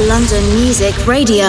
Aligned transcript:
London 0.00 0.44
Music 0.54 0.94
Radio. 1.06 1.46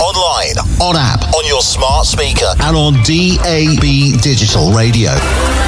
Online, 0.00 0.56
on 0.80 0.96
app, 0.96 1.20
on 1.36 1.46
your 1.46 1.60
smart 1.62 2.06
speaker, 2.06 2.52
and 2.60 2.76
on 2.76 2.94
DAB 3.04 4.20
Digital 4.20 4.72
Radio. 4.72 5.10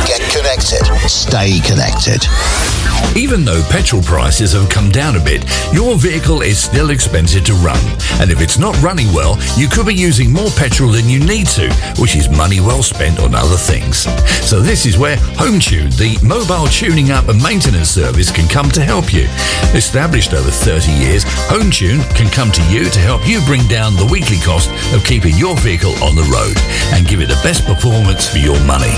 Get 0.07 0.21
connected. 0.31 0.85
Stay 1.09 1.61
connected. 1.61 2.27
Even 3.15 3.45
though 3.45 3.63
petrol 3.69 4.01
prices 4.03 4.53
have 4.55 4.71
come 4.71 4.91
down 4.91 5.17
a 5.17 5.21
bit, 5.21 5.45
your 5.73 5.97
vehicle 5.97 6.41
is 6.41 6.59
still 6.59 6.91
expensive 6.91 7.45
to 7.45 7.55
run. 7.55 7.81
And 8.21 8.31
if 8.31 8.41
it's 8.41 8.59
not 8.59 8.81
running 8.81 9.13
well, 9.13 9.37
you 9.57 9.69
could 9.69 9.87
be 9.87 9.95
using 9.95 10.33
more 10.33 10.49
petrol 10.57 10.91
than 10.91 11.09
you 11.09 11.21
need 11.21 11.47
to, 11.49 11.71
which 11.99 12.17
is 12.17 12.31
money 12.31 12.61
well 12.61 12.83
spent 12.83 13.21
on 13.21 13.35
other 13.35 13.57
things. 13.57 14.09
So 14.47 14.61
this 14.61 14.87
is 14.87 14.97
where 14.97 15.17
HomeTune, 15.37 15.95
the 15.99 16.17
mobile 16.27 16.69
tuning 16.69 17.11
up 17.11 17.29
and 17.29 17.43
maintenance 17.43 17.91
service, 17.91 18.31
can 18.31 18.49
come 18.49 18.71
to 18.71 18.81
help 18.81 19.13
you. 19.13 19.29
Established 19.77 20.33
over 20.33 20.51
30 20.51 20.91
years, 20.93 21.25
HomeTune 21.53 22.01
can 22.17 22.31
come 22.31 22.51
to 22.51 22.63
you 22.73 22.85
to 22.89 22.99
help 22.99 23.29
you 23.29 23.45
bring 23.45 23.67
down 23.69 23.95
the 23.97 24.09
weekly 24.11 24.39
cost 24.39 24.71
of 24.95 25.05
keeping 25.05 25.37
your 25.37 25.52
vehicle 25.57 25.95
on 26.03 26.15
the 26.15 26.23
road 26.31 26.57
and 26.95 27.07
give 27.07 27.21
it 27.21 27.29
the 27.29 27.41
best 27.43 27.67
performance 27.67 28.29
for 28.29 28.39
your 28.39 28.59
money. 28.65 28.93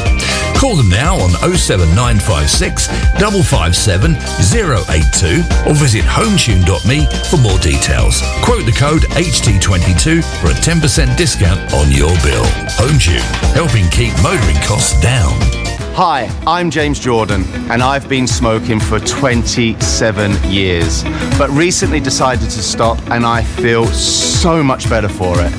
Call 0.57 0.77
them 0.77 0.89
now 0.89 1.17
on 1.17 1.31
07956 1.57 2.87
557 3.19 4.17
082 4.53 5.43
or 5.69 5.75
visit 5.75 6.05
hometune.me 6.05 7.07
for 7.29 7.37
more 7.39 7.59
details. 7.59 8.23
Quote 8.43 8.65
the 8.65 8.73
code 8.73 9.03
HT22 9.17 10.23
for 10.41 10.51
a 10.51 10.55
10% 10.55 11.17
discount 11.17 11.61
on 11.75 11.91
your 11.91 12.15
bill. 12.23 12.45
HomeTune, 12.77 13.25
helping 13.53 13.89
keep 13.91 14.15
motoring 14.23 14.57
costs 14.63 14.99
down. 15.01 15.64
Hi, 15.97 16.29
I'm 16.45 16.73
James 16.73 16.99
Jordan, 16.99 17.45
and 17.71 17.81
I've 17.81 18.09
been 18.09 18.27
smoking 18.27 18.81
for 18.81 18.99
27 18.99 20.51
years, 20.51 21.05
but 21.39 21.49
recently 21.51 22.01
decided 22.01 22.51
to 22.51 22.63
stop, 22.65 22.99
and 23.13 23.25
I 23.25 23.45
feel 23.45 23.87
so 23.87 24.61
much 24.61 24.91
better 24.91 25.09
for 25.09 25.37
it. 25.39 25.53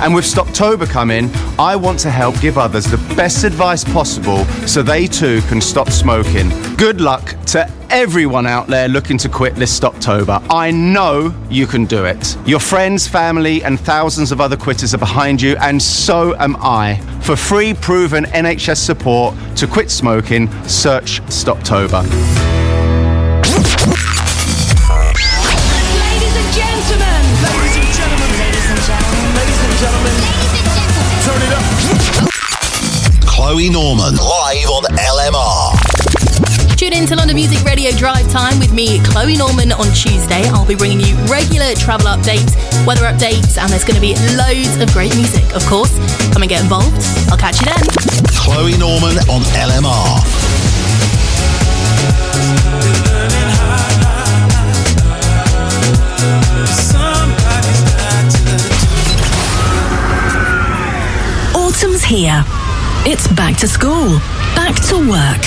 And 0.00 0.14
with 0.14 0.24
Stoptober 0.24 0.88
coming, 0.88 1.30
I 1.58 1.76
want 1.76 1.98
to 2.00 2.10
help 2.10 2.40
give 2.40 2.56
others 2.56 2.86
the 2.86 2.96
best 3.16 3.44
advice 3.44 3.84
possible 3.84 4.46
so 4.66 4.82
they 4.82 5.06
too 5.06 5.42
can 5.42 5.60
stop 5.60 5.90
smoking. 5.90 6.48
Good 6.76 7.02
luck 7.02 7.36
to 7.48 7.70
everyone 7.92 8.46
out 8.46 8.66
there 8.68 8.88
looking 8.88 9.18
to 9.18 9.28
quit 9.28 9.54
this 9.54 9.78
Stoptober. 9.78 10.42
I 10.48 10.70
know 10.70 11.34
you 11.50 11.66
can 11.66 11.84
do 11.84 12.06
it. 12.06 12.38
Your 12.46 12.58
friends, 12.58 13.06
family, 13.06 13.62
and 13.62 13.78
thousands 13.78 14.32
of 14.32 14.40
other 14.40 14.56
quitters 14.56 14.94
are 14.94 14.98
behind 14.98 15.42
you, 15.42 15.56
and 15.60 15.80
so 15.80 16.34
am 16.36 16.56
I. 16.58 16.96
For 17.20 17.36
free, 17.36 17.74
proven 17.74 18.24
NHS 18.24 18.78
support 18.78 19.36
to 19.56 19.66
quit 19.66 19.90
smoking, 19.90 20.50
search 20.66 21.20
Stoptober. 21.26 22.02
Ladies 26.00 26.34
and 26.34 26.50
gentlemen. 26.56 27.22
Ladies 27.44 27.76
and 27.76 27.92
gentlemen. 27.92 28.30
Ladies 28.40 28.68
and 28.72 28.80
gentlemen. 28.88 29.36
Ladies 29.36 29.60
and 29.68 29.76
gentlemen. 29.84 30.16
Turn 31.28 31.42
it 31.44 31.52
up. 31.52 31.64
Chloe 33.26 33.68
Norman, 33.68 34.16
live 34.16 34.70
on 34.70 34.84
LMR. 34.96 35.71
Tune 36.82 36.94
in 36.94 37.06
to 37.06 37.14
London 37.14 37.36
Music 37.36 37.62
Radio 37.62 37.92
Drive 37.92 38.28
Time 38.28 38.58
with 38.58 38.72
me, 38.72 38.98
Chloe 39.04 39.36
Norman, 39.36 39.70
on 39.70 39.86
Tuesday. 39.94 40.42
I'll 40.50 40.66
be 40.66 40.74
bringing 40.74 40.98
you 40.98 41.14
regular 41.30 41.74
travel 41.76 42.08
updates, 42.08 42.58
weather 42.84 43.02
updates, 43.02 43.56
and 43.56 43.70
there's 43.70 43.84
going 43.84 43.94
to 43.94 44.00
be 44.00 44.16
loads 44.34 44.74
of 44.82 44.92
great 44.92 45.14
music, 45.14 45.44
of 45.54 45.64
course. 45.66 45.94
Come 46.32 46.42
and 46.42 46.48
get 46.48 46.60
involved. 46.60 46.98
I'll 47.30 47.38
catch 47.38 47.60
you 47.60 47.66
then. 47.66 47.86
Chloe 48.34 48.76
Norman 48.78 49.14
on 49.30 49.42
LMR. 49.54 50.18
Autumn's 61.54 62.02
here. 62.02 62.42
It's 63.04 63.26
back 63.34 63.56
to 63.58 63.68
school, 63.68 64.20
back 64.54 64.74
to 64.88 64.96
work. 64.96 65.42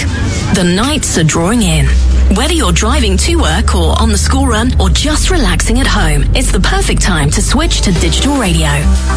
The 0.56 0.64
nights 0.64 1.18
are 1.18 1.24
drawing 1.24 1.62
in. 1.62 1.86
Whether 2.34 2.53
you're 2.53 2.72
driving 2.74 3.18
to 3.18 3.36
work 3.36 3.75
or 3.75 3.94
on 4.02 4.09
the 4.09 4.18
school 4.18 4.47
run 4.47 4.72
or 4.81 4.90
just 4.90 5.30
relaxing 5.30 5.80
at 5.80 5.86
home, 5.88 6.24
it's 6.36 6.52
the 6.52 6.59
perfect 6.59 7.02
time 7.02 7.30
to 7.30 7.41
switch 7.41 7.81
to 7.81 7.91
digital 7.94 8.36
radio. 8.38 8.68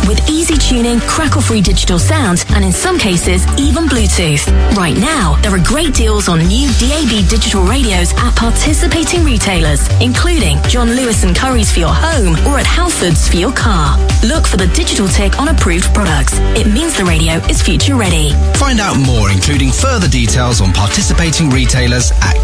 With 0.06 0.20
easy 0.28 0.56
tuning, 0.56 1.00
crackle 1.00 1.40
free 1.40 1.62
digital 1.62 1.98
sound, 1.98 2.44
and 2.50 2.64
in 2.64 2.70
some 2.70 2.98
cases, 2.98 3.46
even 3.58 3.84
Bluetooth. 3.84 4.46
Right 4.76 4.96
now, 4.96 5.40
there 5.42 5.52
are 5.54 5.64
great 5.64 5.94
deals 5.94 6.28
on 6.28 6.38
new 6.46 6.68
DAB 6.78 7.28
digital 7.28 7.64
radios 7.64 8.12
at 8.18 8.36
participating 8.36 9.24
retailers, 9.24 9.88
including 10.00 10.62
John 10.68 10.90
Lewis 10.94 11.24
and 11.24 11.34
Curry's 11.34 11.72
for 11.72 11.80
your 11.80 11.94
home 11.94 12.36
or 12.46 12.58
at 12.58 12.66
Halfords 12.66 13.28
for 13.28 13.36
your 13.36 13.52
car. 13.52 13.98
Look 14.22 14.46
for 14.46 14.58
the 14.58 14.68
digital 14.68 15.08
tick 15.08 15.40
on 15.40 15.48
approved 15.48 15.92
products. 15.94 16.34
It 16.54 16.66
means 16.66 16.96
the 16.96 17.04
radio 17.04 17.34
is 17.48 17.62
future 17.62 17.96
ready. 17.96 18.30
Find 18.54 18.80
out 18.80 18.98
more, 19.00 19.30
including 19.30 19.72
further 19.72 20.08
details 20.08 20.60
on 20.60 20.72
participating 20.72 21.50
retailers 21.50 22.12
at 22.22 22.36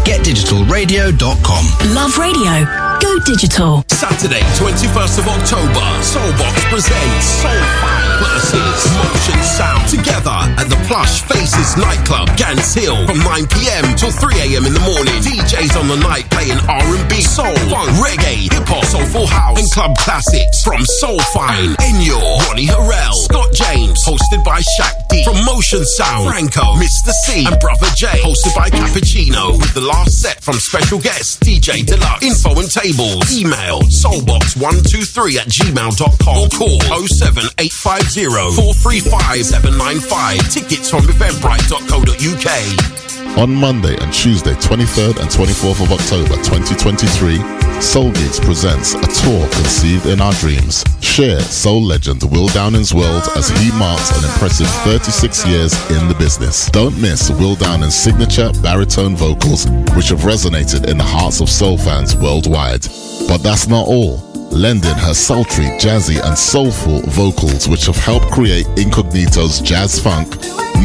getdigitalradio.com. 0.63 1.93
Love 1.93 2.17
radio. 2.17 2.94
Go 3.01 3.19
digital. 3.25 3.83
Saturday, 3.89 4.41
21st 4.59 5.19
of 5.19 5.27
October, 5.27 5.85
Soulbox 6.03 6.55
presents 6.69 7.25
Soulfire 7.41 8.19
versus 8.19 8.79
Motion 8.95 9.39
Sound 9.43 9.83
together 9.89 10.37
at 10.59 10.67
the 10.69 10.77
Plush 10.87 11.21
Faces 11.21 11.77
nightclub, 11.77 12.29
Gants 12.37 12.73
Hill, 12.73 13.05
from 13.07 13.19
9 13.19 13.47
p.m. 13.47 13.95
till 13.95 14.11
3 14.11 14.35
a.m. 14.39 14.65
in 14.65 14.73
the 14.73 14.83
morning. 14.83 15.15
DJs 15.23 15.79
on 15.79 15.87
the 15.87 15.97
night 15.97 16.29
playing 16.31 16.59
R&B, 16.67 17.21
soul, 17.21 17.55
funk, 17.71 17.89
reggae, 18.03 18.51
hip 18.51 18.67
hop, 18.67 18.85
soulful 18.85 19.27
house, 19.27 19.59
and 19.59 19.69
club 19.71 19.97
classics 19.97 20.63
from 20.63 20.81
Soulfire, 21.01 21.75
Enyo, 21.81 22.19
Ronnie 22.47 22.67
Harrell, 22.67 23.13
Scott 23.25 23.53
James, 23.53 24.03
hosted 24.05 24.43
by 24.43 24.61
Shaq 24.61 24.95
D, 25.09 25.23
from 25.23 25.43
Motion 25.45 25.83
Sound, 25.85 26.29
Franco, 26.29 26.75
Mr. 26.79 27.11
C, 27.25 27.45
and 27.45 27.59
Brother 27.59 27.87
J, 27.95 28.07
hosted 28.23 28.55
by 28.55 28.69
Cappuccino, 28.69 29.57
with 29.59 29.73
the 29.73 29.81
last 29.81 30.21
set 30.21 30.41
from 30.41 30.55
special 30.55 30.99
guest 30.99 31.41
DJ 31.41 31.85
Deluxe. 31.85 32.23
Info 32.23 32.59
and 32.59 32.69
email 32.85 33.81
soulbox123 33.89 35.37
at 35.37 35.47
gmail.com 35.47 36.37
or 36.37 36.47
call 36.49 36.79
07850 37.07 38.25
435 38.25 39.45
795. 39.45 40.49
Tickets 40.51 40.89
from 40.91 41.01
eventbrite.co.uk. 41.01 43.24
On 43.37 43.53
Monday 43.53 43.97
and 43.99 44.13
Tuesday, 44.13 44.53
23rd 44.53 45.19
and 45.19 45.29
24th 45.29 45.83
of 45.83 45.91
October 45.91 46.35
2023, 46.41 47.35
Soul 47.81 48.09
Gigs 48.13 48.39
presents 48.39 48.93
a 48.93 49.01
tour 49.01 49.49
conceived 49.49 50.05
in 50.05 50.21
our 50.21 50.31
dreams. 50.35 50.85
Share 51.01 51.41
soul 51.41 51.83
legend 51.83 52.23
Will 52.31 52.47
Downing's 52.47 52.93
world 52.93 53.23
as 53.35 53.49
he 53.49 53.73
marks 53.77 54.17
an 54.17 54.23
impressive 54.23 54.69
36 54.87 55.45
years 55.47 55.73
in 55.91 56.07
the 56.07 56.15
business. 56.17 56.69
Don't 56.69 56.97
miss 57.01 57.29
Will 57.31 57.55
Downing's 57.55 57.93
signature 57.93 58.51
baritone 58.63 59.17
vocals, 59.17 59.67
which 59.97 60.09
have 60.09 60.21
resonated 60.21 60.89
in 60.89 60.97
the 60.97 61.03
hearts 61.03 61.41
of 61.41 61.49
soul 61.49 61.77
fans 61.77 62.15
worldwide. 62.15 62.87
But 63.27 63.39
that's 63.39 63.67
not 63.67 63.85
all 63.85 64.31
lending 64.49 64.95
her 64.95 65.13
sultry, 65.13 65.65
jazzy, 65.77 66.23
and 66.23 66.37
soulful 66.37 67.01
vocals, 67.07 67.67
which 67.67 67.87
have 67.87 67.97
helped 67.97 68.31
create 68.31 68.65
Incognito's 68.77 69.59
jazz 69.59 69.99
funk, 69.99 70.29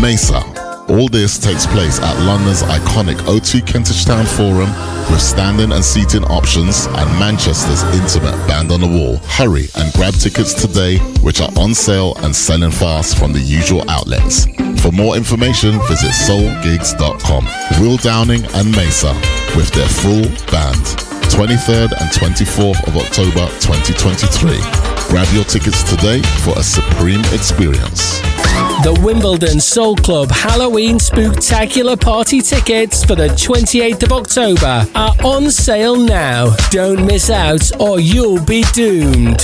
Maysa. 0.02 0.59
All 0.90 1.08
this 1.08 1.38
takes 1.38 1.66
place 1.66 2.00
at 2.00 2.18
London's 2.26 2.62
iconic 2.64 3.14
O2 3.20 3.64
Kentish 3.64 4.04
Town 4.04 4.26
Forum 4.26 4.68
with 5.08 5.20
standing 5.20 5.70
and 5.70 5.84
seating 5.84 6.24
options 6.24 6.86
and 6.86 7.08
Manchester's 7.18 7.84
intimate 7.94 8.36
band 8.48 8.72
on 8.72 8.80
the 8.80 8.88
wall. 8.88 9.18
Hurry 9.38 9.68
and 9.76 9.92
grab 9.92 10.14
tickets 10.14 10.52
today, 10.52 10.98
which 11.22 11.40
are 11.40 11.50
on 11.56 11.74
sale 11.74 12.14
and 12.18 12.34
selling 12.34 12.72
fast 12.72 13.16
from 13.16 13.32
the 13.32 13.38
usual 13.38 13.88
outlets. 13.88 14.46
For 14.82 14.90
more 14.90 15.16
information, 15.16 15.78
visit 15.86 16.10
soulgigs.com. 16.10 17.44
Will 17.80 17.96
Downing 17.98 18.42
and 18.42 18.74
Maysa 18.74 19.14
with 19.54 19.70
their 19.70 19.88
full 19.88 20.26
band. 20.50 20.84
23rd 21.30 21.92
and 22.00 22.10
24th 22.10 22.84
of 22.88 22.96
October 22.96 23.46
2023. 23.60 24.89
Grab 25.10 25.26
your 25.34 25.42
tickets 25.42 25.82
today 25.82 26.22
for 26.44 26.56
a 26.56 26.62
supreme 26.62 27.18
experience. 27.32 28.20
The 28.84 28.96
Wimbledon 29.02 29.58
Soul 29.58 29.96
Club 29.96 30.30
Halloween 30.30 30.98
Spooktacular 30.98 32.00
Party 32.00 32.40
tickets 32.40 33.04
for 33.04 33.16
the 33.16 33.26
28th 33.26 34.04
of 34.04 34.12
October 34.12 34.86
are 34.94 35.12
on 35.24 35.50
sale 35.50 35.96
now. 35.96 36.54
Don't 36.70 37.04
miss 37.04 37.28
out 37.28 37.72
or 37.80 37.98
you'll 37.98 38.40
be 38.44 38.62
doomed. 38.72 39.40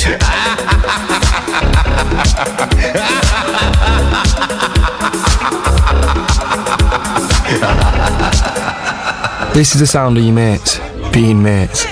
This 9.52 9.74
is 9.74 9.80
the 9.80 9.86
sound 9.88 10.16
of 10.16 10.22
your 10.22 10.32
mates 10.32 10.78
being 11.12 11.42
mates. 11.42 11.84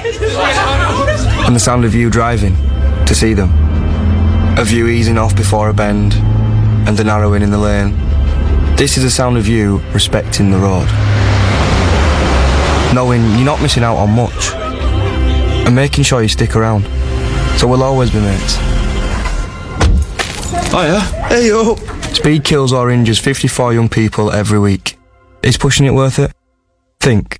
And 1.44 1.56
the 1.56 1.60
sound 1.60 1.84
of 1.84 1.92
you 1.92 2.08
driving 2.08 2.56
to 3.06 3.14
see 3.14 3.34
them. 3.34 3.50
A 4.58 4.64
view 4.64 4.88
easing 4.88 5.18
off 5.18 5.34
before 5.36 5.68
a 5.68 5.74
bend 5.74 6.14
and 6.86 6.96
the 6.96 7.04
narrowing 7.04 7.42
in 7.42 7.50
the 7.50 7.58
lane. 7.58 7.92
This 8.76 8.96
is 8.96 9.02
the 9.04 9.10
sound 9.10 9.36
of 9.36 9.46
you 9.46 9.78
respecting 9.92 10.50
the 10.50 10.58
road. 10.58 10.88
Knowing 12.94 13.22
you're 13.32 13.44
not 13.44 13.60
missing 13.60 13.82
out 13.82 13.96
on 13.96 14.10
much. 14.10 14.52
and 15.66 15.74
making 15.74 16.04
sure 16.04 16.22
you 16.22 16.28
stick 16.28 16.54
around. 16.56 16.84
So 17.58 17.66
we'll 17.66 17.82
always 17.82 18.10
be 18.10 18.20
mates. 18.20 18.56
Hiya. 20.70 21.00
Hey 21.28 21.48
yo. 21.48 21.76
Speed 22.12 22.44
kills 22.44 22.72
or 22.72 22.90
injures 22.90 23.18
54 23.18 23.72
young 23.74 23.88
people 23.88 24.30
every 24.30 24.58
week. 24.58 24.98
Is 25.42 25.56
pushing 25.56 25.86
it 25.86 25.90
worth 25.94 26.18
it? 26.18 26.32
Think. 27.00 27.38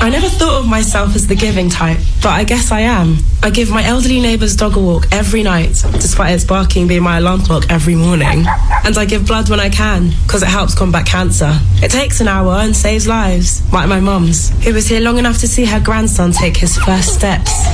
I 0.00 0.10
never 0.10 0.28
thought 0.28 0.60
of 0.60 0.66
myself 0.68 1.14
as 1.14 1.26
the 1.26 1.34
giving 1.34 1.70
type, 1.70 1.98
but 2.22 2.30
I 2.30 2.44
guess 2.44 2.70
I 2.70 2.80
am. 2.80 3.16
I 3.42 3.50
give 3.50 3.70
my 3.70 3.82
elderly 3.84 4.20
neighbour's 4.20 4.54
dog 4.54 4.76
a 4.76 4.80
walk 4.80 5.06
every 5.12 5.42
night, 5.42 5.82
despite 5.92 6.34
its 6.34 6.44
barking 6.44 6.86
being 6.86 7.02
my 7.02 7.18
alarm 7.18 7.40
clock 7.40 7.64
every 7.70 7.94
morning. 7.94 8.44
And 8.84 8.98
I 8.98 9.06
give 9.06 9.26
blood 9.26 9.48
when 9.48 9.60
I 9.60 9.70
can, 9.70 10.10
because 10.24 10.42
it 10.42 10.48
helps 10.48 10.74
combat 10.74 11.06
cancer. 11.06 11.58
It 11.82 11.90
takes 11.90 12.20
an 12.20 12.28
hour 12.28 12.52
and 12.58 12.76
saves 12.76 13.06
lives, 13.06 13.62
like 13.72 13.88
my 13.88 14.00
mum's, 14.00 14.50
who 14.64 14.74
was 14.74 14.88
here 14.88 15.00
long 15.00 15.16
enough 15.18 15.38
to 15.38 15.48
see 15.48 15.64
her 15.64 15.80
grandson 15.80 16.32
take 16.32 16.56
his 16.56 16.76
first 16.76 17.14
steps. 17.14 17.64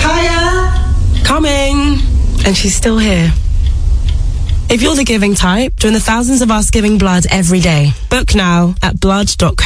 Kaya! 0.00 0.94
Coming! 1.24 1.98
And 2.46 2.56
she's 2.56 2.74
still 2.76 2.98
here. 2.98 3.32
If 4.70 4.82
you're 4.82 4.94
the 4.94 5.02
giving 5.02 5.34
type, 5.34 5.74
join 5.74 5.94
the 5.94 6.00
thousands 6.00 6.42
of 6.42 6.50
us 6.52 6.70
giving 6.70 6.96
blood 6.96 7.26
every 7.28 7.58
day. 7.58 7.90
Book 8.08 8.36
now 8.36 8.76
at 8.82 9.00
blood.co.uk. 9.00 9.56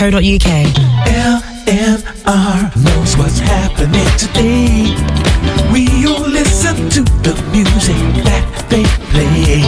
LMR 1.68 2.72
knows 2.82 3.16
what's 3.18 3.38
happening 3.38 4.08
today. 4.16 4.96
We 5.70 5.84
all 6.08 6.26
listen 6.26 6.88
to 6.88 7.02
the 7.20 7.34
music 7.52 8.00
that 8.24 8.48
they 8.70 8.84
play. 9.12 9.60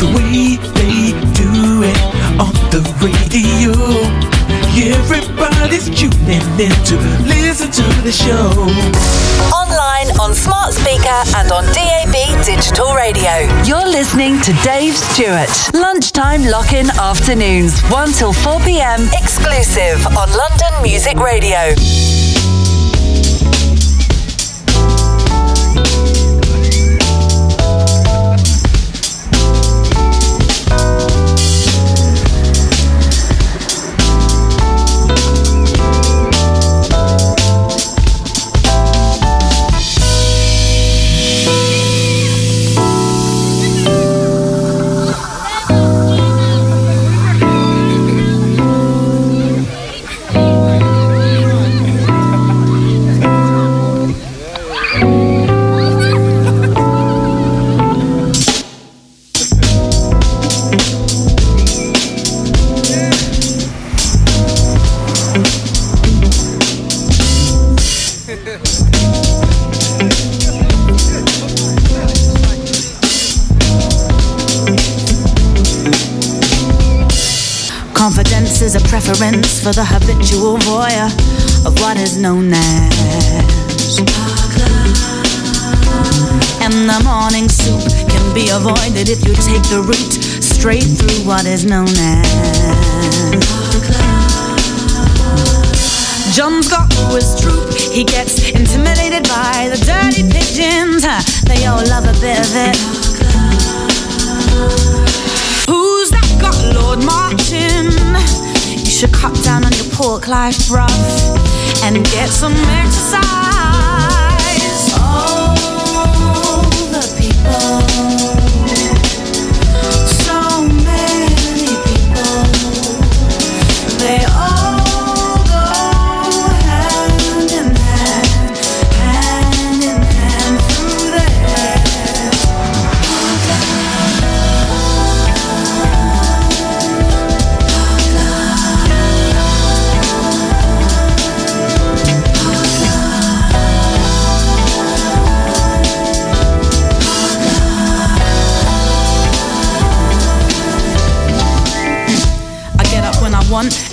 The 0.00 0.08
way 0.16 0.56
they 0.72 1.12
do 1.36 1.82
it 1.84 2.00
on 2.40 2.54
the 2.72 2.80
radio. 3.04 3.76
Everybody's 4.96 5.90
tuning 5.90 6.40
in 6.58 6.72
to 6.88 6.96
listen 7.28 7.70
to 7.72 7.82
the 8.00 8.10
show. 8.10 9.65
On 10.20 10.34
smart 10.34 10.72
speaker, 10.72 11.22
and 11.36 11.52
on 11.52 11.64
DAB 11.74 12.44
digital 12.44 12.94
radio. 12.94 13.46
You're 13.64 13.86
listening 13.86 14.40
to 14.42 14.52
Dave 14.64 14.96
Stewart. 14.96 15.50
Lunchtime 15.74 16.44
lock 16.44 16.72
in 16.72 16.88
afternoons, 16.90 17.80
1 17.90 18.12
till 18.12 18.32
4 18.32 18.60
pm, 18.60 19.08
exclusive 19.12 20.06
on 20.06 20.28
London 20.30 20.82
Music 20.82 21.18
Radio. 21.18 22.25
Is 79.22 79.62
for 79.62 79.72
the 79.72 79.82
habitual 79.82 80.58
voyeur 80.68 81.08
of 81.64 81.72
what 81.80 81.96
is 81.96 82.18
known 82.18 82.52
as. 82.52 83.98
And 86.60 86.84
the 86.84 87.00
morning 87.02 87.48
soup 87.48 87.80
can 88.10 88.34
be 88.34 88.50
avoided 88.52 89.08
if 89.08 89.24
you 89.24 89.32
take 89.32 89.64
the 89.72 89.80
route 89.80 90.20
straight 90.44 90.84
through 90.84 91.24
what 91.26 91.46
is 91.46 91.64
known 91.64 91.88
as. 91.88 92.26
John's 96.36 96.68
got 96.68 96.92
his 97.10 97.40
troop. 97.40 97.72
He 97.72 98.04
gets 98.04 98.50
intimidated 98.50 99.22
by 99.24 99.70
the 99.72 99.80
dirty 99.80 100.28
pigeons. 100.28 101.04
They 101.44 101.64
all 101.64 101.82
love 101.88 102.04
a 102.04 102.12
bit 102.20 102.38
of 102.38 102.52
it. 102.52 102.76
Who's 105.66 106.10
that 106.10 106.36
got 106.38 106.58
Lord 106.74 107.02
Martin? 107.02 108.05
Should 108.96 109.12
cut 109.12 109.34
down 109.44 109.62
on 109.62 109.72
your 109.74 109.84
pork 109.92 110.26
life, 110.26 110.56
bruv, 110.70 110.88
and 111.82 112.02
get 112.06 112.30
some 112.30 112.54
exercise. 112.54 113.45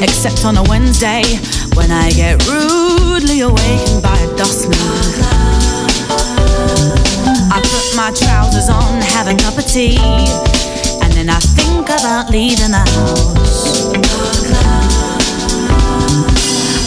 Except 0.03 0.43
on 0.43 0.57
a 0.57 0.63
Wednesday 0.63 1.23
when 1.75 1.89
I 1.89 2.11
get 2.11 2.45
rudely 2.45 3.39
awakened 3.39 4.03
by 4.03 4.17
a 4.19 4.35
dustman. 4.35 4.77
I 7.47 7.61
put 7.63 7.87
my 7.95 8.11
trousers 8.11 8.69
on, 8.69 8.99
have 9.15 9.27
a 9.27 9.35
cup 9.35 9.57
of 9.57 9.65
tea, 9.65 9.95
and 11.01 11.11
then 11.13 11.29
I 11.29 11.39
think 11.39 11.87
about 11.87 12.29
leaving 12.29 12.71
the 12.71 12.83
house. 12.83 13.93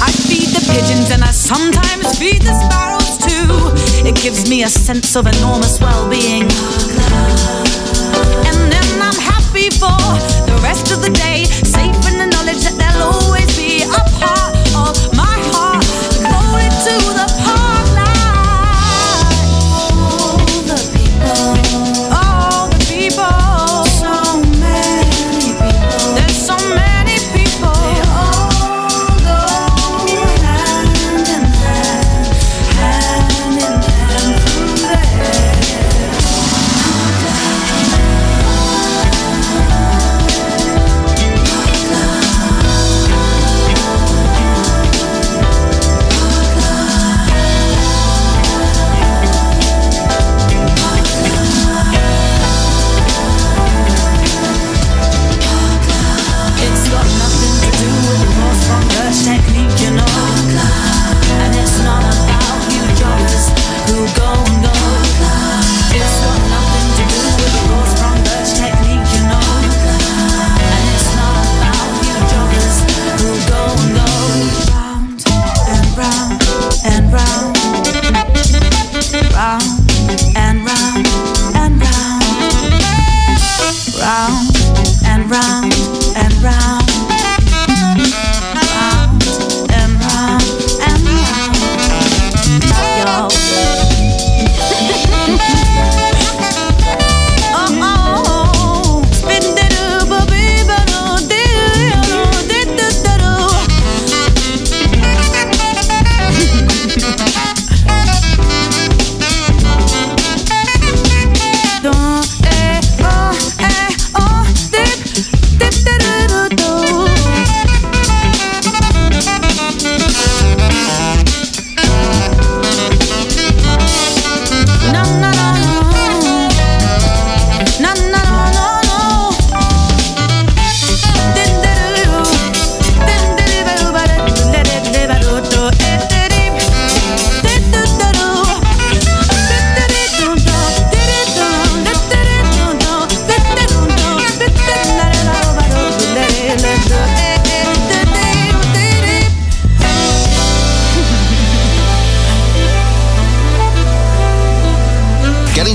I 0.03 0.13
feed 0.29 0.53
the 0.53 0.61
pigeons 0.69 1.11
and 1.11 1.25
I 1.25 1.31
sometimes 1.33 2.19
feed 2.19 2.43
the 2.43 2.53
sparrows 2.69 3.17
too. 3.17 3.49
It 4.07 4.15
gives 4.17 4.49
me 4.49 4.63
a 4.63 4.69
sense 4.69 5.17
of 5.17 5.27
enormous 5.27 5.81
well 5.81 6.09
being. 6.11 6.43
And 8.45 8.59
then 8.71 8.89
I'm 9.01 9.21
happy 9.33 9.71
for 9.71 9.97
the 10.45 10.61
rest 10.63 10.93
of 10.93 11.01
the 11.01 11.11
day, 11.11 11.45
safe 11.45 11.97
in 12.13 12.16
a 13.91 14.03
part 14.19 14.55
of 14.75 14.95
my 15.15 15.39
heart. 15.53 15.85
Devoted 16.17 16.73
to 16.87 16.95
the 17.15 17.36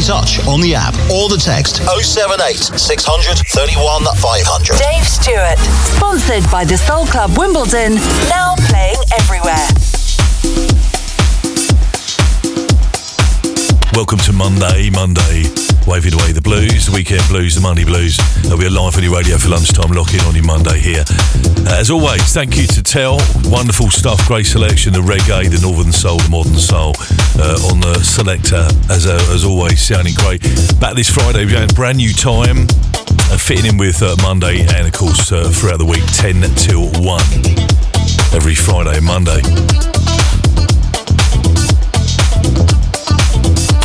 in 0.02 0.08
touch 0.08 0.46
on 0.48 0.62
the 0.62 0.74
app 0.74 0.96
or 1.12 1.30
the 1.30 1.38
text 1.38 1.78
078 1.86 2.80
600 2.80 3.38
31 3.50 4.04
500. 4.18 4.78
Dave 4.78 5.06
Stewart, 5.06 5.60
sponsored 5.96 6.50
by 6.52 6.66
the 6.66 6.78
Soul 6.78 7.06
Club 7.06 7.38
Wimbledon, 7.38 7.96
now 8.30 8.56
playing 8.70 8.98
everywhere. 9.20 9.91
Welcome 13.94 14.20
to 14.20 14.32
Monday, 14.32 14.90
Monday. 14.90 15.44
Waving 15.86 16.14
away 16.14 16.32
the 16.32 16.42
blues, 16.42 16.86
the 16.88 16.94
weekend 16.94 17.28
blues, 17.28 17.56
the 17.56 17.62
Monday 17.62 17.84
blues. 17.84 18.18
Uh, 18.48 18.56
we're 18.56 18.70
live 18.70 18.96
on 18.96 19.04
your 19.04 19.12
radio 19.12 19.38
for 19.38 19.50
lunchtime, 19.50 19.92
locking 19.92 20.22
on 20.22 20.34
your 20.34 20.46
Monday 20.46 20.80
here. 20.80 21.04
Uh, 21.68 21.76
as 21.76 21.92
always, 21.92 22.32
thank 22.32 22.56
you 22.56 22.66
to 22.68 22.82
Tell. 22.82 23.20
Wonderful 23.44 23.92
stuff, 23.92 24.26
great 24.28 24.46
selection, 24.46 24.94
the 24.94 25.04
reggae, 25.04 25.52
the 25.52 25.60
northern 25.60 25.92
soul, 25.92 26.20
the 26.24 26.30
modern 26.32 26.56
soul 26.56 26.96
uh, 27.36 27.68
on 27.68 27.84
the 27.84 28.00
selector, 28.00 28.64
as, 28.88 29.08
uh, 29.08 29.20
as 29.36 29.44
always, 29.44 29.84
sounding 29.84 30.16
great. 30.16 30.40
Back 30.80 30.96
this 30.96 31.12
Friday, 31.12 31.44
we're 31.44 31.60
going 31.60 31.68
brand 31.76 31.98
new 31.98 32.14
time, 32.14 32.72
uh, 33.28 33.36
fitting 33.36 33.76
in 33.76 33.78
with 33.78 34.02
uh, 34.02 34.16
Monday 34.24 34.64
and, 34.72 34.88
of 34.88 34.94
course, 34.94 35.36
uh, 35.36 35.52
throughout 35.52 35.84
the 35.84 35.86
week, 35.86 36.08
10 36.16 36.40
till 36.56 36.88
1. 37.04 37.20
Every 38.32 38.56
Friday 38.56 38.96
and 38.96 39.06
Monday. 39.06 40.01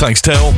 Thanks, 0.07 0.23
Tell. 0.23 0.53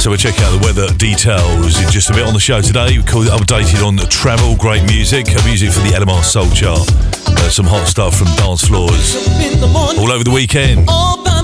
So 0.00 0.10
we'll 0.10 0.18
check 0.18 0.40
out 0.40 0.50
the 0.50 0.58
weather 0.60 0.92
details 0.94 1.80
in 1.80 1.88
just 1.88 2.10
a 2.10 2.14
bit 2.14 2.26
on 2.26 2.34
the 2.34 2.40
show 2.40 2.60
today. 2.60 2.96
We 2.98 3.04
call 3.04 3.22
it 3.22 3.28
updated 3.30 3.86
on 3.86 3.94
the 3.94 4.06
travel, 4.06 4.56
great 4.56 4.82
music, 4.86 5.26
music 5.44 5.70
for 5.70 5.78
the 5.78 5.90
LMR 5.94 6.24
Soul 6.24 6.50
Chart, 6.50 6.82
uh, 7.28 7.48
some 7.48 7.66
hot 7.66 7.86
stuff 7.86 8.18
from 8.18 8.26
dance 8.34 8.66
floors 8.66 9.24
in 9.40 9.60
the 9.60 9.68
morning. 9.68 10.00
all 10.00 10.10
over 10.10 10.24
the 10.24 10.32
weekend. 10.32 10.88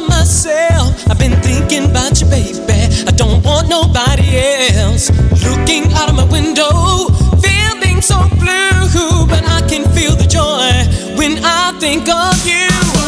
Myself, 0.08 1.08
I've 1.08 1.18
been 1.18 1.36
thinking 1.42 1.90
about 1.90 2.20
you, 2.20 2.26
baby. 2.28 2.60
I 3.06 3.12
don't 3.12 3.42
want 3.44 3.68
nobody 3.68 4.38
else. 4.75 5.10
Looking 5.44 5.92
out 5.92 6.08
of 6.08 6.16
my 6.16 6.25
window, 6.25 7.08
feeling 7.40 8.00
so 8.02 8.18
blue, 8.40 9.26
but 9.26 9.44
I 9.44 9.62
can 9.68 9.84
feel 9.94 10.14
the 10.16 10.26
joy 10.26 11.16
when 11.16 11.38
I 11.44 11.72
think 11.78 12.08
of 12.08 12.46
you. 12.46 13.05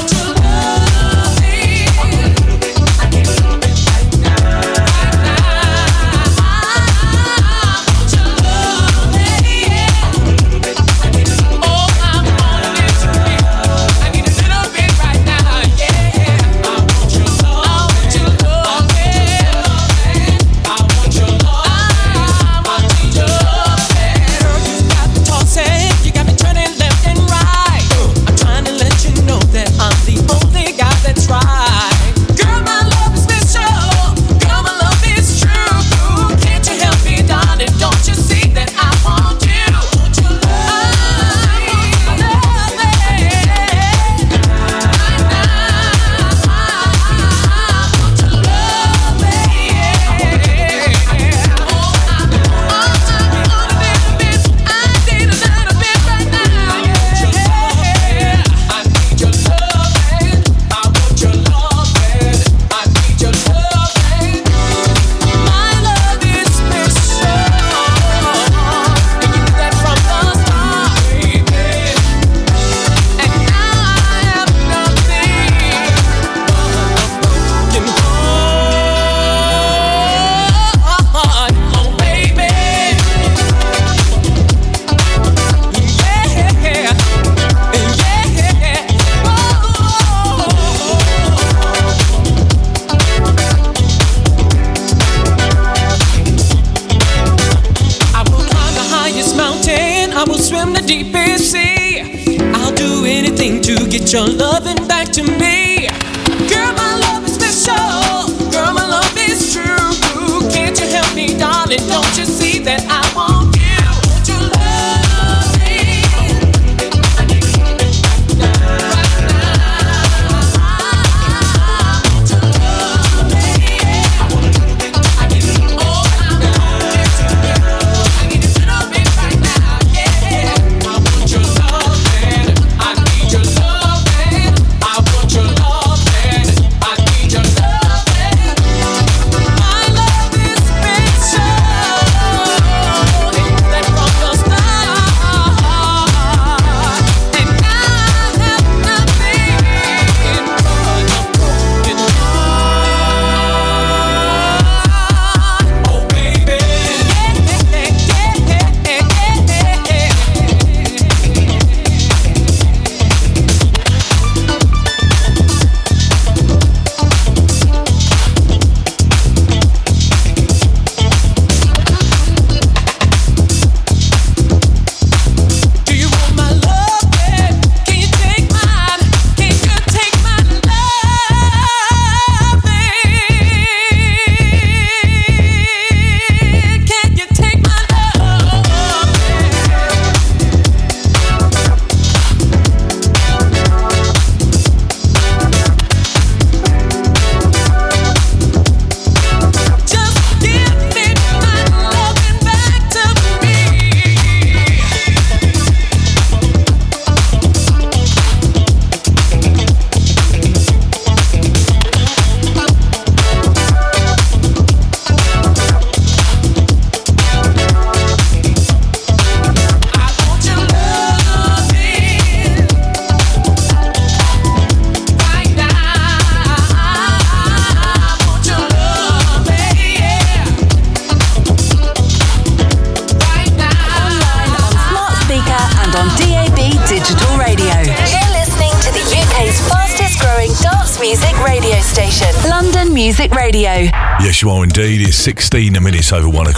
16 245.18 245.72
minutes 245.82 246.12
over 246.12 246.28
one 246.28 246.46
o'clock. 246.46 246.57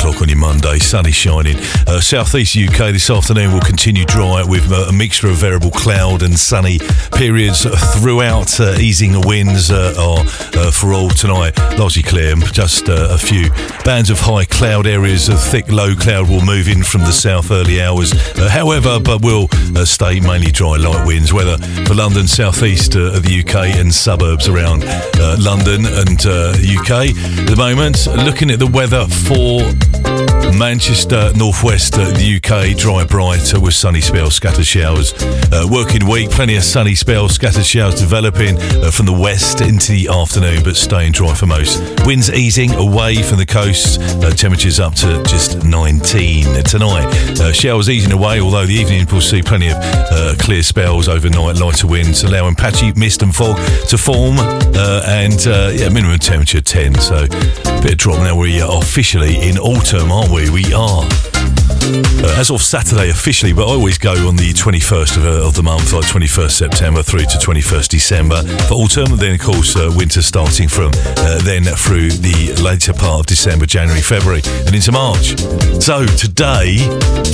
Sun 0.91 1.07
is 1.07 1.15
shining. 1.15 1.57
Uh, 1.87 2.01
Southeast 2.01 2.57
UK 2.57 2.91
this 2.91 3.11
afternoon 3.11 3.53
will 3.53 3.61
continue 3.61 4.05
dry 4.05 4.43
with 4.43 4.73
a 4.73 4.93
mixture 4.93 5.29
of 5.29 5.37
variable 5.37 5.71
cloud 5.71 6.25
and 6.25 6.37
sunny 6.37 6.81
periods 7.15 7.63
throughout. 8.01 8.59
Uh, 8.59 8.75
easing 8.81 9.21
winds 9.21 9.71
uh, 9.71 9.95
are 9.97 10.25
uh, 10.59 10.73
for 10.73 10.93
all 10.93 11.09
tonight. 11.09 11.57
Largely 11.79 12.03
clear, 12.03 12.35
just 12.35 12.89
uh, 12.89 13.07
a 13.13 13.19
few 13.19 13.51
bands 13.85 14.11
of 14.11 14.19
high 14.19 14.45
cloud 14.45 14.89
areas. 14.89 15.29
of 15.29 15.41
thick 15.41 15.71
low 15.71 15.95
cloud 15.95 16.29
will 16.29 16.45
move 16.45 16.67
in 16.67 16.83
from 16.83 17.03
the 17.03 17.13
south 17.13 17.53
early 17.53 17.81
hours. 17.81 18.13
Uh, 18.37 18.49
however, 18.51 18.99
but 18.99 19.23
will 19.23 19.47
stay 19.85 20.19
mainly 20.19 20.51
dry, 20.51 20.75
light 20.77 21.07
winds. 21.07 21.33
Weather 21.33 21.57
for 21.87 21.95
London, 21.95 22.27
southeast 22.27 22.97
of 22.97 23.23
the 23.23 23.45
UK, 23.47 23.77
and 23.79 23.95
suburbs 23.95 24.49
around 24.49 24.83
London 25.39 25.87
and 25.87 26.19
UK. 26.27 27.15
At 27.15 27.47
the 27.47 27.55
moment, 27.57 28.09
looking 28.27 28.51
at 28.51 28.59
the 28.59 28.67
weather 28.67 29.07
for 29.07 29.61
Manchester, 30.59 31.33
northwest 31.37 31.95
uh, 31.95 32.11
the 32.11 32.37
UK, 32.37 32.77
dry, 32.77 33.05
bright 33.05 33.55
uh, 33.55 33.61
with 33.61 33.75
sunny 33.75 34.01
spells, 34.01 34.35
scattered 34.35 34.67
showers. 34.67 35.13
Uh, 35.53 35.67
working 35.71 36.09
week, 36.09 36.31
plenty 36.31 36.57
of 36.57 36.63
sunny 36.63 36.95
spells, 36.95 37.35
scattered 37.35 37.65
showers 37.65 37.95
developing 37.95 38.57
uh, 38.59 38.91
from 38.91 39.07
the 39.07 39.13
west 39.13 39.61
into 39.61 39.93
the 39.93 40.09
afternoon, 40.09 40.63
but 40.63 40.77
staying 40.77 41.13
dry 41.13 41.35
for 41.35 41.47
most. 41.47 41.81
Winds 42.07 42.31
easing 42.31 42.73
away 42.75 43.23
from 43.23 43.39
the 43.39 43.47
coast, 43.47 44.01
uh, 44.01 44.31
temperatures 44.31 44.81
up 44.81 44.95
to 44.95 45.23
just 45.25 45.65
19 45.65 46.65
tonight. 46.65 47.07
Uh, 47.41 47.53
showers 47.53 47.91
easing 47.91 48.13
away, 48.13 48.41
although 48.41 48.67
the 48.67 48.75
evening 48.75 49.07
will 49.13 49.21
see 49.21 49.43
plenty 49.43 49.71
of 49.71 50.39
clear 50.39 50.63
spells 50.63 51.09
overnight, 51.09 51.57
lighter 51.57 51.87
winds, 51.87 52.23
allowing 52.25 52.55
patchy 52.55 52.93
mist 52.93 53.23
and 53.23 53.35
fog 53.35 53.57
to 53.89 53.99
form, 53.99 54.39
and 54.39 55.45
yeah, 55.45 55.89
minimum 55.89 56.19
temperature 56.19 56.61
10. 56.61 56.95
So, 56.95 57.27
bit 57.83 57.99
drop 57.99 58.19
now. 58.19 58.37
We 58.37 58.61
are 58.61 58.79
officially 58.79 59.37
in 59.37 59.59
autumn, 59.59 60.13
aren't 60.13 60.31
we? 60.31 60.51
We 60.51 60.73
are. 60.73 61.60
Uh, 61.83 62.35
as 62.39 62.51
of 62.51 62.63
Saturday 62.63 63.11
officially, 63.11 63.53
but 63.53 63.67
I 63.67 63.73
always 63.73 63.99
go 63.99 64.13
on 64.29 64.37
the 64.37 64.53
21st 64.53 65.17
of, 65.17 65.25
uh, 65.25 65.47
of 65.47 65.55
the 65.55 65.63
month, 65.63 65.93
like 65.93 66.05
21st 66.05 66.51
September 66.51 67.03
through 67.03 67.21
to 67.21 67.39
21st 67.39 67.89
December 67.89 68.43
for 68.69 68.75
autumn. 68.75 69.13
And 69.13 69.19
then, 69.19 69.35
of 69.35 69.41
course, 69.41 69.77
uh, 69.77 69.93
winter 69.97 70.23
starting 70.23 70.69
from 70.69 70.93
uh, 70.95 71.41
then 71.43 71.65
through 71.65 72.11
the 72.11 72.53
later 72.63 72.93
part 72.93 73.21
of 73.21 73.27
December, 73.27 73.67
January, 73.67 74.03
February, 74.03 74.43
and 74.67 74.75
into 74.75 74.93
March. 74.93 75.39
So 75.81 76.07
today 76.07 76.77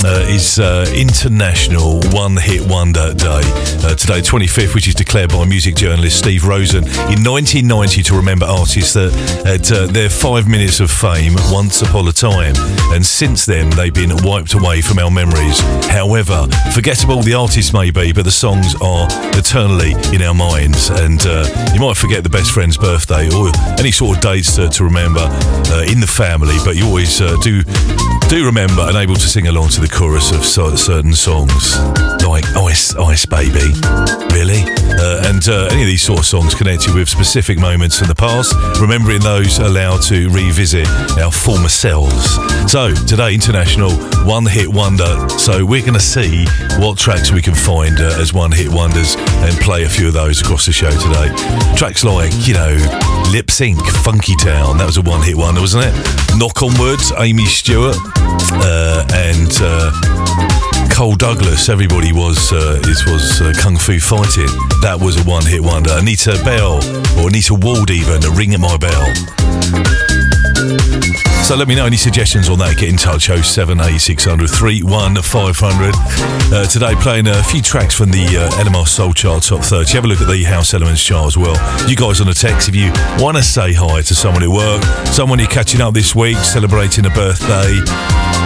uh, 0.03 0.25
is 0.27 0.59
uh, 0.59 0.85
International 0.95 1.99
One 2.11 2.37
Hit 2.37 2.61
Wonder 2.61 3.13
Day. 3.13 3.43
Today, 3.97 4.21
25th, 4.21 4.75
which 4.75 4.87
is 4.87 4.95
declared 4.95 5.29
by 5.29 5.45
music 5.45 5.75
journalist 5.75 6.17
Steve 6.17 6.45
Rosen 6.45 6.83
in 6.83 7.23
1990 7.23 8.03
to 8.03 8.15
remember 8.15 8.45
artists 8.45 8.93
that 8.93 9.11
had 9.45 9.63
their 9.93 10.09
five 10.09 10.47
minutes 10.47 10.79
of 10.79 10.91
fame 10.91 11.33
once 11.49 11.81
upon 11.81 12.07
a 12.07 12.11
time, 12.11 12.53
and 12.93 13.05
since 13.05 13.45
then 13.45 13.69
they've 13.71 13.93
been 13.93 14.11
wiped 14.37 14.53
away 14.53 14.81
from 14.81 14.99
our 14.99 15.09
memories. 15.09 15.59
However, 15.89 16.47
forgettable 16.71 17.23
the 17.23 17.33
artist 17.33 17.73
may 17.73 17.89
be, 17.89 18.11
but 18.13 18.23
the 18.23 18.31
songs 18.31 18.75
are 18.81 19.07
eternally 19.35 19.93
in 20.13 20.21
our 20.21 20.35
minds. 20.35 20.91
And 20.91 21.19
uh, 21.25 21.71
you 21.73 21.79
might 21.79 21.97
forget 21.97 22.23
the 22.23 22.29
best 22.29 22.51
friend's 22.51 22.77
birthday 22.77 23.33
or 23.35 23.49
any 23.79 23.89
sort 23.89 24.17
of 24.17 24.21
dates 24.21 24.55
to, 24.57 24.69
to 24.69 24.83
remember 24.83 25.21
uh, 25.21 25.85
in 25.87 25.99
the 25.99 26.07
family, 26.07 26.57
but 26.63 26.75
you 26.75 26.85
always 26.85 27.19
uh, 27.19 27.35
do 27.41 27.63
do 28.29 28.45
remember 28.45 28.81
and 28.81 28.97
able 28.97 29.15
to 29.15 29.27
sing 29.27 29.47
along 29.47 29.69
to 29.69 29.79
the 29.79 29.87
chorus 29.87 30.33
of 30.33 30.43
certain 30.43 31.13
songs, 31.13 31.77
like 32.27 32.43
"Ice, 32.57 32.93
Ice 32.95 33.25
Baby," 33.25 33.71
really, 34.35 34.63
uh, 34.99 35.29
and 35.31 35.47
uh, 35.47 35.69
any 35.71 35.83
of 35.83 35.87
these 35.87 36.01
sort 36.01 36.19
of 36.19 36.25
songs 36.25 36.53
connected 36.53 36.93
with 36.93 37.07
specific 37.07 37.57
moments 37.57 38.01
in 38.01 38.07
the 38.07 38.15
past. 38.15 38.53
Remembering 38.81 39.21
those 39.21 39.59
allow 39.59 39.97
to 40.11 40.29
revisit 40.31 40.87
our 41.17 41.31
former 41.31 41.69
selves. 41.69 42.35
So 42.69 42.93
today, 42.93 43.33
International 43.33 43.91
One 44.25 44.45
Hit 44.45 44.67
Wonder. 44.67 45.29
So 45.29 45.65
we're 45.65 45.81
going 45.81 45.93
to 45.93 45.99
see 45.99 46.45
what 46.79 46.97
tracks 46.97 47.31
we 47.31 47.41
can 47.41 47.55
find 47.55 47.97
uh, 47.99 48.19
as 48.19 48.33
one 48.33 48.51
hit 48.51 48.67
wonders 48.67 49.15
and 49.15 49.55
play 49.59 49.83
a 49.83 49.89
few 49.89 50.07
of 50.07 50.13
those 50.13 50.41
across 50.41 50.65
the 50.65 50.73
show 50.73 50.91
today. 50.91 51.31
Tracks 51.77 52.03
like 52.03 52.33
you 52.45 52.55
know, 52.55 52.75
Lipps 53.31 53.61
Inc., 53.61 53.79
Funky 54.03 54.35
Town. 54.35 54.77
That 54.77 54.85
was 54.85 54.97
a 54.97 55.01
one 55.01 55.21
hit 55.21 55.37
wonder, 55.37 55.61
wasn't 55.61 55.85
it? 55.85 55.93
Knock 56.35 56.61
on 56.61 56.77
Wood, 56.77 56.99
Amii 57.15 57.47
Stewart, 57.47 57.95
uh, 58.63 59.05
and. 59.13 59.51
Uh, 59.59 59.91
Carl 60.97 61.13
Douglas, 61.15 61.69
everybody 61.69 62.11
was 62.11 62.51
uh, 62.51 62.81
it 62.81 63.05
was 63.05 63.39
uh, 63.39 63.53
kung 63.61 63.77
fu 63.77 63.99
fighting. 63.99 64.49
That 64.81 64.97
was 64.99 65.15
a 65.15 65.23
one-hit 65.29 65.61
wonder. 65.61 65.91
Anita 65.93 66.41
Bell 66.43 66.81
or 67.19 67.29
Anita 67.29 67.53
Ward 67.53 67.91
even, 67.91 68.25
A 68.25 68.31
ring 68.31 68.55
at 68.55 68.59
my 68.59 68.77
bell. 68.77 70.36
So 71.47 71.55
let 71.55 71.69
me 71.69 71.75
know 71.75 71.85
any 71.85 71.95
suggestions 71.95 72.49
on 72.49 72.59
that. 72.59 72.75
Get 72.77 72.89
in 72.89 72.97
touch 72.97 73.27
078 73.27 74.01
31500. 74.49 75.93
Uh, 75.95 76.67
today 76.67 76.93
playing 76.95 77.27
a 77.27 77.41
few 77.43 77.61
tracks 77.61 77.95
from 77.95 78.11
the 78.11 78.25
uh, 78.25 78.51
LMR 78.63 78.85
Soul 78.85 79.13
Chart 79.13 79.41
Top 79.43 79.63
30. 79.63 79.93
Have 79.93 80.03
a 80.03 80.07
look 80.07 80.19
at 80.19 80.27
the 80.27 80.43
House 80.43 80.73
Elements 80.73 81.01
chart 81.01 81.27
as 81.27 81.37
well. 81.37 81.55
You 81.87 81.95
guys 81.95 82.19
on 82.19 82.27
the 82.27 82.33
text, 82.33 82.67
if 82.67 82.75
you 82.75 82.91
want 83.23 83.37
to 83.37 83.43
say 83.43 83.71
hi 83.71 84.01
to 84.01 84.13
someone 84.13 84.43
at 84.43 84.49
work, 84.49 84.83
someone 85.07 85.39
you're 85.39 85.47
catching 85.47 85.79
up 85.79 85.93
this 85.93 86.13
week, 86.13 86.35
celebrating 86.37 87.05
a 87.05 87.11
birthday, 87.11 87.79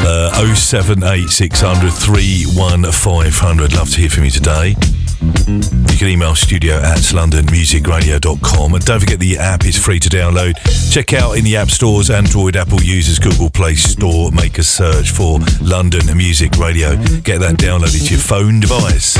uh, 0.05 0.53
078 0.53 1.27
31500. 1.27 3.73
Love 3.73 3.89
to 3.89 3.97
hear 3.97 4.09
from 4.09 4.25
you 4.25 4.31
today. 4.31 4.75
You 5.21 5.97
can 5.97 6.07
email 6.07 6.35
studio 6.35 6.77
at 6.77 6.97
londonmusicradio.com. 6.97 8.73
And 8.73 8.85
don't 8.85 8.99
forget 8.99 9.19
the 9.19 9.37
app 9.37 9.65
is 9.65 9.77
free 9.77 9.99
to 9.99 10.09
download. 10.09 10.55
Check 10.91 11.13
out 11.13 11.37
in 11.37 11.43
the 11.43 11.55
app 11.57 11.69
stores, 11.69 12.09
Android, 12.09 12.55
Apple 12.55 12.81
users, 12.81 13.19
Google 13.19 13.49
Play 13.49 13.75
Store. 13.75 14.31
Make 14.31 14.57
a 14.57 14.63
search 14.63 15.11
for 15.11 15.39
London 15.61 16.17
Music 16.17 16.57
Radio. 16.57 16.95
Get 17.21 17.39
that 17.39 17.57
downloaded 17.57 18.07
to 18.07 18.13
your 18.13 18.19
phone 18.19 18.59
device. 18.59 19.17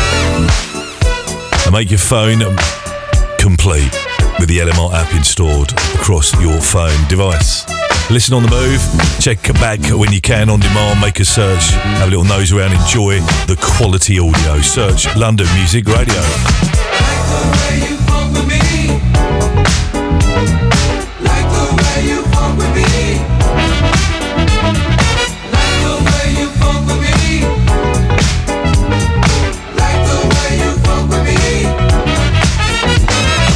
And 1.66 1.74
make 1.74 1.92
your 1.92 2.00
phone 2.00 2.40
complete 3.38 3.92
with 4.40 4.50
the 4.50 4.58
LMR 4.58 4.94
app 4.94 5.14
installed 5.14 5.72
across 5.96 6.34
your 6.42 6.60
phone 6.62 7.08
device. 7.08 7.64
Listen 8.10 8.34
on 8.34 8.44
the 8.44 8.50
move, 8.50 8.82
check 9.20 9.42
back 9.56 9.80
when 9.98 10.12
you 10.12 10.20
can 10.20 10.50
on 10.50 10.60
demand, 10.60 11.00
make 11.00 11.20
a 11.20 11.26
search, 11.26 11.72
have 12.00 12.08
a 12.08 12.12
little 12.12 12.26
nose 12.26 12.52
around, 12.52 12.74
enjoy 12.74 13.20
the 13.48 13.58
quality 13.62 14.20
audio. 14.20 14.60
Search 14.62 15.14
London 15.16 15.48
Music 15.56 15.86
Radio. 15.88 16.22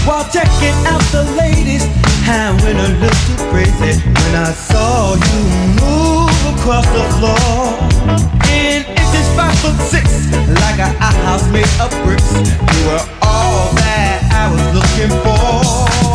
While 0.06 0.30
checking 0.32 0.78
out 0.86 1.02
the 1.12 1.24
ladies, 1.38 1.84
little 2.88 3.52
crazy 3.52 4.15
I 4.36 4.52
saw 4.52 5.14
you 5.16 5.42
move 5.80 6.60
across 6.60 6.86
the 6.88 7.04
floor. 7.16 7.72
In 8.52 8.84
inches 8.84 9.28
five 9.36 9.58
foot 9.60 9.80
six, 9.88 10.28
like 10.60 10.80
a 10.80 10.92
house 11.00 11.48
made 11.52 11.72
of 11.80 11.90
bricks. 12.04 12.34
You 12.36 12.82
were 12.90 13.06
all 13.22 13.72
that 13.76 14.20
I 14.36 14.52
was 14.52 14.66
looking 14.76 15.12
for. 15.24 16.15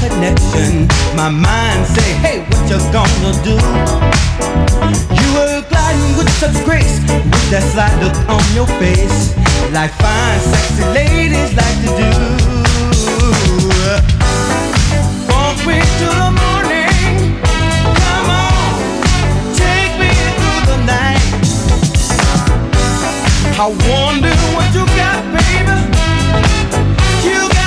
Connection. 0.00 0.88
My 1.14 1.28
mind 1.28 1.86
say, 1.86 2.10
hey, 2.24 2.38
what 2.48 2.62
you're 2.70 2.92
gonna 2.92 3.32
do. 3.44 3.56
You 5.18 5.28
were 5.36 5.60
gliding 5.68 6.16
with 6.16 6.30
such 6.40 6.56
grace, 6.64 7.00
with 7.08 7.50
that 7.52 7.64
slight 7.72 7.96
look 8.02 8.16
on 8.28 8.44
your 8.56 8.66
face, 8.80 9.36
like 9.72 9.92
fine, 10.00 10.40
sexy 10.40 10.84
ladies 10.96 11.52
like 11.52 11.78
to 11.84 11.90
do. 12.00 12.10
Funk 15.28 15.58
me 15.68 15.78
to 16.00 16.08
the 16.20 16.30
morning. 16.42 17.36
Come 18.00 18.28
on, 18.40 18.72
take 19.60 19.92
me 20.00 20.10
through 20.38 20.62
the 20.72 20.78
night. 20.88 21.20
I 23.60 23.66
wonder 23.68 24.34
what 24.56 24.68
you 24.72 24.84
got, 24.96 25.20
baby. 25.36 25.76
You 27.28 27.40
got 27.52 27.59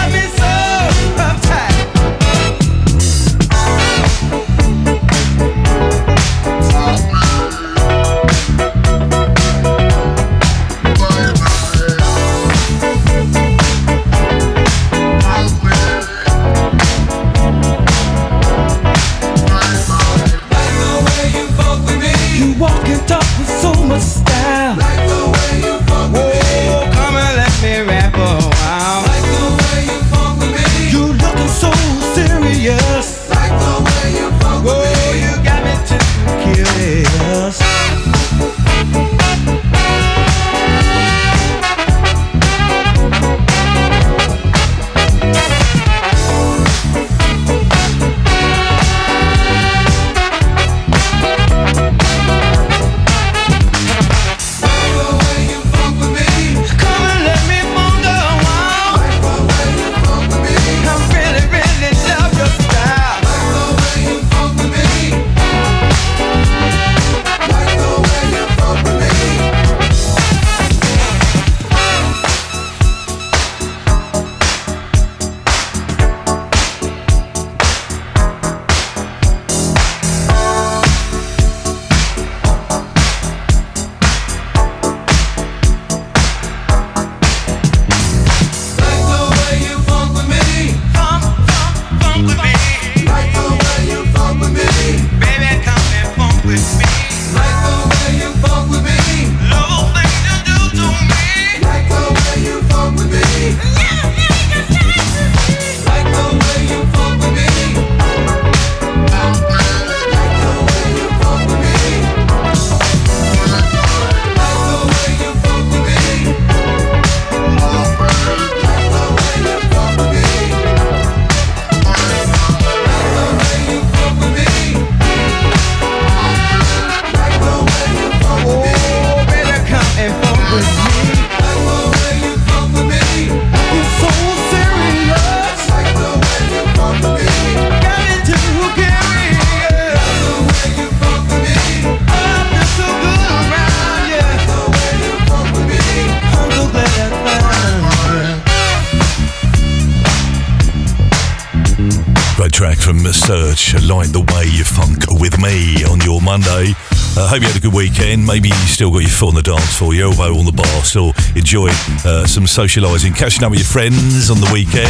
still 158.73 158.89
got 158.89 159.03
your 159.03 159.09
foot 159.09 159.29
on 159.29 159.35
the 159.35 159.43
dance 159.43 159.77
floor, 159.77 159.93
your 159.93 160.09
elbow 160.09 160.35
on 160.35 160.45
the 160.45 160.51
bar, 160.51 160.83
still 160.83 161.13
enjoying 161.35 161.75
uh, 162.05 162.25
some 162.25 162.45
socialising, 162.45 163.15
catching 163.15 163.43
up 163.43 163.51
with 163.51 163.59
your 163.59 163.69
friends 163.69 164.31
on 164.31 164.41
the 164.41 164.49
weekend. 164.51 164.89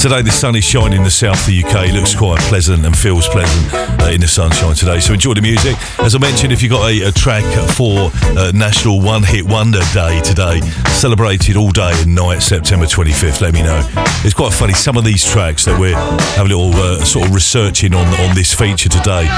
Today 0.00 0.22
the 0.22 0.30
sun 0.30 0.56
is 0.56 0.64
shining 0.64 0.96
in 0.96 1.04
the 1.04 1.10
south 1.10 1.40
of 1.40 1.46
the 1.46 1.62
UK. 1.62 1.92
Looks 1.92 2.14
quite 2.14 2.40
pleasant 2.48 2.86
and 2.86 2.96
feels 2.96 3.28
pleasant 3.28 3.74
uh, 4.00 4.08
in 4.10 4.22
the 4.22 4.26
sunshine 4.26 4.74
today. 4.74 5.00
So 5.00 5.12
enjoy 5.12 5.34
the 5.34 5.42
music. 5.42 5.76
As 5.98 6.14
I 6.14 6.18
mentioned, 6.18 6.50
if 6.50 6.62
you 6.62 6.70
got 6.70 6.88
a, 6.90 7.08
a 7.08 7.12
track 7.12 7.44
for 7.76 8.08
uh, 8.38 8.52
National 8.54 9.02
One 9.02 9.22
Hit 9.22 9.44
Wonder 9.44 9.80
Day 9.92 10.22
today, 10.22 10.62
celebrated 10.96 11.56
all 11.56 11.72
day 11.72 11.92
and 11.92 12.14
night, 12.14 12.40
September 12.40 12.86
25th, 12.86 13.42
let 13.42 13.52
me 13.52 13.62
know. 13.62 13.82
It's 14.24 14.34
quite 14.34 14.54
funny. 14.54 14.72
Some 14.72 14.96
of 14.96 15.04
these 15.04 15.26
tracks 15.26 15.66
that 15.66 15.78
we're 15.78 15.94
having 16.38 16.52
a 16.52 16.56
little 16.56 16.80
uh, 16.80 17.04
sort 17.04 17.28
of 17.28 17.34
researching 17.34 17.92
on 17.92 18.06
on 18.20 18.34
this 18.34 18.54
feature 18.54 18.88
today. 18.88 19.28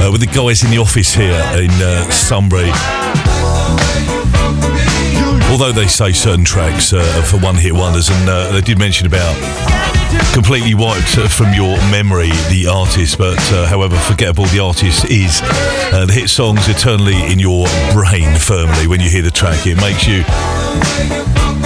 Uh, 0.00 0.10
with 0.10 0.20
the 0.20 0.26
guys 0.26 0.62
in 0.62 0.70
the 0.70 0.78
office 0.78 1.14
here 1.14 1.40
in 1.56 1.70
uh, 1.82 2.08
Sunbury. 2.10 2.70
Although 5.50 5.72
they 5.72 5.86
say 5.86 6.12
certain 6.12 6.44
tracks 6.44 6.92
uh, 6.92 6.98
are 6.98 7.22
for 7.22 7.38
one 7.38 7.56
hit 7.56 7.72
wonders, 7.72 8.08
and 8.10 8.28
uh, 8.28 8.52
they 8.52 8.60
did 8.60 8.78
mention 8.78 9.06
about 9.06 9.34
completely 10.32 10.74
wiped 10.74 11.18
uh, 11.18 11.28
from 11.28 11.52
your 11.52 11.76
memory 11.90 12.30
the 12.48 12.66
artist, 12.70 13.18
but 13.18 13.38
uh, 13.52 13.66
however 13.66 13.96
forgettable 13.96 14.44
the 14.46 14.58
artist 14.58 15.04
is, 15.06 15.40
uh, 15.92 16.06
the 16.06 16.12
hit 16.12 16.30
song's 16.30 16.68
eternally 16.68 17.16
in 17.32 17.38
your 17.38 17.66
brain 17.92 18.36
firmly 18.38 18.86
when 18.86 19.00
you 19.00 19.10
hear 19.10 19.22
the 19.22 19.30
track. 19.30 19.66
It 19.66 19.76
makes 19.76 20.06
you 20.06 20.22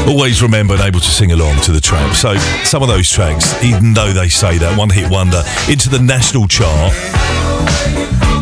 always 0.08 0.42
remember 0.42 0.74
and 0.74 0.82
able 0.82 1.00
to 1.00 1.10
sing 1.10 1.32
along 1.32 1.60
to 1.62 1.72
the 1.72 1.80
track. 1.80 2.14
So 2.14 2.36
some 2.64 2.82
of 2.82 2.88
those 2.88 3.10
tracks, 3.10 3.62
even 3.62 3.94
though 3.94 4.12
they 4.12 4.28
say 4.28 4.58
that 4.58 4.76
one 4.76 4.90
hit 4.90 5.10
wonder 5.10 5.42
into 5.68 5.88
the 5.88 5.98
national 5.98 6.48
chart 6.48 6.92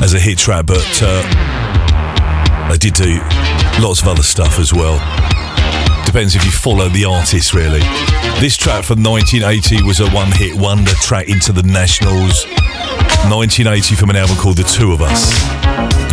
as 0.02 0.14
a 0.14 0.18
hit 0.18 0.38
track, 0.38 0.66
but 0.66 1.02
uh, 1.02 2.76
did 2.80 2.94
do 2.94 3.20
lots 3.80 4.00
of 4.00 4.08
other 4.08 4.22
stuff 4.22 4.58
as 4.58 4.72
well. 4.72 4.96
Depends 6.06 6.34
if 6.34 6.44
you 6.44 6.50
follow 6.50 6.88
the 6.88 7.04
artist, 7.04 7.52
really. 7.52 7.80
This 8.40 8.56
track 8.56 8.84
from 8.84 9.02
1980 9.02 9.82
was 9.84 10.00
a 10.00 10.08
one 10.10 10.32
hit 10.32 10.56
wonder 10.56 10.92
track 11.02 11.28
into 11.28 11.52
the 11.52 11.62
Nationals. 11.62 12.46
1980 13.28 13.94
from 13.94 14.10
an 14.10 14.16
album 14.16 14.36
called 14.36 14.56
The 14.56 14.64
Two 14.64 14.92
of 14.92 15.02
Us. 15.02 15.30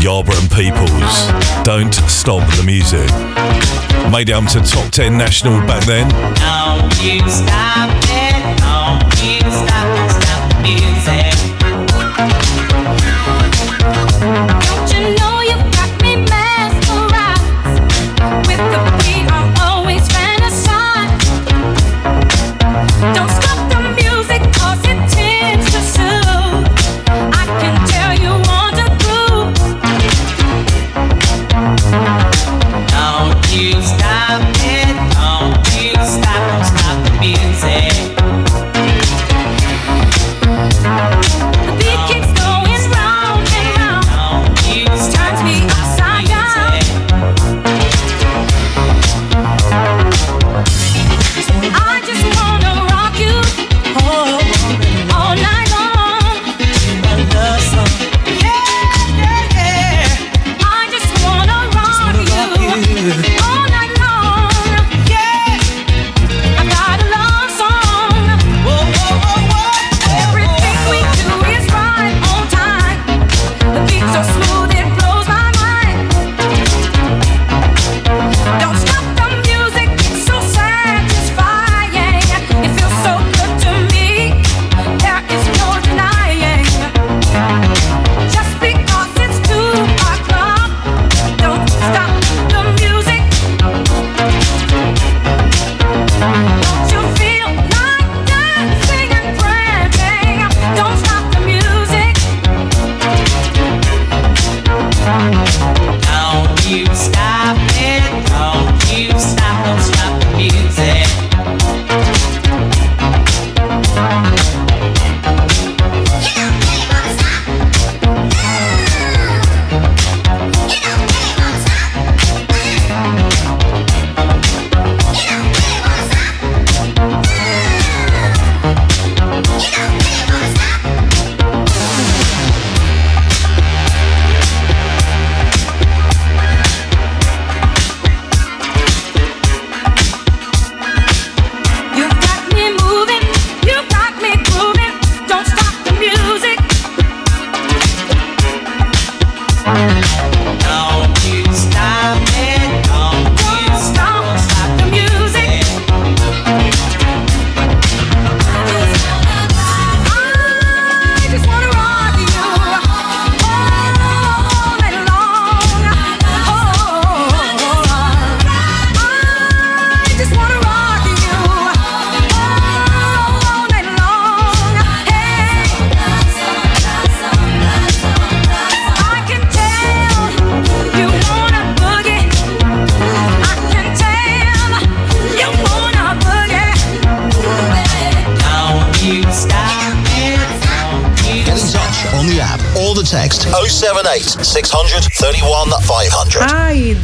Yarborough 0.04 0.36
and 0.38 0.52
Peoples. 0.52 1.32
Don't 1.63 1.93
Stop 2.12 2.43
the 2.58 2.63
Music. 2.63 3.10
Made 4.12 4.30
it 4.30 4.34
up 4.34 4.45
to 4.52 4.60
top 4.60 4.91
10 4.91 5.17
national 5.17 5.60
back 5.65 5.86
then. 5.86 6.08
Don't 6.36 6.91
you 7.02 7.19
stop 7.30 7.89
it, 8.12 8.60
don't 8.60 9.08
you 9.23 9.39
stop, 9.39 10.12
stop 10.21 10.54
the 10.54 10.60
music. 10.62 11.46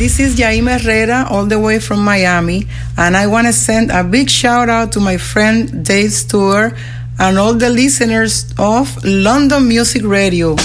This 0.03 0.19
is 0.19 0.37
Jaime 0.37 0.69
Herrera, 0.69 1.27
all 1.29 1.45
the 1.45 1.57
way 1.57 1.79
from 1.79 2.03
Miami, 2.03 2.67
and 2.97 3.15
I 3.15 3.25
want 3.27 3.47
to 3.47 3.53
send 3.53 3.89
a 3.89 4.03
big 4.03 4.29
shout 4.29 4.67
out 4.67 4.91
to 4.91 4.99
my 4.99 5.15
friend 5.15 5.85
Dave 5.85 6.11
Stewart 6.11 6.73
and 7.17 7.39
all 7.39 7.53
the 7.53 7.69
listeners 7.69 8.53
of 8.59 9.01
London 9.05 9.65
Music 9.65 10.03
Radio. 10.03 10.57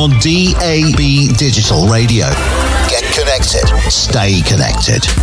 on 0.00 0.10
DAB 0.12 1.36
Digital 1.36 1.86
Radio. 1.86 2.24
Get 2.88 3.04
connected. 3.12 3.68
Stay 3.90 4.40
connected. 4.40 5.19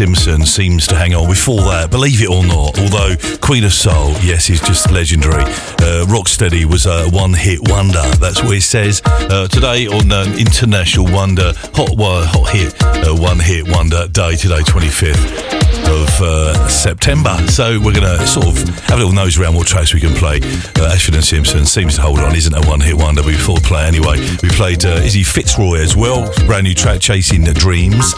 Simpson 0.00 0.46
seems 0.46 0.86
to 0.86 0.96
hang 0.96 1.14
on. 1.14 1.28
Before 1.28 1.60
that, 1.60 1.90
believe 1.90 2.22
it 2.22 2.30
or 2.30 2.42
not, 2.42 2.78
although 2.78 3.16
Queen 3.42 3.64
of 3.64 3.72
Soul, 3.74 4.12
yes, 4.22 4.48
is 4.48 4.58
just 4.58 4.90
legendary. 4.90 5.42
Uh, 5.42 6.06
Rocksteady 6.08 6.64
was 6.64 6.86
a 6.86 7.06
one-hit 7.10 7.68
wonder. 7.68 8.00
That's 8.16 8.42
what 8.42 8.56
it 8.56 8.62
says 8.62 9.02
uh, 9.04 9.46
today 9.48 9.88
on 9.88 10.10
uh, 10.10 10.24
International 10.38 11.04
Wonder 11.04 11.52
Hot 11.74 11.98
well, 11.98 12.24
Hot 12.24 12.48
Hit 12.48 12.82
uh, 12.82 13.14
One 13.14 13.40
Hit 13.40 13.68
Wonder 13.68 14.08
Day 14.08 14.36
today, 14.36 14.60
25th 14.60 15.59
of 15.90 16.20
uh, 16.20 16.68
September. 16.68 17.36
So 17.48 17.78
we're 17.80 17.92
going 17.92 18.18
to 18.18 18.26
sort 18.26 18.46
of 18.46 18.56
have 18.84 18.92
a 18.92 18.96
little 18.96 19.12
nose 19.12 19.38
around 19.38 19.54
what 19.54 19.66
tracks 19.66 19.92
we 19.92 20.00
can 20.00 20.14
play. 20.14 20.40
Uh, 20.78 20.92
Ashford 20.92 21.16
and 21.16 21.24
Simpson 21.24 21.66
seems 21.66 21.96
to 21.96 22.02
hold 22.02 22.20
on, 22.20 22.34
isn't 22.36 22.54
a 22.54 22.66
one 22.68 22.80
hit 22.80 22.96
wonder, 22.96 23.22
We 23.22 23.32
before 23.32 23.58
play 23.58 23.84
anyway. 23.84 24.18
We 24.42 24.48
played 24.50 24.84
uh, 24.84 25.00
Izzy 25.02 25.22
Fitzroy 25.22 25.78
as 25.78 25.96
well, 25.96 26.32
brand 26.46 26.64
new 26.64 26.74
track 26.74 27.00
Chasing 27.00 27.44
the 27.44 27.54
Dreams, 27.54 28.14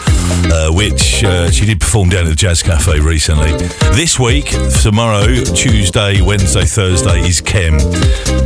uh, 0.51 0.71
which 0.71 1.23
uh, 1.23 1.49
she 1.49 1.65
did 1.65 1.79
perform 1.79 2.09
down 2.09 2.25
at 2.25 2.29
the 2.29 2.35
Jazz 2.35 2.61
Cafe 2.61 2.99
recently. 2.99 3.51
This 3.95 4.19
week, 4.19 4.45
tomorrow, 4.81 5.25
Tuesday, 5.43 6.21
Wednesday, 6.21 6.65
Thursday 6.65 7.19
is 7.21 7.41
Kem 7.41 7.79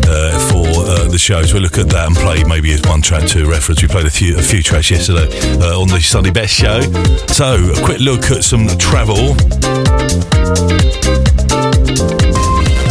uh, 0.08 0.40
for 0.52 0.66
uh, 0.68 1.08
the 1.10 1.18
shows. 1.18 1.54
We'll 1.54 1.64
look 1.64 1.78
at 1.78 1.90
that 1.90 2.08
and 2.08 2.16
play 2.16 2.44
maybe 2.44 2.72
as 2.74 2.82
one 2.84 3.02
track 3.02 3.28
to 3.30 3.48
reference. 3.48 3.82
We 3.82 3.88
played 3.88 4.06
a 4.06 4.10
few 4.10 4.38
a 4.38 4.42
few 4.42 4.64
tracks 4.64 4.90
yesterday 4.90 5.28
uh, 5.60 5.80
on 5.80 5.88
the 5.88 6.00
Sunday 6.00 6.32
Best 6.32 6.54
show. 6.54 6.82
So 7.28 7.72
a 7.72 7.84
quick 7.84 8.00
look 8.00 8.32
at 8.32 8.44
some 8.44 8.68
travel. 8.78 9.36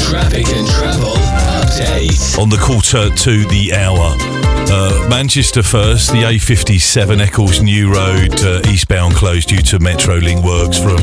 Traffic 0.09 0.47
and 0.49 0.69
travel 0.69 1.15
update. 1.57 2.39
on 2.39 2.49
the 2.49 2.59
quarter 2.61 3.11
to 3.11 3.45
the 3.47 3.75
hour. 3.75 4.36
Uh, 4.69 5.07
Manchester 5.09 5.63
first, 5.63 6.11
the 6.11 6.23
A57 6.23 7.21
Eccles 7.21 7.63
New 7.63 7.93
Road 7.93 8.35
uh, 8.41 8.61
eastbound 8.69 9.15
closed 9.15 9.49
due 9.49 9.63
to 9.63 9.79
Metrolink 9.79 10.45
works 10.45 10.79
from 10.79 10.99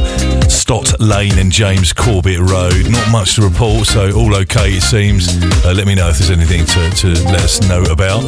Stott 0.50 1.00
Lane 1.00 1.38
and 1.40 1.52
James 1.52 1.94
Corbett 1.94 2.40
Road. 2.40 2.90
Not 2.90 3.10
much 3.12 3.36
to 3.36 3.42
report, 3.42 3.88
so 3.88 4.12
all 4.12 4.36
okay 4.36 4.74
it 4.74 4.82
seems. 4.82 5.28
Uh, 5.66 5.74
let 5.76 5.88
me 5.88 5.96
know 5.96 6.10
if 6.10 6.18
there's 6.18 6.32
anything 6.32 6.66
to, 6.66 6.90
to 6.98 7.08
let 7.32 7.44
us 7.44 7.62
know 7.68 7.84
about. 7.84 8.24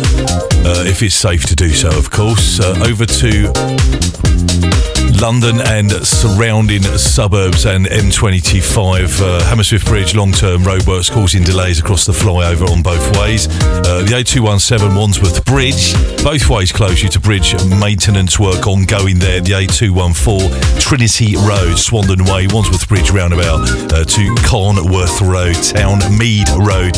Uh, 0.66 0.84
if 0.88 1.04
it's 1.04 1.16
safe 1.16 1.46
to 1.46 1.56
do 1.56 1.70
so, 1.70 1.90
of 1.90 2.10
course. 2.10 2.60
Uh, 2.60 2.84
over 2.86 3.06
to 3.06 4.95
London 5.22 5.62
and 5.62 5.92
surrounding 6.06 6.82
suburbs 6.84 7.66
and 7.66 7.86
M25 7.86 9.22
uh, 9.22 9.44
Hammersmith 9.46 9.86
Bridge 9.86 10.16
long 10.16 10.32
term 10.32 10.62
roadworks 10.62 11.12
causing 11.12 11.44
delays 11.44 11.80
across 11.80 12.06
the 12.06 12.12
flyover 12.14 12.70
on 12.70 12.82
both 12.82 13.18
ways. 13.18 13.48
Uh, 13.48 14.04
the 14.06 14.14
A217 14.24 14.98
Wandsworth 14.98 15.46
Bridge, 15.46 15.94
both 16.24 16.50
ways 16.50 16.72
closed 16.72 17.02
due 17.02 17.10
to 17.10 17.20
bridge 17.20 17.54
maintenance 17.80 18.40
work 18.40 18.68
ongoing 18.68 19.20
there. 19.20 19.42
The 19.42 19.52
A214 19.52 20.80
Trinity 20.80 21.36
Road, 21.36 21.78
Swandon 21.78 22.22
Way, 22.32 22.48
Wandsworth 22.48 22.88
Bridge 22.88 23.12
roundabout 23.12 23.70
uh, 23.94 24.04
to 24.04 24.36
Carnwath 24.46 25.22
Road, 25.22 25.56
Town 25.64 26.00
Mead 26.18 26.50
Road. 26.58 26.96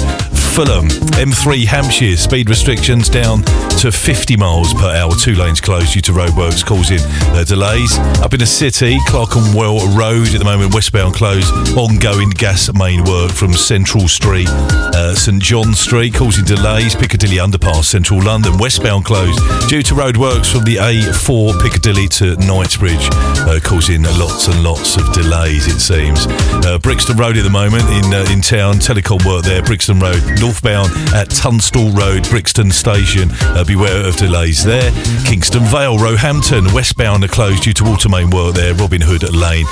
Fulham, 0.58 0.88
M3 1.22 1.68
Hampshire, 1.68 2.18
speed 2.18 2.50
restrictions 2.50 3.10
down 3.10 3.44
to 3.78 3.92
50 3.92 4.38
miles 4.38 4.74
per 4.74 4.90
hour. 4.90 5.12
Two 5.14 5.36
lanes 5.36 5.62
closed 5.62 5.94
due 5.94 6.02
to 6.02 6.14
roadworks 6.14 6.66
causing 6.66 6.98
uh, 7.38 7.44
delays. 7.44 7.96
Up 8.26 8.34
in 8.34 8.40
the 8.40 8.46
city, 8.48 8.98
Clerkenwell 9.06 9.96
Road 9.96 10.34
at 10.34 10.40
the 10.40 10.44
moment, 10.44 10.74
westbound 10.74 11.14
closed. 11.14 11.54
Ongoing 11.78 12.32
gas 12.32 12.74
main 12.74 13.04
work 13.04 13.32
from 13.32 13.54
Central 13.54 14.08
Street, 14.08 14.50
uh, 14.50 15.14
St 15.14 15.40
John 15.44 15.76
Street, 15.76 16.16
causing 16.16 16.44
delays. 16.44 16.96
Piccadilly 16.96 17.38
Underpass, 17.38 17.84
Central 17.84 18.20
London, 18.24 18.58
westbound 18.58 19.06
closed 19.06 19.40
due 19.70 19.84
to 19.84 19.94
roadworks 19.94 20.52
from 20.52 20.64
the 20.64 20.78
A4 20.78 21.62
Piccadilly 21.62 22.08
to 22.08 22.36
Knightsbridge, 22.38 23.10
uh, 23.46 23.60
causing 23.64 24.02
lots 24.18 24.48
and 24.48 24.64
lots 24.64 24.98
of 24.98 25.14
delays, 25.14 25.68
it 25.68 25.80
seems. 25.80 26.26
Uh, 26.66 26.80
Brixton 26.82 27.16
Road 27.16 27.38
at 27.38 27.44
the 27.44 27.52
moment 27.52 27.84
in 27.84 28.12
uh, 28.12 28.26
in 28.32 28.42
town, 28.42 28.76
telecom 28.76 29.24
work 29.24 29.44
there, 29.44 29.62
Brixton 29.62 30.00
Road, 30.00 30.24
northbound 30.48 30.90
at 31.14 31.30
Tunstall 31.30 31.92
Road, 31.92 32.24
Brixton 32.30 32.72
Station. 32.72 33.28
Uh, 33.42 33.66
beware 33.66 34.08
of 34.08 34.16
delays 34.16 34.64
there. 34.64 34.92
Kingston 35.26 35.64
Vale, 35.64 35.98
Roehampton, 35.98 36.74
westbound 36.74 37.26
are 37.26 37.28
closed 37.28 37.64
due 37.64 37.74
to 37.74 37.84
water 37.84 38.08
main 38.08 38.30
work 38.30 38.56
there, 38.56 38.74
Robin 38.76 39.02
Hood 39.02 39.24
Lane. 39.34 39.66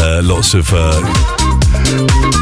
Uh, 0.00 0.22
lots 0.24 0.52
of 0.54 0.68
uh, 0.72 0.98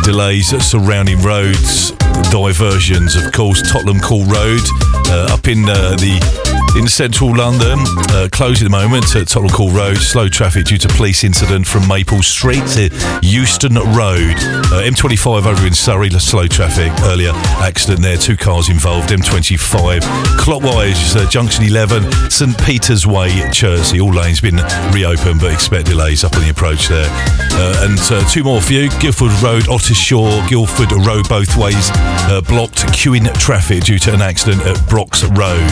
delays 0.03 0.49
surrounding 0.65 1.21
roads, 1.21 1.93
diversions, 2.31 3.17
of 3.17 3.33
course. 3.33 3.61
Tottenham 3.71 4.01
Court 4.01 4.29
Road 4.29 4.61
uh, 5.09 5.35
up 5.35 5.49
in 5.49 5.65
uh, 5.69 5.97
the 5.97 6.55
in 6.77 6.89
central 6.89 7.35
London, 7.37 7.79
uh, 8.11 8.29
closed 8.33 8.61
at 8.61 8.65
the 8.65 8.71
moment 8.71 9.15
at 9.15 9.29
Tottenham 9.29 9.55
Court 9.55 9.73
Road. 9.73 9.97
Slow 9.97 10.29
traffic 10.29 10.67
due 10.67 10.79
to 10.79 10.89
police 10.89 11.23
incident 11.23 11.67
from 11.67 11.87
Maple 11.87 12.23
Street 12.23 12.67
to 12.75 12.91
Euston 13.23 13.75
Road. 13.75 14.35
Uh, 14.75 14.83
M25 14.83 15.47
over 15.47 15.67
in 15.67 15.73
Surrey, 15.73 16.11
slow 16.11 16.49
traffic. 16.49 16.93
Earlier 17.03 17.31
accident 17.63 18.01
there, 18.03 18.17
two 18.17 18.37
cars 18.37 18.69
involved. 18.69 19.11
M25 19.11 20.01
clockwise, 20.39 21.15
uh, 21.15 21.29
Junction 21.31 21.65
11, 21.65 22.31
St 22.31 22.59
Peter's 22.65 23.07
Way, 23.07 23.49
Chertsey. 23.53 24.01
All 24.01 24.13
lanes 24.13 24.41
been 24.41 24.61
reopened, 24.93 25.41
but 25.41 25.53
expect 25.53 25.87
delays 25.87 26.25
up 26.25 26.35
on 26.35 26.43
the 26.43 26.51
approach 26.51 26.89
there. 26.89 27.09
Uh, 27.09 27.87
and 27.89 27.99
uh, 28.11 28.29
two 28.29 28.43
more 28.43 28.61
for 28.61 28.73
you. 28.73 28.91
Guildford 28.99 29.33
Road, 29.43 29.65
Ottershaw, 29.65 30.49
Guildford 30.49 30.91
Road 31.07 31.29
both 31.29 31.57
ways 31.57 31.91
uh, 32.31 32.41
blocked, 32.41 32.87
queuing 32.93 33.33
traffic 33.39 33.85
due 33.85 33.99
to 33.99 34.13
an 34.13 34.23
accident 34.23 34.63
at 34.63 34.89
Brox 34.89 35.25
Road. 35.25 35.71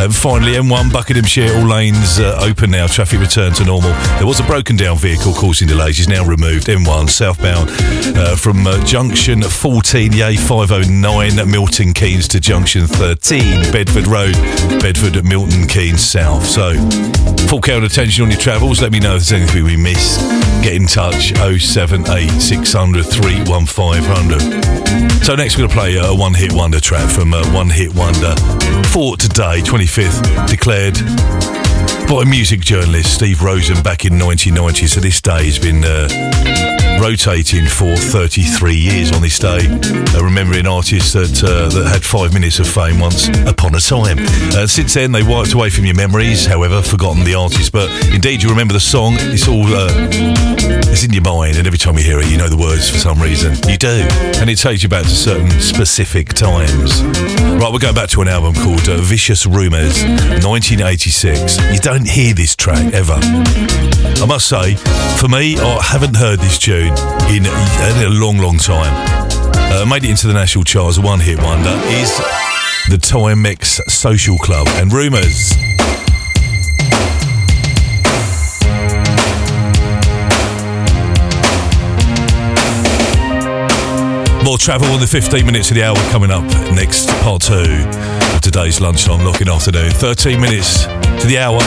And 0.00 0.14
finally, 0.14 0.52
M1 0.52 0.92
Buckinghamshire, 0.92 1.54
all 1.54 1.66
lanes 1.66 2.18
uh, 2.18 2.38
open 2.42 2.70
now. 2.70 2.86
Traffic 2.86 3.20
returned 3.20 3.56
to 3.56 3.64
normal. 3.64 3.90
There 4.18 4.26
was 4.26 4.40
a 4.40 4.44
broken 4.44 4.76
down 4.76 4.96
vehicle 4.96 5.32
causing 5.32 5.68
delays. 5.68 6.00
Is 6.00 6.08
now 6.08 6.24
removed. 6.24 6.66
M1 6.66 7.10
southbound 7.10 7.68
uh, 8.16 8.36
from 8.36 8.66
uh, 8.66 8.82
junction 8.84 9.42
14, 9.42 10.10
the 10.10 10.20
A509 10.20 11.50
Milton 11.50 11.92
Keynes 11.92 12.26
to 12.28 12.40
junction 12.40 12.86
13, 12.86 13.72
Bedford 13.72 14.06
Road, 14.06 14.34
Bedford 14.80 15.22
Milton 15.24 15.68
Keynes 15.68 16.02
South. 16.02 16.44
So, 16.44 16.74
full 17.48 17.60
care 17.60 17.76
and 17.76 17.84
attention 17.84 18.24
on 18.24 18.30
your 18.30 18.40
travels. 18.40 18.80
Let 18.80 18.92
me 18.92 19.00
know 19.00 19.16
if 19.16 19.26
there's 19.26 19.32
anything 19.32 19.64
we 19.64 19.76
missed. 19.76 20.20
Get 20.62 20.74
in 20.74 20.86
touch 20.86 21.34
078 21.34 22.30
600 22.30 23.04
31500. 23.04 25.24
So 25.24 25.36
next 25.36 25.56
we're 25.56 25.66
going 25.66 25.70
to 25.70 25.71
play 25.72 25.96
a 25.96 26.14
one 26.14 26.34
hit 26.34 26.52
wonder 26.52 26.78
track 26.78 27.10
from 27.10 27.32
uh, 27.32 27.42
One 27.52 27.70
Hit 27.70 27.94
Wonder 27.94 28.34
for 28.88 29.16
today, 29.16 29.62
25th, 29.62 30.46
declared 30.46 30.94
by 32.08 32.24
music 32.28 32.60
journalist 32.60 33.14
Steve 33.14 33.42
Rosen 33.42 33.82
back 33.82 34.04
in 34.04 34.18
1990. 34.18 34.86
So 34.86 35.00
this 35.00 35.22
day 35.22 35.46
has 35.46 35.58
been 35.58 35.82
uh, 35.82 36.81
rotating 37.02 37.66
for 37.66 37.96
33 37.96 38.76
years 38.76 39.10
on 39.10 39.20
this 39.22 39.36
day, 39.36 39.66
uh, 40.14 40.22
remembering 40.22 40.68
artists 40.68 41.12
that 41.12 41.42
uh, 41.42 41.68
that 41.68 41.88
had 41.90 42.04
five 42.04 42.32
minutes 42.32 42.60
of 42.60 42.68
fame 42.68 43.00
once 43.00 43.26
upon 43.44 43.74
a 43.74 43.80
time. 43.80 44.18
Uh, 44.54 44.68
since 44.68 44.94
then, 44.94 45.10
they 45.10 45.24
wiped 45.24 45.52
away 45.52 45.68
from 45.68 45.84
your 45.84 45.96
memories, 45.96 46.46
however, 46.46 46.80
forgotten 46.80 47.24
the 47.24 47.34
artist. 47.34 47.72
But 47.72 47.90
indeed, 48.14 48.40
you 48.40 48.48
remember 48.48 48.72
the 48.72 48.80
song. 48.80 49.16
It's 49.18 49.48
all 49.48 49.66
uh, 49.66 49.90
it's 50.94 51.02
in 51.02 51.12
your 51.12 51.24
mind, 51.24 51.56
and 51.56 51.66
every 51.66 51.78
time 51.78 51.96
you 51.98 52.04
hear 52.04 52.20
it, 52.20 52.30
you 52.30 52.38
know 52.38 52.48
the 52.48 52.56
words 52.56 52.88
for 52.88 52.98
some 52.98 53.20
reason. 53.20 53.56
You 53.68 53.78
do, 53.78 54.06
and 54.38 54.48
it 54.48 54.58
takes 54.58 54.84
you 54.84 54.88
back 54.88 55.02
to 55.02 55.10
certain 55.10 55.50
specific 55.60 56.28
times. 56.34 57.02
Right, 57.02 57.72
we're 57.72 57.80
going 57.80 57.96
back 57.96 58.10
to 58.10 58.22
an 58.22 58.28
album 58.28 58.54
called 58.54 58.88
uh, 58.88 58.98
Vicious 58.98 59.44
Rumours, 59.44 60.04
1986. 60.46 61.58
You 61.72 61.80
don't 61.80 62.06
hear 62.08 62.32
this 62.32 62.54
track 62.54 62.94
ever. 62.94 63.18
I 63.18 64.24
must 64.24 64.46
say, 64.46 64.76
for 65.18 65.26
me, 65.26 65.58
I 65.58 65.82
haven't 65.82 66.16
heard 66.16 66.38
this 66.38 66.58
tune 66.58 66.91
in, 67.28 67.44
in 67.46 68.06
a 68.06 68.10
long, 68.10 68.38
long 68.38 68.58
time. 68.58 68.92
Uh, 69.72 69.86
made 69.86 70.04
it 70.04 70.10
into 70.10 70.26
the 70.26 70.34
national 70.34 70.64
charts, 70.64 70.98
one-hit 70.98 71.38
wonder, 71.42 71.70
is 71.86 72.16
the 72.88 72.96
Timex 72.96 73.80
Social 73.90 74.36
Club 74.36 74.66
and 74.76 74.92
Rumours. 74.92 75.54
More 84.44 84.58
travel 84.58 84.88
on 84.88 85.00
the 85.00 85.06
15 85.08 85.46
minutes 85.46 85.70
of 85.70 85.76
the 85.76 85.84
hour 85.84 85.96
coming 86.10 86.30
up 86.30 86.44
next 86.74 87.08
part 87.22 87.42
two 87.42 87.86
of 88.34 88.40
today's 88.40 88.80
lunchtime 88.80 89.24
looking 89.24 89.48
afternoon. 89.48 89.90
13 89.90 90.40
minutes 90.40 90.84
to 90.84 91.26
the 91.26 91.38
hour. 91.38 91.60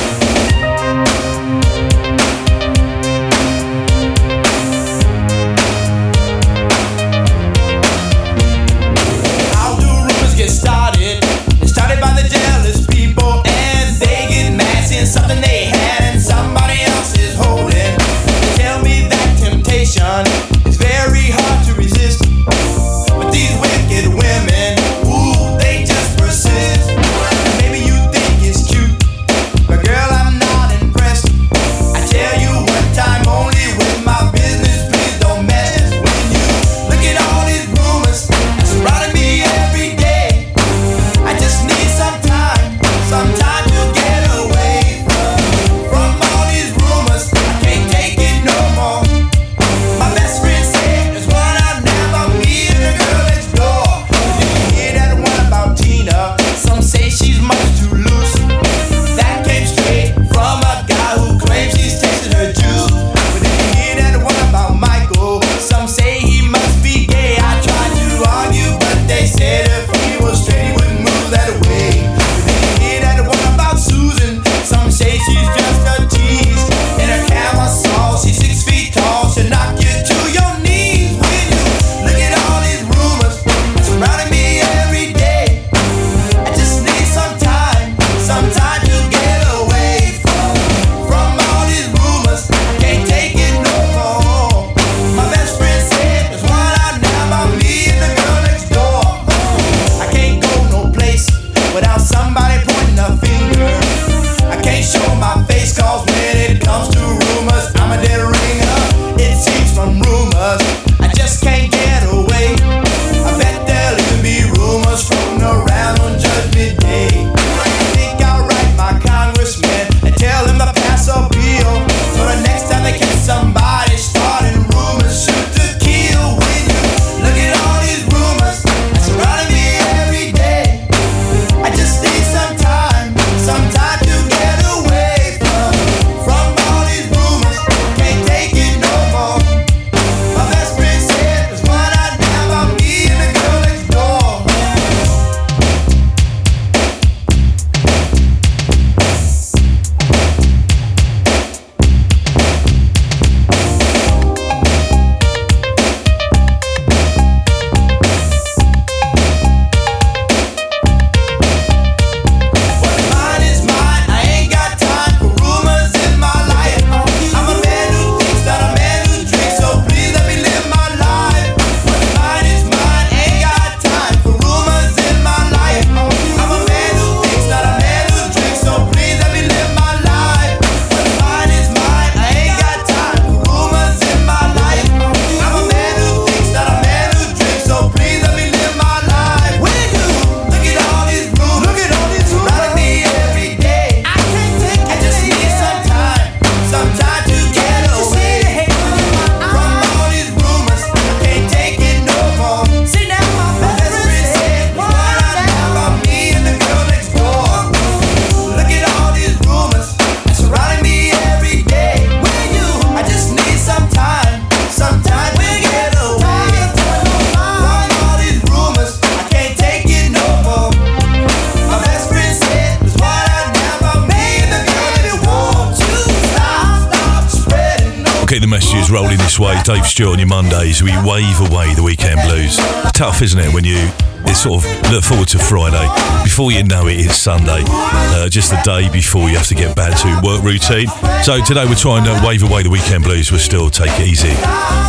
This 229.35 229.39
way. 229.39 229.61
Dave 229.63 229.85
Stewart 229.85 230.13
on 230.13 230.19
your 230.19 230.27
Mondays. 230.27 230.81
We 230.81 230.91
wave 231.03 231.39
away 231.49 231.73
the 231.73 231.83
weekend 231.83 232.21
blues. 232.27 232.57
Tough, 232.93 233.21
isn't 233.21 233.39
it, 233.39 233.53
when 233.53 233.63
you 233.63 233.87
sort 234.33 234.63
of 234.63 234.91
look 234.91 235.03
forward 235.03 235.27
to 235.29 235.39
Friday. 235.39 235.87
Before 236.23 236.51
you 236.51 236.63
know 236.63 236.87
it, 236.87 236.99
it's 236.99 237.17
Sunday. 237.17 237.63
Uh, 237.67 238.29
just 238.29 238.51
the 238.51 238.61
day 238.63 238.89
before 238.91 239.29
you 239.29 239.37
have 239.37 239.47
to 239.47 239.55
get 239.55 239.75
back 239.75 239.97
to 240.01 240.21
work 240.25 240.43
routine. 240.43 240.87
So 241.23 241.43
today 241.43 241.65
we're 241.65 241.75
trying 241.75 242.05
to 242.05 242.25
wave 242.25 242.43
away 242.43 242.63
the 242.63 242.69
weekend 242.69 243.03
blues. 243.03 243.31
We'll 243.31 243.39
still 243.39 243.69
take 243.69 243.91
it 243.99 244.07
easy. 244.07 244.33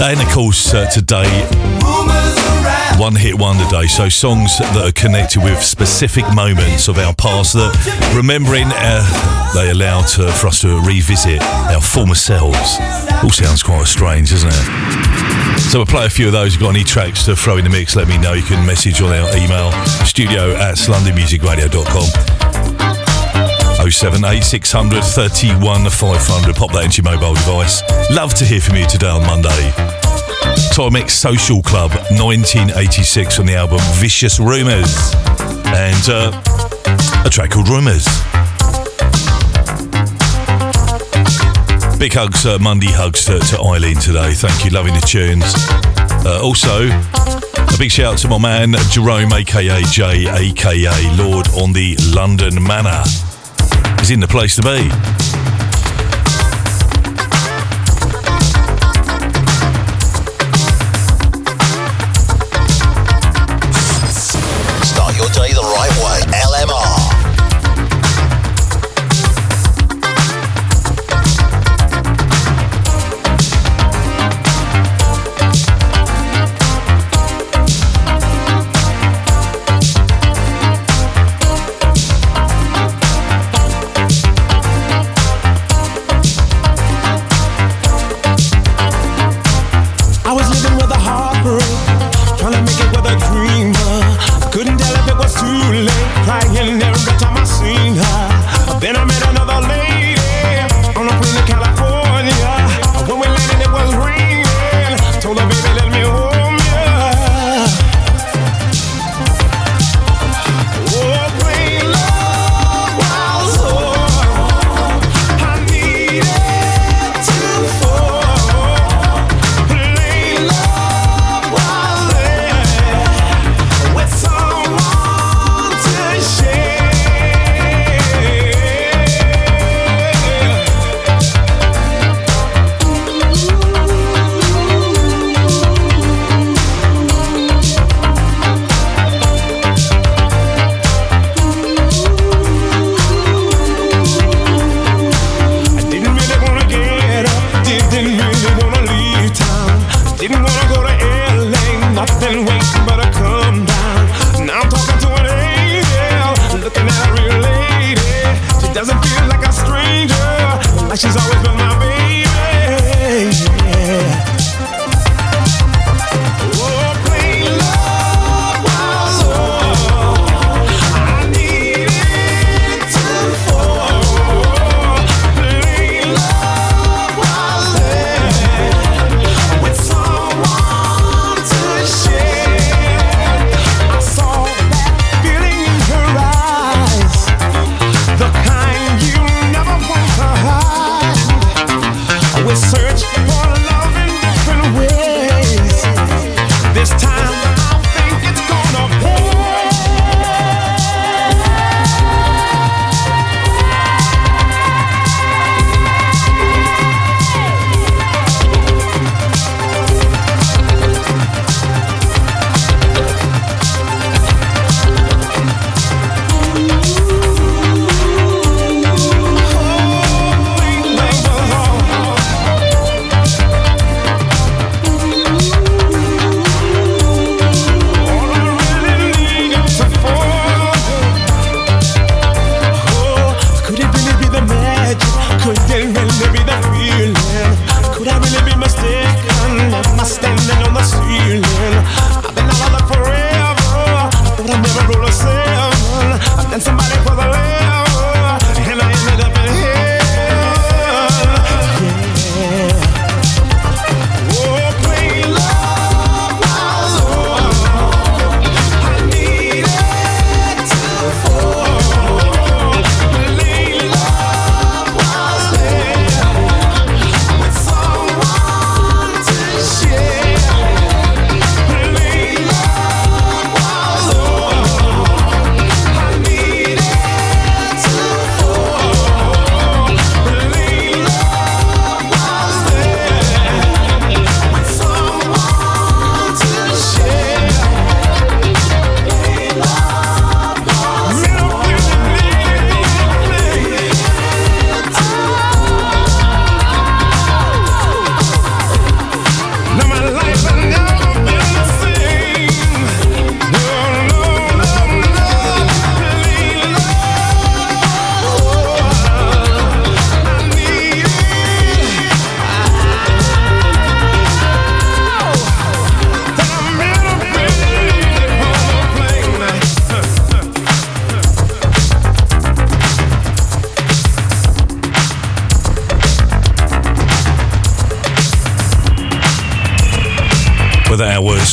And 0.03 0.21
of 0.21 0.29
course, 0.29 0.75
uh, 0.75 0.89
today 0.91 1.27
one 2.99 3.15
hit 3.15 3.39
wonder 3.39 3.65
day. 3.69 3.87
So 3.87 4.09
songs 4.09 4.59
that 4.59 4.89
are 4.89 4.93
connected 4.93 5.43
with 5.43 5.63
specific 5.63 6.25
moments 6.35 6.89
of 6.89 6.99
our 6.99 7.15
past 7.15 7.53
that 7.55 7.73
remembering 8.17 8.67
uh, 8.67 9.53
they 9.55 9.71
allow 9.71 10.03
to, 10.03 10.33
for 10.33 10.49
us 10.49 10.61
to 10.63 10.81
revisit 10.81 11.41
our 11.43 11.81
former 11.81 12.15
selves. 12.15 12.79
All 13.23 13.31
sounds 13.31 13.63
quite 13.63 13.87
strange, 13.87 14.31
doesn't 14.31 14.51
it? 14.51 14.67
So 15.71 15.79
we'll 15.81 15.87
play 15.87 16.07
a 16.07 16.11
few 16.11 16.27
of 16.27 16.33
those. 16.33 16.55
If 16.55 16.61
you've 16.61 16.69
got 16.69 16.75
any 16.77 16.85
tracks 16.85 17.25
to 17.27 17.37
throw 17.37 17.57
in 17.57 17.65
the 17.65 17.71
mix, 17.71 17.97
let 17.97 18.09
me 18.09 18.19
know. 18.19 18.33
You 18.33 18.43
can 18.43 18.65
message 18.65 19.01
on 19.03 19.13
our 19.13 19.29
email, 19.37 19.73
studio 20.05 20.55
at 20.57 20.77
londonmusicradio.com. 20.77 22.09
078 23.91 24.43
31 24.43 25.91
500. 25.91 26.57
Pop 26.57 26.73
that 26.73 26.85
into 26.85 27.03
your 27.03 27.13
mobile 27.13 27.35
device. 27.35 27.83
Love 28.11 28.35
to 28.35 28.45
hear 28.45 28.61
from 28.61 28.77
you 28.77 28.87
today 28.87 29.09
on 29.09 29.25
Monday. 29.27 30.06
Timex 30.73 31.11
Social 31.11 31.63
Club 31.63 31.91
1986 32.19 33.39
on 33.39 33.47
the 33.47 33.55
album 33.55 33.81
Vicious 33.95 34.39
Rumours. 34.39 35.15
And 35.67 36.09
uh, 36.09 36.43
a 37.25 37.31
track 37.31 37.51
called 37.51 37.69
Rumours. 37.69 38.05
Big 41.99 42.13
hugs, 42.13 42.45
uh, 42.45 42.59
Monday 42.61 42.93
hugs 42.93 43.25
to, 43.25 43.39
to 43.39 43.61
Eileen 43.63 43.97
today. 43.97 44.33
Thank 44.35 44.65
you, 44.65 44.71
loving 44.71 44.95
the 44.95 45.01
tunes. 45.01 45.55
Uh, 46.27 46.41
also, 46.43 46.89
a 46.89 47.79
big 47.79 47.91
shout 47.91 48.15
out 48.15 48.19
to 48.19 48.29
my 48.29 48.39
man 48.39 48.75
Jerome, 48.91 49.33
aka 49.33 49.83
J, 49.91 50.29
aka 50.29 51.17
Lord 51.17 51.49
on 51.49 51.73
the 51.73 51.97
London 52.15 52.63
Manor. 52.63 53.03
He's 53.99 54.11
in 54.11 54.21
the 54.21 54.29
place 54.29 54.57
to 54.57 54.63
be. 54.63 55.56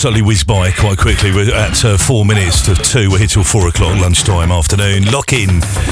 Suddenly 0.04 0.24
whizzed 0.24 0.47
by 0.47 0.70
quite 0.72 0.97
quickly. 0.97 1.32
We're 1.32 1.56
at 1.56 1.86
uh, 1.86 1.97
four 1.97 2.26
minutes 2.26 2.62
to 2.64 2.76
two. 2.76 3.10
We're 3.10 3.20
here 3.20 3.28
till 3.28 3.45
four 3.45 3.70
o'clock 3.70 3.97
lunchtime 4.01 4.51
afternoon. 4.51 5.10
Lock 5.10 5.32
in 5.32 5.49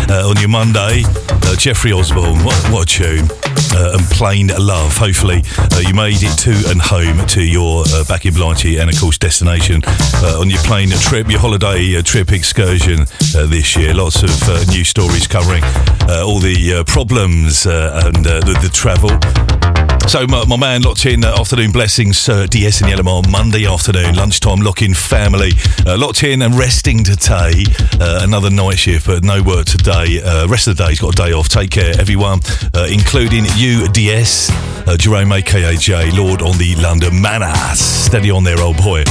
uh, 0.09 0.27
on 0.27 0.37
your 0.37 0.49
Monday. 0.49 1.03
Uh, 1.05 1.55
Jeffrey 1.55 1.93
Osborne, 1.93 2.43
what, 2.43 2.53
what 2.69 2.83
a 2.83 2.85
tune. 2.85 3.29
Uh, 3.73 3.95
and 3.97 4.05
Plane 4.11 4.51
Love. 4.59 4.97
Hopefully, 4.97 5.43
uh, 5.57 5.79
you 5.87 5.93
made 5.93 6.17
it 6.19 6.37
to 6.39 6.51
and 6.69 6.81
home 6.81 7.25
to 7.27 7.41
your 7.41 7.85
uh, 7.87 8.03
back 8.03 8.25
in 8.25 8.33
Blighty 8.33 8.79
and, 8.79 8.89
of 8.89 8.99
course, 8.99 9.17
destination 9.17 9.81
on 10.21 10.49
your 10.49 10.59
plane 10.63 10.89
trip, 10.89 11.29
your 11.29 11.39
holiday 11.39 12.01
trip 12.01 12.33
excursion 12.33 13.05
this 13.47 13.77
year. 13.77 13.93
Lots 13.93 14.23
of 14.23 14.67
new 14.67 14.83
stories 14.83 15.25
covering 15.25 15.63
all 16.09 16.39
the 16.39 16.83
problems 16.85 17.65
and 17.65 18.25
the, 18.25 18.59
the 18.61 18.69
travel. 18.73 19.70
So 20.07 20.27
my, 20.27 20.45
my 20.45 20.57
man 20.57 20.81
locked 20.81 21.05
in 21.05 21.23
uh, 21.23 21.39
afternoon 21.39 21.71
blessings, 21.71 22.27
uh, 22.27 22.45
DS 22.47 22.81
and 22.81 22.89
Yellowmore 22.89 23.21
Monday 23.29 23.65
afternoon 23.65 24.15
lunchtime 24.15 24.59
lock 24.59 24.81
in 24.81 24.93
family 24.93 25.51
uh, 25.85 25.97
locked 25.97 26.23
in 26.23 26.41
and 26.41 26.55
resting 26.57 27.03
today. 27.03 27.63
Uh, 27.99 28.19
another 28.23 28.49
night 28.49 28.77
shift, 28.77 29.07
but 29.07 29.23
no 29.23 29.41
work 29.41 29.65
today. 29.65 30.21
Uh, 30.21 30.47
rest 30.47 30.67
of 30.67 30.75
the 30.75 30.83
day, 30.83 30.89
he's 30.89 30.99
got 30.99 31.13
a 31.13 31.17
day 31.17 31.31
off. 31.33 31.47
Take 31.47 31.71
care, 31.71 31.93
everyone, 31.99 32.39
uh, 32.73 32.87
including 32.91 33.45
you, 33.55 33.87
DS, 33.89 34.51
Jerome, 34.97 35.31
aka 35.31 35.75
J, 35.77 36.11
Lord 36.11 36.41
on 36.41 36.57
the 36.57 36.75
London 36.75 37.21
Manor. 37.21 37.53
Steady 37.75 38.31
on 38.31 38.43
there, 38.43 38.59
old 38.59 38.77
boy. 38.77 39.03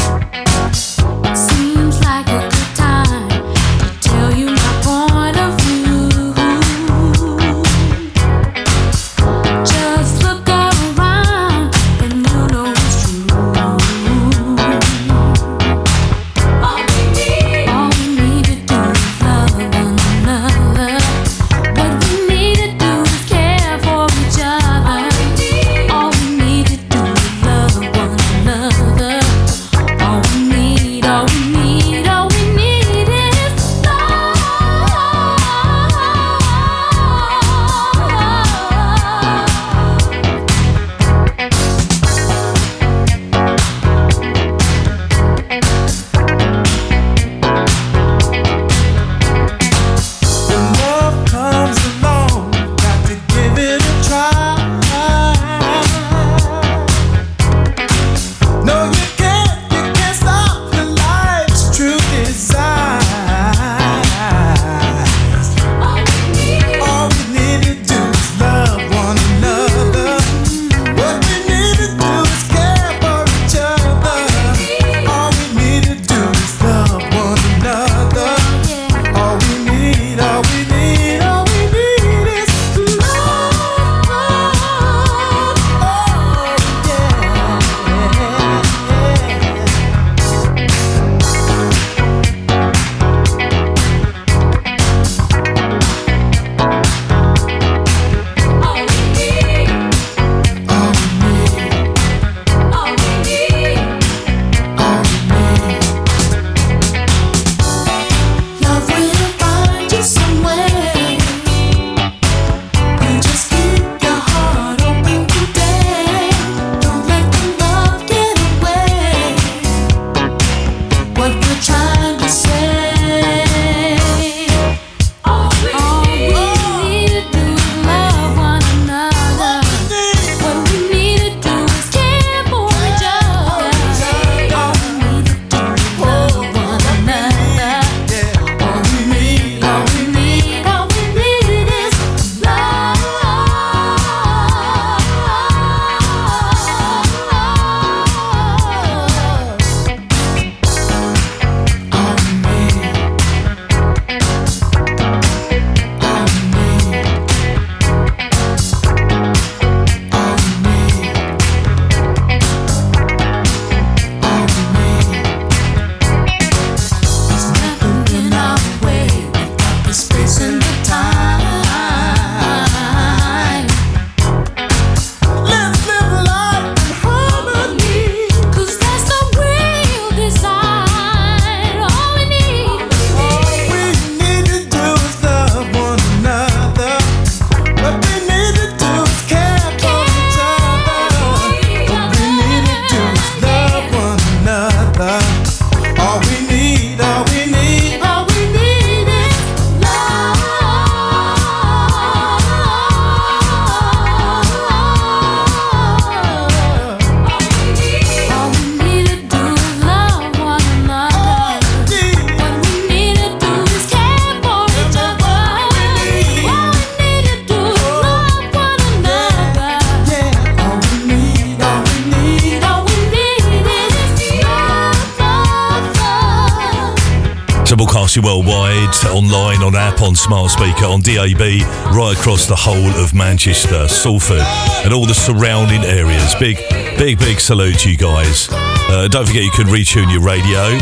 Across 232.30 232.46
the 232.46 232.54
whole 232.54 233.02
of 233.02 233.12
Manchester, 233.12 233.88
Salford, 233.88 234.46
and 234.84 234.94
all 234.94 235.04
the 235.04 235.14
surrounding 235.14 235.82
areas. 235.82 236.32
Big, 236.36 236.58
big, 236.96 237.18
big 237.18 237.40
salute 237.40 237.80
to 237.80 237.90
you 237.90 237.96
guys. 237.96 238.46
Uh, 238.52 239.08
don't 239.10 239.26
forget 239.26 239.42
you 239.42 239.50
can 239.50 239.66
retune 239.66 240.12
your 240.12 240.22
radio 240.22 240.78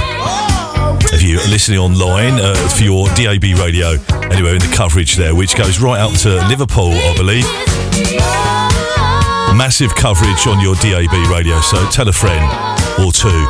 if 1.08 1.22
you're 1.22 1.40
listening 1.48 1.78
online 1.78 2.34
uh, 2.34 2.54
for 2.68 2.84
your 2.84 3.08
DAB 3.16 3.56
radio 3.56 3.96
anywhere 4.28 4.52
in 4.52 4.60
the 4.60 4.70
coverage 4.76 5.16
there, 5.16 5.34
which 5.34 5.56
goes 5.56 5.80
right 5.80 5.98
out 5.98 6.14
to 6.18 6.36
Liverpool, 6.48 6.92
I 6.92 7.14
believe. 7.16 7.48
Massive 9.56 9.94
coverage 9.94 10.46
on 10.46 10.60
your 10.60 10.74
DAB 10.74 11.32
radio, 11.32 11.58
so 11.62 11.82
tell 11.88 12.08
a 12.08 12.12
friend. 12.12 12.44
or 13.00 13.10
two. 13.10 13.46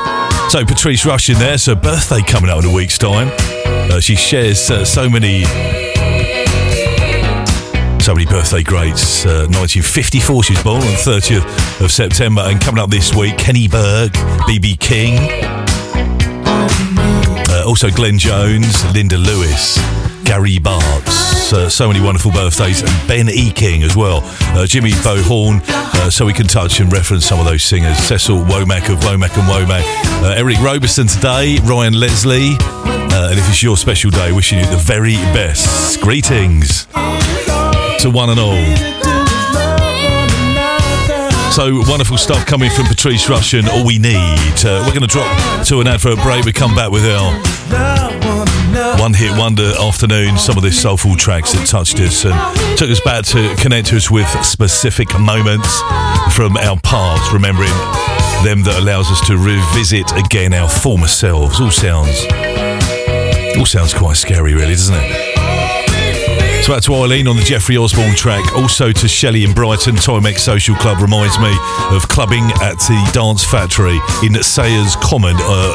So 0.51 0.64
Patrice 0.64 1.05
Rushen 1.05 1.34
in 1.34 1.40
there. 1.40 1.59
So 1.59 1.74
birthday 1.74 2.22
coming 2.22 2.49
up 2.49 2.62
in 2.62 2.70
a 2.70 2.72
week's 2.72 2.96
time. 2.96 3.32
Uh, 3.90 3.99
she 3.99 4.14
shares 4.14 4.70
uh, 4.70 4.84
so 4.84 5.11
many 5.11 5.42
so 8.01 8.14
many 8.14 8.26
birthday 8.26 8.62
greats. 8.62 9.24
Uh, 9.24 9.46
1954, 9.49 10.42
she 10.42 10.53
was 10.53 10.62
born 10.62 10.82
on 10.82 10.94
30th 10.94 11.80
of 11.80 11.90
September. 11.90 12.42
And 12.42 12.61
coming 12.61 12.80
up 12.80 12.90
this 12.90 13.14
week, 13.14 13.36
Kenny 13.38 13.66
Berg, 13.66 14.12
BB 14.46 14.78
King, 14.78 15.18
uh, 17.49 17.64
also 17.66 17.90
Glenn 17.90 18.18
Jones, 18.18 18.84
Linda 18.94 19.16
Lewis, 19.16 19.76
Gary 20.24 20.59
Bartz. 20.59 21.53
Uh, 21.53 21.68
so 21.68 21.88
many 21.88 22.01
wonderful 22.01 22.30
birthdays. 22.30 22.82
And 22.82 23.09
Ben 23.09 23.28
E. 23.28 23.51
King 23.51 23.82
as 23.82 23.96
well. 23.96 24.20
Uh, 24.55 24.66
Jimmy 24.66 24.92
Bo 25.03 25.22
Horne, 25.22 25.61
uh, 25.66 26.11
so 26.11 26.26
we 26.26 26.32
can 26.32 26.46
touch 26.46 26.80
and 26.80 26.92
reference 26.92 27.26
some 27.26 27.40
of 27.40 27.46
those 27.46 27.62
singers. 27.62 27.96
Cecil 27.96 28.38
Womack 28.44 28.92
of 28.92 29.01
Womack 29.01 29.36
and 29.38 29.49
Womack. 29.49 29.82
Uh, 30.22 30.34
Eric 30.36 30.59
Roberson 30.61 31.07
today, 31.07 31.59
Ryan 31.64 31.94
Leslie. 31.94 32.57
Uh, 32.61 33.30
and 33.30 33.38
if 33.38 33.49
it's 33.49 33.62
your 33.62 33.76
special 33.76 34.11
day, 34.11 34.30
wishing 34.32 34.59
you 34.59 34.66
the 34.66 34.76
very 34.76 35.16
best. 35.32 36.01
Greetings 36.01 36.86
to 37.99 38.11
one 38.11 38.30
and 38.30 38.38
all. 38.38 38.55
So 41.51 41.82
wonderful 41.90 42.16
stuff 42.16 42.46
coming 42.46 42.70
from 42.70 42.86
Patrice 42.86 43.26
Rushen 43.26 43.61
and 43.61 43.68
All 43.68 43.84
We 43.84 43.99
Need. 43.99 44.14
Uh, 44.64 44.84
we're 44.86 44.94
going 44.94 45.01
to 45.01 45.09
drop 45.09 45.66
to 45.66 45.80
an 45.80 45.88
advert 45.88 46.22
break. 46.22 46.44
We 46.44 46.53
come 46.53 46.76
back 46.76 46.92
with 46.92 47.05
our 47.05 47.32
one 49.01 49.14
hit 49.14 49.36
wonder 49.36 49.72
afternoon. 49.80 50.38
Some 50.38 50.57
of 50.57 50.62
these 50.62 50.78
soulful 50.80 51.16
tracks 51.16 51.53
that 51.53 51.66
touched 51.66 51.99
us 51.99 52.24
and 52.24 52.78
took 52.78 52.90
us 52.90 53.01
back 53.01 53.24
to 53.26 53.57
connect 53.61 53.92
us 53.92 54.11
with 54.11 54.28
specific 54.44 55.09
moments 55.18 55.80
from 56.32 56.57
our 56.59 56.78
past, 56.80 57.32
remembering 57.32 57.74
them 58.44 58.62
that 58.62 58.78
allows 58.78 59.11
us 59.11 59.26
to 59.26 59.36
revisit 59.36 60.12
again 60.12 60.55
our 60.55 60.68
former 60.68 61.09
selves. 61.09 61.61
All 61.61 61.72
sounds, 61.72 62.24
all 63.59 63.66
sounds 63.66 63.92
quite 63.92 64.16
scary, 64.16 64.55
really, 64.55 64.74
doesn't 64.74 64.94
it? 64.94 65.38
So 66.68 66.74
out 66.74 66.82
to 66.82 66.94
Eileen 66.96 67.26
on 67.28 67.36
the 67.36 67.42
Jeffrey 67.42 67.78
Osborne 67.78 68.14
track. 68.14 68.54
Also 68.54 68.92
to 68.92 69.08
Shelley 69.08 69.42
in 69.42 69.54
Brighton. 69.54 69.96
Timex 69.96 70.40
Social 70.40 70.76
Club 70.76 71.00
reminds 71.00 71.38
me 71.38 71.48
of 71.96 72.06
clubbing 72.08 72.44
at 72.60 72.76
the 72.80 73.10
Dance 73.14 73.42
Factory 73.42 73.98
in 74.22 74.34
Sayers 74.42 74.94
Common 74.96 75.34
uh, 75.38 75.74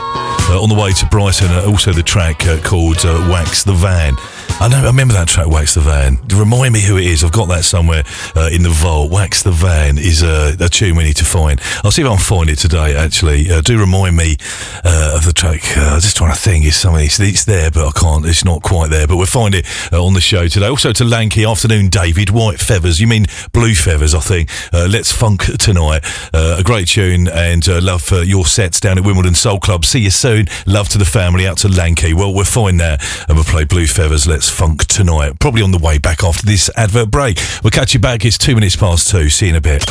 uh, 0.51 0.61
on 0.61 0.69
the 0.69 0.75
way 0.75 0.91
to 0.91 1.05
Brighton. 1.07 1.47
Uh, 1.49 1.65
also 1.65 1.93
the 1.93 2.03
track 2.03 2.45
uh, 2.45 2.61
called 2.61 3.03
uh, 3.05 3.27
Wax 3.31 3.63
the 3.63 3.73
Van. 3.73 4.15
I 4.59 4.69
know. 4.69 4.77
I 4.77 4.85
remember 4.85 5.13
that 5.15 5.27
track, 5.27 5.47
Wax 5.47 5.73
the 5.73 5.81
Van. 5.81 6.19
Remind 6.33 6.73
me 6.73 6.79
who 6.81 6.95
it 6.97 7.03
is. 7.05 7.21
I've 7.23 7.33
got 7.33 7.49
that 7.49 7.65
somewhere 7.65 8.03
uh, 8.33 8.49
in 8.51 8.63
the 8.63 8.69
vault. 8.69 9.11
Wax 9.11 9.43
the 9.43 9.51
Van 9.51 9.97
is 9.97 10.23
a, 10.23 10.55
a 10.57 10.69
tune 10.69 10.95
we 10.95 11.03
need 11.03 11.17
to 11.17 11.25
find. 11.25 11.59
I'll 11.83 11.91
see 11.91 12.01
if 12.01 12.07
I 12.07 12.11
can 12.15 12.23
find 12.23 12.49
it 12.49 12.57
today. 12.57 12.95
Actually, 12.95 13.51
uh, 13.51 13.59
do 13.59 13.77
remind 13.77 14.15
me 14.15 14.37
uh, 14.85 15.15
of 15.17 15.25
the 15.25 15.33
track. 15.33 15.61
Uh, 15.75 15.99
just 15.99 16.15
trying 16.15 16.33
to 16.33 16.39
think. 16.39 16.63
It's 16.63 16.77
something. 16.77 17.03
It's, 17.03 17.19
it's 17.19 17.43
there, 17.43 17.71
but 17.71 17.85
I 17.85 17.91
can't. 17.91 18.25
It's 18.25 18.45
not 18.45 18.63
quite 18.63 18.89
there. 18.89 19.05
But 19.05 19.17
we'll 19.17 19.25
find 19.25 19.53
it 19.53 19.65
uh, 19.91 20.01
on 20.03 20.13
the 20.13 20.21
show 20.21 20.47
today. 20.47 20.67
Also 20.67 20.93
to 20.93 21.03
Lanky 21.03 21.43
afternoon, 21.43 21.89
David. 21.89 22.29
White 22.29 22.59
feathers. 22.59 23.01
You 23.01 23.07
mean 23.07 23.25
blue 23.51 23.75
feathers? 23.75 24.15
I 24.15 24.21
think. 24.21 24.49
Uh, 24.73 24.87
Let's 24.89 25.11
funk 25.11 25.43
tonight. 25.57 26.05
Uh, 26.33 26.57
a 26.59 26.63
great 26.63 26.87
tune 26.87 27.27
and 27.27 27.67
uh, 27.67 27.81
love 27.81 28.01
for 28.01 28.23
your 28.23 28.45
sets 28.45 28.79
down 28.79 28.97
at 28.97 29.03
Wimbledon 29.03 29.35
Soul 29.35 29.59
Club. 29.59 29.83
See 29.83 29.99
you 29.99 30.11
soon. 30.11 30.45
Love 30.65 30.87
to 30.89 30.97
the 30.97 31.05
family. 31.05 31.47
Out 31.47 31.57
to 31.59 31.67
Lanky. 31.67 32.13
Well, 32.13 32.33
we'll 32.33 32.45
find 32.45 32.79
that 32.79 33.03
and 33.27 33.35
we'll 33.35 33.43
play 33.43 33.65
blue 33.65 33.87
feathers. 33.87 34.25
Let's 34.25 34.42
funk 34.49 34.85
tonight. 34.87 35.39
Probably 35.39 35.61
on 35.61 35.71
the 35.71 35.77
way 35.77 35.97
back 35.97 36.23
after 36.23 36.45
this 36.45 36.69
advert 36.75 37.11
break. 37.11 37.39
We'll 37.63 37.71
catch 37.71 37.93
you 37.93 37.99
back. 37.99 38.25
It's 38.25 38.37
two 38.37 38.55
minutes 38.55 38.75
past 38.75 39.09
two. 39.09 39.29
See 39.29 39.47
you 39.47 39.51
in 39.51 39.55
a 39.57 39.61
bit. 39.61 39.83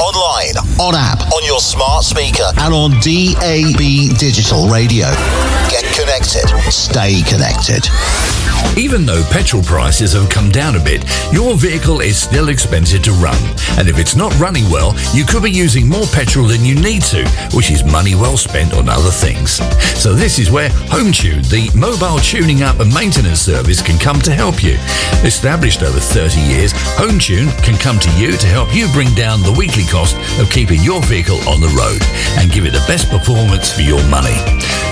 Online, 0.00 0.56
on 0.80 0.94
app, 0.94 1.20
on 1.32 1.44
your 1.44 1.60
smart 1.60 2.04
speaker, 2.04 2.50
and 2.58 2.72
on 2.72 2.92
DAB 3.00 4.16
digital 4.18 4.68
radio. 4.68 5.06
Get 5.68 5.84
connected. 5.94 6.48
Stay 6.72 7.22
connected. 7.22 7.84
Even 8.76 9.04
though 9.04 9.22
petrol 9.30 9.62
prices 9.62 10.12
have 10.14 10.30
come 10.30 10.50
down 10.50 10.76
a 10.76 10.82
bit, 10.82 11.04
your 11.32 11.56
vehicle 11.56 12.00
is 12.00 12.16
still 12.16 12.48
expensive 12.48 13.02
to 13.02 13.12
run. 13.12 13.38
And 13.78 13.88
if 13.88 13.98
it's 13.98 14.16
not 14.16 14.36
running 14.38 14.70
well, 14.70 14.94
you 15.12 15.24
could 15.24 15.42
be 15.42 15.50
using 15.50 15.88
more 15.88 16.06
petrol 16.06 16.46
than 16.46 16.64
you 16.64 16.74
need 16.74 17.02
to, 17.12 17.28
which 17.52 17.70
is 17.70 17.84
money 17.84 18.14
well 18.14 18.36
spent 18.36 18.72
on 18.72 18.88
other 18.88 19.10
things. 19.10 19.60
So 20.00 20.14
this 20.14 20.38
is 20.38 20.50
where 20.50 20.70
HomeTune, 20.88 21.48
the 21.50 21.70
mobile 21.78 22.18
tuning 22.20 22.62
up 22.62 22.80
and 22.80 22.92
maintenance 22.92 23.40
service, 23.40 23.82
can 23.82 23.98
come 23.98 24.20
to 24.22 24.32
help 24.32 24.62
you. 24.62 24.76
Established 25.24 25.82
over 25.82 26.00
30 26.00 26.40
years, 26.40 26.72
HomeTune 26.96 27.50
can 27.62 27.76
come 27.76 27.98
to 27.98 28.10
you 28.18 28.32
to 28.32 28.46
help 28.46 28.74
you 28.74 28.88
bring 28.92 29.12
down 29.14 29.42
the 29.42 29.54
weekly 29.58 29.84
cost 29.84 30.16
of 30.40 30.50
keeping 30.50 30.82
your 30.82 31.02
vehicle 31.02 31.38
on 31.48 31.60
the 31.60 31.72
road 31.76 32.00
and 32.40 32.50
give 32.50 32.64
it 32.64 32.72
the 32.72 32.84
best 32.86 33.10
performance 33.10 33.72
for 33.72 33.82
your 33.82 34.02
money. 34.08 34.36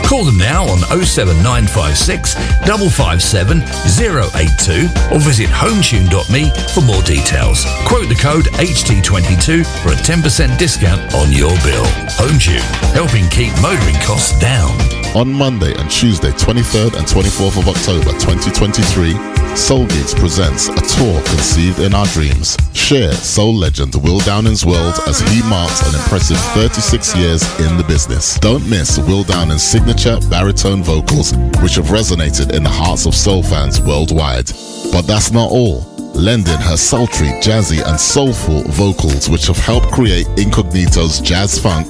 Call 0.08 0.24
them 0.24 0.38
now 0.38 0.64
on 0.64 0.78
07956 1.04 2.32
557 2.32 3.57
082 3.98 4.88
or 5.12 5.20
visit 5.20 5.48
hometune.me 5.48 6.50
for 6.74 6.82
more 6.82 7.02
details. 7.02 7.64
Quote 7.86 8.08
the 8.08 8.18
code 8.20 8.46
HT22 8.58 9.64
for 9.82 9.90
a 9.92 9.98
10% 10.02 10.58
discount 10.58 11.00
on 11.14 11.32
your 11.32 11.54
bill. 11.64 11.84
HomeTune, 12.18 12.64
helping 12.92 13.28
keep 13.30 13.52
motoring 13.62 13.98
costs 14.02 14.38
down. 14.38 14.70
On 15.16 15.32
Monday 15.32 15.74
and 15.74 15.90
Tuesday, 15.90 16.30
23rd 16.30 16.96
and 16.96 17.06
24th 17.06 17.58
of 17.58 17.68
October 17.68 18.12
2023, 18.18 19.37
Soul 19.58 19.86
presents 19.88 20.68
a 20.68 20.80
tour 20.96 21.20
conceived 21.24 21.80
in 21.80 21.92
our 21.92 22.06
dreams. 22.06 22.56
Share 22.72 23.12
soul 23.12 23.54
legend 23.54 23.94
Will 23.96 24.20
Downing's 24.20 24.64
world 24.64 24.94
as 25.06 25.20
he 25.20 25.42
marks 25.42 25.82
an 25.82 26.00
impressive 26.00 26.38
36 26.54 27.16
years 27.16 27.42
in 27.60 27.76
the 27.76 27.84
business. 27.86 28.38
Don't 28.38 28.66
miss 28.70 28.98
Will 28.98 29.24
Downing's 29.24 29.62
signature 29.62 30.18
baritone 30.30 30.82
vocals, 30.82 31.32
which 31.60 31.74
have 31.74 31.86
resonated 31.86 32.54
in 32.56 32.62
the 32.62 32.70
hearts 32.70 33.04
of 33.04 33.14
soul 33.14 33.42
fans 33.42 33.80
worldwide. 33.80 34.46
But 34.92 35.02
that's 35.02 35.32
not 35.32 35.50
all 35.50 35.82
lending 36.14 36.58
her 36.58 36.76
sultry, 36.76 37.28
jazzy, 37.42 37.84
and 37.84 37.98
soulful 37.98 38.62
vocals, 38.68 39.28
which 39.28 39.48
have 39.48 39.58
helped 39.58 39.90
create 39.92 40.26
Incognito's 40.38 41.20
jazz 41.20 41.58
funk, 41.58 41.88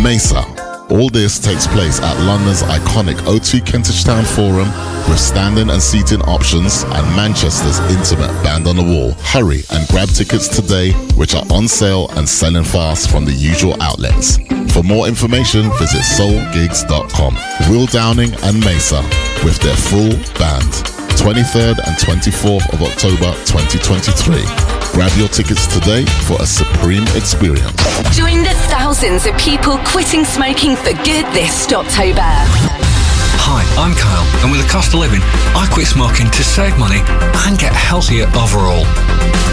Maysa. 0.00 0.65
All 0.88 1.10
this 1.10 1.40
takes 1.40 1.66
place 1.66 2.00
at 2.00 2.16
London's 2.24 2.62
iconic 2.62 3.16
O2 3.26 3.66
Kentish 3.66 4.04
Town 4.04 4.24
Forum 4.24 4.68
with 5.08 5.18
standing 5.18 5.70
and 5.70 5.82
seating 5.82 6.22
options 6.22 6.84
and 6.84 7.16
Manchester's 7.16 7.80
intimate 7.90 8.30
band 8.44 8.68
on 8.68 8.76
the 8.76 8.84
wall. 8.84 9.12
Hurry 9.22 9.62
and 9.70 9.88
grab 9.88 10.08
tickets 10.08 10.46
today, 10.46 10.92
which 11.16 11.34
are 11.34 11.44
on 11.50 11.66
sale 11.66 12.08
and 12.12 12.28
selling 12.28 12.62
fast 12.62 13.10
from 13.10 13.24
the 13.24 13.32
usual 13.32 13.80
outlets. 13.82 14.38
For 14.72 14.84
more 14.84 15.08
information, 15.08 15.70
visit 15.78 16.02
soulgigs.com. 16.02 17.34
Will 17.68 17.86
Downing 17.86 18.32
and 18.44 18.62
Maysa 18.62 19.02
with 19.44 19.58
their 19.58 19.76
full 19.76 20.14
band. 20.38 20.70
23rd 21.18 21.80
and 21.82 21.96
24th 21.96 22.72
of 22.72 22.82
October 22.82 23.32
2023. 23.46 24.76
Grab 24.92 25.10
your 25.18 25.28
tickets 25.28 25.66
today 25.66 26.04
for 26.24 26.40
a 26.40 26.46
supreme 26.46 27.02
experience. 27.16 27.76
Join 28.16 28.42
thousands 28.86 29.26
of 29.26 29.36
people 29.36 29.78
quitting 29.78 30.24
smoking 30.24 30.76
for 30.76 30.94
good 31.02 31.26
this 31.34 31.66
October. 31.72 32.22
Hi, 32.22 33.66
I'm 33.74 33.98
Kyle, 33.98 34.22
and 34.44 34.52
with 34.52 34.62
the 34.62 34.70
cost 34.70 34.94
of 34.94 35.00
living, 35.00 35.18
I 35.58 35.66
quit 35.74 35.88
smoking 35.88 36.30
to 36.30 36.42
save 36.44 36.78
money 36.78 37.02
and 37.50 37.58
get 37.58 37.74
healthier 37.74 38.30
overall. 38.38 38.86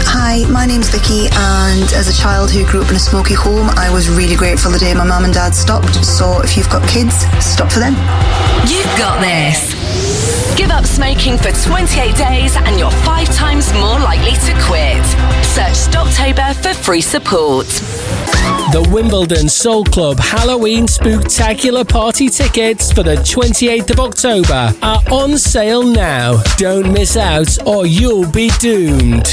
Hi, 0.06 0.46
my 0.46 0.66
name's 0.66 0.88
Vicky, 0.88 1.26
and 1.34 1.82
as 1.98 2.06
a 2.06 2.14
child 2.14 2.48
who 2.52 2.64
grew 2.64 2.82
up 2.82 2.90
in 2.90 2.94
a 2.94 3.02
smoky 3.02 3.34
home, 3.34 3.74
I 3.74 3.90
was 3.90 4.08
really 4.08 4.36
grateful 4.36 4.70
the 4.70 4.78
day 4.78 4.94
my 4.94 5.02
mum 5.02 5.24
and 5.24 5.34
dad 5.34 5.50
stopped. 5.50 5.98
So 6.06 6.40
if 6.42 6.56
you've 6.56 6.70
got 6.70 6.86
kids, 6.88 7.26
stop 7.42 7.72
for 7.74 7.80
them. 7.82 7.98
You've 8.70 8.86
got 8.94 9.18
this. 9.18 9.74
Give 10.54 10.70
up 10.70 10.86
smoking 10.86 11.38
for 11.38 11.50
28 11.50 12.14
days 12.14 12.54
and 12.54 12.78
you're 12.78 12.94
five 13.02 13.26
times 13.34 13.66
more 13.74 13.98
likely 13.98 14.38
to 14.46 14.54
quit. 14.62 15.02
Search 15.42 15.74
Stoptober 15.74 16.54
for 16.62 16.72
free 16.78 17.00
support. 17.02 17.66
The 18.72 18.88
Wimbledon 18.90 19.48
Soul 19.48 19.84
Club 19.84 20.18
Halloween 20.18 20.86
Spooktacular 20.86 21.88
Party 21.88 22.28
tickets 22.28 22.92
for 22.92 23.02
the 23.02 23.14
28th 23.16 23.90
of 23.90 24.00
October 24.00 24.74
are 24.82 25.00
on 25.12 25.38
sale 25.38 25.84
now. 25.84 26.42
Don't 26.56 26.92
miss 26.92 27.16
out 27.16 27.56
or 27.66 27.86
you'll 27.86 28.28
be 28.30 28.50
doomed. 28.58 29.28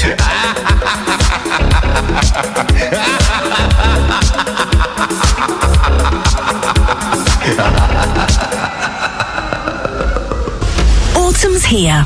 Autumn's 11.16 11.64
here. 11.64 12.04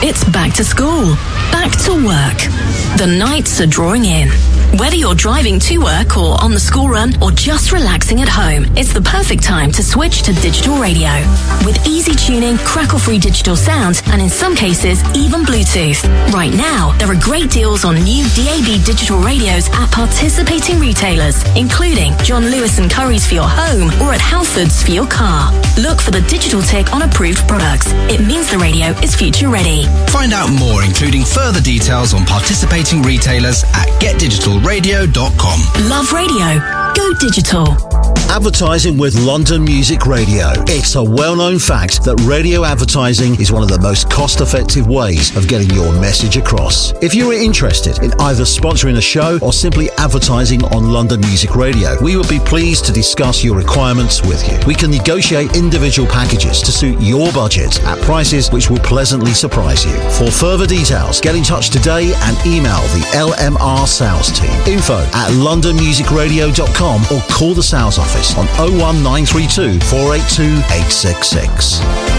It's 0.00 0.24
back 0.30 0.54
to 0.54 0.64
school, 0.64 1.14
back 1.50 1.72
to 1.84 1.92
work. 2.06 2.38
The 2.98 3.06
nights 3.18 3.60
are 3.60 3.66
drawing 3.66 4.04
in. 4.04 4.28
Whether 4.76 4.96
you're 4.96 5.14
driving 5.14 5.58
to 5.60 5.78
work 5.78 6.16
or 6.16 6.40
on 6.44 6.52
the 6.52 6.60
school 6.60 6.88
run 6.88 7.20
or 7.22 7.30
just 7.30 7.72
relaxing 7.72 8.20
at 8.20 8.28
home, 8.28 8.66
it's 8.76 8.92
the 8.92 9.00
perfect 9.00 9.42
time 9.42 9.72
to 9.72 9.82
switch 9.82 10.22
to 10.22 10.32
digital 10.34 10.76
radio. 10.78 11.08
With 11.64 11.80
easy 11.86 12.14
tuning, 12.14 12.58
crackle-free 12.58 13.18
digital 13.18 13.56
sound, 13.56 14.02
and 14.12 14.20
in 14.20 14.28
some 14.28 14.54
cases, 14.54 15.02
even 15.16 15.42
Bluetooth. 15.42 16.04
Right 16.32 16.52
now, 16.52 16.92
there 16.98 17.10
are 17.10 17.18
great 17.20 17.50
deals 17.50 17.84
on 17.84 17.96
new 17.96 18.24
DAB 18.36 18.84
digital 18.84 19.18
radios 19.18 19.68
at 19.72 19.90
participating 19.90 20.78
retailers, 20.78 21.42
including 21.56 22.16
John 22.18 22.44
Lewis 22.44 22.78
and 22.78 22.90
Curry's 22.90 23.26
for 23.26 23.34
your 23.34 23.48
home 23.48 23.88
or 24.02 24.12
at 24.12 24.20
Halfords 24.20 24.84
for 24.84 24.92
your 24.92 25.08
car. 25.08 25.50
Look 25.78 26.00
for 26.00 26.10
the 26.10 26.22
digital 26.28 26.60
tick 26.62 26.92
on 26.92 27.02
approved 27.02 27.48
products. 27.48 27.86
It 28.12 28.20
means 28.20 28.50
the 28.50 28.58
radio 28.58 28.88
is 29.00 29.16
future 29.16 29.48
ready. 29.48 29.84
Find 30.12 30.32
out 30.32 30.52
more, 30.52 30.84
including 30.84 31.24
further 31.24 31.60
details 31.60 32.12
on 32.12 32.26
participating 32.26 33.02
retailers 33.02 33.64
at 33.74 33.88
getdigitalradio.com. 34.58 35.88
Love 35.88 36.12
radio. 36.12 36.60
Go 36.94 37.12
digital. 37.20 37.97
Advertising 38.30 38.96
with 38.96 39.18
London 39.18 39.64
Music 39.64 40.06
Radio. 40.06 40.52
It's 40.68 40.94
a 40.94 41.02
well 41.02 41.34
known 41.34 41.58
fact 41.58 42.04
that 42.04 42.14
radio 42.20 42.64
advertising 42.64 43.34
is 43.40 43.50
one 43.50 43.62
of 43.62 43.68
the 43.68 43.80
most 43.80 44.10
cost 44.10 44.40
effective 44.40 44.86
ways 44.86 45.34
of 45.36 45.48
getting 45.48 45.70
your 45.70 45.92
message 46.00 46.36
across. 46.36 46.92
If 47.02 47.14
you 47.14 47.30
are 47.30 47.34
interested 47.34 47.98
in 48.00 48.12
either 48.20 48.44
sponsoring 48.44 48.96
a 48.96 49.00
show 49.00 49.38
or 49.42 49.52
simply 49.52 49.90
advertising 49.98 50.62
on 50.66 50.92
London 50.92 51.20
Music 51.20 51.56
Radio, 51.56 51.96
we 52.02 52.16
would 52.16 52.28
be 52.28 52.38
pleased 52.38 52.84
to 52.84 52.92
discuss 52.92 53.42
your 53.42 53.56
requirements 53.56 54.22
with 54.22 54.46
you. 54.48 54.58
We 54.66 54.74
can 54.74 54.90
negotiate 54.90 55.56
individual 55.56 56.08
packages 56.08 56.60
to 56.62 56.70
suit 56.70 57.00
your 57.00 57.32
budget 57.32 57.82
at 57.84 58.00
prices 58.02 58.52
which 58.52 58.70
will 58.70 58.78
pleasantly 58.80 59.32
surprise 59.32 59.84
you. 59.84 59.98
For 60.10 60.30
further 60.30 60.66
details, 60.66 61.20
get 61.20 61.34
in 61.34 61.42
touch 61.42 61.70
today 61.70 62.12
and 62.14 62.36
email 62.46 62.82
the 62.94 63.04
LMR 63.16 63.86
sales 63.88 64.30
team. 64.38 64.52
Info 64.72 64.98
at 65.12 65.32
londonmusicradio.com 65.32 67.02
or 67.10 67.22
call 67.32 67.54
the 67.54 67.62
sales 67.62 67.97
office 67.98 68.36
on 68.36 68.46
01932 68.56 69.80
482 69.80 70.58
866. 70.72 72.17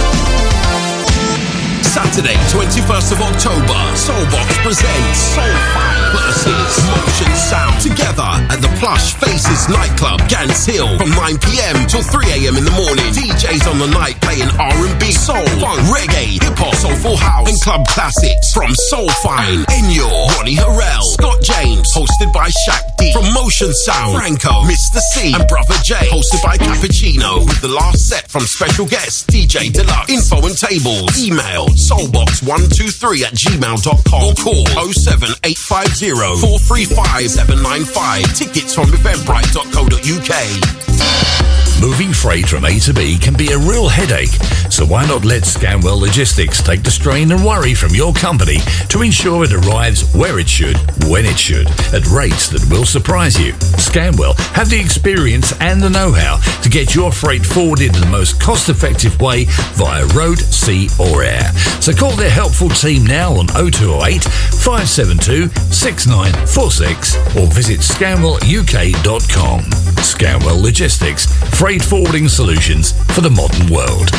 Saturday, 1.89 2.37
21st 2.53 3.17
of 3.17 3.19
October, 3.33 3.79
Soulbox 3.97 4.47
presents 4.61 5.33
Soulfire 5.33 6.13
versus 6.13 6.85
Motion 6.85 7.33
Sound 7.33 7.81
together 7.81 8.29
at 8.53 8.61
the 8.61 8.69
Plush 8.77 9.17
Faces 9.17 9.65
nightclub, 9.73 10.21
Gants 10.29 10.69
Hill, 10.69 10.85
from 10.99 11.09
9 11.09 11.41
p.m. 11.41 11.89
till 11.89 12.05
3 12.05 12.45
a.m. 12.45 12.61
in 12.61 12.65
the 12.65 12.75
morning. 12.77 13.09
DJs 13.17 13.65
on 13.65 13.81
the 13.81 13.89
night 13.89 14.21
playing 14.21 14.53
R&B, 14.61 15.09
soul, 15.11 15.41
funk, 15.57 15.81
reggae, 15.89 16.37
hip 16.37 16.53
hop, 16.61 16.77
soulful 16.77 17.17
house, 17.17 17.49
and 17.49 17.57
club 17.65 17.81
classics 17.89 18.53
from 18.53 18.69
Soulfire, 18.93 19.65
Enyo, 19.73 20.29
Ronnie 20.37 20.61
Harrell, 20.61 21.01
Scott 21.17 21.41
James, 21.41 21.89
hosted 21.89 22.29
by 22.29 22.53
Shaq 22.69 22.85
D, 23.01 23.09
from 23.13 23.25
Motion 23.33 23.73
Sound, 23.73 24.13
Franco, 24.13 24.61
Mr. 24.69 25.01
C, 25.17 25.33
and 25.33 25.47
Brother 25.49 25.75
J, 25.81 25.95
hosted 26.13 26.43
by 26.45 26.53
Cappuccino, 26.53 27.49
with 27.49 27.61
the 27.65 27.73
last 27.73 28.05
set 28.05 28.29
from 28.29 28.45
special 28.45 28.85
guest 28.85 29.25
DJ 29.33 29.73
Deluxe. 29.73 30.13
Info 30.13 30.45
and 30.45 30.53
tables, 30.53 31.17
email 31.17 31.65
soulbox123 31.79 33.23
at 33.23 33.33
gmail.com 33.33 34.23
or 34.23 34.33
call 34.35 34.65
07850 34.93 36.11
435 36.11 37.29
795. 37.29 38.33
Tickets 38.35 38.75
from 38.75 38.85
eventbrite.co.uk. 38.91 41.68
Moving 41.81 42.11
freight 42.11 42.49
from 42.49 42.65
A 42.65 42.77
to 42.79 42.93
B 42.93 43.17
can 43.17 43.35
be 43.37 43.53
a 43.53 43.57
real 43.57 43.87
headache, 43.87 44.35
so 44.69 44.85
why 44.85 45.05
not 45.07 45.23
let 45.23 45.43
Scanwell 45.43 46.01
Logistics 46.01 46.61
take 46.61 46.83
the 46.83 46.91
strain 46.91 47.31
and 47.31 47.45
worry 47.45 47.73
from 47.73 47.95
your 47.95 48.11
company 48.13 48.57
to 48.89 49.01
ensure 49.01 49.45
it 49.45 49.53
arrives 49.53 50.13
where 50.13 50.39
it 50.39 50.49
should, 50.49 50.75
when 51.07 51.25
it 51.25 51.39
should, 51.39 51.67
at 51.93 52.05
rates 52.07 52.49
that 52.49 52.67
will 52.69 52.85
surprise 52.85 53.39
you. 53.39 53.53
Scanwell 53.79 54.37
have 54.51 54.69
the 54.69 54.79
experience 54.79 55.53
and 55.61 55.81
the 55.81 55.89
know-how 55.89 56.35
to 56.61 56.69
get 56.69 56.95
your 56.95 57.13
freight 57.13 57.45
forwarded 57.45 57.95
in 57.95 58.01
the 58.01 58.07
most 58.07 58.41
cost-effective 58.41 59.19
way 59.21 59.45
via 59.75 60.05
road, 60.07 60.39
sea 60.39 60.89
or 60.99 61.23
air. 61.23 61.53
So 61.79 61.93
call 61.93 62.11
their 62.11 62.29
helpful 62.29 62.69
team 62.69 63.05
now 63.05 63.31
on 63.31 63.47
0208 63.47 64.25
572 64.25 65.47
6946 65.71 67.15
or 67.37 67.47
visit 67.47 67.79
scanwelluk.com. 67.79 69.61
Scanwell 69.99 70.61
Logistics, 70.61 71.25
freight 71.57 71.68
forwarding 71.77 72.27
solutions 72.27 72.93
for 73.13 73.21
the 73.21 73.29
modern 73.29 73.71
world. 73.71 74.09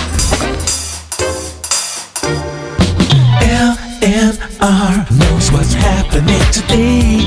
LMR 3.51 5.11
knows 5.19 5.51
what's 5.51 5.73
happening 5.73 6.41
today. 6.53 7.27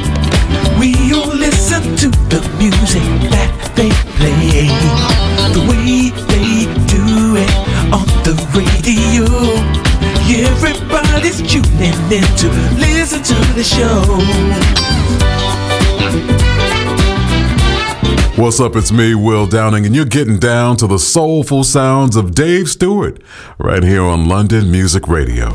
We 0.80 0.94
all 1.14 1.28
listen 1.28 1.84
to 1.98 2.10
the 2.32 2.40
music 2.58 3.04
that 3.32 3.52
they 3.76 3.90
play. 4.16 4.72
The 5.52 5.60
way 5.68 6.12
they 6.32 6.72
do 6.88 7.36
it 7.36 7.52
on 7.92 8.08
the 8.24 8.36
radio. 8.56 9.28
Everybody's 10.48 11.42
tuning 11.42 12.00
in 12.10 12.24
to 12.38 12.48
listen 12.80 13.22
to 13.24 13.36
the 13.56 13.64
show. 13.64 14.04
What's 18.36 18.60
up? 18.60 18.76
It's 18.76 18.92
me, 18.92 19.14
Will 19.14 19.46
Downing, 19.46 19.86
and 19.86 19.96
you're 19.96 20.06
getting 20.06 20.40
down 20.40 20.76
to 20.78 20.88
the 20.88 20.98
soulful 20.98 21.64
sounds 21.64 22.16
of 22.16 22.34
Dave 22.34 22.68
Stewart 22.68 23.22
right 23.60 23.84
here 23.84 24.02
on 24.02 24.28
London 24.28 24.72
Music 24.72 25.08
Radio. 25.08 25.52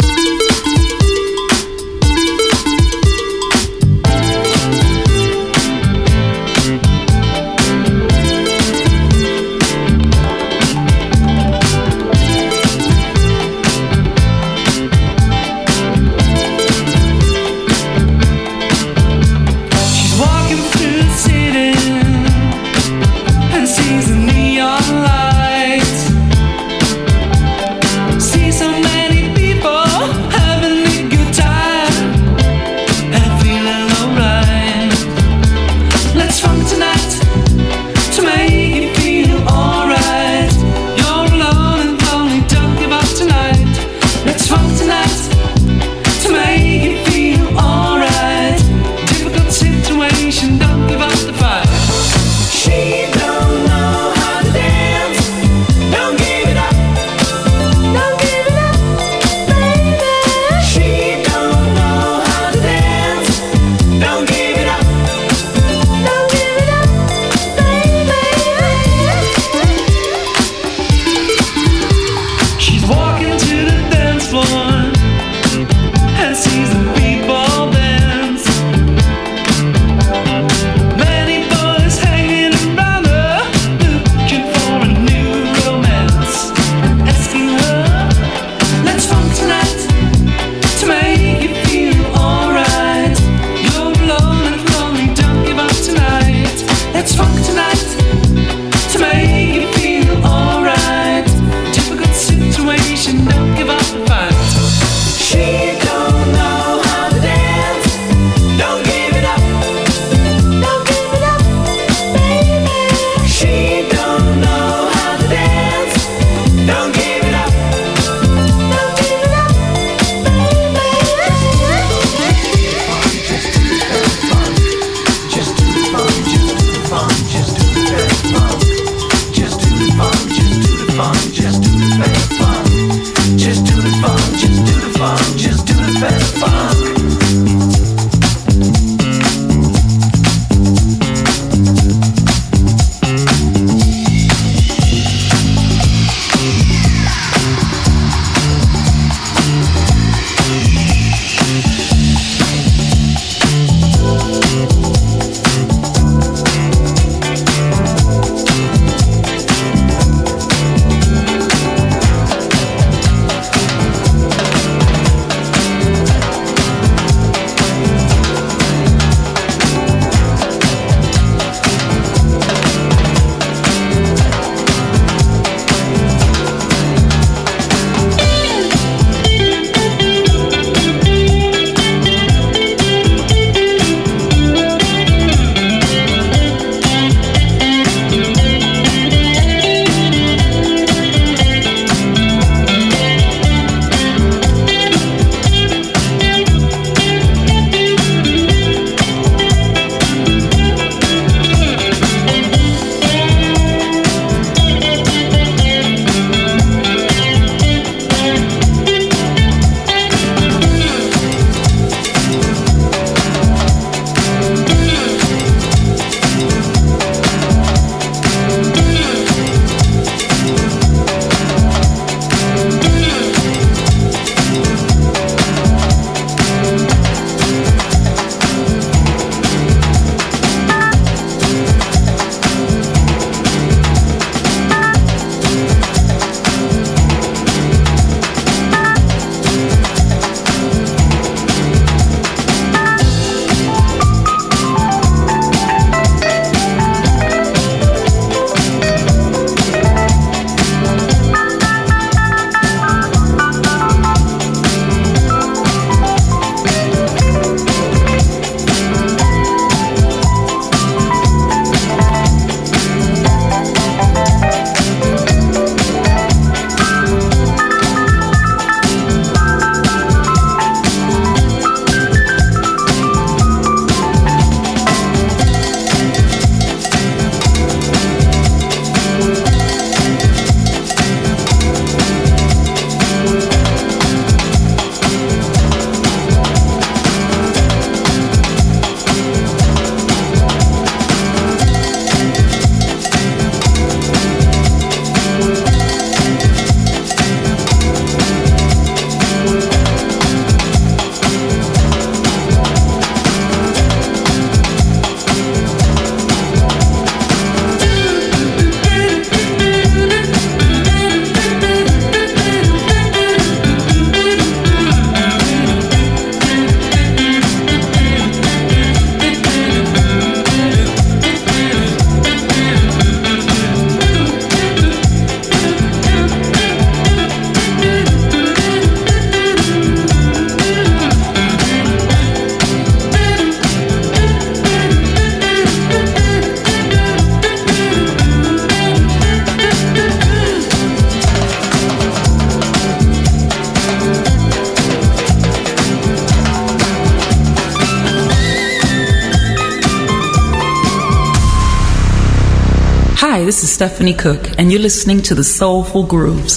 Stephanie 353.79 354.13
Cook, 354.13 354.59
and 354.59 354.73
you're 354.73 354.81
listening 354.81 355.23
to 355.23 355.37
the 355.37 355.45
Soulful 355.45 356.03
Grooves. 356.03 356.57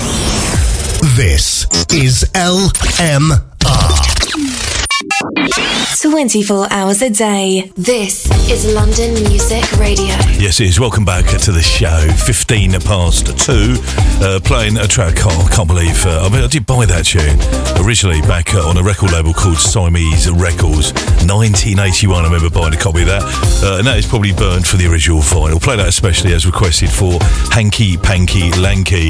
This 1.16 1.68
is 1.94 2.24
LMR. 2.34 3.52
24 6.02 6.68
hours 6.72 7.04
a 7.04 7.12
day. 7.12 7.72
This 7.78 8.28
is 8.50 8.74
London 8.74 9.14
Music 9.28 9.72
Radio. 9.74 10.16
Yes, 10.40 10.60
it 10.60 10.68
is. 10.68 10.80
Welcome 10.80 11.06
back 11.06 11.26
to 11.26 11.52
the 11.52 11.62
show. 11.62 12.08
15 12.26 12.72
past 12.82 13.28
two. 13.38 13.76
Uh, 14.24 14.40
playing 14.44 14.78
a 14.78 14.88
track. 14.88 15.16
Oh, 15.20 15.48
I 15.50 15.54
can't 15.54 15.68
believe. 15.68 16.06
Uh, 16.06 16.26
I 16.26 16.30
mean, 16.30 16.44
I 16.44 16.48
did 16.48 16.66
buy 16.66 16.86
that 16.86 17.06
tune 17.06 17.40
originally 17.84 18.22
back 18.22 18.54
uh, 18.54 18.68
on 18.68 18.78
a 18.78 18.84
record 18.84 19.12
label 19.12 19.34
called 19.34 19.58
Siamese 19.58 20.30
Records. 20.30 20.94
1981. 21.26 22.22
I 22.22 22.28
remember 22.28 22.50
buying 22.50 22.74
a 22.74 22.78
copy 22.78 23.02
of 23.02 23.08
that. 23.08 23.24
Uh, 23.64 23.78
and 23.80 23.88
that 23.88 23.98
is 23.98 24.08
probably 24.08 24.34
burned 24.34 24.68
for 24.68 24.78
the 24.78 24.88
original 24.88 25.20
vinyl. 25.20 25.62
Play 25.62 25.78
that 25.78 25.88
especially 25.88 26.34
as 26.34 26.46
requested 26.46 26.90
for 26.90 27.18
Hanky 27.52 27.98
Panky 27.98 28.52
Lanky. 28.60 29.10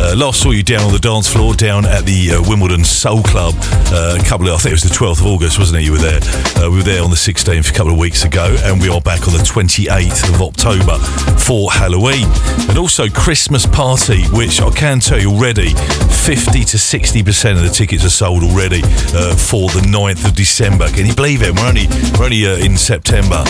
Uh, 0.00 0.14
last 0.16 0.42
saw 0.42 0.50
you 0.50 0.62
down 0.62 0.82
on 0.82 0.92
the 0.92 0.98
dance 0.98 1.28
floor 1.28 1.54
down 1.54 1.86
at 1.86 2.04
the 2.04 2.32
uh, 2.32 2.42
Wimbledon 2.48 2.84
Soul 2.84 3.22
Club. 3.22 3.54
A 3.92 4.18
couple 4.24 4.48
of, 4.48 4.54
I 4.54 4.58
think 4.58 4.72
it 4.76 4.82
was 4.82 4.88
the 4.88 4.94
12th 4.94 5.20
of 5.20 5.26
August, 5.26 5.58
wasn't 5.58 5.80
it? 5.80 5.84
You 5.84 5.92
were 5.92 5.98
there. 5.98 6.20
We 6.68 6.76
were 6.76 6.82
there 6.82 7.02
on 7.02 7.10
the 7.10 7.16
16th 7.16 7.70
a 7.70 7.72
couple 7.72 7.92
of 7.92 7.98
weeks 7.98 8.24
ago, 8.24 8.56
and 8.68 8.82
we 8.82 8.88
are 8.90 8.97
back 9.08 9.26
on 9.26 9.32
the 9.32 9.38
28th 9.38 10.28
of 10.34 10.42
October 10.42 10.98
for 11.38 11.72
Halloween. 11.72 12.28
And 12.68 12.76
also 12.76 13.08
Christmas 13.08 13.64
Party, 13.64 14.24
which 14.36 14.60
I 14.60 14.68
can 14.68 15.00
tell 15.00 15.18
you 15.18 15.30
already, 15.30 15.70
50 15.70 16.62
to 16.64 16.76
60% 16.76 17.52
of 17.52 17.62
the 17.62 17.70
tickets 17.70 18.04
are 18.04 18.10
sold 18.10 18.42
already 18.42 18.82
uh, 18.84 19.34
for 19.34 19.70
the 19.70 19.80
9th 19.80 20.26
of 20.26 20.34
December. 20.34 20.88
Can 20.88 21.06
you 21.06 21.14
believe 21.14 21.40
it? 21.40 21.54
We're 21.56 21.66
only, 21.66 21.86
we're 22.18 22.26
only 22.26 22.46
uh, 22.46 22.56
in 22.58 22.76
September. 22.76 23.46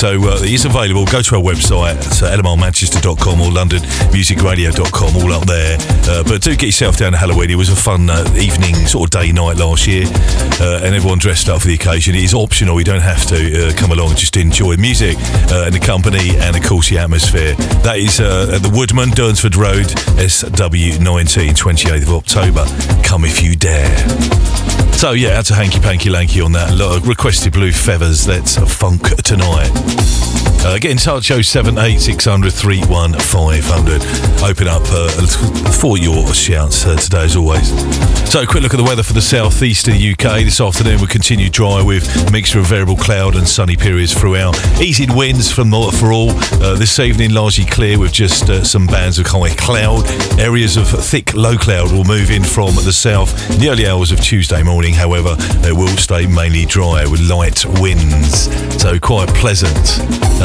So 0.00 0.16
uh, 0.16 0.40
it 0.40 0.50
is 0.50 0.64
available. 0.64 1.04
Go 1.04 1.20
to 1.20 1.36
our 1.36 1.42
website, 1.42 1.96
it's 1.98 2.22
uh, 2.22 2.34
lmrmanchester.com 2.34 3.38
or 3.38 3.50
londonmusicradio.com, 3.50 5.16
all 5.16 5.32
up 5.34 5.46
there. 5.46 5.76
Uh, 6.08 6.22
but 6.24 6.40
do 6.40 6.56
get 6.56 6.66
yourself 6.66 6.96
down 6.96 7.12
to 7.12 7.18
Halloween. 7.18 7.50
It 7.50 7.56
was 7.56 7.68
a 7.68 7.76
fun 7.76 8.08
uh, 8.08 8.24
evening, 8.34 8.74
sort 8.86 9.14
of 9.14 9.20
day 9.20 9.30
night 9.30 9.58
last 9.58 9.86
year, 9.86 10.06
and 10.06 10.94
everyone 10.94 11.18
dressed 11.18 11.50
up 11.50 11.60
for 11.60 11.66
the 11.66 11.74
occasion. 11.74 12.14
It 12.14 12.24
is 12.24 12.32
optional. 12.32 12.78
You 12.78 12.84
don't 12.84 13.02
have 13.02 13.26
to 13.26 13.74
come 13.76 13.92
along 13.92 14.16
just 14.16 14.38
enjoy 14.38 14.69
music 14.78 15.16
uh, 15.50 15.64
and 15.66 15.74
the 15.74 15.80
company 15.80 16.36
and, 16.36 16.56
of 16.56 16.62
course, 16.62 16.90
the 16.90 16.98
atmosphere. 16.98 17.54
That 17.82 17.98
is 17.98 18.20
uh, 18.20 18.52
at 18.54 18.62
the 18.62 18.70
Woodman, 18.70 19.10
Durnsford 19.10 19.56
Road, 19.56 19.86
SW19, 20.18 21.50
28th 21.50 22.02
of 22.02 22.10
October. 22.10 22.64
Come 23.02 23.24
if 23.24 23.42
you 23.42 23.56
dare. 23.56 23.96
So 24.96 25.12
yeah, 25.12 25.38
out 25.38 25.46
to 25.46 25.54
Hanky 25.54 25.80
Panky 25.80 26.10
Lanky 26.10 26.40
on 26.40 26.52
that. 26.52 26.76
Lot 26.76 26.98
of 26.98 27.08
requested 27.08 27.52
blue 27.52 27.72
feathers. 27.72 28.28
Let's 28.28 28.56
funk 28.58 29.02
tonight. 29.22 30.49
Uh, 30.62 30.78
get 30.78 30.90
in 30.90 30.98
touch 30.98 31.28
078 31.28 31.98
31500. 32.20 34.02
Open 34.42 34.68
up 34.68 34.82
uh, 34.90 35.08
for 35.80 35.96
your 35.96 36.34
shouts 36.34 36.84
uh, 36.84 36.94
today 36.96 37.24
as 37.24 37.34
always. 37.34 37.70
So 38.30 38.42
a 38.42 38.46
quick 38.46 38.62
look 38.62 38.74
at 38.74 38.76
the 38.76 38.84
weather 38.84 39.02
for 39.02 39.14
the 39.14 39.22
southeast 39.22 39.88
of 39.88 39.94
the 39.94 40.12
UK. 40.12 40.44
This 40.44 40.60
afternoon 40.60 41.00
we 41.00 41.06
continue 41.06 41.48
dry 41.48 41.82
with 41.82 42.04
a 42.28 42.30
mixture 42.30 42.58
of 42.58 42.66
variable 42.66 42.96
cloud 42.96 43.36
and 43.36 43.48
sunny 43.48 43.74
periods 43.74 44.12
throughout. 44.12 44.54
Easing 44.80 45.16
winds 45.16 45.50
from 45.50 45.70
not 45.70 45.94
for 45.94 46.12
all. 46.12 46.30
Uh, 46.62 46.76
this 46.76 46.98
evening 47.00 47.30
largely 47.32 47.64
clear 47.64 47.98
with 47.98 48.12
just 48.12 48.50
uh, 48.50 48.62
some 48.62 48.86
bands 48.86 49.18
of 49.18 49.26
high 49.26 49.54
cloud. 49.54 50.06
Areas 50.38 50.76
of 50.76 50.86
thick 50.88 51.32
low 51.32 51.56
cloud 51.56 51.90
will 51.90 52.04
move 52.04 52.30
in 52.30 52.44
from 52.44 52.74
the 52.74 52.92
south 52.92 53.32
in 53.50 53.60
the 53.60 53.70
early 53.70 53.86
hours 53.86 54.12
of 54.12 54.20
Tuesday 54.20 54.62
morning. 54.62 54.92
However, 54.92 55.36
it 55.66 55.74
will 55.74 55.96
stay 55.96 56.26
mainly 56.26 56.66
dry 56.66 57.06
with 57.06 57.20
light 57.28 57.64
winds. 57.80 58.50
So 58.80 58.98
quite 58.98 59.28
pleasant. 59.30 59.98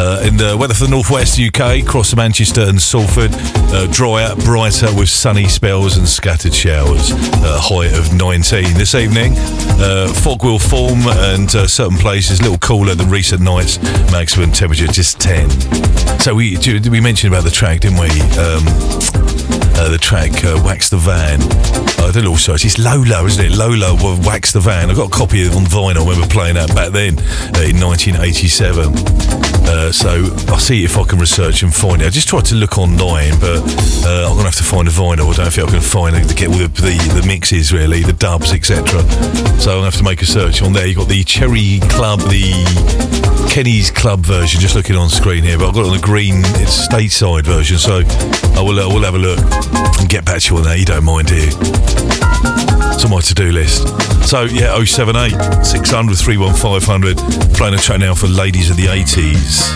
Uh, 0.06 0.22
in 0.22 0.38
the 0.38 0.56
weather 0.56 0.76
for 0.76 0.84
the 0.84 0.91
northwest 0.91 1.40
UK, 1.40 1.82
across 1.82 2.15
Manchester 2.15 2.61
and 2.61 2.80
Salford, 2.80 3.32
uh, 3.73 3.88
drier, 3.88 4.36
brighter 4.45 4.94
with 4.94 5.10
sunny 5.10 5.48
spells 5.48 5.98
and 5.98 6.07
scattered 6.07 6.53
showers. 6.53 7.11
Uh, 7.41 7.57
high 7.60 7.88
of 7.88 8.14
19 8.14 8.76
this 8.76 8.94
evening. 8.94 9.34
Uh, 9.82 10.07
fog 10.14 10.44
will 10.44 10.60
form 10.60 10.99
and 11.26 11.56
uh, 11.56 11.65
certain 11.65 11.98
places 11.98 12.40
a 12.40 12.44
little 12.44 12.60
cooler 12.60 12.94
than 12.94 13.10
recent 13.10 13.41
nights. 13.41 13.82
Maximum 14.11 14.52
temperature 14.52 14.86
just 14.86 15.19
10. 15.19 15.49
So 16.19 16.36
we 16.36 16.56
we 16.91 17.02
mentioned 17.02 17.34
about 17.34 17.44
the 17.44 17.49
track, 17.49 17.80
didn't 17.80 17.98
we? 17.98 18.10
Um, 18.38 18.61
uh, 19.82 19.90
the 19.90 19.98
track 19.98 20.32
uh, 20.45 20.61
Wax 20.64 20.88
the 20.90 20.98
Van. 20.98 21.41
I 22.06 22.11
don't 22.11 22.23
know, 22.23 22.38
it's 22.38 22.77
Lola, 22.77 23.26
isn't 23.26 23.44
it? 23.44 23.57
Lola 23.57 23.95
Wax 24.23 24.52
the 24.53 24.60
Van. 24.60 24.91
I 24.91 24.94
got 24.94 25.07
a 25.07 25.11
copy 25.11 25.41
of 25.48 25.53
it 25.53 25.57
on 25.57 25.64
vinyl. 25.64 26.06
I 26.06 26.10
remember 26.11 26.27
playing 26.27 26.56
that 26.56 26.76
back 26.76 26.91
then 26.91 27.18
uh, 27.57 27.65
in 27.65 27.82
1987. 27.82 29.55
Uh, 29.68 29.92
so 29.92 30.10
I'll 30.48 30.60
see 30.60 30.84
if 30.84 30.98
I 30.98 31.04
can 31.04 31.20
research 31.20 31.64
and 31.64 31.74
find 31.74 32.02
it. 32.02 32.06
I 32.06 32.10
just 32.10 32.28
tried 32.28 32.46
to 32.46 32.56
look 32.56 32.78
online, 32.78 33.40
but 33.40 33.60
uh, 34.06 34.28
I'm 34.28 34.34
going 34.34 34.40
to 34.40 34.44
have 34.44 34.56
to 34.56 34.64
find 34.64 34.88
a 34.88 34.92
vinyl. 34.92 35.32
I 35.34 35.44
don't 35.44 35.52
think 35.52 35.68
I 35.68 35.72
can 35.72 35.82
find 35.82 36.16
it 36.16 36.28
to 36.28 36.36
get 36.36 36.50
all 36.50 36.58
the, 36.58 36.68
the, 36.68 37.24
mixes, 37.28 37.74
really, 37.74 38.02
the 38.02 38.14
dubs, 38.14 38.54
etc. 38.54 39.02
So 39.60 39.80
to 39.80 39.84
have 39.84 39.96
to 39.96 40.04
make 40.04 40.22
a 40.22 40.26
search 40.26 40.62
on 40.62 40.74
there. 40.74 40.86
You've 40.86 40.98
got 40.98 41.08
the 41.08 41.24
Cherry 41.24 41.80
Club, 41.90 42.20
the 42.22 42.54
Kenny's 43.52 43.90
Club 43.90 44.20
version, 44.20 44.60
just 44.60 44.76
looking 44.76 44.96
on 44.96 45.10
screen 45.10 45.44
here, 45.44 45.58
but 45.58 45.70
I've 45.70 45.74
got 45.74 45.82
it 45.82 45.88
on 45.88 45.96
the 45.96 46.04
green, 46.04 46.42
it's 46.62 46.88
stateside 46.88 47.46
version, 47.46 47.78
so 47.78 48.02
I 48.58 48.62
will, 48.62 48.80
I 48.80 48.86
will 48.86 49.04
have 49.04 49.16
a 49.16 49.20
look 49.20 49.40
and 50.00 50.10
get 50.10 50.26
back 50.26 50.42
to 50.42 50.54
you 50.54 50.58
on 50.60 50.66
that. 50.66 50.80
You 50.80 50.86
don't 50.86 51.04
mind, 51.04 51.28
do 51.28 51.36
you? 51.36 52.75
On 53.04 53.12
my 53.12 53.20
to 53.20 53.34
do 53.34 53.52
list. 53.52 53.88
So, 54.28 54.44
yeah, 54.44 54.84
078 54.84 55.66
600 55.66 56.18
31500. 56.18 57.18
Playing 57.54 57.74
a 57.74 57.78
track 57.78 58.00
now 58.00 58.16
for 58.16 58.28
ladies 58.28 58.70
of 58.70 58.78
the 58.78 58.86
80s. 58.86 59.76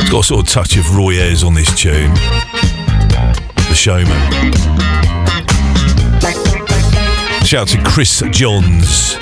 It's 0.00 0.10
got 0.10 0.20
a 0.20 0.24
sort 0.24 0.46
of 0.46 0.52
touch 0.52 0.76
of 0.76 0.96
Roy 0.96 1.12
Ayers 1.12 1.44
on 1.44 1.54
this 1.54 1.68
tune. 1.78 2.12
The 3.68 3.74
Showman. 3.74 4.08
Shout 7.44 7.62
out 7.62 7.68
to 7.68 7.82
Chris 7.84 8.22
Johns. 8.30 9.16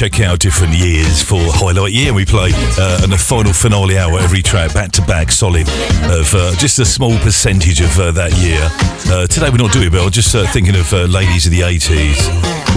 Check 0.00 0.20
out 0.20 0.38
different 0.38 0.72
years 0.72 1.22
for 1.22 1.36
highlight 1.52 1.92
year. 1.92 2.14
We 2.14 2.24
play 2.24 2.52
uh, 2.80 3.04
in 3.04 3.10
the 3.10 3.18
final 3.18 3.52
finale 3.52 3.98
hour 3.98 4.18
every 4.18 4.40
track 4.40 4.72
back 4.72 4.92
to 4.92 5.02
back, 5.02 5.30
solid 5.30 5.68
of 6.08 6.32
uh, 6.32 6.56
just 6.56 6.78
a 6.78 6.86
small 6.86 7.18
percentage 7.18 7.82
of 7.82 7.92
uh, 8.00 8.10
that 8.12 8.32
year. 8.40 8.64
Uh, 9.12 9.26
today 9.26 9.50
we're 9.50 9.58
not 9.60 9.72
doing 9.72 9.88
it, 9.88 9.92
but 9.92 10.02
I'm 10.02 10.10
just 10.10 10.34
uh, 10.34 10.46
thinking 10.52 10.74
of 10.74 10.90
uh, 10.94 11.04
ladies 11.04 11.44
of 11.44 11.52
the 11.52 11.60
80s. 11.60 12.16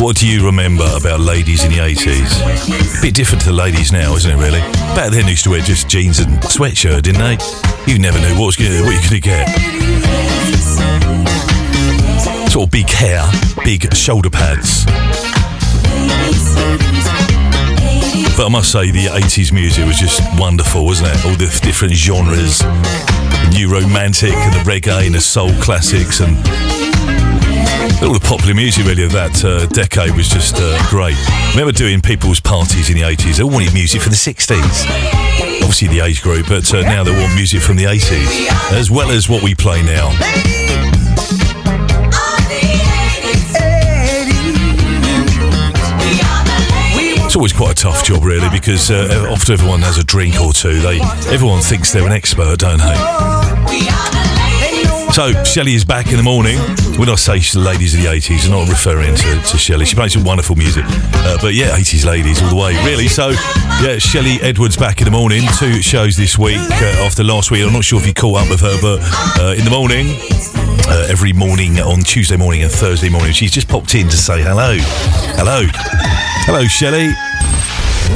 What 0.04 0.18
do 0.18 0.28
you 0.28 0.46
remember 0.46 0.84
about 1.00 1.22
ladies 1.22 1.64
in 1.64 1.72
the 1.72 1.78
80s? 1.78 3.00
A 3.00 3.02
Bit 3.02 3.16
different 3.16 3.42
to 3.46 3.54
ladies 3.54 3.94
now, 3.94 4.16
isn't 4.18 4.30
it? 4.30 4.36
Really. 4.36 4.60
Back 4.92 5.12
then, 5.12 5.24
they 5.24 5.32
used 5.32 5.46
to 5.46 5.52
wear 5.52 5.62
just 5.62 5.88
jeans 5.88 6.20
and 6.20 6.44
sweatshirt, 6.52 7.04
didn't 7.04 7.22
they? 7.24 7.38
You 7.90 8.00
never 8.00 8.20
knew 8.20 8.36
what 8.36 8.48
was 8.48 8.58
gonna, 8.58 8.84
what 8.84 9.00
you're 9.00 9.00
going 9.00 9.16
to 9.16 9.24
get. 9.24 9.48
Sort 12.52 12.68
of 12.68 12.72
big 12.72 12.90
hair, 12.90 13.24
big 13.64 13.96
shoulder 13.96 14.30
pads. 14.30 14.84
But 18.36 18.48
I 18.48 18.50
must 18.50 18.72
say, 18.72 18.90
the 18.90 19.06
80s 19.06 19.52
music 19.52 19.86
was 19.86 20.00
just 20.00 20.22
wonderful, 20.40 20.86
wasn't 20.86 21.10
it? 21.10 21.26
All 21.26 21.36
the 21.36 21.46
different 21.64 21.94
genres 21.94 22.60
the 23.44 23.50
new 23.54 23.72
romantic 23.72 24.34
and 24.34 24.54
the 24.54 24.70
reggae 24.70 25.06
and 25.06 25.16
the 25.16 25.22
soul 25.22 25.52
classics 25.62 26.20
and 26.20 26.36
all 28.04 28.14
the 28.14 28.26
popular 28.26 28.54
music 28.54 28.86
really 28.86 29.04
of 29.04 29.12
that 29.12 29.44
uh, 29.46 29.66
decade 29.68 30.16
was 30.16 30.28
just 30.28 30.56
uh, 30.58 30.90
great. 30.90 31.16
Remember 31.52 31.72
doing 31.72 32.02
people's 32.02 32.40
parties 32.40 32.90
in 32.90 32.96
the 32.96 33.04
80s. 33.04 33.38
They 33.38 33.44
wanted 33.44 33.74
music 33.74 34.02
from 34.02 34.12
the 34.12 34.18
60s. 34.18 34.86
Obviously 35.62 35.88
the 35.90 36.00
age 36.02 36.22
group, 36.22 36.48
but 36.48 36.74
uh, 36.74 36.82
now 36.82 37.04
they 37.04 37.12
want 37.12 37.36
music 37.36 37.62
from 37.62 37.76
the 37.78 37.86
80s 37.86 38.72
as 38.72 38.90
well 38.90 39.12
as 39.12 39.30
what 39.30 39.44
we 39.44 39.56
play 39.56 39.84
now. 39.84 40.10
It's 47.34 47.38
always 47.40 47.52
quite 47.52 47.72
a 47.72 47.82
tough 47.82 48.06
job, 48.06 48.26
really, 48.26 48.48
because 48.52 48.92
uh, 48.92 49.26
often 49.28 49.54
everyone 49.54 49.82
has 49.82 49.98
a 49.98 50.04
drink 50.04 50.40
or 50.40 50.54
two. 50.54 50.80
They 50.82 51.00
everyone 51.34 51.62
thinks 51.62 51.92
they're 51.92 52.06
an 52.06 52.12
expert, 52.12 52.60
don't 52.60 52.78
they? 52.78 52.94
So 55.14 55.44
Shelley 55.44 55.74
is 55.74 55.84
back 55.84 56.12
in 56.12 56.18
the 56.18 56.22
morning. 56.22 56.60
When 57.00 57.10
I 57.10 57.16
say 57.16 57.40
she's 57.40 57.54
the 57.54 57.60
ladies 57.60 57.96
of 57.96 58.02
the 58.02 58.06
80s, 58.06 58.46
I'm 58.46 58.52
not 58.52 58.70
referring 58.70 59.16
to, 59.16 59.42
to 59.50 59.58
Shelley. 59.58 59.86
She 59.86 59.96
plays 59.96 60.14
some 60.14 60.24
wonderful 60.24 60.56
music. 60.56 60.84
Uh, 60.86 61.40
but 61.42 61.56
yeah, 61.56 61.76
80s 61.76 62.06
ladies 62.06 62.40
all 62.44 62.50
the 62.50 62.56
way, 62.56 62.76
really. 62.86 63.08
So 63.08 63.30
yeah, 63.82 63.98
Shelley 63.98 64.38
Edwards 64.44 64.78
back 64.78 65.02
in 65.02 65.06
the 65.06 65.12
morning. 65.12 65.42
Two 65.58 65.82
shows 65.82 66.16
this 66.16 66.38
week 66.38 66.60
uh, 66.60 67.04
after 67.04 67.24
last 67.24 67.50
week. 67.50 67.66
I'm 67.66 67.74
not 67.74 67.84
sure 67.84 68.00
if 68.00 68.06
you 68.06 68.14
caught 68.14 68.44
up 68.44 68.50
with 68.52 68.62
her, 68.62 68.78
but 68.80 69.02
uh, 69.42 69.56
in 69.58 69.66
the 69.66 69.72
morning, 69.72 70.06
uh, 70.86 71.08
every 71.10 71.34
morning 71.34 71.80
on 71.80 72.02
Tuesday 72.02 72.38
morning 72.38 72.62
and 72.62 72.72
Thursday 72.72 73.10
morning, 73.10 73.34
she's 73.34 73.52
just 73.52 73.68
popped 73.68 73.96
in 73.96 74.08
to 74.08 74.18
say 74.18 74.44
hello. 74.44 74.78
Hello. 75.34 76.13
Hello, 76.46 76.66
Shelley. 76.66 77.08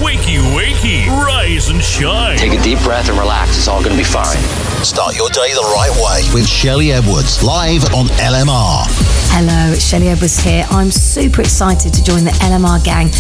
Wakey, 0.04 0.36
wakey, 0.52 1.08
rise 1.08 1.70
and 1.70 1.82
shine. 1.82 2.38
Take 2.38 2.60
a 2.60 2.62
deep 2.62 2.78
breath 2.84 3.08
and 3.08 3.18
relax. 3.18 3.56
It's 3.56 3.70
all 3.70 3.80
going 3.80 3.94
to 3.94 3.98
be 3.98 4.04
fine. 4.04 4.36
Start 4.84 5.16
your 5.16 5.30
day 5.30 5.54
the 5.54 5.64
right 5.74 5.96
way 5.96 6.28
with 6.34 6.46
Shelley 6.46 6.92
Edwards 6.92 7.42
live 7.42 7.86
on 7.96 8.08
LMR. 8.20 8.84
Hello, 9.32 9.72
it's 9.72 9.88
Shelley 9.88 10.10
Edwards 10.10 10.38
here. 10.40 10.66
I'm 10.72 10.92
super 10.92 11.40
excited 11.40 11.94
to 11.94 12.04
join 12.04 12.26
the 12.26 12.36
LMR 12.44 12.84
gang. 12.84 13.12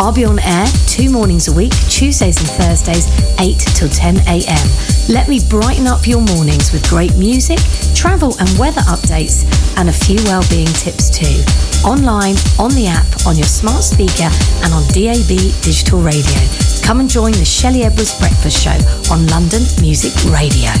I'll 0.00 0.14
be 0.14 0.24
on 0.24 0.38
air 0.38 0.66
two 0.88 1.10
mornings 1.10 1.46
a 1.48 1.52
week, 1.52 1.72
Tuesdays 1.90 2.38
and 2.38 2.48
Thursdays, 2.48 3.04
8 3.38 3.58
till 3.76 3.90
10 3.90 4.16
a.m. 4.26 4.66
Let 5.12 5.28
me 5.28 5.40
brighten 5.46 5.86
up 5.86 6.06
your 6.06 6.22
mornings 6.22 6.72
with 6.72 6.88
great 6.88 7.14
music, 7.16 7.58
travel 7.94 8.34
and 8.40 8.48
weather 8.58 8.80
updates, 8.88 9.44
and 9.76 9.90
a 9.90 9.92
few 9.92 10.16
well-being 10.24 10.72
tips 10.72 11.10
too. 11.10 11.44
Online, 11.84 12.34
on 12.58 12.72
the 12.72 12.86
app, 12.88 13.04
on 13.26 13.36
your 13.36 13.46
smart 13.46 13.84
speaker, 13.84 14.32
and 14.64 14.72
on 14.72 14.82
DAB 14.96 15.36
digital 15.60 16.00
radio. 16.00 16.40
Come 16.80 17.00
and 17.00 17.08
join 17.08 17.32
the 17.32 17.44
Shelley 17.44 17.84
Edwards 17.84 18.18
Breakfast 18.18 18.56
Show 18.56 18.76
on 19.12 19.26
London 19.28 19.60
Music 19.84 20.16
Radio. 20.32 20.72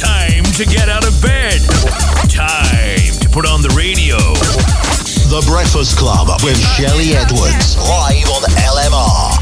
Time 0.00 0.44
to 0.56 0.64
get 0.64 0.88
out 0.88 1.04
of 1.04 1.12
bed. 1.20 1.60
Time 2.32 3.12
to 3.20 3.28
put 3.28 3.44
on 3.44 3.60
the 3.60 3.72
radio. 3.76 4.16
The 5.28 5.44
Breakfast 5.46 5.98
Club 5.98 6.28
with 6.42 6.56
Shelley 6.56 7.12
Edwards 7.12 7.76
live 7.76 8.28
on 8.32 8.42
LMR. 8.64 9.39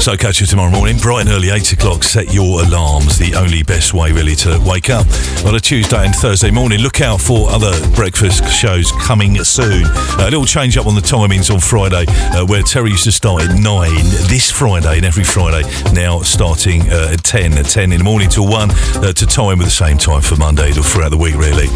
So 0.00 0.16
catch 0.16 0.40
you 0.40 0.46
tomorrow 0.46 0.70
morning, 0.70 0.96
bright 0.96 1.26
and 1.26 1.28
early, 1.28 1.50
8 1.50 1.74
o'clock. 1.74 2.02
Set 2.04 2.32
your 2.32 2.62
alarms. 2.62 3.18
The 3.18 3.34
only 3.34 3.62
best 3.62 3.92
way, 3.92 4.12
really, 4.12 4.34
to 4.36 4.58
wake 4.64 4.88
up 4.88 5.06
on 5.44 5.54
a 5.54 5.60
Tuesday 5.60 6.06
and 6.06 6.14
Thursday 6.14 6.50
morning. 6.50 6.80
Look 6.80 7.02
out 7.02 7.20
for 7.20 7.50
other 7.50 7.70
breakfast 7.94 8.50
shows 8.50 8.90
coming 8.92 9.36
soon. 9.44 9.84
Uh, 9.84 10.20
a 10.20 10.30
little 10.30 10.46
change 10.46 10.78
up 10.78 10.86
on 10.86 10.94
the 10.94 11.02
timings 11.02 11.52
on 11.52 11.60
Friday, 11.60 12.06
uh, 12.08 12.46
where 12.46 12.62
Terry 12.62 12.92
used 12.92 13.04
to 13.04 13.12
start 13.12 13.42
at 13.42 13.60
9 13.60 13.90
this 14.30 14.50
Friday 14.50 14.96
and 14.96 15.04
every 15.04 15.22
Friday, 15.22 15.68
now 15.92 16.22
starting 16.22 16.80
uh, 16.90 17.10
at 17.12 17.22
10, 17.22 17.58
at 17.58 17.66
10 17.66 17.92
in 17.92 17.98
the 17.98 18.04
morning 18.04 18.30
till 18.30 18.48
1 18.48 18.70
uh, 18.70 19.12
to 19.12 19.26
time 19.26 19.58
with 19.58 19.66
the 19.66 19.70
same 19.70 19.98
time 19.98 20.22
for 20.22 20.36
Monday 20.36 20.70
or 20.70 20.82
throughout 20.82 21.10
the 21.10 21.18
week, 21.18 21.36
really. 21.36 21.66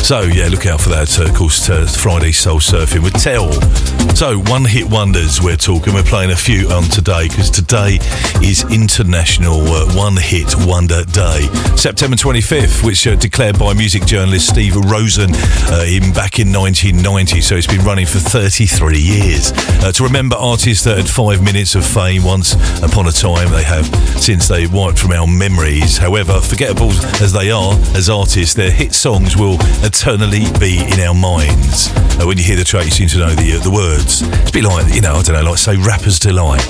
So, 0.00 0.22
yeah, 0.22 0.48
look 0.48 0.64
out 0.64 0.80
for 0.80 0.88
that. 0.88 1.20
Uh, 1.20 1.24
of 1.28 1.34
course, 1.34 1.68
Friday 2.00 2.32
Soul 2.32 2.60
Surfing 2.60 3.02
with 3.02 3.12
Tell. 3.20 3.52
So, 4.16 4.38
one 4.38 4.64
hit 4.64 4.88
wonders 4.88 5.42
we're 5.42 5.56
talking. 5.56 5.92
We're 5.92 6.02
playing 6.02 6.30
a 6.30 6.36
few 6.36 6.70
on 6.70 6.84
today 6.84 7.28
because 7.28 7.50
today 7.50 7.73
is 7.74 8.62
International 8.70 9.60
uh, 9.66 9.96
One 9.96 10.16
Hit 10.16 10.54
Wonder 10.64 11.02
Day. 11.06 11.40
September 11.74 12.14
25th, 12.14 12.84
which 12.84 13.04
uh, 13.08 13.16
declared 13.16 13.58
by 13.58 13.74
music 13.74 14.06
journalist 14.06 14.48
Steve 14.48 14.76
Rosen 14.76 15.30
uh, 15.34 15.84
in 15.84 16.12
back 16.12 16.38
in 16.38 16.52
1990. 16.52 17.40
So 17.40 17.56
it's 17.56 17.66
been 17.66 17.84
running 17.84 18.06
for 18.06 18.20
33 18.20 18.96
years. 18.96 19.50
Uh, 19.82 19.90
to 19.90 20.04
remember 20.04 20.36
artists 20.36 20.84
that 20.84 20.98
had 20.98 21.08
five 21.08 21.42
minutes 21.42 21.74
of 21.74 21.84
fame 21.84 22.22
once 22.22 22.54
upon 22.80 23.08
a 23.08 23.12
time, 23.12 23.50
they 23.50 23.64
have 23.64 23.86
since 24.22 24.46
they 24.46 24.68
wiped 24.68 25.00
from 25.00 25.10
our 25.10 25.26
memories. 25.26 25.98
However, 25.98 26.40
forgettable 26.40 26.92
as 27.20 27.32
they 27.32 27.50
are 27.50 27.72
as 27.96 28.08
artists, 28.08 28.54
their 28.54 28.70
hit 28.70 28.94
songs 28.94 29.36
will 29.36 29.56
eternally 29.82 30.44
be 30.60 30.78
in 30.78 31.00
our 31.00 31.14
minds. 31.14 31.90
Uh, 32.20 32.24
when 32.24 32.38
you 32.38 32.44
hear 32.44 32.56
the 32.56 32.62
track, 32.62 32.84
you 32.84 32.92
seem 32.92 33.08
to 33.08 33.18
know 33.18 33.34
the 33.34 33.58
the 33.58 33.70
words. 33.70 34.22
It's 34.22 34.50
a 34.50 34.52
bit 34.52 34.62
like 34.62 34.94
you 34.94 35.00
know, 35.00 35.14
I 35.14 35.22
don't 35.22 35.34
know, 35.34 35.50
like 35.50 35.58
say 35.58 35.76
"Rapper's 35.76 36.20
Delight." 36.20 36.62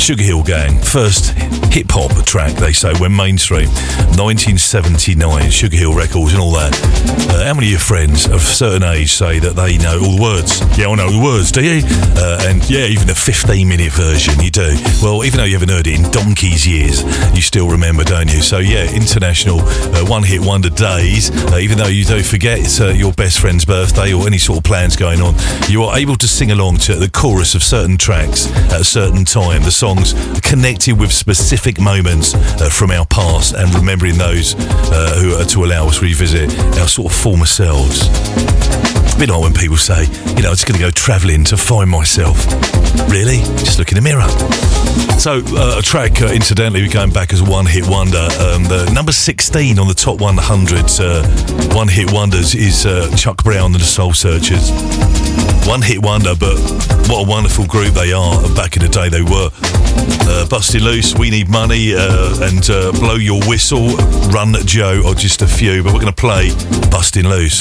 Sugar 0.00 0.21
Hill 0.22 0.42
Gang, 0.42 0.80
first 0.80 1.32
hip 1.72 1.90
hop 1.90 2.12
track, 2.24 2.52
they 2.56 2.72
say, 2.72 2.92
when 3.00 3.14
mainstream. 3.14 3.68
1979, 4.16 5.50
Sugar 5.50 5.76
Hill 5.76 5.94
Records 5.94 6.32
and 6.32 6.42
all 6.42 6.52
that. 6.52 6.72
Uh, 7.32 7.44
how 7.44 7.54
many 7.54 7.68
of 7.68 7.70
your 7.72 7.80
friends 7.80 8.28
of 8.28 8.40
certain 8.40 8.82
age 8.82 9.12
say 9.12 9.38
that 9.38 9.56
they 9.56 9.78
know 9.78 10.00
all 10.00 10.16
the 10.16 10.22
words? 10.22 10.60
Yeah, 10.78 10.88
I 10.88 10.94
know 10.94 11.10
the 11.10 11.22
words, 11.22 11.50
do 11.50 11.64
you? 11.64 11.82
Uh, 12.16 12.44
and 12.48 12.60
yeah, 12.68 12.86
even 12.86 13.06
the 13.06 13.14
15 13.14 13.68
minute 13.68 13.92
version, 13.92 14.38
you 14.40 14.50
do. 14.50 14.76
Well, 15.02 15.24
even 15.24 15.38
though 15.38 15.48
you 15.48 15.54
haven't 15.54 15.70
heard 15.70 15.86
it 15.86 15.98
in 15.98 16.10
donkey's 16.10 16.66
years, 16.66 17.02
you 17.34 17.42
still 17.42 17.68
remember, 17.68 18.04
don't 18.04 18.32
you? 18.32 18.42
So 18.42 18.58
yeah, 18.58 18.84
international 18.94 19.60
uh, 19.60 20.04
one 20.04 20.22
hit 20.22 20.40
wonder 20.40 20.70
days, 20.70 21.30
uh, 21.52 21.56
even 21.56 21.78
though 21.78 21.88
you 21.88 22.04
don't 22.04 22.24
forget 22.24 22.60
it's 22.60 22.80
uh, 22.80 22.88
your 22.88 23.12
best 23.12 23.40
friend's 23.40 23.64
birthday 23.64 24.12
or 24.12 24.26
any 24.26 24.38
sort 24.38 24.58
of 24.58 24.64
plans 24.64 24.96
going 24.96 25.20
on, 25.20 25.34
you 25.68 25.82
are 25.84 25.98
able 25.98 26.16
to 26.16 26.28
sing 26.28 26.50
along 26.50 26.76
to 26.78 26.96
the 26.96 27.10
chorus 27.10 27.54
of 27.54 27.62
certain 27.62 27.96
tracks 27.96 28.46
at 28.72 28.80
a 28.80 28.84
certain 28.84 29.24
time. 29.24 29.62
The 29.62 29.70
songs 29.70 30.11
connected 30.42 30.98
with 30.98 31.12
specific 31.12 31.80
moments 31.80 32.34
uh, 32.34 32.68
from 32.70 32.90
our 32.90 33.06
past 33.06 33.54
and 33.54 33.72
remembering 33.74 34.18
those 34.18 34.54
uh, 34.58 35.18
who 35.20 35.34
are 35.34 35.44
to 35.44 35.64
allow 35.64 35.86
us 35.86 36.02
revisit 36.02 36.50
our 36.78 36.88
sort 36.88 37.12
of 37.12 37.18
former 37.18 37.46
selves. 37.46 38.08
A 39.14 39.18
bit 39.18 39.28
like 39.28 39.42
when 39.42 39.54
people 39.54 39.76
say, 39.76 40.04
you 40.36 40.42
know, 40.42 40.50
I'm 40.50 40.56
just 40.56 40.66
going 40.66 40.78
to 40.78 40.84
go 40.84 40.90
travelling 40.90 41.44
to 41.44 41.56
find 41.56 41.88
myself. 41.88 42.46
Really? 43.10 43.38
Just 43.60 43.78
look 43.78 43.92
in 43.92 43.96
the 43.96 44.02
mirror. 44.02 44.28
So, 45.18 45.40
uh, 45.56 45.78
a 45.78 45.82
track, 45.82 46.20
uh, 46.20 46.26
incidentally, 46.26 46.82
we're 46.82 46.92
going 46.92 47.12
back 47.12 47.32
as 47.32 47.42
one 47.42 47.66
hit 47.66 47.86
wonder. 47.86 48.26
Um, 48.40 48.64
the 48.64 48.90
number 48.92 49.12
16 49.12 49.78
on 49.78 49.86
the 49.86 49.94
top 49.94 50.20
100 50.20 51.00
uh, 51.00 51.74
one 51.74 51.88
hit 51.88 52.12
wonders 52.12 52.54
is 52.54 52.86
uh, 52.86 53.14
Chuck 53.16 53.42
Brown 53.44 53.72
and 53.72 53.80
the 53.80 53.84
Soul 53.84 54.12
Searchers. 54.12 54.70
One 55.66 55.82
hit 55.82 56.02
wonder, 56.02 56.34
but 56.34 56.58
what 57.08 57.26
a 57.26 57.28
wonderful 57.28 57.66
group 57.66 57.94
they 57.94 58.12
are. 58.12 58.40
Back 58.54 58.76
in 58.76 58.82
the 58.82 58.88
day, 58.88 59.08
they 59.08 59.22
were. 59.22 59.50
Uh, 60.28 60.84
Loose, 60.84 61.14
We 61.16 61.30
Need 61.30 61.48
Money, 61.48 61.94
uh, 61.94 62.48
and 62.48 62.68
uh, 62.70 62.92
Blow 62.92 63.14
Your 63.14 63.40
Whistle, 63.48 63.96
Run 64.30 64.54
Joe 64.64 65.02
are 65.06 65.14
just 65.14 65.42
a 65.42 65.46
few, 65.46 65.82
but 65.82 65.92
we're 65.92 66.00
going 66.00 66.12
to 66.12 66.20
play 66.20 66.50
Busting 66.90 67.28
Loose. 67.28 67.60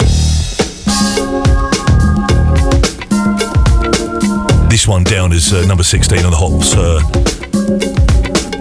This 4.70 4.88
one 4.88 5.04
down 5.04 5.34
is 5.34 5.54
uh, 5.54 5.66
number 5.68 5.84
16 5.84 6.24
on 6.24 6.32
the 6.32 6.38
Hops. 6.38 6.74
Uh, 6.76 7.02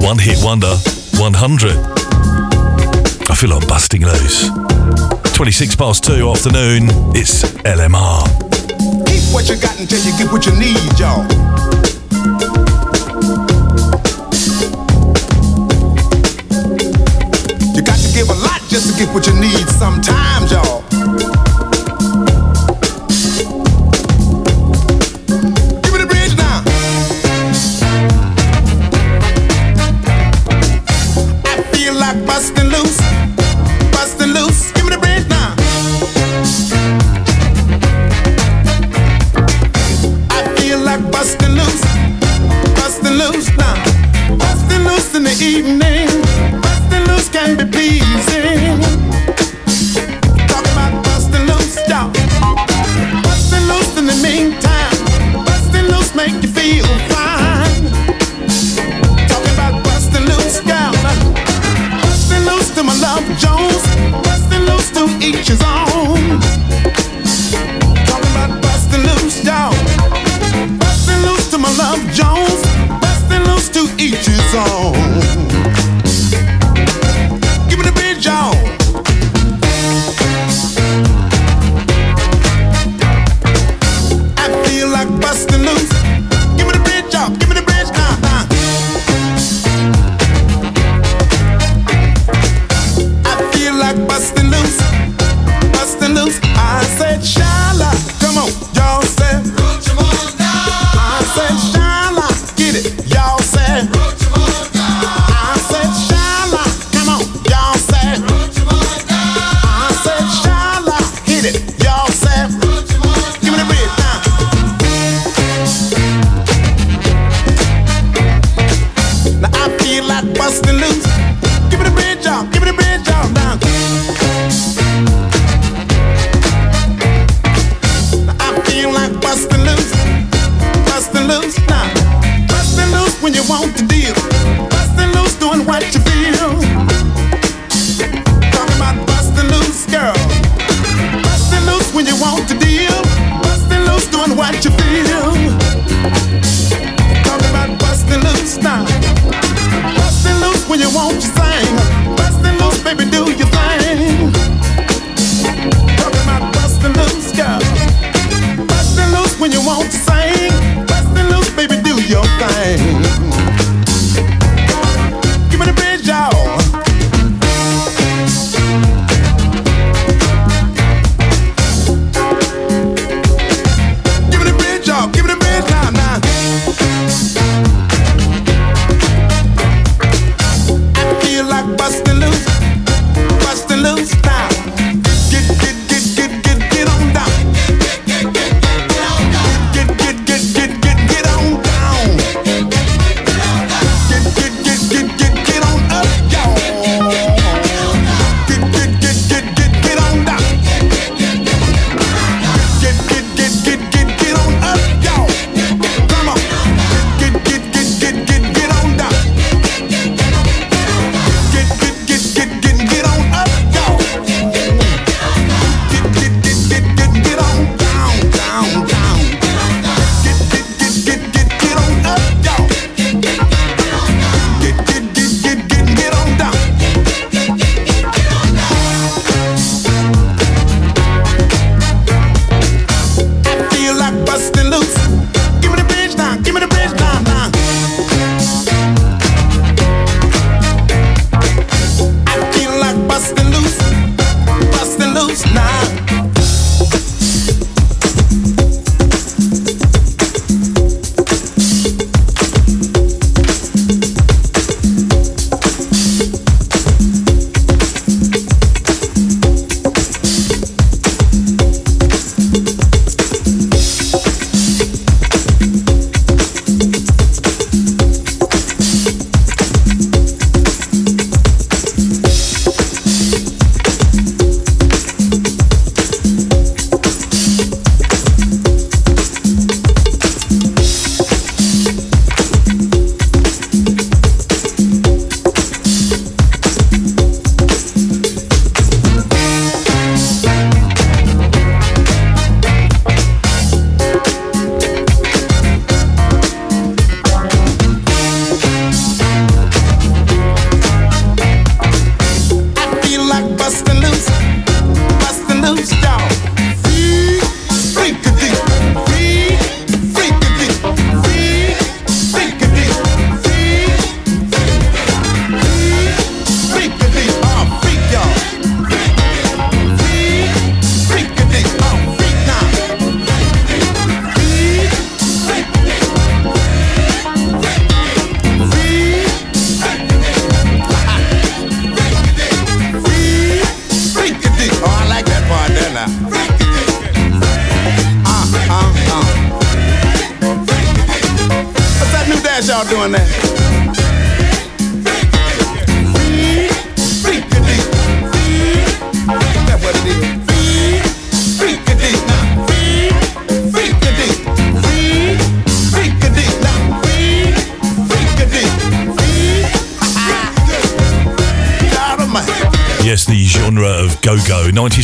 one 0.04 0.18
hit 0.18 0.38
wonder, 0.42 0.74
100. 1.18 1.76
I 3.30 3.34
feel 3.36 3.50
like 3.50 3.68
busting 3.68 4.04
loose. 4.04 4.50
26 5.34 5.76
past 5.76 6.02
2 6.04 6.28
afternoon, 6.28 6.88
it's 7.14 7.44
LMR. 7.62 8.49
Keep 9.20 9.34
what 9.34 9.48
you 9.50 9.56
got 9.56 9.78
until 9.78 9.98
you 10.00 10.16
get 10.16 10.32
what 10.32 10.46
you 10.46 10.52
need, 10.52 10.98
y'all. 10.98 11.24
You 17.74 17.82
got 17.82 17.98
to 17.98 18.08
give 18.14 18.30
a 18.30 18.38
lot 18.44 18.60
just 18.68 18.90
to 18.90 18.98
get 18.98 19.12
what 19.14 19.26
you 19.26 19.34
need 19.34 19.68
sometimes, 19.68 20.52
y'all. 20.52 20.79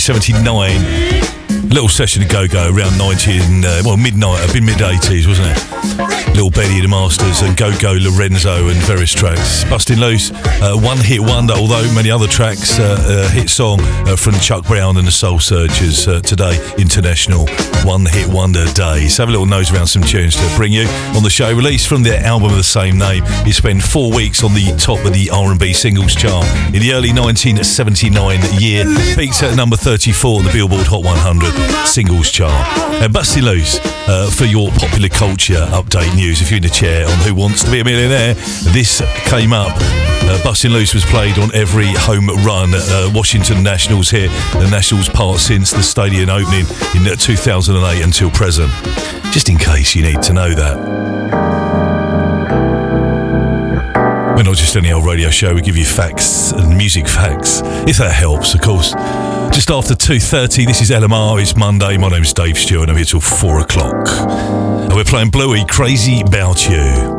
1979. 0.09 1.69
Little 1.69 1.89
session 1.89 2.23
of 2.23 2.29
go-go 2.29 2.71
around 2.71 2.97
19, 2.97 3.65
uh, 3.65 3.83
well, 3.85 3.97
midnight, 3.97 4.49
a 4.49 4.53
bit 4.53 4.63
mid-80s, 4.63 5.27
wasn't 5.27 5.49
it? 5.51 6.29
Little 6.29 6.51
Benny 6.51 6.81
the 6.81 6.87
Masters 6.87 7.43
and 7.43 7.57
Go-Go 7.57 7.99
Lorenzo 7.99 8.69
and 8.69 8.77
various 8.87 9.13
tracks. 9.13 9.65
Busting 9.65 9.99
Loose, 9.99 10.31
uh, 10.63 10.77
one 10.77 10.99
hit 10.99 11.21
wonder, 11.21 11.55
although 11.55 11.83
many 11.93 12.11
other 12.11 12.29
tracks, 12.29 12.79
uh, 12.79 12.97
uh, 13.01 13.29
hit 13.31 13.51
song 13.51 13.81
uh, 14.07 14.15
from 14.15 14.35
Chuck 14.35 14.65
Brown 14.67 14.97
and 14.97 15.09
the 15.09 15.13
Soul 15.13 15.41
Searchers 15.41 16.07
uh, 16.07 16.21
today, 16.21 16.57
international 16.79 17.47
one 17.87 18.05
hit 18.05 18.27
wonder 18.27 18.65
Days. 18.75 19.17
Have 19.19 19.29
a 19.29 19.31
little 19.31 19.47
nose 19.47 19.73
around 19.73 19.87
some 19.87 20.03
tunes 20.03 20.35
to 20.35 20.57
bring 20.57 20.73
you 20.73 20.87
on 21.15 21.23
the 21.23 21.31
show. 21.31 21.55
Released 21.55 21.87
from 21.87 22.03
their 22.03 22.21
album 22.25 22.51
of 22.51 22.57
the 22.57 22.65
same 22.65 22.99
name, 22.99 23.23
it 23.47 23.55
spent 23.55 23.81
four 23.81 24.13
weeks 24.13 24.43
on 24.43 24.53
the 24.55 24.75
top 24.77 25.05
of 25.07 25.13
the 25.13 25.31
R&B 25.31 25.73
singles 25.73 26.15
chart 26.15 26.45
in 26.75 26.83
the 26.83 26.93
early 26.93 27.13
1979 27.13 28.61
year. 28.61 28.85
Peaked 29.15 29.43
at 29.45 29.57
number 29.57 29.77
34 29.77 30.39
on 30.39 30.45
the 30.45 30.53
Billboard 30.53 30.87
Hot 30.89 31.05
100 31.05 31.87
singles 31.87 32.31
chart. 32.33 32.53
And 33.01 33.13
Busting 33.13 33.45
Loose 33.45 33.79
uh, 34.09 34.31
for 34.31 34.45
your 34.45 34.71
popular 34.73 35.09
culture 35.09 35.67
update 35.71 36.15
news. 36.15 36.41
If 36.41 36.51
you're 36.51 36.59
in 36.59 36.65
a 36.65 36.69
chair 36.69 37.07
on 37.07 37.19
Who 37.21 37.35
Wants 37.35 37.65
to 37.65 37.71
Be 37.71 37.81
a 37.81 37.85
Millionaire, 37.85 38.35
this 38.73 39.03
came 39.25 39.53
up. 39.53 39.73
Uh, 40.29 40.43
Busting 40.43 40.71
Loose 40.73 40.95
was 40.95 41.05
played 41.05 41.39
on 41.39 41.55
every 41.55 41.87
home 41.93 42.27
run. 42.45 42.71
Uh, 42.75 43.11
Washington 43.15 43.63
Nationals 43.63 44.11
here, 44.11 44.29
the 44.55 44.69
Nationals 44.71 45.09
part 45.09 45.39
since 45.39 45.71
the 45.71 45.83
stadium 45.83 46.31
opening 46.31 46.67
in 46.95 47.07
uh, 47.07 47.17
2008 47.17 48.03
until 48.03 48.31
present. 48.31 48.73
Just 49.33 49.49
in 49.49 49.57
case 49.57 49.95
you 49.95 50.03
need 50.03 50.23
to 50.23 50.33
know 50.33 50.55
that. 50.55 50.77
We're 54.37 54.43
not 54.43 54.57
just 54.57 54.77
any 54.77 54.93
old 54.93 55.07
radio 55.07 55.31
show, 55.31 55.55
we 55.55 55.63
give 55.63 55.77
you 55.77 55.87
facts 55.87 56.53
and 56.53 56.77
music 56.77 57.09
facts, 57.09 57.63
if 57.89 57.97
that 57.99 58.13
helps, 58.13 58.55
of 58.55 58.61
course. 58.61 58.95
Just 59.57 59.71
after 59.71 59.95
2.30, 59.95 60.67
this 60.67 60.83
is 60.83 60.91
LMR, 60.91 61.41
it's 61.41 61.57
Monday, 61.57 61.97
my 61.97 62.11
name's 62.11 62.35
Dave 62.35 62.59
Stewart, 62.59 62.91
I'm 62.91 62.97
here 62.97 63.07
till 63.07 63.23
4 63.23 63.61
o'clock. 63.61 64.07
And 64.07 64.93
we're 64.93 65.03
playing 65.03 65.31
Bluey, 65.31 65.65
Crazy 65.67 66.21
About 66.21 66.69
You. 66.69 67.16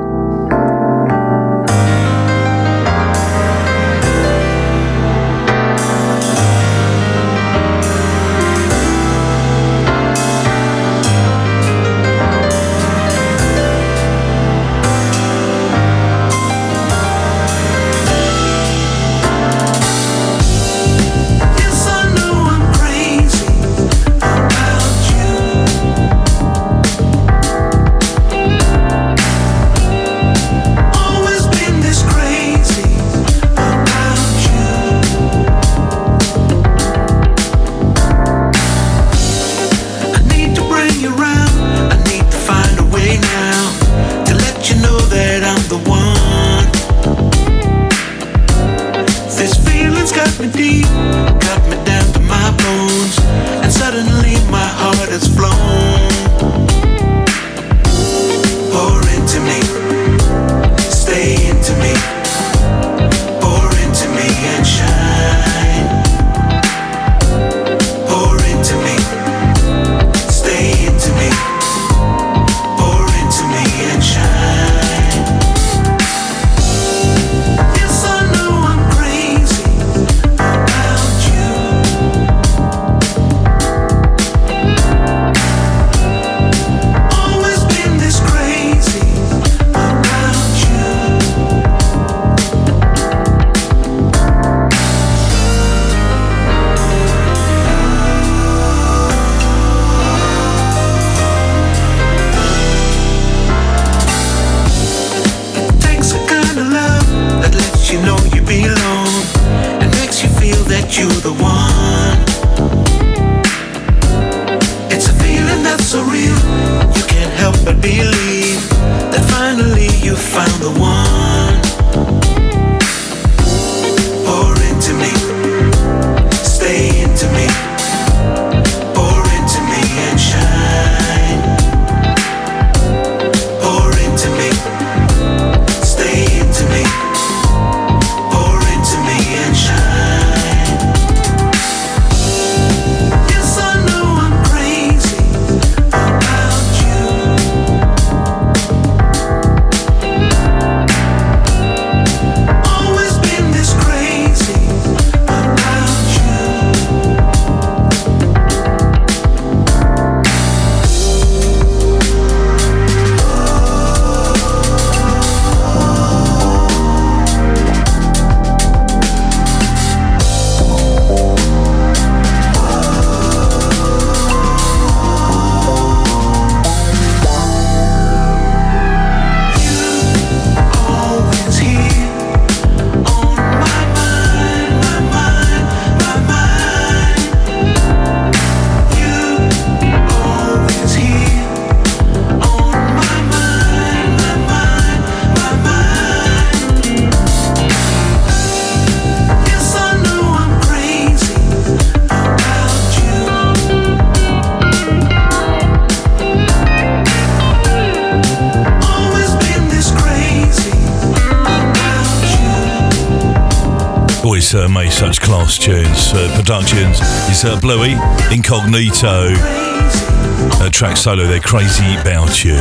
Productions. 216.47 216.99
It's 217.27 217.43
uh, 217.43 217.59
Bluey, 217.59 217.91
Incognito, 218.31 219.33
uh, 219.35 220.69
track 220.69 220.95
solo 220.95 221.27
there, 221.27 221.41
Crazy 221.41 221.83
About 221.99 222.41
You. 222.41 222.55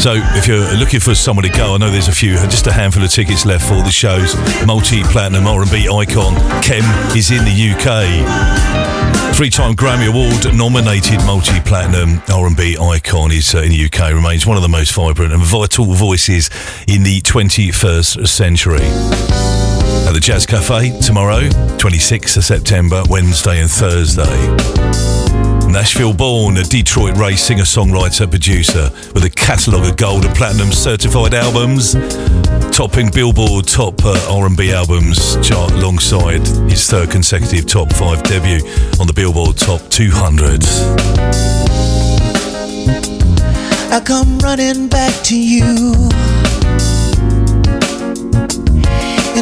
So, 0.00 0.14
if 0.34 0.48
you're 0.48 0.64
looking 0.78 0.98
for 0.98 1.14
someone 1.14 1.44
to 1.44 1.50
go, 1.50 1.74
I 1.74 1.76
know 1.76 1.90
there's 1.90 2.08
a 2.08 2.12
few, 2.12 2.36
just 2.48 2.66
a 2.68 2.72
handful 2.72 3.04
of 3.04 3.10
tickets 3.10 3.44
left 3.44 3.68
for 3.68 3.82
the 3.82 3.90
shows. 3.90 4.34
Multi-platinum 4.64 5.46
R&B 5.46 5.90
icon 5.90 6.36
Kem 6.62 6.82
is 7.14 7.30
in 7.30 7.44
the 7.44 7.52
UK. 7.52 9.36
Three-time 9.36 9.74
Grammy 9.74 10.08
Award 10.08 10.56
nominated 10.56 11.18
multi-platinum 11.26 12.22
R&B 12.32 12.78
icon 12.80 13.30
is 13.30 13.54
uh, 13.54 13.58
in 13.58 13.72
the 13.72 13.84
UK. 13.92 14.14
Remains 14.14 14.46
one 14.46 14.56
of 14.56 14.62
the 14.62 14.70
most 14.70 14.94
vibrant 14.94 15.34
and 15.34 15.42
vital 15.42 15.84
voices 15.84 16.48
in 16.88 17.02
the 17.02 17.20
21st 17.20 18.26
century 18.26 19.39
at 20.10 20.14
the 20.14 20.20
Jazz 20.20 20.44
Cafe 20.44 20.98
tomorrow, 21.00 21.42
26th 21.78 22.36
of 22.36 22.44
September, 22.44 23.02
Wednesday 23.08 23.60
and 23.60 23.70
Thursday. 23.70 24.24
Nashville 25.70 26.12
born, 26.12 26.56
a 26.56 26.64
Detroit 26.64 27.16
raised 27.16 27.40
singer 27.40 27.62
songwriter 27.62 28.28
producer 28.28 28.90
with 29.14 29.24
a 29.24 29.30
catalogue 29.30 29.88
of 29.88 29.96
gold 29.96 30.24
and 30.24 30.34
platinum 30.34 30.72
certified 30.72 31.32
albums, 31.32 31.94
topping 32.76 33.10
Billboard 33.12 33.68
top 33.68 33.94
uh, 34.04 34.18
R&B 34.28 34.72
albums 34.72 35.36
chart 35.46 35.70
alongside 35.72 36.44
his 36.68 36.90
third 36.90 37.10
consecutive 37.10 37.66
top 37.66 37.92
five 37.92 38.22
debut 38.24 38.66
on 38.98 39.06
the 39.06 39.12
Billboard 39.14 39.58
Top 39.58 39.80
200. 39.90 40.64
I 43.92 44.00
come 44.04 44.38
running 44.40 44.88
back 44.88 45.14
to 45.24 45.38
you 45.38 45.94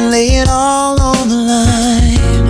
and 0.09 0.15
lay 0.15 0.39
it 0.39 0.47
all 0.49 0.99
on 1.01 1.29
the 1.29 1.35
line. 1.35 2.49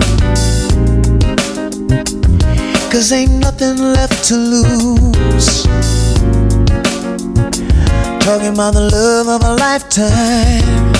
Cause 2.90 3.12
ain't 3.12 3.32
nothing 3.32 3.76
left 3.76 4.24
to 4.28 4.36
lose. 4.36 5.64
Talking 8.24 8.54
about 8.54 8.74
the 8.74 8.88
love 8.92 9.28
of 9.28 9.42
a 9.44 9.54
lifetime. 9.54 10.92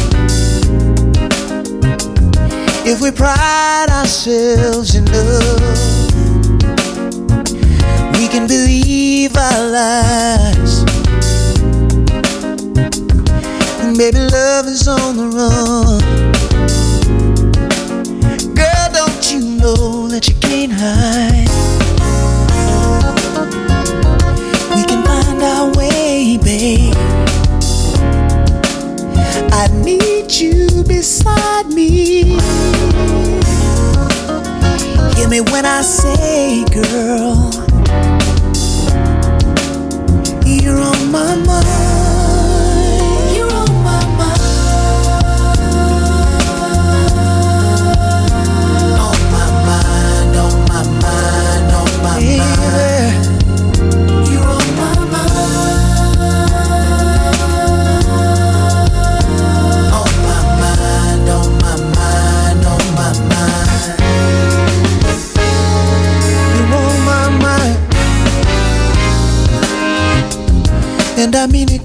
If 2.87 3.01
we 3.01 3.11
pride 3.11 3.89
ourselves 3.91 4.95
enough, 4.95 6.12
we 8.19 8.28
can 8.28 8.47
believe 8.47 9.37
our 9.37 9.70
lies. 9.70 10.85
Baby, 13.97 14.19
love 14.32 14.66
is 14.66 14.89
on 14.89 15.16
the 15.16 15.27
run. 15.37 16.20
Can't 20.51 20.73
hide? 20.73 21.49
We 24.75 24.83
can 24.85 25.05
find 25.05 25.41
our 25.41 25.71
way, 25.79 26.39
babe. 26.43 26.93
I 29.53 29.69
need 29.85 30.33
you 30.33 30.83
beside 30.83 31.67
me. 31.69 32.37
Hear 35.15 35.29
me 35.29 35.41
when 35.53 35.67
I 35.67 35.83
say, 35.83 36.65
girl, 36.75 37.53
you're 40.45 40.81
on 40.81 41.13
my 41.13 41.37
mind. 41.47 42.10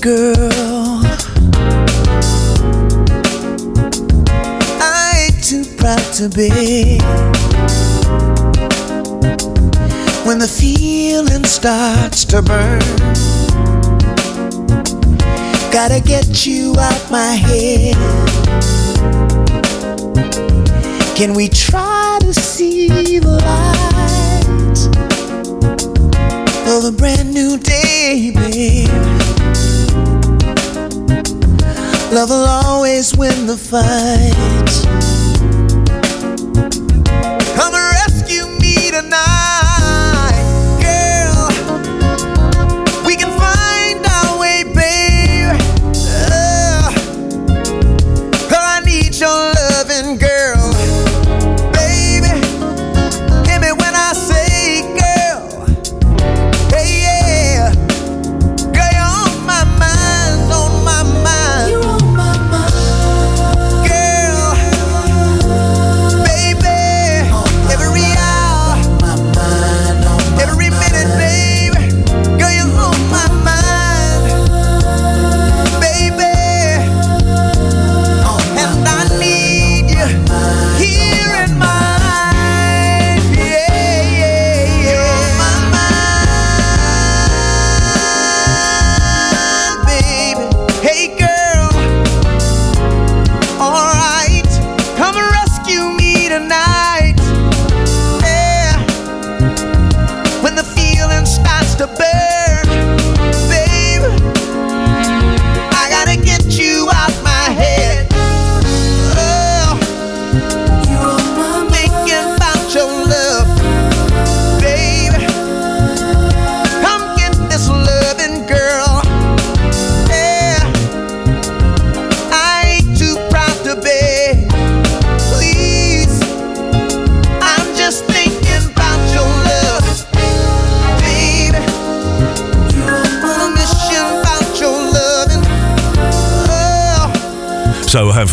Girl. 0.01 1.01
I 4.81 5.27
ain't 5.27 5.43
too 5.43 5.65
proud 5.77 6.13
to 6.15 6.29
be. 6.29 6.99
When 10.25 10.39
the 10.39 10.47
feeling 10.47 11.43
starts 11.43 12.25
to 12.25 12.41
burn, 12.41 12.79
gotta 15.71 16.01
get 16.01 16.45
you 16.45 16.75
out 16.79 17.11
my 17.11 17.35
head. 17.35 17.95
Can 21.15 21.33
we 21.33 21.47
try 21.49 22.17
to 22.21 22.33
see 22.33 23.19
the 23.19 23.29
light 23.29 23.95
of 26.67 26.85
a 26.85 26.91
brand 26.91 27.33
new 27.33 27.57
day, 27.57 28.31
babe? 28.33 29.34
Love 32.11 32.29
will 32.29 32.45
always 32.45 33.15
win 33.17 33.45
the 33.45 33.57
fight. 33.57 34.94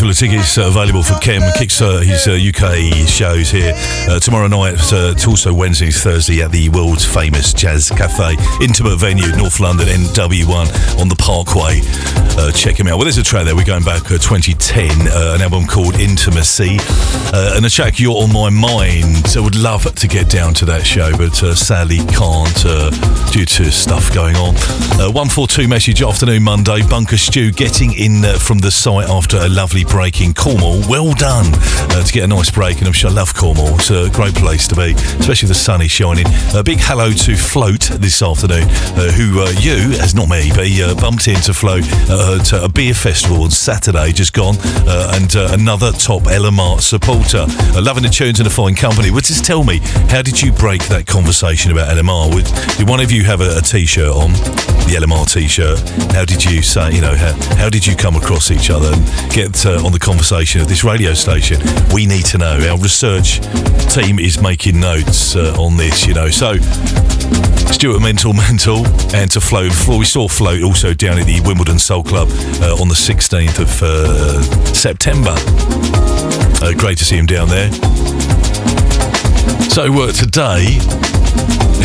Angeles 0.03 0.12
of 0.13 0.19
tickets 0.19 0.57
uh, 0.57 0.67
available 0.67 1.01
for 1.01 1.17
Kem. 1.19 1.41
Kicks 1.57 1.81
uh, 1.81 1.99
his 1.99 2.27
uh, 2.27 2.33
UK 2.33 3.07
shows 3.07 3.49
here 3.49 3.73
uh, 4.09 4.19
tomorrow 4.19 4.47
night. 4.47 4.75
Uh, 4.91 5.13
it's 5.15 5.27
also 5.27 5.53
Wednesday, 5.53 5.91
Thursday 5.91 6.41
at 6.41 6.51
the 6.51 6.69
world's 6.69 7.05
famous 7.05 7.53
Jazz 7.53 7.89
Cafe, 7.89 8.35
intimate 8.61 8.97
venue, 8.97 9.27
North 9.35 9.59
London, 9.59 9.87
NW1 9.87 10.99
on 10.99 11.07
the 11.09 11.15
Parkway. 11.15 11.81
Uh, 12.37 12.51
check 12.51 12.79
him 12.79 12.87
out. 12.87 12.97
Well, 12.97 13.05
there's 13.05 13.17
a 13.17 13.23
track 13.23 13.45
there. 13.45 13.55
We're 13.55 13.65
going 13.65 13.83
back 13.83 14.05
uh, 14.05 14.17
2010, 14.17 15.07
uh, 15.07 15.35
an 15.35 15.41
album 15.41 15.65
called 15.67 15.95
Intimacy, 15.95 16.77
uh, 17.33 17.53
and 17.55 17.65
a 17.65 17.69
track 17.69 17.99
you're 17.99 18.17
on 18.17 18.33
my 18.33 18.49
mind. 18.49 19.25
I 19.35 19.39
would 19.39 19.55
love 19.55 19.83
to 19.93 20.07
get 20.07 20.29
down 20.29 20.53
to 20.55 20.65
that 20.65 20.85
show, 20.85 21.15
but 21.15 21.41
uh, 21.43 21.55
sadly 21.55 21.99
can't 22.11 22.65
uh, 22.65 22.89
due 23.31 23.45
to 23.45 23.71
stuff 23.71 24.13
going 24.13 24.35
on. 24.35 24.55
Uh, 24.99 25.09
142 25.11 25.67
message 25.67 26.01
afternoon 26.01 26.43
Monday. 26.43 26.81
Bunker 26.87 27.17
Stew 27.17 27.51
getting 27.51 27.93
in 27.93 28.25
uh, 28.25 28.37
from 28.37 28.59
the 28.59 28.71
site 28.71 29.09
after 29.09 29.37
a 29.37 29.47
lovely 29.47 29.85
break 29.85 30.02
in 30.03 30.33
Cornwall. 30.33 30.81
Well 30.89 31.13
done 31.13 31.45
uh, 31.95 32.03
to 32.03 32.11
get 32.11 32.25
a 32.25 32.27
nice 32.27 32.51
break, 32.51 32.79
and 32.79 32.87
I'm 32.87 32.93
sure 32.93 33.09
I 33.09 33.13
love 33.13 33.33
Cornwall. 33.33 33.75
It's 33.75 33.89
a 33.89 34.09
great 34.09 34.35
place 34.35 34.67
to 34.67 34.75
be, 34.75 34.91
especially 35.19 35.47
the 35.47 35.55
sun 35.55 35.81
is 35.81 35.91
shining. 35.91 36.25
A 36.53 36.61
big 36.61 36.79
hello 36.81 37.11
to 37.11 37.35
Float 37.37 37.83
this 38.01 38.21
afternoon, 38.21 38.65
uh, 38.99 39.11
who 39.13 39.39
uh, 39.39 39.49
you, 39.61 39.95
as 40.01 40.13
not 40.13 40.27
me, 40.27 40.51
but 40.53 40.67
he 40.67 40.83
uh, 40.83 40.93
bumped 40.95 41.29
into 41.29 41.53
Float 41.53 41.85
to 41.85 42.59
a 42.61 42.67
beer 42.67 42.93
festival 42.93 43.43
on 43.43 43.51
Saturday, 43.51 44.11
just 44.11 44.33
gone, 44.33 44.57
uh, 44.85 45.13
and 45.15 45.35
uh, 45.37 45.47
another 45.51 45.93
top 45.93 46.23
LMR 46.23 46.81
supporter. 46.81 47.45
Loving 47.79 48.03
the 48.03 48.09
tunes 48.09 48.39
and 48.39 48.45
the 48.45 48.53
fine 48.53 48.75
company. 48.75 49.09
Well, 49.09 49.21
just 49.21 49.45
tell 49.45 49.63
me, 49.63 49.79
how 50.11 50.21
did 50.21 50.41
you 50.41 50.51
break 50.51 50.83
that 50.87 51.07
conversation 51.07 51.71
about 51.71 51.95
LMR? 51.95 52.33
Would, 52.35 52.45
did 52.77 52.89
one 52.89 52.99
of 52.99 53.09
you 53.09 53.23
have 53.23 53.39
a 53.39 53.53
a 53.57 53.61
t-shirt 53.61 54.09
on, 54.09 54.33
the 54.89 54.97
LMR 54.99 55.31
t-shirt? 55.31 55.79
How 56.13 56.25
did 56.25 56.43
you 56.43 56.61
say, 56.61 56.91
you 56.91 57.01
know, 57.01 57.15
how, 57.15 57.33
how 57.55 57.69
did 57.69 57.85
you 57.85 57.95
come 57.95 58.15
across 58.15 58.51
each 58.51 58.69
other 58.69 58.91
and 58.91 59.31
get 59.31 59.65
uh, 59.65 59.85
on 59.85 59.92
the 59.93 59.99
conversation 59.99 60.61
of 60.61 60.67
this 60.67 60.83
radio 60.83 61.13
station? 61.13 61.59
We 61.93 62.05
need 62.05 62.25
to 62.27 62.37
know. 62.37 62.57
Our 62.69 62.77
research 62.77 63.39
team 63.93 64.19
is 64.19 64.41
making 64.41 64.79
notes 64.79 65.35
uh, 65.35 65.55
on 65.59 65.77
this, 65.77 66.05
you 66.05 66.13
know. 66.13 66.29
So, 66.29 66.55
Stuart 67.71 68.01
Mental 68.01 68.33
Mental 68.49 68.85
and 69.15 69.29
to 69.31 69.39
Float. 69.41 69.71
Flo- 69.71 69.97
We 69.99 70.05
saw 70.05 70.27
Float 70.27 70.63
also 70.63 70.93
down 70.93 71.19
at 71.19 71.25
the 71.25 71.41
Wimbledon 71.41 71.79
Soul 71.79 72.03
Club 72.03 72.27
uh, 72.61 72.75
on 72.81 72.87
the 72.87 72.95
16th 72.95 73.59
of 73.59 73.83
uh, 73.83 74.41
September. 74.73 75.35
Uh, 76.65 76.73
great 76.77 76.97
to 76.97 77.05
see 77.05 77.17
him 77.17 77.25
down 77.25 77.47
there. 77.49 77.71
So 79.69 79.85
uh, 80.03 80.11
today, 80.11 80.77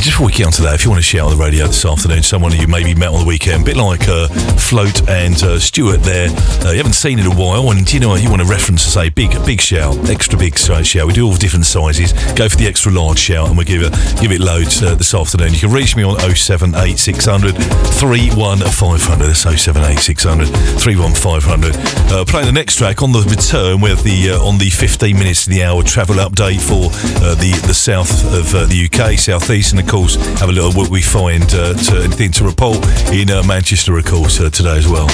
just 0.00 0.16
before 0.16 0.26
we 0.26 0.32
get 0.32 0.46
onto 0.46 0.62
that, 0.62 0.74
if 0.74 0.84
you 0.84 0.90
want 0.90 1.02
to 1.02 1.06
shout 1.06 1.30
on 1.30 1.36
the 1.36 1.42
radio 1.42 1.66
this 1.66 1.84
afternoon, 1.84 2.22
someone 2.22 2.52
you 2.52 2.68
maybe 2.68 2.94
met 2.94 3.08
on 3.08 3.20
the 3.20 3.26
weekend, 3.26 3.62
a 3.62 3.64
bit 3.64 3.76
like 3.76 4.08
uh, 4.08 4.28
Float 4.58 5.08
and 5.08 5.34
uh, 5.42 5.58
Stuart 5.58 6.02
there, 6.02 6.28
uh, 6.64 6.70
you 6.70 6.76
haven't 6.76 6.94
seen 6.94 7.18
in 7.18 7.26
a 7.26 7.34
while, 7.34 7.70
and 7.70 7.90
you 7.92 7.98
know 7.98 8.14
you 8.14 8.30
want 8.30 8.42
a 8.42 8.44
reference 8.44 8.84
to 8.84 8.90
say 8.90 9.08
big, 9.08 9.30
big 9.44 9.60
shout, 9.60 9.96
extra 10.08 10.38
big 10.38 10.56
shout. 10.58 11.06
We 11.06 11.12
do 11.12 11.26
all 11.26 11.36
different 11.36 11.66
sizes. 11.66 12.12
Go 12.34 12.48
for 12.48 12.56
the 12.56 12.66
extra 12.66 12.92
large 12.92 13.18
shout, 13.18 13.48
and 13.48 13.56
we'll 13.56 13.66
give 13.66 13.82
it 13.82 13.92
give 14.20 14.30
it 14.30 14.40
loads 14.40 14.82
uh, 14.82 14.94
this 14.94 15.14
afternoon. 15.14 15.52
You 15.52 15.60
can 15.60 15.72
reach 15.72 15.96
me 15.96 16.02
on 16.02 16.18
078600 16.18 17.56
31500. 17.56 19.26
That's 19.26 19.40
078600 19.40 20.48
31500. 20.78 21.76
Uh, 22.12 22.24
playing 22.24 22.46
the 22.46 22.52
next 22.52 22.76
track 22.76 23.02
on 23.02 23.12
the 23.12 23.20
return 23.22 23.80
with 23.80 24.04
the 24.04 24.30
uh, 24.30 24.44
on 24.44 24.58
the 24.58 24.70
15 24.70 25.18
minutes 25.18 25.44
to 25.44 25.50
the 25.50 25.62
hour 25.62 25.82
travel 25.82 26.16
update 26.16 26.60
for 26.60 26.92
uh, 27.24 27.34
the 27.34 27.52
the 27.66 27.74
south 27.74 28.10
of 28.34 28.54
uh, 28.54 28.66
the 28.66 28.86
UK, 28.86 29.18
southeast, 29.18 29.72
and 29.72 29.87
course 29.88 30.16
have 30.38 30.50
a 30.50 30.52
little 30.52 30.72
what 30.72 30.90
we 30.90 31.00
find 31.00 31.42
uh, 31.54 31.72
to, 31.72 32.02
anything 32.02 32.30
to 32.30 32.44
report 32.44 32.76
in 33.10 33.30
uh, 33.30 33.42
Manchester, 33.44 33.96
of 33.96 34.04
course, 34.04 34.38
uh, 34.38 34.50
today 34.50 34.76
as 34.76 34.86
well. 34.86 35.08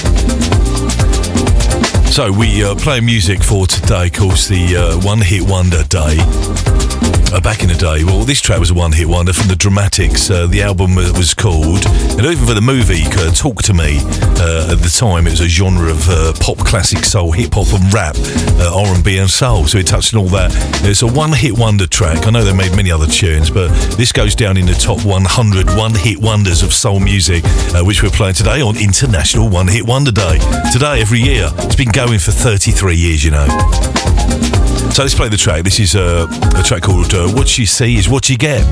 So 2.15 2.31
we 2.31 2.63
uh, 2.63 2.77
play 2.77 3.01
music 3.01 3.43
for 3.43 3.67
today, 3.67 4.07
of 4.07 4.13
course, 4.13 4.47
the 4.47 4.77
uh, 4.77 5.05
One 5.05 5.21
Hit 5.21 5.43
Wonder 5.43 5.83
Day. 5.83 6.17
Uh, 7.35 7.41
back 7.41 7.65
in 7.65 7.69
the 7.69 7.75
day, 7.75 8.05
well, 8.05 8.23
this 8.23 8.41
track 8.41 8.61
was 8.61 8.71
a 8.71 8.75
one-hit 8.75 9.09
wonder 9.09 9.33
from 9.33 9.49
the 9.49 9.57
Dramatics. 9.57 10.31
Uh, 10.31 10.47
the 10.47 10.63
album 10.63 10.95
was 10.95 11.35
called, 11.35 11.85
and 12.15 12.21
even 12.21 12.47
for 12.47 12.55
the 12.55 12.63
movie, 12.63 13.03
uh, 13.19 13.33
Talk 13.33 13.61
to 13.63 13.75
Me. 13.75 13.99
Uh, 14.39 14.71
at 14.71 14.79
the 14.79 14.95
time, 14.97 15.27
it 15.27 15.31
was 15.31 15.41
a 15.41 15.49
genre 15.49 15.91
of 15.91 16.39
pop, 16.39 16.59
classic 16.59 17.03
soul, 17.05 17.33
hip 17.33 17.55
hop, 17.55 17.67
and 17.75 17.93
rap, 17.93 18.15
R&B, 18.63 19.19
and 19.19 19.29
soul. 19.29 19.67
So 19.67 19.79
it 19.79 19.89
touched 19.89 20.15
on 20.15 20.21
all 20.21 20.29
that. 20.29 20.53
It's 20.87 21.03
a 21.03 21.09
one-hit 21.09 21.59
wonder 21.59 21.89
track. 21.89 22.25
I 22.29 22.31
know 22.31 22.45
they 22.45 22.55
made 22.55 22.77
many 22.77 22.93
other 22.93 23.07
tunes, 23.07 23.51
but 23.51 23.67
this 23.99 24.13
goes 24.13 24.37
down 24.37 24.57
in 24.57 24.67
the 24.67 24.75
top 24.75 25.05
100 25.05 25.67
one-hit 25.75 26.19
wonders 26.19 26.63
of 26.63 26.73
soul 26.73 27.01
music, 27.01 27.43
which 27.83 28.05
we're 28.05 28.15
playing 28.15 28.35
today 28.35 28.63
on 28.63 28.77
International 28.77 29.49
One 29.49 29.67
Hit 29.67 29.85
Wonder 29.85 30.13
Day. 30.13 30.39
Today, 30.71 31.01
every 31.01 31.19
year, 31.19 31.51
it's 31.67 31.75
been 31.75 31.91
going 31.91 32.04
for 32.19 32.33
33 32.33 32.95
years. 32.95 33.25
You 33.25 33.31
know. 33.31 33.47
So 34.93 35.03
let's 35.03 35.15
play 35.15 35.29
the 35.29 35.37
track. 35.37 35.65
This 35.65 35.81
is 35.81 35.97
uh, 35.97 36.27
a 36.57 36.63
track 36.63 36.83
called 36.83 37.13
uh, 37.15 37.29
What 37.33 37.59
You 37.59 37.67
See 37.67 37.97
Is 37.97 38.09
What 38.09 38.29
You 38.29 38.37
Get. 38.37 38.65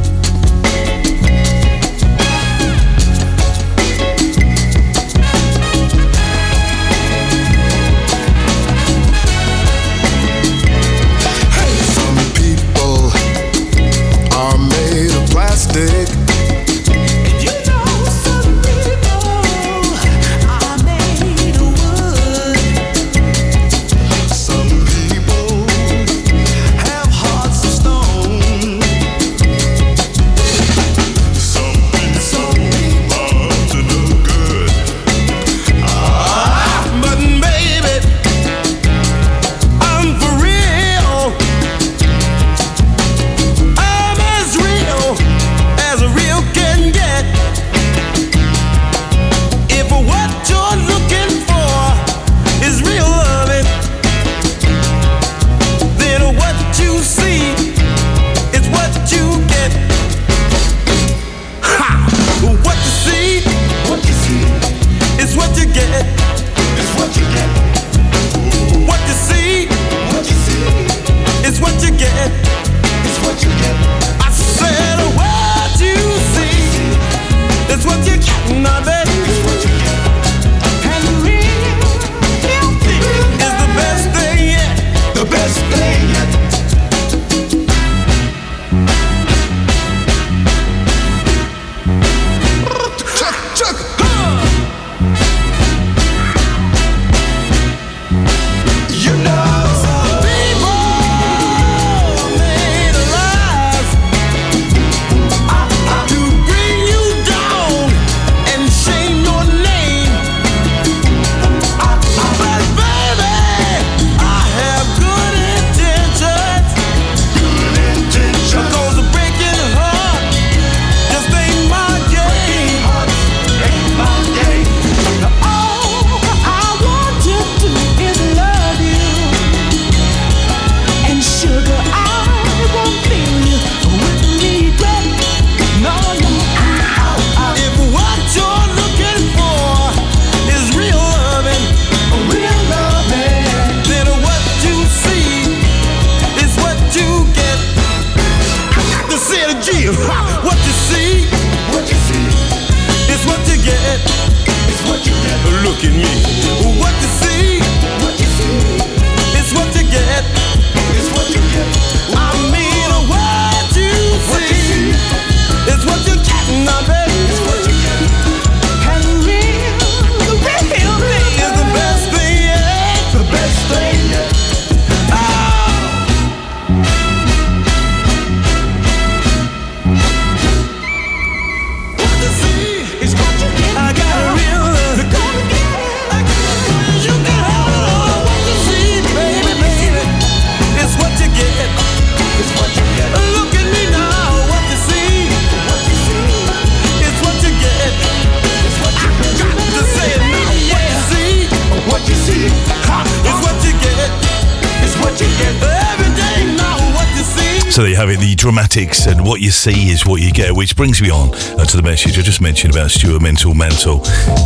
Dramatics 208.43 209.06
and 209.06 209.24
what 209.24 209.40
you 209.40 209.52
see 209.52 209.90
is 209.90 210.05
what 210.05 210.20
you 210.20 210.32
get, 210.32 210.52
which 210.52 210.74
brings 210.74 211.01
me 211.01 211.09
on 211.10 211.32
uh, 211.32 211.64
to 211.64 211.77
the 211.77 211.82
message 211.82 212.19
I 212.19 212.23
just 212.23 212.40
mentioned 212.40 212.74
about 212.74 212.90
Stuart 212.90 213.23
Mental 213.23 213.55
Mantle. 213.55 214.01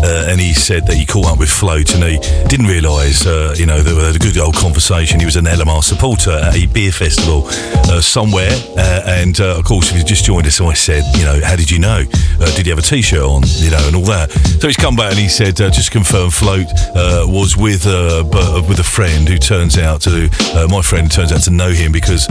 Uh, 0.04 0.26
and 0.28 0.38
he 0.38 0.52
said 0.52 0.86
that 0.86 0.96
he 0.96 1.06
caught 1.06 1.32
up 1.32 1.38
with 1.38 1.48
Float 1.48 1.94
and 1.94 2.04
he 2.04 2.18
didn't 2.46 2.66
realise, 2.66 3.24
uh, 3.24 3.54
you 3.56 3.64
know, 3.64 3.80
they 3.80 3.94
had 3.94 4.14
a 4.14 4.18
good 4.18 4.36
old 4.36 4.54
conversation. 4.54 5.18
He 5.18 5.24
was 5.24 5.36
an 5.36 5.46
LMR 5.46 5.82
supporter 5.82 6.32
at 6.32 6.54
a 6.54 6.66
beer 6.66 6.92
festival 6.92 7.44
uh, 7.88 8.02
somewhere. 8.02 8.52
Uh, 8.76 9.00
and 9.06 9.40
uh, 9.40 9.56
of 9.56 9.64
course, 9.64 9.90
if 9.90 9.96
you 9.96 10.04
just 10.04 10.26
joined 10.26 10.46
us, 10.46 10.60
I 10.60 10.74
said, 10.74 11.02
you 11.16 11.24
know, 11.24 11.40
how 11.42 11.56
did 11.56 11.70
you 11.70 11.78
know? 11.78 12.04
Did 12.54 12.66
he 12.66 12.68
have 12.68 12.78
a 12.78 12.82
t 12.82 13.00
shirt 13.00 13.24
on, 13.24 13.44
you 13.46 13.70
know, 13.70 13.80
and 13.86 13.96
all 13.96 14.04
that? 14.12 14.30
So 14.60 14.68
he's 14.68 14.76
come 14.76 14.96
back 14.96 15.12
and 15.12 15.18
he 15.18 15.28
said, 15.28 15.56
just 15.56 15.90
confirm 15.90 16.28
Float 16.28 16.66
was 17.32 17.56
with, 17.56 17.86
with 17.86 18.78
a 18.78 18.84
friend 18.86 19.26
who 19.26 19.38
turns 19.38 19.78
out 19.78 20.02
to, 20.02 20.28
my 20.68 20.82
friend 20.82 21.10
turns 21.10 21.32
out 21.32 21.40
to 21.44 21.50
know 21.50 21.70
him 21.70 21.92
because 21.92 22.26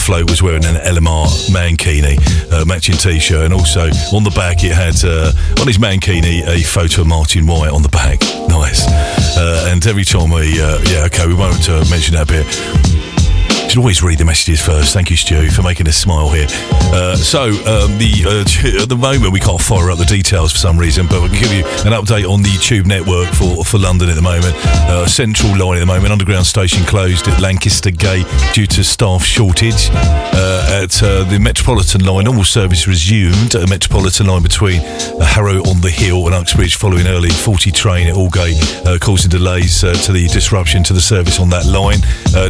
Float 0.00 0.30
was 0.30 0.42
wearing 0.42 0.64
an 0.64 0.76
LMR 0.76 1.09
mankini, 1.50 2.18
uh, 2.52 2.64
matching 2.64 2.96
t-shirt, 2.96 3.44
and 3.44 3.54
also 3.54 3.88
on 4.12 4.24
the 4.24 4.32
back 4.34 4.64
it 4.64 4.72
had 4.72 4.96
uh, 5.04 5.32
on 5.60 5.66
his 5.66 5.78
mankini 5.78 6.46
a 6.46 6.62
photo 6.62 7.02
of 7.02 7.08
Martin 7.08 7.46
White 7.46 7.70
on 7.70 7.82
the 7.82 7.88
back. 7.88 8.20
Nice. 8.48 8.86
Uh, 9.36 9.68
and 9.70 9.86
every 9.86 10.04
time 10.04 10.30
we, 10.30 10.60
uh, 10.60 10.78
yeah, 10.90 11.04
okay, 11.06 11.26
we 11.26 11.34
won't 11.34 11.68
uh, 11.68 11.84
mention 11.90 12.14
that 12.14 12.28
bit. 12.28 12.89
Should 13.70 13.78
always 13.78 14.02
read 14.02 14.18
the 14.18 14.24
messages 14.24 14.60
first. 14.60 14.92
Thank 14.92 15.10
you, 15.10 15.16
Stu, 15.16 15.48
for 15.48 15.62
making 15.62 15.86
us 15.86 15.96
smile 15.96 16.28
here. 16.28 16.48
Uh, 16.90 17.14
so, 17.14 17.44
um, 17.44 17.96
the 17.98 18.26
uh, 18.26 18.82
at 18.82 18.88
the 18.88 18.96
moment 18.96 19.32
we 19.32 19.38
can't 19.38 19.60
fire 19.60 19.92
up 19.92 19.98
the 19.98 20.04
details 20.04 20.50
for 20.50 20.58
some 20.58 20.76
reason, 20.76 21.06
but 21.06 21.22
we 21.22 21.28
can 21.28 21.38
give 21.38 21.52
you 21.52 21.64
an 21.86 21.94
update 21.94 22.28
on 22.28 22.42
the 22.42 22.50
Tube 22.60 22.86
network 22.86 23.28
for, 23.28 23.64
for 23.64 23.78
London 23.78 24.08
at 24.08 24.16
the 24.16 24.22
moment. 24.22 24.56
Uh, 24.90 25.06
Central 25.06 25.56
line 25.56 25.76
at 25.76 25.80
the 25.80 25.86
moment, 25.86 26.10
underground 26.10 26.46
station 26.46 26.82
closed 26.84 27.28
at 27.28 27.40
Lancaster 27.40 27.92
Gate 27.92 28.26
due 28.52 28.66
to 28.66 28.82
staff 28.82 29.22
shortage. 29.22 29.88
Uh, 29.92 30.82
at 30.82 31.00
uh, 31.04 31.22
the 31.30 31.38
Metropolitan 31.38 32.04
line, 32.04 32.24
normal 32.24 32.42
service 32.42 32.88
resumed 32.88 33.54
at 33.54 33.68
Metropolitan 33.68 34.26
line 34.26 34.42
between 34.42 34.80
uh, 34.80 35.24
Harrow 35.24 35.62
on 35.70 35.80
the 35.80 35.90
Hill 35.90 36.26
and 36.26 36.34
Uxbridge 36.34 36.74
following 36.74 37.06
early 37.06 37.30
40 37.30 37.70
train 37.70 38.08
at 38.08 38.14
Aldgate, 38.16 39.00
causing 39.00 39.30
delays 39.30 39.78
to 39.82 40.10
the 40.10 40.26
disruption 40.32 40.82
to 40.82 40.92
the 40.92 41.00
service 41.00 41.38
on 41.38 41.50
that 41.50 41.66
line. 41.66 42.00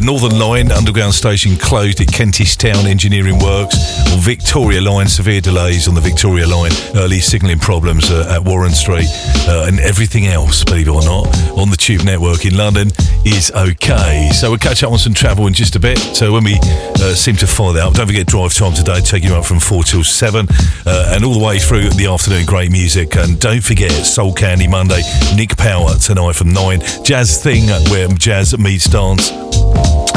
Northern 0.01 0.39
line, 0.39 0.71
underground 0.71 1.10
station 1.11 1.55
closed 1.55 1.99
at 2.01 2.07
Kentish 2.07 2.57
Town 2.57 2.85
Engineering 2.85 3.39
Works. 3.39 3.75
On 4.11 4.19
Victoria 4.19 4.81
line, 4.81 5.07
severe 5.07 5.41
delays 5.41 5.87
on 5.87 5.95
the 5.95 6.01
Victoria 6.01 6.47
line, 6.47 6.71
early 6.95 7.19
signalling 7.19 7.59
problems 7.59 8.09
uh, 8.11 8.35
at 8.35 8.43
Warren 8.43 8.71
Street, 8.71 9.07
uh, 9.47 9.65
and 9.67 9.79
everything 9.79 10.27
else, 10.27 10.63
believe 10.63 10.87
it 10.87 10.91
or 10.91 11.01
not, 11.01 11.27
on 11.57 11.69
the 11.69 11.77
Tube 11.77 12.03
network 12.03 12.45
in 12.45 12.55
London 12.55 12.91
is 13.25 13.51
okay. 13.51 14.29
So 14.33 14.49
we'll 14.49 14.59
catch 14.59 14.83
up 14.83 14.91
on 14.91 14.97
some 14.97 15.13
travel 15.13 15.47
in 15.47 15.53
just 15.53 15.75
a 15.75 15.79
bit. 15.79 15.97
So 15.97 16.31
when 16.33 16.43
we 16.43 16.57
uh, 16.61 17.13
seem 17.13 17.35
to 17.37 17.47
follow 17.47 17.73
that 17.73 17.83
up, 17.87 17.93
don't 17.93 18.07
forget 18.07 18.27
drive 18.27 18.53
time 18.53 18.73
today, 18.73 18.99
taking 19.01 19.29
you 19.29 19.35
up 19.35 19.45
from 19.45 19.59
4 19.59 19.83
till 19.83 20.03
7, 20.03 20.47
uh, 20.85 21.13
and 21.15 21.23
all 21.23 21.33
the 21.33 21.43
way 21.43 21.59
through 21.59 21.89
the 21.89 22.07
afternoon, 22.07 22.45
great 22.45 22.71
music. 22.71 23.15
And 23.15 23.39
don't 23.39 23.63
forget 23.63 23.91
Soul 23.91 24.33
Candy 24.33 24.67
Monday, 24.67 25.01
Nick 25.35 25.57
Power 25.57 25.95
tonight 25.95 26.35
from 26.35 26.53
9, 26.53 26.81
Jazz 27.03 27.41
Thing, 27.41 27.67
where 27.89 28.07
jazz 28.09 28.57
meets 28.57 28.85
dance 28.85 29.31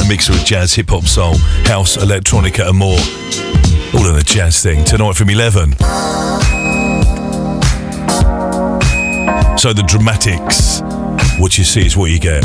a 0.04 0.08
mixture 0.08 0.32
of 0.32 0.44
jazz, 0.44 0.74
hip 0.74 0.83
hop, 0.88 1.04
soul, 1.04 1.34
house, 1.66 1.96
electronica, 1.96 2.68
and 2.68 2.78
more. 2.78 2.98
All 3.94 4.10
in 4.10 4.16
a 4.16 4.22
jazz 4.22 4.62
thing 4.62 4.84
tonight 4.84 5.14
from 5.14 5.30
11. 5.30 5.72
So 9.58 9.72
the 9.72 9.84
dramatics, 9.86 10.80
what 11.40 11.56
you 11.58 11.64
see 11.64 11.86
is 11.86 11.96
what 11.96 12.10
you 12.10 12.18
get, 12.18 12.44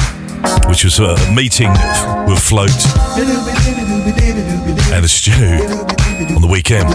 which 0.67 0.83
was 0.83 0.99
uh, 0.99 1.15
a 1.17 1.35
meeting 1.35 1.71
with 2.27 2.39
Float 2.39 2.69
and 4.91 5.03
the 5.03 5.09
Stew 5.09 6.35
on 6.35 6.41
the 6.41 6.47
weekend. 6.49 6.87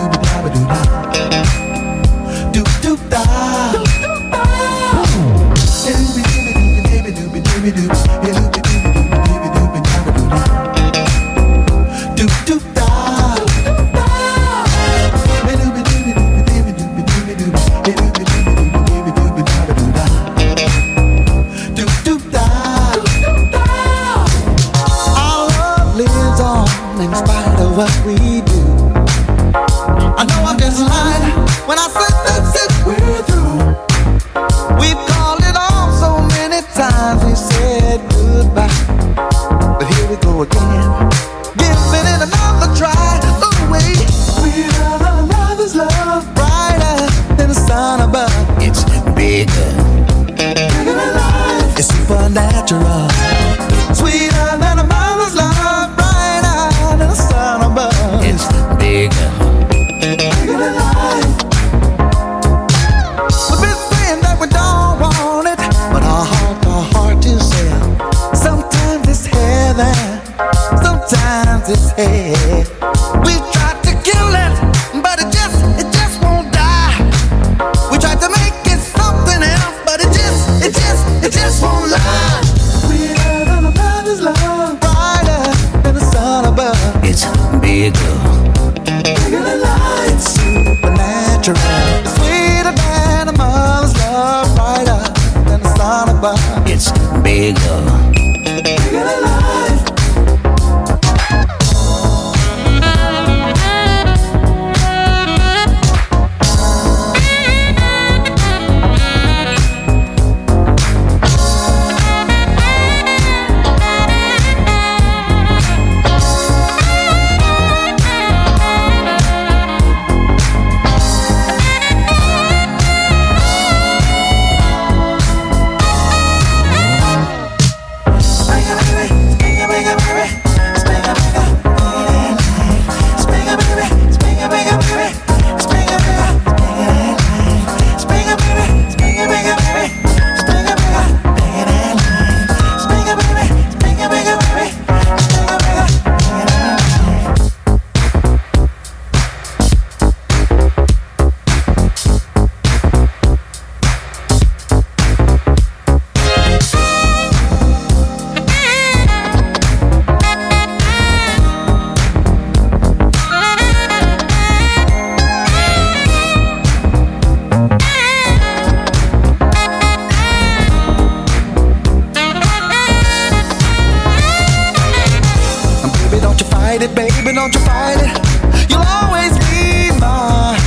Fight 176.75 176.91
it, 176.91 176.95
baby, 176.95 177.33
don't 177.33 177.55
you 177.55 177.61
fight 177.61 177.99
it. 178.01 178.71
You'll 178.71 178.83
always 178.83 179.39
be 179.47 179.91
mine. 180.01 180.59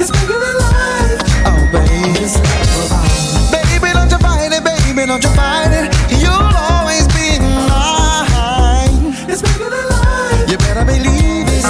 It's 0.00 0.10
bigger 0.10 0.38
than 0.40 0.56
life. 0.56 1.20
Oh, 1.44 1.60
baby. 1.72 2.24
Baby, 3.52 3.92
don't 3.92 4.10
you 4.10 4.18
fight 4.18 4.52
it, 4.52 4.64
baby, 4.64 5.06
don't 5.06 5.22
you 5.22 5.30
fight 5.30 5.72
it. 5.72 5.92
You'll 6.20 6.32
always 6.32 7.06
be 7.08 7.38
mine. 7.68 9.12
It's 9.28 9.42
bigger 9.42 9.68
than 9.68 9.86
life. 9.88 10.50
You 10.50 10.56
better 10.58 10.84
believe 10.84 11.46
it. 11.46 11.64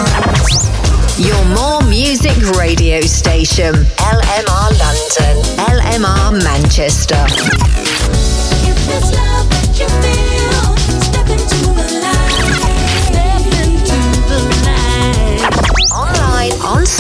Your 1.18 1.44
more 1.56 1.82
music 1.88 2.38
radio 2.56 3.00
station. 3.00 3.74
LMR 3.74 4.70
London. 4.78 5.42
LMR 5.58 6.44
Manchester. 6.44 7.81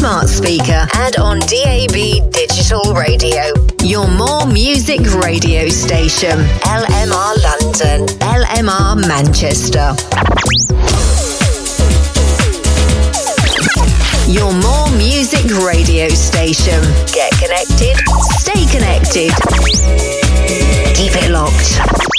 Smart 0.02 0.28
speaker, 0.28 0.84
and 0.96 1.16
on 1.18 1.38
DAB 1.38 1.94
digital 2.32 2.92
radio. 2.92 3.54
Your 3.84 4.08
more 4.08 4.44
music 4.46 4.98
radio 5.22 5.68
station. 5.68 6.40
LMR 6.66 7.34
London. 7.46 8.08
LMR 8.18 8.96
Manchester. 9.06 9.94
Your 14.28 14.52
more 14.52 14.90
music 14.98 15.44
radio 15.64 16.08
station. 16.08 16.82
Get 17.12 17.30
connected. 17.38 17.96
Stay 18.40 18.66
connected. 18.74 19.30
Keep 20.96 21.14
it 21.14 21.30
locked. 21.30 22.11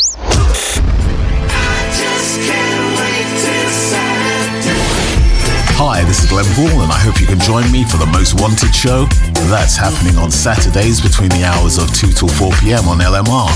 Hi, 5.75 6.03
this 6.05 6.23
is 6.23 6.29
Glenn 6.29 6.45
Paul, 6.53 6.85
and 6.85 6.91
I 6.91 6.99
hope 7.01 7.19
you 7.19 7.25
can 7.25 7.39
join 7.39 7.65
me 7.71 7.83
for 7.83 7.97
the 7.97 8.05
Most 8.05 8.39
Wanted 8.39 8.73
show. 8.75 9.05
That's 9.49 9.75
happening 9.75 10.17
on 10.21 10.29
Saturdays 10.29 11.01
between 11.01 11.29
the 11.29 11.43
hours 11.43 11.81
of 11.81 11.91
2 11.97 12.13
till 12.13 12.29
4 12.29 12.53
pm 12.61 12.87
on 12.87 13.01
LMR. 13.01 13.49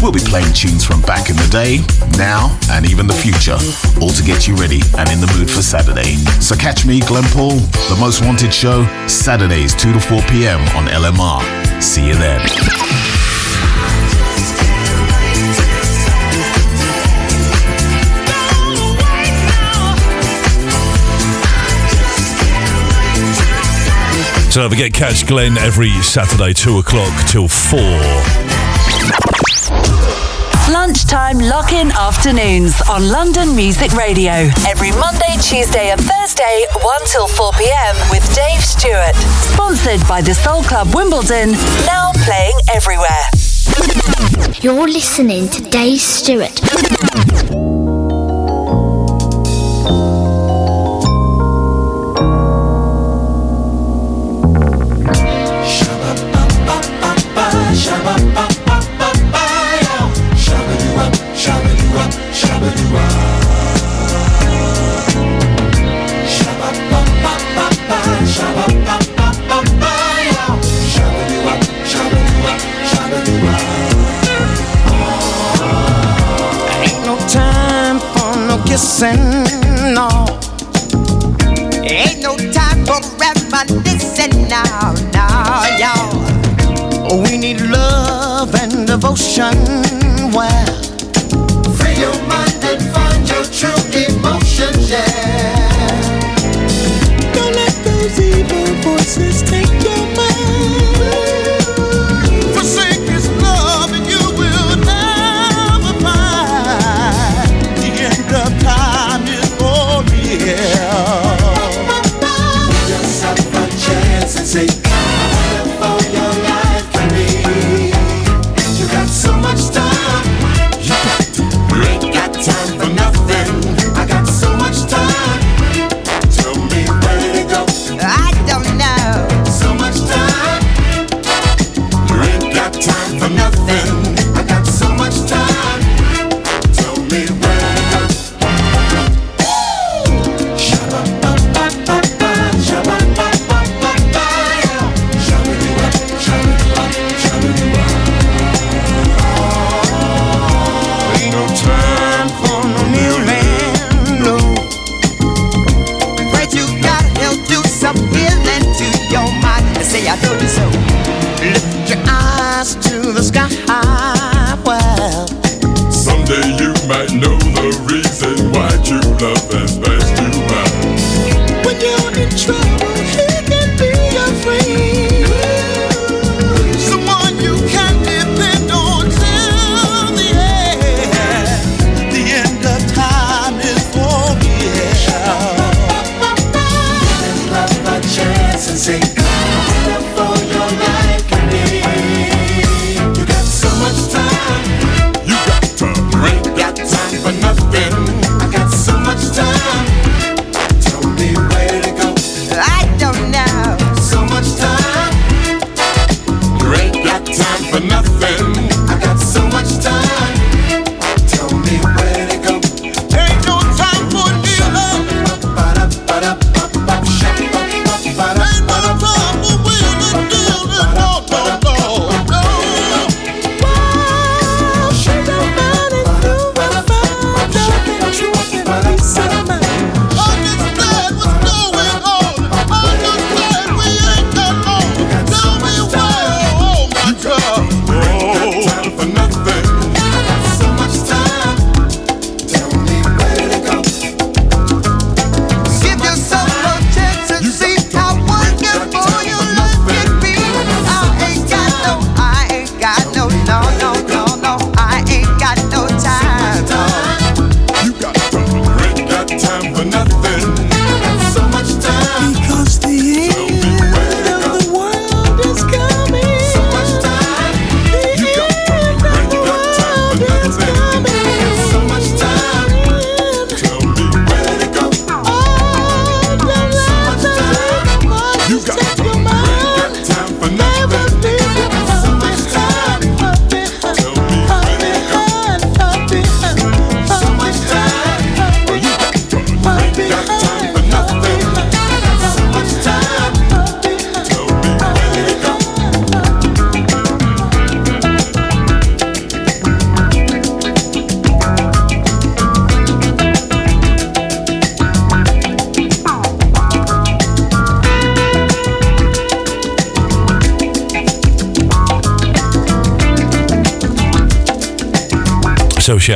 We'll 0.00 0.10
be 0.10 0.24
playing 0.24 0.52
tunes 0.56 0.82
from 0.82 1.02
back 1.02 1.28
in 1.28 1.36
the 1.36 1.46
day, 1.52 1.84
now, 2.16 2.56
and 2.72 2.88
even 2.88 3.06
the 3.06 3.12
future, 3.12 3.60
all 4.00 4.10
to 4.16 4.24
get 4.24 4.48
you 4.48 4.56
ready 4.56 4.80
and 4.96 5.12
in 5.12 5.20
the 5.20 5.30
mood 5.36 5.50
for 5.50 5.60
Saturday. 5.60 6.16
So 6.40 6.56
catch 6.56 6.86
me, 6.86 7.00
Glenn 7.04 7.28
Paul, 7.36 7.60
the 7.92 7.98
Most 8.00 8.24
Wanted 8.24 8.52
show, 8.52 8.88
Saturdays 9.06 9.76
2 9.76 9.92
to 9.92 10.00
4 10.00 10.22
pm 10.32 10.60
on 10.72 10.88
LMR. 10.88 11.44
See 11.82 12.08
you 12.08 12.16
then. 12.16 13.27
Don't 24.58 24.70
forget, 24.70 24.92
catch 24.92 25.24
Glenn 25.26 25.56
every 25.58 25.90
Saturday, 26.02 26.52
2 26.52 26.78
o'clock 26.78 27.12
till 27.28 27.46
4. 27.46 27.78
Lunchtime 30.72 31.38
lock 31.38 31.72
in 31.72 31.92
afternoons 31.92 32.80
on 32.90 33.08
London 33.08 33.54
Music 33.54 33.92
Radio. 33.92 34.32
Every 34.66 34.90
Monday, 34.92 35.36
Tuesday, 35.40 35.90
and 35.90 36.00
Thursday, 36.00 36.66
1 36.82 37.00
till 37.06 37.28
4 37.28 37.52
pm 37.52 37.96
with 38.10 38.24
Dave 38.34 38.60
Stewart. 38.60 39.14
Sponsored 39.52 40.00
by 40.08 40.20
the 40.20 40.34
Soul 40.34 40.62
Club 40.64 40.92
Wimbledon, 40.92 41.52
now 41.86 42.10
playing 42.24 42.58
everywhere. 42.74 43.28
You're 44.60 44.88
listening 44.88 45.48
to 45.50 45.62
Dave 45.62 46.00
Stewart. 46.00 47.67
No 79.00 79.37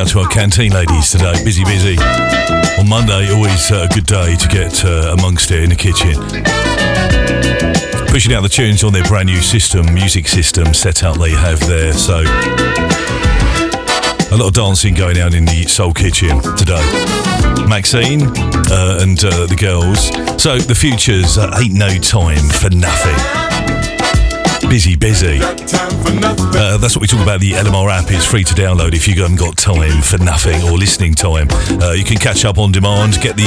out 0.02 0.08
to 0.08 0.18
our 0.18 0.28
canteen 0.28 0.72
ladies 0.72 1.10
today. 1.10 1.32
Busy, 1.44 1.64
busy. 1.64 1.96
On 2.78 2.88
Monday, 2.88 3.30
always 3.32 3.70
uh, 3.70 3.86
a 3.88 3.94
good 3.94 4.06
day 4.06 4.34
to 4.34 4.48
get 4.48 4.84
uh, 4.84 5.14
amongst 5.16 5.50
it 5.52 5.62
in 5.62 5.70
the 5.70 5.76
kitchen. 5.76 6.14
Pushing 8.08 8.32
out 8.32 8.42
the 8.42 8.48
tunes 8.48 8.82
on 8.82 8.92
their 8.92 9.04
brand 9.04 9.26
new 9.26 9.40
system, 9.40 9.92
music 9.94 10.26
system 10.26 10.74
setup 10.74 11.18
they 11.18 11.30
have 11.30 11.60
there. 11.68 11.92
So 11.92 12.20
a 14.30 14.36
lot 14.36 14.48
of 14.48 14.54
dancing 14.54 14.94
going 14.94 15.20
on 15.20 15.34
in 15.34 15.44
the 15.44 15.64
Soul 15.68 15.92
Kitchen 15.92 16.40
today. 16.56 16.82
Maxine 17.68 18.22
uh, 18.70 18.98
and 19.02 19.22
uh, 19.24 19.46
the 19.46 19.56
girls. 19.58 20.08
So 20.42 20.58
the 20.58 20.74
future's 20.74 21.38
uh, 21.38 21.56
ain't 21.60 21.74
no 21.74 21.96
time 21.98 22.48
for 22.48 22.70
nothing. 22.70 23.41
Busy, 24.72 24.96
busy. 24.96 25.38
Uh, 25.42 26.78
that's 26.78 26.96
what 26.96 27.02
we 27.02 27.06
talk 27.06 27.20
about. 27.20 27.40
The 27.40 27.52
LMR 27.52 27.90
app 27.90 28.10
is 28.10 28.24
free 28.24 28.42
to 28.42 28.54
download 28.54 28.94
if 28.94 29.06
you 29.06 29.12
haven't 29.20 29.36
got 29.36 29.58
time 29.58 30.00
for 30.00 30.16
nothing 30.16 30.62
or 30.62 30.78
listening 30.78 31.12
time. 31.12 31.48
Uh, 31.78 31.92
you 31.92 32.04
can 32.04 32.16
catch 32.16 32.46
up 32.46 32.56
on 32.56 32.72
demand, 32.72 33.20
get 33.20 33.36
the 33.36 33.44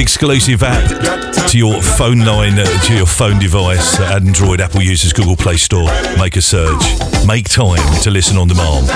exclusive 0.00 0.62
app 0.62 1.50
to 1.50 1.58
your 1.58 1.82
phone 1.82 2.20
line, 2.20 2.58
uh, 2.58 2.64
to 2.84 2.96
your 2.96 3.04
phone 3.04 3.38
device, 3.38 4.00
Android, 4.00 4.62
Apple 4.62 4.80
users, 4.80 5.12
Google 5.12 5.36
Play 5.36 5.58
Store. 5.58 5.90
Make 6.16 6.36
a 6.36 6.42
search. 6.42 6.82
Make 7.26 7.46
time 7.46 8.00
to 8.00 8.10
listen 8.10 8.38
on 8.38 8.48
demand. 8.48 8.86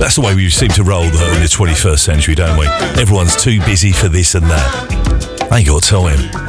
That's 0.00 0.16
the 0.16 0.22
way 0.22 0.34
we 0.34 0.50
seem 0.50 0.70
to 0.70 0.82
roll 0.82 1.04
though, 1.04 1.34
in 1.34 1.40
the 1.40 1.48
21st 1.48 2.00
century, 2.00 2.34
don't 2.34 2.58
we? 2.58 2.66
Everyone's 3.00 3.36
too 3.36 3.60
busy 3.60 3.92
for 3.92 4.08
this 4.08 4.34
and 4.34 4.46
that. 4.46 5.52
Ain't 5.52 5.68
got 5.68 5.84
time. 5.84 6.41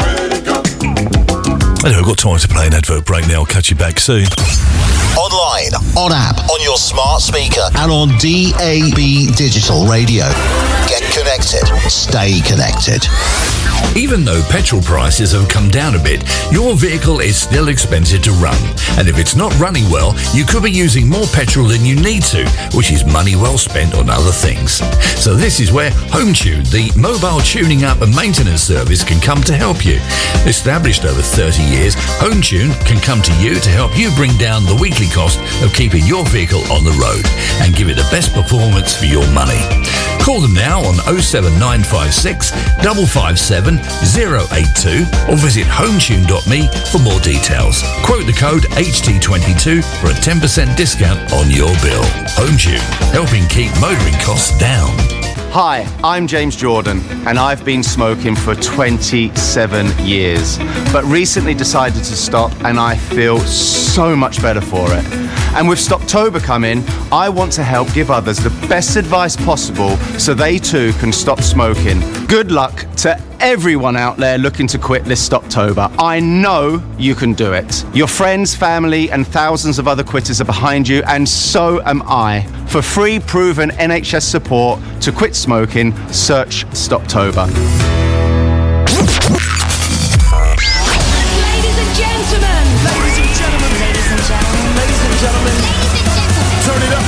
Anyway, 1.83 1.99
I've 1.99 2.05
got 2.05 2.17
time 2.17 2.39
to 2.39 2.47
play 2.47 2.67
an 2.67 2.73
advert 2.73 3.03
break 3.03 3.27
now. 3.27 3.41
I'll 3.41 3.45
catch 3.45 3.69
you 3.69 3.75
back 3.75 3.99
soon. 3.99 4.23
Online, 5.19 5.75
on 5.99 6.13
app, 6.13 6.49
on 6.49 6.61
your 6.61 6.77
smart 6.77 7.21
speaker, 7.21 7.67
and 7.75 7.91
on 7.91 8.07
DAB 8.23 9.35
digital 9.35 9.85
radio. 9.85 10.23
Get 10.87 11.03
connected. 11.11 11.67
Stay 11.89 12.39
connected. 12.39 13.03
Even 13.95 14.25
though 14.25 14.41
petrol 14.49 14.81
prices 14.81 15.33
have 15.33 15.47
come 15.47 15.69
down 15.69 15.95
a 15.95 16.01
bit, 16.01 16.23
your 16.51 16.75
vehicle 16.75 17.19
is 17.19 17.39
still 17.39 17.67
expensive 17.67 18.21
to 18.23 18.31
run. 18.33 18.57
And 18.97 19.07
if 19.07 19.17
it's 19.17 19.35
not 19.35 19.57
running 19.59 19.89
well, 19.89 20.15
you 20.33 20.45
could 20.45 20.63
be 20.63 20.71
using 20.71 21.07
more 21.07 21.25
petrol 21.27 21.67
than 21.67 21.85
you 21.85 21.95
need 21.95 22.23
to, 22.33 22.47
which 22.73 22.91
is 22.91 23.05
money 23.05 23.35
well 23.35 23.57
spent 23.57 23.95
on 23.95 24.09
other 24.09 24.31
things. 24.31 24.81
So 25.21 25.35
this 25.35 25.59
is 25.59 25.71
where 25.71 25.91
HomeTune, 26.09 26.69
the 26.71 26.91
mobile 26.99 27.39
tuning 27.41 27.83
up 27.83 28.01
and 28.01 28.15
maintenance 28.15 28.61
service, 28.61 29.03
can 29.03 29.19
come 29.21 29.41
to 29.43 29.53
help 29.53 29.85
you. 29.85 29.99
Established 30.49 31.05
over 31.05 31.21
30 31.21 31.63
years, 31.63 31.95
HomeTune 32.17 32.73
can 32.85 32.99
come 32.99 33.21
to 33.21 33.33
you 33.41 33.55
to 33.55 33.69
help 33.69 33.97
you 33.97 34.09
bring 34.15 34.35
down 34.37 34.65
the 34.65 34.77
weekly 34.81 35.07
cost 35.07 35.39
of 35.63 35.73
keeping 35.73 36.05
your 36.05 36.25
vehicle 36.25 36.63
on 36.71 36.83
the 36.83 36.97
road 36.97 37.25
and 37.61 37.75
give 37.75 37.89
it 37.89 37.95
the 37.95 38.07
best 38.09 38.33
performance 38.33 38.95
for 38.95 39.05
your 39.05 39.25
money. 39.31 39.61
Call 40.23 40.39
them 40.39 40.53
now 40.53 40.79
on 40.79 40.95
07956 41.19 42.51
557 42.79 43.75
082 43.75 45.03
or 45.29 45.35
visit 45.35 45.67
hometune.me 45.67 46.69
for 46.89 46.99
more 46.99 47.19
details. 47.19 47.83
Quote 48.05 48.25
the 48.25 48.31
code 48.31 48.63
HT22 48.79 49.83
for 49.99 50.07
a 50.07 50.13
10% 50.13 50.77
discount 50.77 51.19
on 51.33 51.51
your 51.51 51.75
bill. 51.83 52.03
HomeTune, 52.39 52.79
helping 53.11 53.45
keep 53.49 53.69
motoring 53.81 54.15
costs 54.23 54.57
down. 54.57 54.95
Hi, 55.51 55.85
I'm 56.05 56.25
James 56.25 56.55
Jordan, 56.55 57.01
and 57.27 57.37
I've 57.37 57.65
been 57.65 57.83
smoking 57.83 58.33
for 58.33 58.55
27 58.55 60.05
years, 60.07 60.57
but 60.93 61.03
recently 61.03 61.53
decided 61.53 62.01
to 62.05 62.15
stop, 62.15 62.53
and 62.63 62.79
I 62.79 62.95
feel 62.95 63.39
so 63.39 64.15
much 64.15 64.41
better 64.41 64.61
for 64.61 64.87
it. 64.89 65.42
And 65.55 65.69
with 65.69 65.77
Stoptober 65.77 66.41
coming, 66.41 66.83
I 67.11 67.29
want 67.29 67.51
to 67.53 67.63
help 67.63 67.93
give 67.93 68.09
others 68.09 68.37
the 68.37 68.49
best 68.67 68.95
advice 68.95 69.35
possible 69.35 69.97
so 70.17 70.33
they 70.33 70.57
too 70.57 70.93
can 70.93 71.13
stop 71.13 71.41
smoking. 71.41 71.99
Good 72.27 72.51
luck 72.51 72.87
to 72.97 73.21
everyone 73.39 73.95
out 73.95 74.17
there 74.17 74.39
looking 74.39 74.65
to 74.67 74.79
quit 74.79 75.03
this 75.03 75.27
Stoptober. 75.27 75.93
I 75.99 76.19
know 76.19 76.81
you 76.97 77.13
can 77.13 77.33
do 77.33 77.53
it. 77.53 77.85
Your 77.93 78.07
friends, 78.07 78.55
family, 78.55 79.11
and 79.11 79.27
thousands 79.27 79.77
of 79.77 79.87
other 79.87 80.03
quitters 80.03 80.41
are 80.41 80.45
behind 80.45 80.87
you, 80.87 81.03
and 81.03 81.29
so 81.29 81.83
am 81.83 82.01
I. 82.07 82.41
For 82.67 82.81
free, 82.81 83.19
proven 83.19 83.69
NHS 83.71 84.23
support 84.23 84.79
to 85.01 85.11
quit 85.11 85.35
smoking, 85.35 85.93
search 86.07 86.65
Stoptober. 86.71 87.45
Ladies 91.43 91.77
and 91.77 91.95
gentlemen. 91.95 92.82
Gentlemen. 95.23 95.55
Turn 96.67 96.81
it 96.83 96.91
up. 96.91 97.05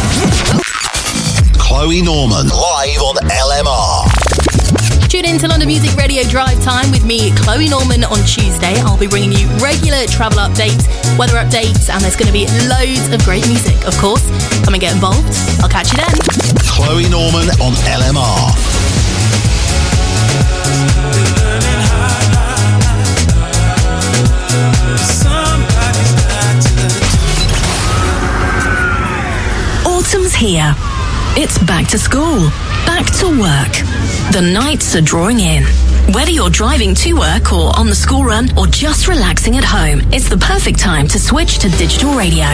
Chloe 1.59 2.01
Norman, 2.01 2.47
live 2.47 3.01
on 3.03 3.15
LMR. 3.27 4.07
Tune 5.09 5.25
in 5.25 5.37
to 5.39 5.49
London 5.49 5.67
Music 5.67 5.93
Radio 5.97 6.23
Drive 6.23 6.63
Time 6.63 6.91
with 6.91 7.03
me, 7.03 7.35
Chloe 7.35 7.67
Norman, 7.67 8.05
on 8.05 8.23
Tuesday. 8.23 8.79
I'll 8.87 8.97
be 8.97 9.07
bringing 9.07 9.33
you 9.33 9.49
regular 9.59 10.07
travel 10.07 10.39
updates, 10.39 10.87
weather 11.19 11.35
updates, 11.35 11.91
and 11.91 11.99
there's 12.01 12.15
going 12.15 12.31
to 12.31 12.33
be 12.33 12.47
loads 12.71 13.11
of 13.11 13.19
great 13.27 13.45
music, 13.47 13.75
of 13.85 13.97
course. 13.97 14.23
Come 14.63 14.73
and 14.75 14.81
get 14.81 14.93
involved. 14.93 15.35
I'll 15.59 15.67
catch 15.67 15.91
you 15.91 15.99
then. 15.99 16.15
Chloe 16.63 17.09
Norman 17.11 17.51
on 17.59 17.75
LMR. 17.83 18.55
Autumn's 24.95 25.44
here. 30.35 30.73
It's 31.37 31.57
back 31.57 31.87
to 31.89 31.97
school, 31.97 32.49
back 32.85 33.05
to 33.19 33.27
work. 33.27 33.73
The 34.33 34.41
nights 34.41 34.95
are 34.95 35.01
drawing 35.01 35.39
in. 35.39 35.63
Whether 36.13 36.29
you're 36.29 36.51
driving 36.51 36.93
to 37.01 37.13
work 37.13 37.51
or 37.51 37.77
on 37.79 37.87
the 37.87 37.95
school 37.95 38.23
run 38.23 38.55
or 38.57 38.67
just 38.67 39.07
relaxing 39.07 39.57
at 39.57 39.63
home, 39.63 40.01
it's 40.13 40.29
the 40.29 40.37
perfect 40.37 40.77
time 40.77 41.07
to 41.07 41.17
switch 41.17 41.57
to 41.59 41.69
digital 41.81 42.13
radio. 42.13 42.45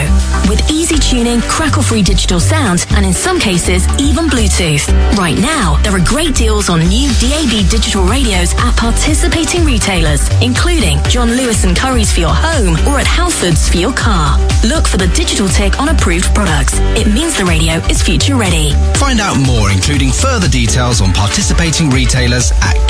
With 0.48 0.64
easy 0.70 0.96
tuning, 0.96 1.42
crackle 1.42 1.82
free 1.82 2.02
digital 2.02 2.40
sound, 2.40 2.86
and 2.96 3.04
in 3.04 3.12
some 3.12 3.38
cases, 3.38 3.86
even 4.00 4.26
Bluetooth. 4.26 4.88
Right 5.18 5.36
now, 5.36 5.76
there 5.82 5.92
are 5.92 6.04
great 6.06 6.34
deals 6.34 6.70
on 6.70 6.80
new 6.80 7.10
DAB 7.20 7.68
digital 7.68 8.04
radios 8.04 8.54
at 8.56 8.74
participating 8.76 9.64
retailers, 9.64 10.28
including 10.40 10.98
John 11.04 11.28
Lewis 11.36 11.64
and 11.64 11.76
Curry's 11.76 12.10
for 12.10 12.20
your 12.20 12.34
home 12.34 12.74
or 12.88 12.98
at 12.98 13.06
Halfords 13.06 13.70
for 13.70 13.76
your 13.76 13.92
car. 13.92 14.40
Look 14.64 14.88
for 14.88 14.96
the 14.96 15.08
digital 15.08 15.48
tick 15.48 15.78
on 15.78 15.90
approved 15.90 16.34
products. 16.34 16.80
It 16.96 17.06
means 17.12 17.36
the 17.36 17.44
radio 17.44 17.74
is 17.92 18.02
future 18.02 18.36
ready. 18.36 18.72
Find 18.96 19.20
out 19.20 19.36
more, 19.44 19.70
including 19.70 20.10
further 20.10 20.48
details 20.48 21.02
on 21.02 21.12
participating 21.12 21.90
retailers 21.90 22.50
at 22.62 22.80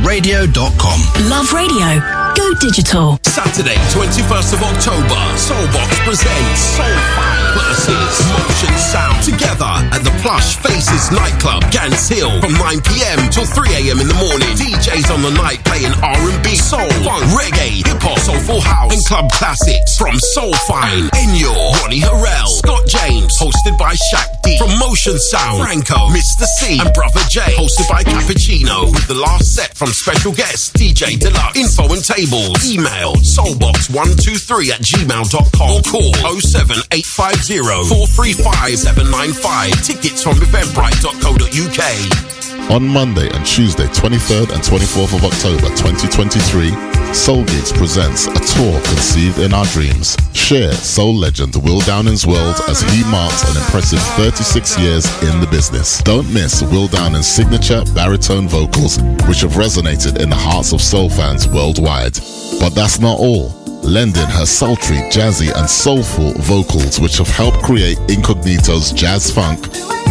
getdigitalradio.com. 0.00 1.30
Love 1.30 1.52
radio. 1.52 2.00
Go 2.34 2.54
digital. 2.58 3.18
Saturday, 3.22 3.76
21st 3.94 4.54
of 4.54 4.62
October, 4.62 5.20
Soulbox 5.38 5.90
presents 6.02 6.78
Soulfire 6.78 7.54
versus 7.54 8.14
Motion 8.30 8.74
Sound 8.78 9.22
together 9.22 9.70
at 9.94 10.02
the 10.02 10.10
Plush 10.22 10.56
Faces 10.56 11.10
nightclub, 11.10 11.62
Gants 11.70 12.08
Hill, 12.08 12.40
from 12.40 12.52
9 12.54 12.80
p.m. 12.82 13.30
till 13.30 13.46
3 13.46 13.68
a.m. 13.74 14.00
in 14.00 14.08
the 14.08 14.18
morning. 14.18 14.50
DJs 14.58 15.14
on 15.14 15.22
the 15.22 15.30
night 15.30 15.62
playing 15.64 15.94
R&B, 16.02 16.56
soul, 16.56 16.90
funk, 17.06 17.22
reggae, 17.34 17.86
hip 17.86 18.02
hop, 18.02 18.18
soulful 18.18 18.60
house, 18.60 18.94
and 18.94 19.02
club 19.06 19.30
classics 19.30 19.96
from 19.96 20.14
Soulfire, 20.34 21.10
Enyo, 21.34 21.50
Ronnie 21.82 21.98
Harrell, 21.98 22.46
Scott 22.46 22.86
James, 22.86 23.36
hosted 23.36 23.76
by 23.76 23.94
Shaq 23.94 24.40
D, 24.44 24.56
from 24.56 24.70
Motion 24.78 25.18
Sound, 25.18 25.64
Franco, 25.64 26.06
Mr. 26.14 26.44
C, 26.46 26.78
and 26.78 26.94
Brother 26.94 27.18
J, 27.28 27.40
hosted 27.58 27.88
by 27.88 28.04
Cappuccino, 28.04 28.92
with 28.92 29.08
the 29.08 29.14
last 29.14 29.52
set 29.52 29.76
from 29.76 29.88
special 29.88 30.30
guest 30.30 30.74
DJ 30.74 31.18
Deluxe. 31.18 31.58
Info 31.58 31.92
and 31.92 32.04
tables. 32.04 32.64
Email 32.70 33.14
soulbox123 33.18 34.70
at 34.70 34.78
gmail.com 34.80 35.70
or 35.74 35.82
call 35.82 36.14
07850 36.38 37.58
435 37.58 38.78
795. 38.78 39.82
Tickets 39.82 40.22
from 40.22 40.34
eventbrite.co.uk. 40.38 42.70
On 42.70 42.86
Monday 42.86 43.28
and 43.34 43.44
Tuesday, 43.44 43.86
23rd 43.88 44.52
and 44.54 44.62
24th 44.62 45.14
of 45.18 45.24
October 45.24 45.66
2023, 45.82 46.70
Soul 47.14 47.44
presents 47.76 48.26
a 48.26 48.34
tour 48.34 48.80
conceived 48.82 49.38
in 49.38 49.54
our 49.54 49.64
dreams. 49.66 50.16
Share 50.32 50.72
Soul 50.72 51.14
legend 51.14 51.54
Will 51.56 51.80
Downing's 51.80 52.26
world 52.26 52.56
as 52.68 52.82
he 52.82 53.04
marks 53.04 53.48
an 53.48 53.56
impressive 53.56 54.00
36 54.18 54.78
years 54.80 55.06
in 55.22 55.40
the 55.40 55.46
business. 55.46 56.02
Don't 56.02 56.30
miss 56.34 56.60
Will 56.62 56.88
Downing's 56.88 57.28
signature 57.28 57.82
baritone 57.94 58.48
vocals, 58.48 58.98
which 59.28 59.40
have 59.42 59.52
resonated 59.52 60.20
in 60.20 60.28
the 60.28 60.36
hearts 60.36 60.72
of 60.72 60.82
soul 60.82 61.08
fans 61.08 61.48
worldwide. 61.48 62.18
But 62.58 62.70
that's 62.74 62.98
not 62.98 63.18
all. 63.18 63.50
Lending 63.82 64.26
her 64.26 64.44
sultry, 64.44 64.96
jazzy, 65.08 65.54
and 65.56 65.70
soulful 65.70 66.32
vocals, 66.42 67.00
which 67.00 67.18
have 67.18 67.28
helped 67.28 67.62
create 67.62 67.96
Incognito's 68.08 68.92
jazz 68.92 69.30
funk, 69.30 69.60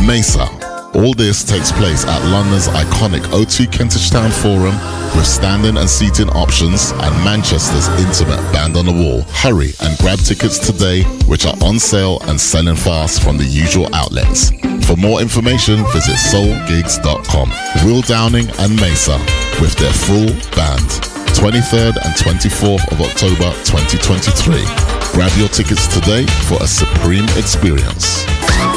Maysa, 0.08 0.73
all 0.96 1.14
this 1.14 1.44
takes 1.44 1.72
place 1.72 2.06
at 2.06 2.24
London's 2.30 2.68
iconic 2.68 3.22
O2 3.34 3.72
Kentish 3.72 4.10
Town 4.10 4.32
Forum 4.32 4.76
with 5.16 5.26
standing 5.26 5.78
and 5.78 5.90
seating 5.90 6.30
options 6.30 6.92
and 6.92 7.14
Manchester's 7.24 7.88
intimate 8.00 8.42
band 8.54 8.78
on 8.78 8.86
the 8.86 8.92
wall. 8.92 9.22
Hurry 9.30 9.74
and 9.82 9.98
grab 10.00 10.20
tickets 10.20 10.60
today, 10.60 11.04
which 11.28 11.46
are 11.46 11.56
on 11.62 11.80
sale 11.80 12.20
and 12.24 12.40
selling 12.40 12.76
fast 12.76 13.24
from 13.24 13.38
the 13.38 13.46
usual 13.46 13.94
outlets. 13.94 14.52
For 14.86 14.96
more 14.96 15.22
information, 15.22 15.84
visit 15.94 16.16
soulgigs.com. 16.16 17.50
Will 17.86 18.02
Downing 18.02 18.48
and 18.60 18.78
Maysa 18.78 19.18
with 19.62 19.76
their 19.76 19.94
full 19.94 20.28
band. 20.56 20.90
23rd 21.34 21.98
and 22.06 22.14
24th 22.16 22.92
of 22.92 23.02
October 23.02 23.52
2023. 23.66 24.64
Grab 25.14 25.32
your 25.38 25.50
tickets 25.50 25.88
today 25.88 26.26
for 26.48 26.62
a 26.62 26.68
supreme 26.68 27.26
experience. 27.38 28.26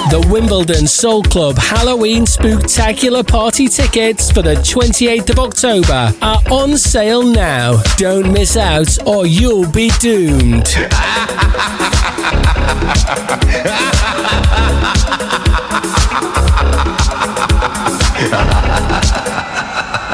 The 0.08 0.24
Wimbledon 0.30 0.86
Soul 0.86 1.24
Club 1.24 1.58
Halloween 1.58 2.26
Spooktacular 2.26 3.26
Party 3.26 3.66
tickets 3.66 4.30
for 4.30 4.40
the 4.40 4.54
28th 4.54 5.30
of 5.30 5.38
October 5.40 6.14
are 6.22 6.40
on 6.48 6.78
sale 6.78 7.24
now. 7.24 7.82
Don't 7.96 8.32
miss 8.32 8.56
out 8.56 9.04
or 9.04 9.26
you'll 9.26 9.68
be 9.72 9.90
doomed. 9.98 10.66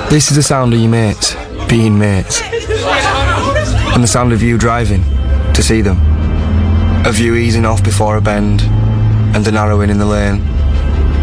This 0.08 0.30
is 0.30 0.36
the 0.36 0.42
sound 0.42 0.72
of 0.72 0.80
your 0.80 0.88
mates 0.88 1.36
being 1.68 1.98
mates. 1.98 2.40
And 3.92 4.02
the 4.02 4.08
sound 4.08 4.32
of 4.32 4.42
you 4.42 4.56
driving 4.56 5.04
to 5.52 5.62
see 5.62 5.82
them. 5.82 5.98
Of 7.06 7.18
you 7.18 7.34
easing 7.34 7.66
off 7.66 7.84
before 7.84 8.16
a 8.16 8.22
bend 8.22 8.62
and 9.34 9.44
the 9.44 9.52
narrowing 9.52 9.90
in 9.90 9.98
the 9.98 10.06
lane. 10.06 10.38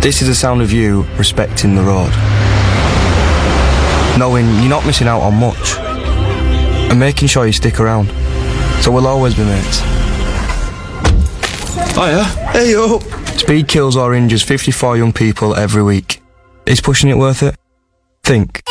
This 0.01 0.21
is 0.21 0.27
the 0.27 0.35
sound 0.35 0.61
of 0.61 0.71
you 0.71 1.03
respecting 1.17 1.75
the 1.75 1.83
road. 1.83 2.11
Knowing 4.17 4.45
you're 4.55 4.69
not 4.69 4.85
missing 4.85 5.07
out 5.07 5.21
on 5.21 5.35
much. 5.35 5.77
And 6.89 6.99
making 6.99 7.27
sure 7.27 7.45
you 7.45 7.53
stick 7.53 7.79
around. 7.79 8.07
So 8.81 8.91
we'll 8.91 9.07
always 9.07 9.35
be 9.35 9.43
mates. 9.43 9.79
Hiya. 11.95 12.23
Hey 12.53 12.71
yo. 12.71 12.99
Speed 13.37 13.67
kills 13.67 13.95
or 13.95 14.13
injures 14.13 14.43
54 14.43 14.97
young 14.97 15.13
people 15.13 15.55
every 15.55 15.83
week. 15.83 16.21
Is 16.65 16.81
pushing 16.81 17.09
it 17.09 17.17
worth 17.17 17.43
it? 17.43 17.55
Think. 18.23 18.61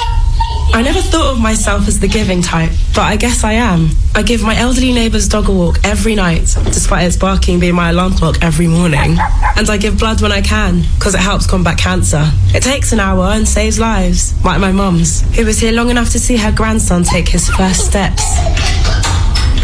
I 0.73 0.83
never 0.83 1.01
thought 1.01 1.33
of 1.33 1.41
myself 1.41 1.89
as 1.89 1.99
the 1.99 2.07
giving 2.07 2.41
type, 2.43 2.71
but 2.95 3.03
I 3.03 3.17
guess 3.17 3.43
I 3.43 3.53
am. 3.53 3.91
I 4.15 4.23
give 4.23 4.43
my 4.43 4.57
elderly 4.57 4.93
neighbour's 4.93 5.27
dog 5.27 5.49
a 5.49 5.53
walk 5.53 5.79
every 5.85 6.15
night, 6.15 6.55
despite 6.65 7.07
its 7.07 7.17
barking 7.17 7.59
being 7.59 7.75
my 7.75 7.91
alarm 7.91 8.13
clock 8.15 8.37
every 8.43 8.69
morning. 8.69 9.17
And 9.57 9.69
I 9.69 9.77
give 9.77 9.99
blood 9.99 10.21
when 10.23 10.31
I 10.31 10.41
can, 10.41 10.83
because 10.99 11.15
it 11.15 11.21
helps 11.21 11.47
combat 11.47 11.79
cancer. 11.79 12.31
It 12.55 12.63
takes 12.63 12.93
an 12.93 13.01
hour 13.01 13.25
and 13.25 13.49
saves 13.49 13.79
lives, 13.79 14.35
like 14.45 14.61
my 14.61 14.71
mum's, 14.71 15.23
who 15.37 15.45
was 15.45 15.59
here 15.59 15.73
long 15.73 15.91
enough 15.91 16.11
to 16.11 16.19
see 16.19 16.37
her 16.37 16.53
grandson 16.53 17.03
take 17.03 17.29
his 17.29 17.49
first 17.49 17.87
steps. 17.87 18.37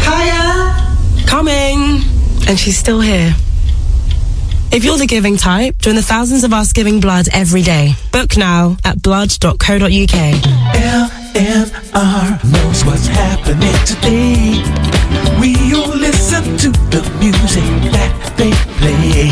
Kaya! 0.03 0.95
Coming! 1.27 2.01
And 2.47 2.59
she's 2.59 2.77
still 2.77 2.99
here. 2.99 3.35
If 4.75 4.83
you're 4.83 4.97
the 4.97 5.07
giving 5.07 5.37
type, 5.37 5.77
join 5.77 5.95
the 5.95 6.01
thousands 6.01 6.43
of 6.43 6.51
us 6.51 6.73
giving 6.73 6.99
blood 6.99 7.27
every 7.31 7.61
day. 7.61 7.93
Book 8.11 8.35
now 8.35 8.75
at 8.83 9.01
blood.co.uk. 9.01 9.55
LMR 11.31 12.43
knows 12.51 12.83
what's 12.83 13.07
happening 13.07 13.73
today. 13.85 14.59
We 15.39 15.55
all 15.73 15.95
listen 15.95 16.57
to 16.57 16.71
the 16.91 17.01
music 17.21 17.63
that 17.93 18.33
they 18.35 18.51
play. 18.75 19.31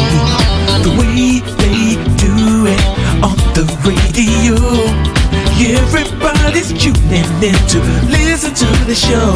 The 0.80 0.96
way 0.96 1.44
they 1.60 2.00
do 2.16 2.64
it 2.72 3.13
on 3.22 3.38
the 3.54 3.68
radio. 3.84 4.56
Everybody's 5.60 6.74
tuning 6.74 7.28
in 7.44 7.56
to 7.70 7.80
listen 8.10 8.54
to 8.54 8.66
the 8.86 8.96
show. 8.96 9.34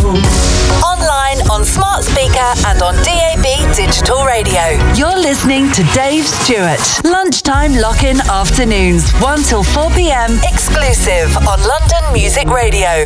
Online, 0.84 1.40
on 1.52 1.64
smart 1.64 2.04
speaker, 2.04 2.50
and 2.66 2.82
on 2.82 2.96
DAB 3.04 3.46
digital 3.76 4.26
radio. 4.26 4.80
You're 4.96 5.20
listening 5.20 5.72
to 5.74 5.84
Dave 5.94 6.28
Stewart. 6.28 6.82
Lunchtime 7.04 7.76
lock 7.76 8.04
in 8.04 8.20
afternoons, 8.22 9.12
1 9.22 9.44
till 9.44 9.64
4 9.64 9.92
pm, 9.92 10.40
exclusive 10.44 11.36
on 11.48 11.60
London 11.62 12.14
Music 12.14 12.48
Radio. 12.48 13.06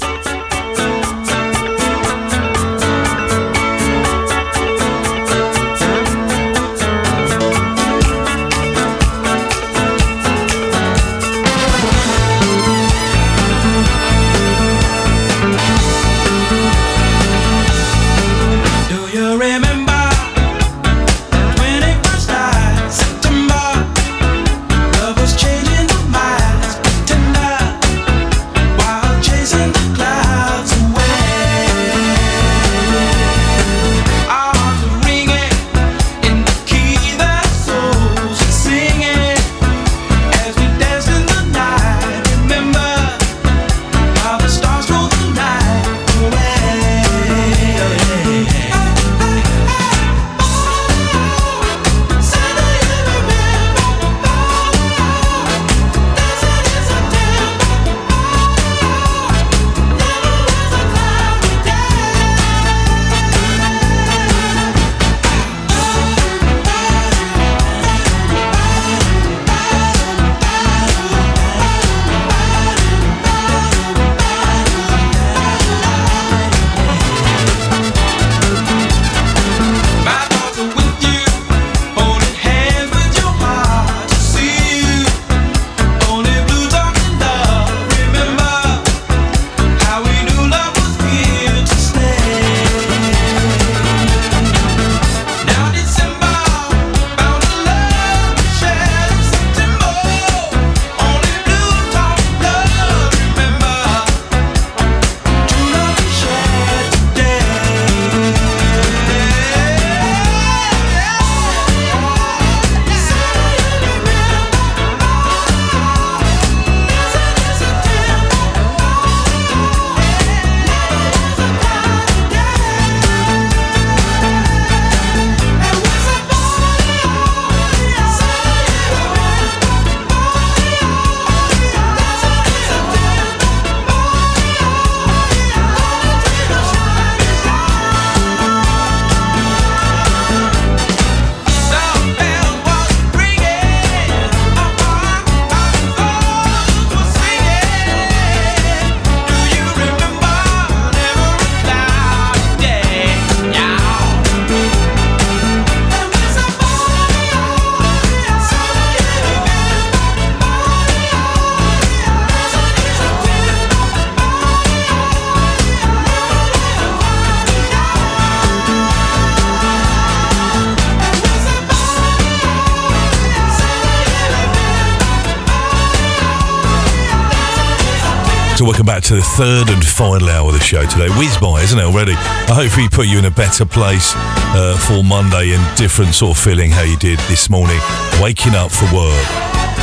Third 179.37 179.69
and 179.69 179.85
final 179.85 180.29
hour 180.29 180.47
of 180.47 180.53
the 180.53 180.59
show 180.59 180.85
today. 180.85 181.07
Whiz 181.17 181.37
by, 181.37 181.61
isn't 181.61 181.79
it 181.79 181.83
already? 181.83 182.13
I 182.13 182.53
hope 182.53 182.75
we 182.75 182.89
put 182.89 183.07
you 183.07 183.17
in 183.17 183.25
a 183.25 183.31
better 183.31 183.65
place 183.65 184.13
uh, 184.15 184.77
for 184.87 185.03
Monday 185.03 185.53
and 185.53 185.77
different 185.77 186.13
sort 186.13 186.37
of 186.37 186.43
feeling 186.43 186.69
how 186.69 186.83
you 186.83 186.97
did 186.97 187.19
this 187.29 187.49
morning, 187.49 187.79
waking 188.21 188.55
up 188.55 188.71
for 188.71 188.85
work, 188.93 189.27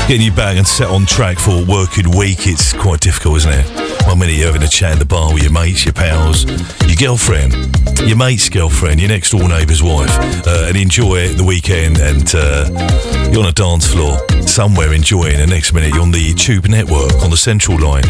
getting 0.06 0.22
you 0.22 0.32
back 0.32 0.56
and 0.56 0.66
set 0.66 0.88
on 0.88 1.06
track 1.06 1.38
for 1.38 1.62
a 1.62 1.64
working 1.64 2.16
week. 2.16 2.46
It's 2.46 2.72
quite 2.72 3.00
difficult, 3.00 3.38
isn't 3.38 3.52
it? 3.52 3.87
One 4.08 4.20
minute 4.20 4.36
you're 4.36 4.46
having 4.46 4.62
a 4.62 4.68
chat 4.68 4.94
in 4.94 4.98
the 4.98 5.04
bar 5.04 5.34
with 5.34 5.42
your 5.42 5.52
mates, 5.52 5.84
your 5.84 5.92
pals, 5.92 6.46
your 6.86 6.96
girlfriend, 6.96 7.52
your 8.08 8.16
mate's 8.16 8.48
girlfriend, 8.48 9.00
your 9.00 9.10
next 9.10 9.32
door 9.32 9.46
neighbour's 9.46 9.82
wife, 9.82 10.10
uh, 10.46 10.64
and 10.66 10.78
enjoy 10.78 11.28
the 11.34 11.44
weekend. 11.44 11.98
And 11.98 12.26
uh, 12.34 12.70
you're 13.30 13.42
on 13.42 13.48
a 13.50 13.52
dance 13.52 13.86
floor 13.86 14.18
somewhere 14.48 14.94
enjoying, 14.94 15.34
and 15.34 15.50
next 15.50 15.74
minute 15.74 15.92
you're 15.92 16.02
on 16.02 16.10
the 16.10 16.32
Tube 16.32 16.68
Network 16.68 17.12
on 17.22 17.28
the 17.28 17.36
Central 17.36 17.78
Line. 17.78 18.04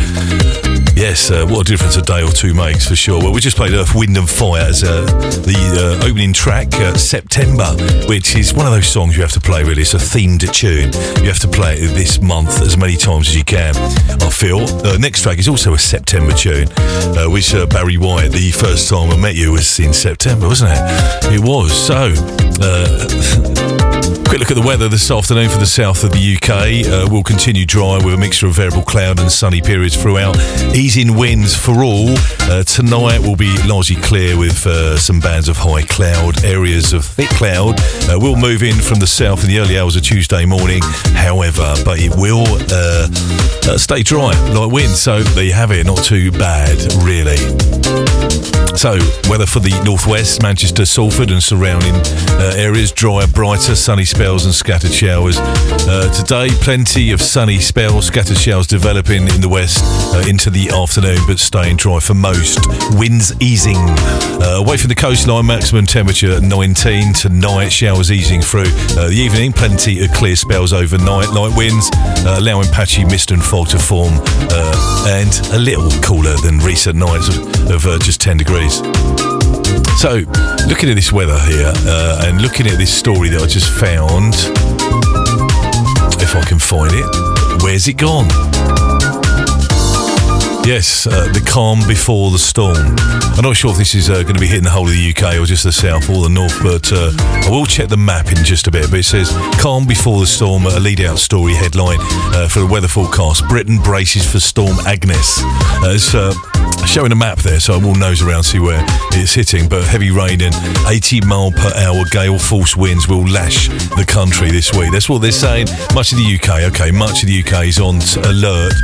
Yes, 0.95 1.31
uh, 1.31 1.47
what 1.47 1.61
a 1.61 1.65
difference 1.65 1.97
a 1.97 2.03
day 2.03 2.23
or 2.23 2.31
two 2.31 2.55
makes 2.55 2.89
for 2.89 2.97
sure. 2.97 3.20
Well, 3.20 3.33
we 3.33 3.41
just 3.41 3.57
played 3.57 3.73
Earth, 3.73 3.95
Wind 3.95 4.16
and 4.16 4.29
Fire 4.29 4.62
as 4.62 4.83
uh, 4.83 5.05
the 5.05 5.99
uh, 6.03 6.07
opening 6.09 6.33
track, 6.33 6.73
September, 6.97 7.66
which 8.09 8.35
is 8.35 8.53
one 8.53 8.66
of 8.66 8.73
those 8.73 8.89
songs 8.89 9.16
you 9.16 9.23
have 9.23 9.33
to 9.33 9.41
play 9.41 9.62
really. 9.62 9.83
It's 9.83 9.95
a 9.95 9.99
themed 9.99 10.51
tune. 10.53 10.93
You 11.23 11.29
have 11.29 11.39
to 11.41 11.49
play 11.49 11.75
it 11.75 11.95
this 11.95 12.20
month 12.20 12.61
as 12.62 12.77
many 12.77 12.97
times 12.97 13.29
as 13.29 13.37
you 13.37 13.45
can, 13.45 13.77
I 13.77 14.31
feel. 14.31 14.61
Uh, 14.85 14.97
next 14.99 15.23
track 15.23 15.39
is 15.39 15.49
also 15.49 15.75
a 15.75 15.79
September 15.89 16.35
tune, 16.35 16.69
uh, 17.16 17.31
which 17.31 17.55
uh, 17.55 17.65
Barry 17.65 17.97
White, 17.97 18.31
the 18.31 18.51
first 18.51 18.90
time 18.90 19.10
I 19.10 19.16
met 19.16 19.36
you 19.36 19.52
was 19.52 19.81
in 19.81 19.94
September, 19.94 20.47
wasn't 20.47 20.73
it? 20.74 21.32
It 21.32 21.40
was. 21.40 21.73
So, 21.73 22.12
uh, 22.60 23.09
quick 24.28 24.40
look 24.40 24.51
at 24.51 24.56
the 24.56 24.65
weather 24.66 24.90
this 24.90 25.10
afternoon 25.10 25.48
for 25.48 25.56
the 25.56 25.65
south 25.65 26.05
of 26.05 26.10
the 26.10 26.36
UK. 26.36 26.85
Uh, 26.85 27.10
will 27.10 27.23
continue 27.23 27.65
dry 27.65 27.97
with 28.05 28.12
a 28.12 28.19
mixture 28.19 28.47
of 28.47 28.55
variable 28.55 28.82
cloud 28.82 29.19
and 29.19 29.32
sunny 29.32 29.62
periods 29.62 29.97
throughout. 29.97 30.36
Easing 30.77 31.16
winds 31.16 31.56
for 31.56 31.82
all. 31.82 32.10
Uh, 32.43 32.62
tonight 32.65 33.20
will 33.20 33.36
be 33.36 33.56
largely 33.66 33.97
clear 33.97 34.36
with 34.36 34.66
uh, 34.66 34.98
some 34.98 35.20
bands 35.20 35.48
of 35.48 35.56
high 35.56 35.82
cloud. 35.82 36.44
Areas 36.44 36.93
of 36.93 37.02
thick 37.06 37.31
cloud 37.31 37.81
will 38.20 38.36
move 38.36 38.62
in 38.62 38.74
from 38.74 38.98
the 38.98 39.06
south 39.06 39.43
in 39.43 39.48
the 39.48 39.59
early 39.59 39.78
hours 39.78 39.97
of 39.97 40.02
Tuesday 40.02 40.44
morning. 40.44 40.82
However, 41.15 41.74
but 41.82 41.98
it 41.98 42.15
will 42.15 42.44
stay 43.78 44.02
dry 44.02 44.32
like 44.52 44.70
wind. 44.70 44.90
So 44.90 45.23
there 45.23 45.44
you 45.44 45.55
have 45.55 45.70
it. 45.70 45.77
Not 45.84 46.02
too 46.05 46.30
bad, 46.32 46.76
really. 47.05 47.36
So, 48.78 48.92
weather 49.28 49.46
for 49.46 49.59
the 49.59 49.74
northwest, 49.84 50.40
Manchester, 50.40 50.86
Salford, 50.86 51.32
and 51.32 51.42
surrounding 51.42 51.94
uh, 52.38 52.55
areas 52.56 52.92
drier, 52.92 53.26
brighter, 53.26 53.74
sunny 53.74 54.05
spells 54.05 54.44
and 54.44 54.55
scattered 54.55 54.92
showers. 54.92 55.36
Uh, 55.36 56.12
today, 56.12 56.48
plenty 56.60 57.10
of 57.10 57.20
sunny 57.20 57.59
spells, 57.59 58.06
scattered 58.06 58.36
showers 58.36 58.68
developing 58.68 59.26
in 59.26 59.40
the 59.40 59.48
west 59.48 59.82
uh, 60.14 60.22
into 60.28 60.48
the 60.48 60.68
afternoon, 60.70 61.18
but 61.26 61.40
staying 61.40 61.76
dry 61.76 61.98
for 61.98 62.14
most. 62.14 62.60
Winds 62.92 63.34
easing 63.40 63.78
uh, 63.78 64.62
away 64.64 64.76
from 64.76 64.90
the 64.90 64.94
coastline, 64.94 65.46
maximum 65.46 65.84
temperature 65.84 66.40
19 66.40 67.14
tonight, 67.14 67.70
showers 67.70 68.12
easing 68.12 68.40
through 68.40 68.70
uh, 68.94 69.09
the 69.09 69.16
evening. 69.18 69.52
Plenty 69.52 70.05
of 70.05 70.12
clear 70.12 70.36
spells 70.36 70.72
overnight, 70.72 71.30
light 71.30 71.56
winds, 71.56 71.90
uh, 72.24 72.36
allowing 72.38 72.68
patchy 72.68 73.05
mist 73.05 73.32
and 73.32 73.42
fog 73.42 73.66
to 73.70 73.78
form, 73.80 74.12
and 75.09 75.34
a 75.59 75.60
little 75.60 75.90
cooler 76.02 76.36
than 76.36 76.59
recent 76.59 76.94
nights 76.94 77.28
of, 77.28 77.70
of 77.70 77.86
uh, 77.86 77.98
just 77.98 78.20
10 78.20 78.36
degrees. 78.36 78.76
So, 79.98 80.22
looking 80.68 80.89
at 80.89 80.94
this 80.94 81.10
weather 81.12 81.36
here 81.40 81.72
uh, 81.74 82.22
and 82.26 82.40
looking 82.40 82.68
at 82.68 82.78
this 82.78 82.97
story 82.97 83.28
that 83.30 83.43
I 83.43 83.47
just 83.47 83.68
found, 83.68 84.35
if 86.22 86.36
I 86.36 86.44
can 86.47 86.60
find 86.60 86.93
it, 86.94 87.62
where's 87.62 87.89
it 87.89 87.94
gone? 87.94 88.28
Yes, 90.64 91.06
uh, 91.06 91.32
the 91.32 91.40
calm 91.40 91.80
before 91.89 92.30
the 92.30 92.39
storm. 92.39 92.76
I'm 92.76 93.44
not 93.44 93.56
sure 93.56 93.70
if 93.70 93.78
this 93.78 93.94
is 93.94 94.10
uh, 94.10 94.22
going 94.22 94.35
to 94.35 94.40
be 94.40 94.47
hitting 94.47 94.64
the 94.64 94.70
whole 94.70 94.86
of 94.86 94.93
the 94.93 95.14
UK 95.14 95.40
or 95.40 95.47
just 95.47 95.64
the 95.64 95.72
south 95.72 96.10
or 96.10 96.22
the 96.22 96.28
north, 96.28 96.60
but 96.62 96.93
uh, 96.93 97.12
I 97.47 97.48
will 97.51 97.64
check 97.64 97.89
the 97.89 97.97
map 97.97 98.26
in 98.32 98.44
just 98.44 98.66
a 98.66 98.70
bit. 98.70 98.90
But 98.90 99.01
it 99.01 99.05
says 99.05 99.30
calm 99.60 99.86
before 99.86 100.20
the 100.20 100.26
storm, 100.26 100.66
a 100.66 100.80
lead 100.80 101.01
out 101.01 101.18
story 101.18 101.55
headline 101.55 102.01
uh, 102.35 102.48
for 102.48 102.59
the 102.60 102.66
weather 102.66 102.89
forecast. 102.89 103.48
Britain 103.48 103.78
braces 103.80 104.30
for 104.30 104.40
Storm 104.40 104.76
Agnes. 104.86 105.39
Uh, 105.40 105.94
it's 105.94 106.14
uh, 106.14 106.35
showing 106.85 107.12
a 107.12 107.16
map 107.16 107.39
there, 107.39 107.60
so 107.60 107.74
I 107.74 107.78
will 107.78 107.94
nose 107.94 108.20
around 108.20 108.43
see 108.43 108.59
where 108.59 108.85
it's 109.12 109.32
hitting. 109.32 109.68
But 109.68 109.85
heavy 109.85 110.10
rain 110.10 110.43
and 110.43 110.55
80 110.86 111.22
mile 111.22 111.52
per 111.52 111.72
hour 111.76 112.05
gale 112.10 112.39
force 112.39 112.76
winds 112.76 113.09
will 113.09 113.26
lash 113.26 113.68
the 113.68 114.05
country 114.06 114.51
this 114.51 114.74
week. 114.74 114.90
That's 114.93 115.09
what 115.09 115.22
they're 115.22 115.32
saying. 115.32 115.68
Much 115.94 116.12
of 116.12 116.18
the 116.18 116.26
UK, 116.26 116.74
okay, 116.74 116.90
much 116.90 117.22
of 117.22 117.28
the 117.28 117.40
UK 117.40 117.66
is 117.66 117.78
on 117.78 118.02
alert 118.26 118.74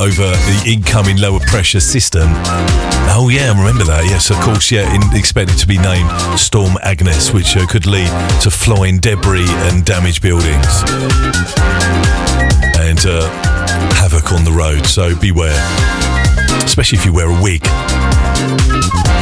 over 0.00 0.26
the 0.32 0.62
incoming 0.66 1.17
lower 1.18 1.40
pressure 1.40 1.80
system. 1.80 2.28
Oh 3.10 3.28
yeah, 3.30 3.52
I 3.52 3.58
remember 3.58 3.84
that. 3.84 4.04
Yes, 4.04 4.30
of 4.30 4.36
course. 4.36 4.70
Yeah, 4.70 4.92
in, 4.94 5.02
expected 5.16 5.58
to 5.58 5.66
be 5.66 5.78
named 5.78 6.08
Storm 6.38 6.76
Agnes, 6.82 7.32
which 7.32 7.56
uh, 7.56 7.66
could 7.66 7.86
lead 7.86 8.08
to 8.42 8.50
flying 8.50 8.98
debris 8.98 9.50
and 9.68 9.84
damaged 9.84 10.22
buildings 10.22 10.66
and 12.78 13.00
uh, 13.06 13.28
havoc 13.94 14.32
on 14.32 14.44
the 14.44 14.52
road. 14.52 14.86
So 14.86 15.16
beware 15.16 15.58
especially 16.64 16.98
if 16.98 17.04
you 17.04 17.12
wear 17.12 17.28
a 17.28 17.42
wig. 17.42 17.64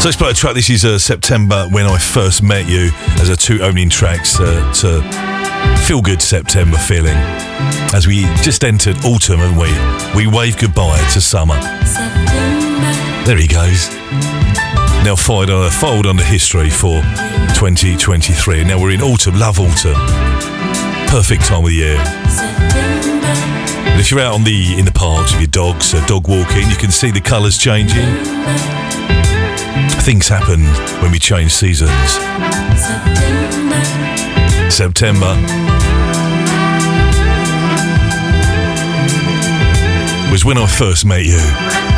So 0.00 0.08
let's 0.08 0.16
play 0.16 0.30
a 0.30 0.34
track. 0.34 0.54
This 0.54 0.70
is 0.70 0.84
uh, 0.84 0.98
September 0.98 1.66
when 1.70 1.86
I 1.86 1.98
first 1.98 2.42
met 2.42 2.68
you 2.68 2.90
as 3.20 3.28
a 3.28 3.36
two 3.36 3.62
opening 3.62 3.88
tracks 3.88 4.38
uh, 4.38 4.72
to 4.74 5.02
feel 5.86 6.02
good 6.02 6.20
September 6.20 6.76
feeling. 6.76 7.16
As 7.94 8.06
we 8.06 8.22
just 8.42 8.64
entered 8.64 8.96
autumn, 9.04 9.38
haven't 9.38 9.58
we? 9.58 10.26
We 10.26 10.26
wave 10.30 10.58
goodbye 10.58 10.98
to 11.14 11.20
summer. 11.20 11.58
There 13.24 13.38
he 13.38 13.46
goes. 13.46 13.88
Now 15.04 15.14
fold 15.16 15.50
on, 15.50 15.70
fold 15.70 16.06
on 16.06 16.16
the 16.16 16.24
history 16.24 16.70
for 16.70 17.00
2023. 17.54 18.64
Now 18.64 18.80
we're 18.80 18.92
in 18.92 19.02
autumn. 19.02 19.38
Love 19.38 19.60
autumn. 19.60 19.94
Perfect 21.08 21.44
time 21.44 21.64
of 21.64 21.70
the 21.70 21.76
year. 21.76 23.05
And 23.96 24.02
if 24.02 24.10
you're 24.10 24.20
out 24.20 24.34
on 24.34 24.44
the 24.44 24.78
in 24.78 24.84
the 24.84 24.92
parks 24.92 25.32
with 25.32 25.40
your 25.40 25.48
dogs, 25.48 25.94
uh, 25.94 26.04
dog 26.04 26.28
walking, 26.28 26.68
you 26.68 26.76
can 26.76 26.90
see 26.90 27.10
the 27.10 27.18
colours 27.18 27.56
changing. 27.56 28.04
Things 30.02 30.28
happen 30.28 30.60
when 31.00 31.12
we 31.12 31.18
change 31.18 31.50
seasons. 31.52 31.90
September. 34.70 35.34
Was 40.30 40.44
when 40.44 40.58
I 40.58 40.66
first 40.66 41.06
met 41.06 41.24
you. 41.24 41.95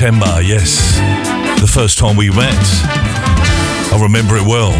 September, 0.00 0.40
yes. 0.40 0.96
The 1.60 1.66
first 1.66 1.98
time 1.98 2.16
we 2.16 2.30
met. 2.30 2.56
I 3.92 3.98
remember 4.00 4.38
it 4.38 4.46
well. 4.46 4.72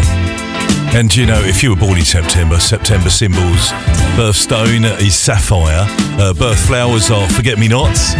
And 0.97 1.15
you 1.15 1.27
know, 1.27 1.39
if 1.39 1.61
you 1.61 1.69
were 1.69 1.75
born 1.75 1.99
in 1.99 2.05
September, 2.05 2.57
September 2.57 3.11
symbols, 3.11 3.69
birthstone 4.17 4.83
is 4.99 5.13
sapphire, 5.13 5.85
uh, 6.17 6.33
birth 6.33 6.57
flowers 6.65 7.11
are 7.11 7.29
forget 7.29 7.59
me 7.59 7.67
nots, 7.67 8.15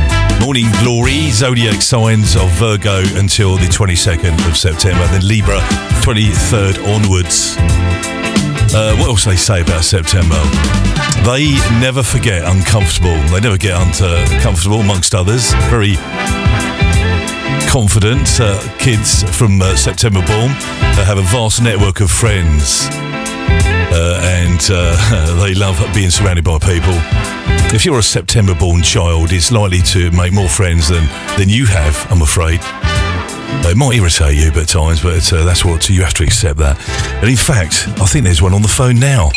morning 0.45 0.67
glory, 0.83 1.31
zodiac 1.31 1.81
signs 1.81 2.35
of 2.35 2.47
Virgo 2.61 3.01
until 3.17 3.55
the 3.57 3.65
22nd 3.65 4.37
of 4.47 4.55
September, 4.55 5.03
then 5.07 5.27
Libra 5.27 5.57
23rd 6.05 6.85
onwards. 6.85 7.55
Uh, 8.77 8.95
what 8.97 9.09
else 9.09 9.25
they 9.25 9.35
say 9.35 9.61
about 9.61 9.83
September? 9.83 10.39
They 11.25 11.49
never 11.81 12.03
forget 12.03 12.43
uncomfortable. 12.45 13.17
They 13.33 13.39
never 13.39 13.57
get 13.57 13.73
uncomfortable, 13.75 14.81
amongst 14.81 15.15
others. 15.15 15.51
Very 15.71 15.95
confident 17.71 18.41
uh, 18.41 18.59
kids 18.79 19.23
from 19.37 19.61
uh, 19.61 19.73
September 19.77 20.19
born. 20.27 20.49
They 20.97 21.05
have 21.05 21.17
a 21.17 21.21
vast 21.31 21.63
network 21.63 22.01
of 22.01 22.11
friends. 22.11 22.89
Uh, 22.91 24.19
and 24.23 24.59
uh, 24.69 25.39
they 25.41 25.53
love 25.53 25.79
being 25.95 26.09
surrounded 26.09 26.43
by 26.43 26.59
people. 26.59 26.93
If 27.73 27.85
you're 27.85 27.99
a 27.99 28.03
September 28.03 28.53
born 28.53 28.81
child, 28.81 29.31
it's 29.31 29.53
likely 29.53 29.81
to 29.83 30.11
make 30.11 30.33
more 30.33 30.49
friends 30.49 30.89
than, 30.89 31.05
than 31.37 31.47
you 31.47 31.65
have, 31.65 31.95
I'm 32.11 32.21
afraid. 32.21 32.59
It 33.63 33.77
might 33.77 33.95
irritate 33.95 34.35
you 34.35 34.51
at 34.51 34.67
times, 34.67 35.01
but 35.01 35.31
uh, 35.31 35.45
that's 35.45 35.63
what 35.63 35.89
you 35.89 36.01
have 36.01 36.13
to 36.15 36.23
accept 36.23 36.59
that. 36.59 36.77
And 37.21 37.29
in 37.29 37.37
fact, 37.37 37.87
I 38.01 38.05
think 38.05 38.25
there's 38.25 38.41
one 38.41 38.53
on 38.53 38.63
the 38.63 38.67
phone 38.67 38.99
now. 38.99 39.31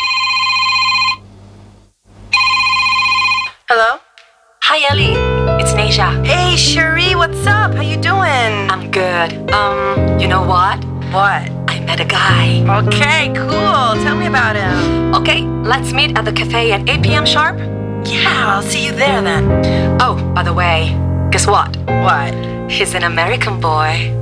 Meet 16.14 16.18
at 16.18 16.24
the 16.24 16.32
cafe 16.32 16.72
at 16.72 16.88
8 16.88 17.02
p.m. 17.02 17.26
sharp. 17.26 17.58
Yeah, 18.06 18.54
I'll 18.54 18.62
see 18.62 18.86
you 18.86 18.92
there 18.92 19.22
then. 19.22 19.98
Oh, 20.00 20.16
by 20.34 20.42
the 20.42 20.52
way, 20.52 20.90
guess 21.30 21.46
what? 21.46 21.76
What? 21.86 22.34
He's 22.70 22.94
an 22.94 23.04
American 23.04 23.60
boy. 23.60 24.12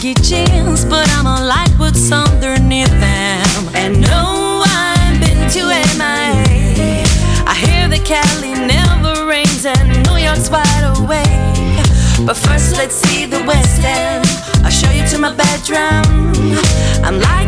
Baggy 0.00 0.14
jeans, 0.22 0.84
but 0.86 1.06
I'ma 1.18 1.44
like 1.44 1.70
what's 1.78 2.10
underneath 2.10 2.88
them. 2.88 3.68
And 3.74 4.00
no, 4.00 4.64
I've 4.66 5.20
been 5.20 5.48
to 5.50 5.62
MIA. 5.98 7.04
I 7.46 7.54
hear 7.54 7.86
that 7.88 8.02
Cali 8.04 8.54
never 8.54 9.26
rains 9.26 9.66
and 9.66 10.02
New 10.06 10.16
York's 10.16 10.48
wide 10.48 10.84
awake. 10.96 11.84
But 12.26 12.36
first, 12.36 12.78
let's 12.78 12.94
see 12.94 13.26
the 13.26 13.42
West 13.44 13.84
End. 13.84 14.24
I'll 14.64 14.70
show 14.70 14.90
you 14.90 15.06
to 15.08 15.18
my 15.18 15.34
bedroom. 15.34 16.56
I'm 17.04 17.20
liking 17.20 17.39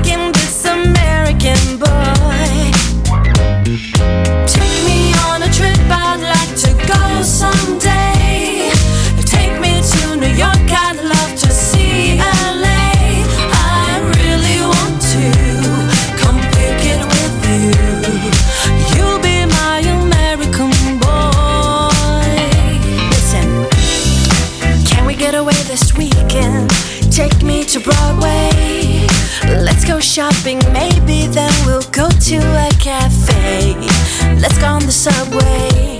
the 34.92 35.10
subway. 35.10 35.98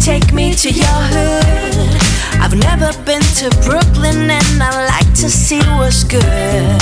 Take 0.00 0.32
me 0.32 0.54
to 0.54 0.70
your 0.70 1.00
hood. 1.12 2.00
I've 2.40 2.56
never 2.56 2.90
been 3.04 3.24
to 3.40 3.50
Brooklyn 3.66 4.30
and 4.30 4.62
I 4.62 4.86
like 4.86 5.12
to 5.22 5.28
see 5.28 5.60
what's 5.78 6.04
good. 6.04 6.80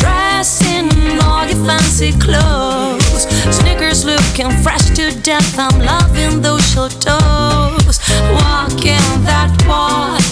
Dress 0.00 0.60
in 0.74 0.88
all 1.20 1.46
your 1.46 1.64
fancy 1.64 2.12
clothes. 2.12 3.24
Sneakers 3.56 4.04
looking 4.04 4.50
fresh 4.62 4.86
to 4.98 5.04
death. 5.22 5.58
I'm 5.58 5.78
loving 5.80 6.42
those 6.42 6.64
short 6.72 6.92
toes. 7.00 7.96
Walking 8.38 9.08
that 9.28 9.52
walk, 9.66 10.24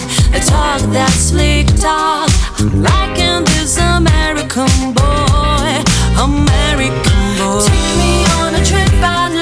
talk 0.45 0.81
that 0.93 1.13
sleek 1.29 1.67
talk. 1.81 2.29
I'm 2.59 2.83
liking 2.83 3.43
this 3.53 3.77
American 3.77 4.93
boy, 4.93 5.69
American 6.21 7.23
boy. 7.39 7.61
Take 7.65 7.89
me 8.01 8.13
on 8.37 8.53
a 8.55 8.63
trip, 8.65 8.93
I'd 9.01 9.32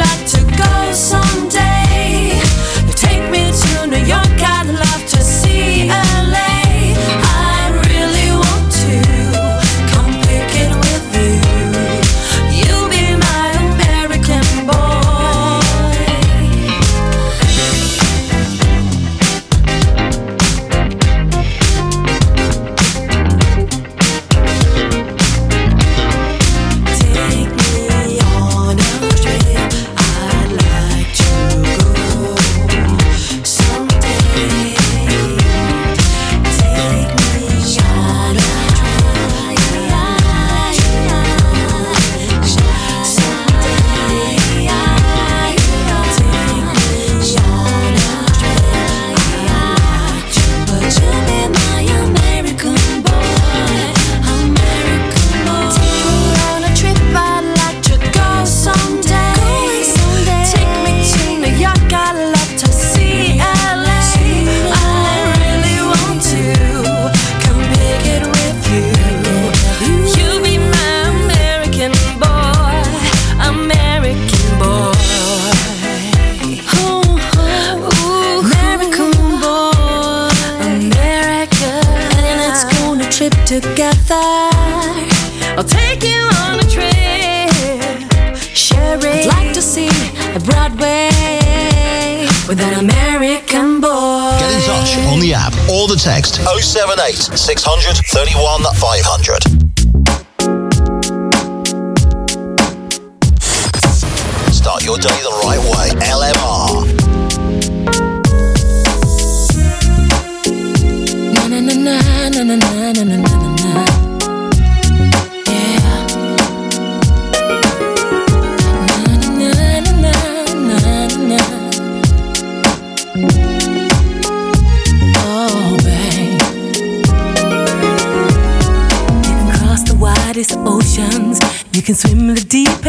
078 96.72 97.38
600 97.38 98.02
31 98.06 98.64
500. 98.80 99.61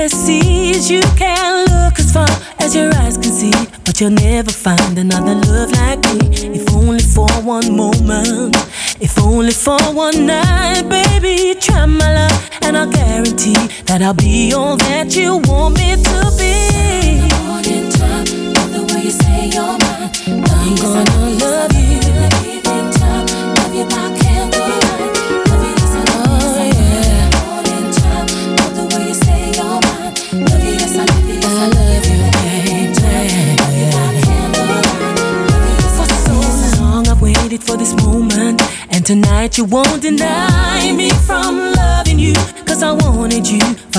Seas. 0.08 0.90
You 0.90 1.02
can 1.16 1.66
look 1.66 1.98
as 1.98 2.12
far 2.12 2.28
as 2.58 2.74
your 2.74 2.92
eyes 2.94 3.16
can 3.16 3.32
see. 3.32 3.52
But 3.84 4.00
you'll 4.00 4.10
never 4.10 4.50
find 4.50 4.98
another 4.98 5.34
love 5.34 5.70
like 5.72 6.00
me. 6.14 6.58
If 6.58 6.72
only 6.74 7.02
for 7.02 7.30
one 7.42 7.76
moment. 7.76 8.56
If 9.00 9.18
only 9.18 9.52
for 9.52 9.80
one 9.92 10.26
night, 10.26 10.82
baby. 10.88 11.58
Try 11.60 11.86
my 11.86 12.14
love, 12.14 12.50
and 12.62 12.76
I'll 12.76 12.90
guarantee 12.90 13.54
that 13.86 14.00
I'll 14.02 14.14
be 14.14 14.52
all 14.52 14.71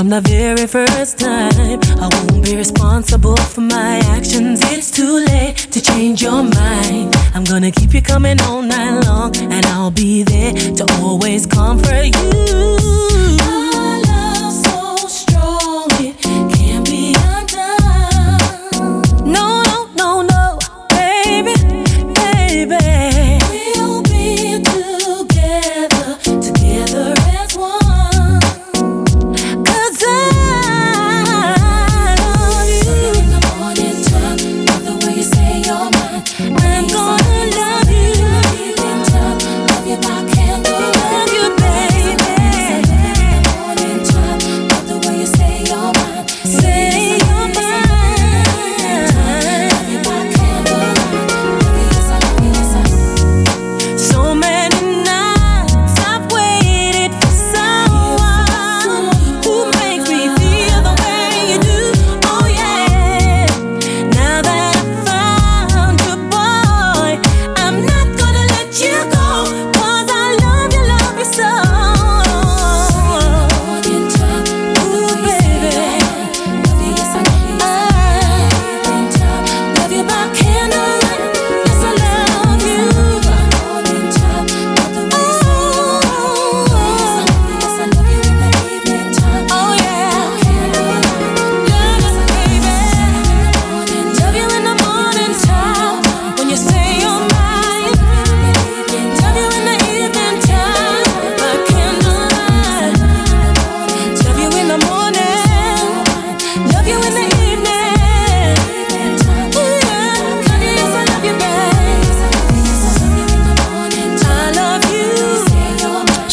from 0.03 0.09
the 0.09 0.21
very 0.21 0.67
first 0.67 1.17
time. 1.17 1.79
I 1.97 2.09
won't 2.11 2.43
be 2.43 2.57
responsible 2.57 3.37
for 3.37 3.61
my 3.61 3.99
actions. 4.07 4.59
It's 4.63 4.91
too 4.91 5.23
late 5.31 5.55
to 5.71 5.81
change 5.81 6.21
your 6.21 6.43
mind. 6.43 7.15
I'm 7.33 7.45
gonna 7.45 7.71
keep 7.71 7.93
you 7.93 8.01
coming 8.01 8.37
all 8.41 8.61
night 8.61 8.99
long. 9.05 9.33
And 9.37 9.65
I'll 9.67 9.91
be 9.91 10.23
there 10.23 10.51
to 10.51 10.85
always 10.99 11.45
comfort 11.45 12.07
you. 12.17 12.42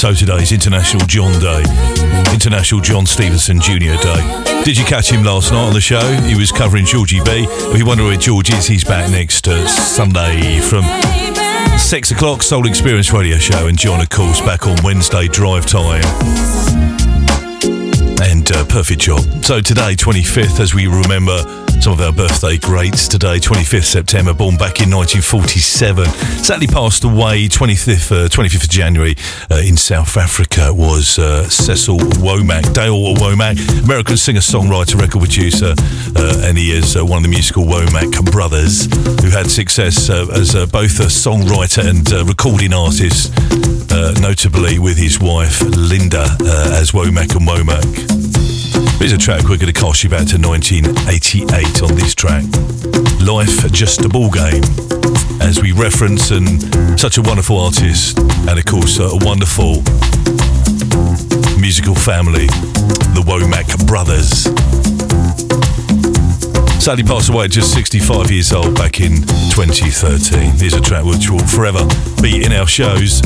So 0.01 0.15
today's 0.15 0.51
International 0.51 1.05
John 1.07 1.39
Day, 1.41 1.63
International 2.33 2.81
John 2.81 3.05
Stevenson 3.05 3.61
Jr. 3.61 4.01
Day. 4.01 4.63
Did 4.65 4.79
you 4.79 4.85
catch 4.87 5.13
him 5.13 5.23
last 5.23 5.53
night 5.53 5.67
on 5.67 5.75
the 5.75 5.81
show? 5.83 6.01
He 6.23 6.35
was 6.35 6.51
covering 6.51 6.87
Georgie 6.87 7.21
B. 7.23 7.45
If 7.47 7.79
you 7.79 7.85
wonder 7.85 8.05
where 8.05 8.17
George 8.17 8.49
is, 8.49 8.67
he's 8.67 8.83
back 8.83 9.11
next 9.11 9.47
uh, 9.47 9.69
Sunday 9.69 10.61
from 10.61 10.85
six 11.79 12.13
o'clock. 12.13 12.43
Soul 12.43 12.67
Experience 12.67 13.13
Radio 13.13 13.37
Show, 13.37 13.67
and 13.67 13.77
John, 13.77 14.01
of 14.01 14.09
course, 14.09 14.41
back 14.41 14.67
on 14.67 14.79
Wednesday 14.83 15.29
Drive 15.29 15.67
Time. 15.67 16.03
And 18.23 18.51
uh, 18.53 18.65
perfect 18.65 19.03
job. 19.03 19.21
So 19.45 19.61
today, 19.61 19.97
25th, 19.97 20.61
as 20.61 20.73
we 20.73 20.87
remember 20.87 21.43
some 21.83 21.93
of 21.93 22.01
our 22.01 22.13
birthday 22.13 22.59
greats 22.59 23.09
today, 23.09 23.39
25th 23.39 23.85
September, 23.85 24.35
born 24.35 24.57
back 24.57 24.81
in 24.81 24.91
1947. 24.91 26.05
Sadly 26.43 26.67
passed 26.67 27.05
away 27.05 27.49
25th, 27.49 28.13
uh, 28.13 28.29
25th 28.29 28.65
of 28.65 28.69
January 28.69 29.15
uh, 29.51 29.63
in 29.65 29.77
South 29.77 30.17
Africa 30.17 30.75
was 30.75 31.19
uh, 31.19 31.49
Cecil 31.49 31.97
Womack, 31.97 32.75
Dale 32.75 33.15
Womack, 33.15 33.85
American 33.85 34.17
singer-songwriter, 34.17 35.01
record 35.01 35.21
producer, 35.21 35.75
uh, 36.17 36.43
and 36.45 36.59
he 36.59 36.73
is 36.73 36.97
uh, 36.97 37.05
one 37.05 37.19
of 37.19 37.23
the 37.23 37.31
musical 37.31 37.65
Womack 37.65 38.31
brothers 38.31 38.85
who 39.23 39.31
had 39.31 39.51
success 39.51 40.11
uh, 40.11 40.27
as 40.33 40.53
both 40.67 41.01
a 41.01 41.09
songwriter 41.09 41.89
and 41.89 42.29
recording 42.29 42.75
artist, 42.75 43.33
notably 44.21 44.79
with 44.79 44.99
his 44.99 45.19
wife 45.19 45.63
Linda 45.63 46.27
as 46.77 46.91
Womack 46.93 47.37
and 47.37 47.49
Womack. 47.49 48.60
Here's 49.01 49.15
a 49.15 49.19
track 49.19 49.45
we're 49.45 49.57
going 49.57 49.73
to 49.73 49.81
cast 49.81 50.05
you 50.05 50.11
back 50.11 50.27
to 50.29 50.37
1988 50.37 51.83
on 51.83 51.95
this 51.95 52.15
track. 52.15 52.45
Life 53.27 53.73
Just 53.73 54.05
a 54.05 54.11
Ball 54.11 54.31
Game. 54.31 54.63
As 55.41 55.59
we 55.63 55.73
reference 55.73 56.31
and 56.31 57.01
such 57.01 57.17
a 57.17 57.23
wonderful 57.23 57.59
artist 57.59 58.19
and 58.19 58.59
of 58.59 58.65
course 58.67 58.99
a 58.99 59.09
wonderful 59.25 59.77
musical 61.59 61.95
family, 61.95 62.45
the 63.17 63.25
Womack 63.25 63.87
brothers. 63.87 64.45
Sadly 66.85 67.03
passed 67.03 67.31
away 67.31 67.49
just 67.49 67.73
65 67.73 68.31
years 68.31 68.53
old 68.53 68.77
back 68.77 69.01
in 69.01 69.17
2013. 69.57 70.59
Here's 70.59 70.75
a 70.75 70.81
track 70.81 71.07
which 71.07 71.31
will 71.31 71.47
forever 71.47 71.89
be 72.21 72.45
in 72.45 72.53
our 72.53 72.67
shows. 72.67 73.23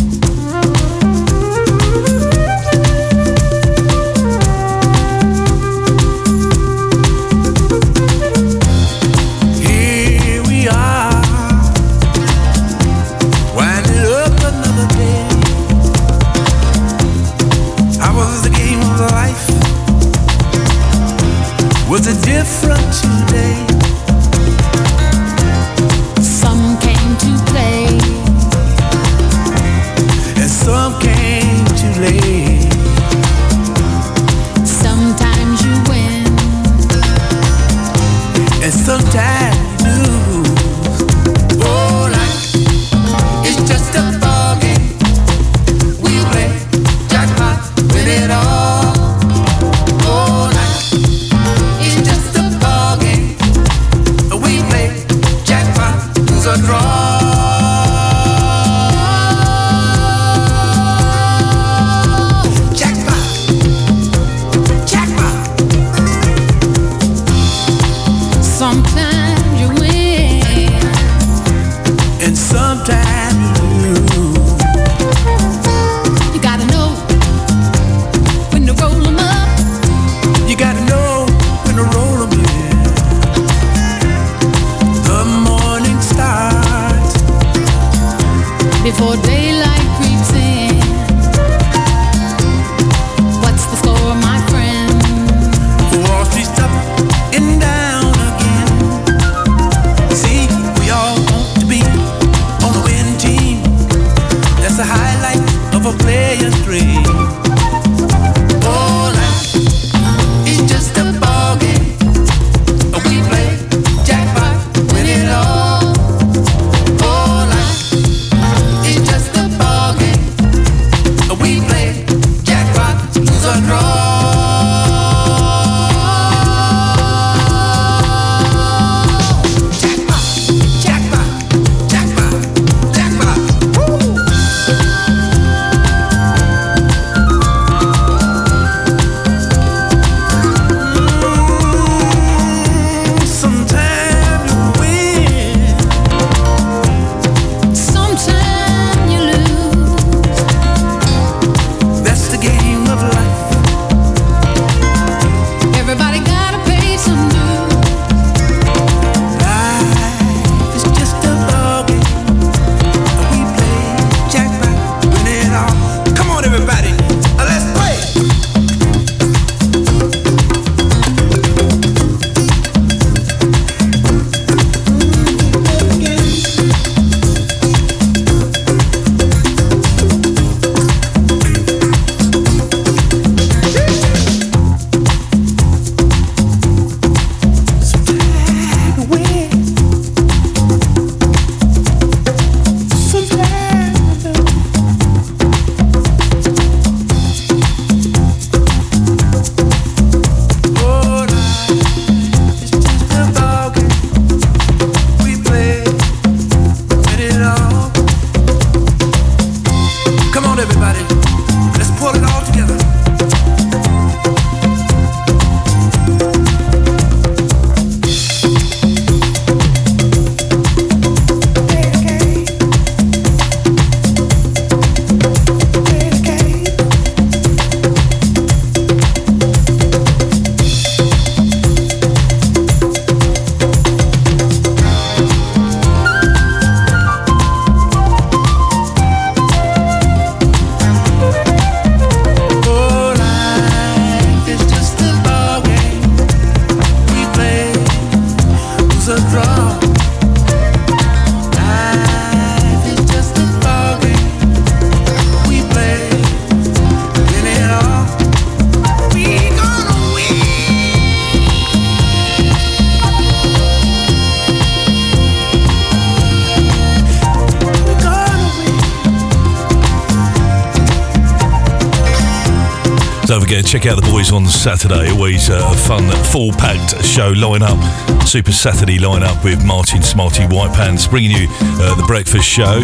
Don't 273.27 273.41
forget, 273.41 273.65
check 273.65 273.87
out 273.87 273.97
the 273.97 274.07
boys 274.11 274.33
on 274.33 274.45
Saturday. 274.47 275.11
Always 275.11 275.49
uh, 275.49 275.71
a 275.73 275.77
fun, 275.77 276.11
full 276.27 276.53
packed 276.53 277.03
show 277.07 277.31
line 277.31 277.63
up. 277.63 277.79
Super 278.27 278.53
Saturday 278.53 278.99
line 278.99 279.23
up 279.23 279.43
with 279.43 279.65
Martin 279.65 280.03
Smarty 280.03 280.45
White 280.45 280.75
Pants 280.75 281.07
bringing 281.07 281.31
you 281.31 281.47
uh, 281.51 281.95
the 281.95 282.05
breakfast 282.07 282.47
show. 282.47 282.83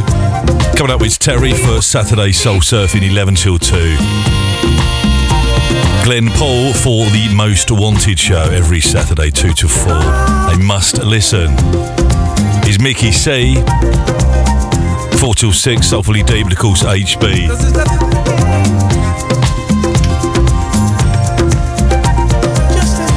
Coming 0.76 0.92
up 0.92 1.00
with 1.02 1.18
Terry 1.18 1.52
for 1.52 1.82
Saturday 1.82 2.32
Soul 2.32 2.60
Surfing 2.60 3.06
11 3.06 3.34
till 3.34 3.58
2. 3.58 3.76
Glenn 6.04 6.30
Paul 6.38 6.72
for 6.72 7.04
the 7.10 7.30
Most 7.36 7.70
Wanted 7.70 8.18
show 8.18 8.48
every 8.50 8.80
Saturday 8.80 9.30
2 9.30 9.52
to 9.52 9.68
4. 9.68 9.92
They 9.92 10.56
must 10.64 11.04
listen. 11.04 11.52
Is 12.66 12.80
Mickey 12.80 13.12
C. 13.12 13.56
4 15.18 15.34
till 15.34 15.52
6, 15.52 15.86
Soulfully 15.86 16.22
Deep, 16.22 16.44
and 16.44 16.52
of 16.52 16.58
course 16.58 16.82
HB. 16.82 18.79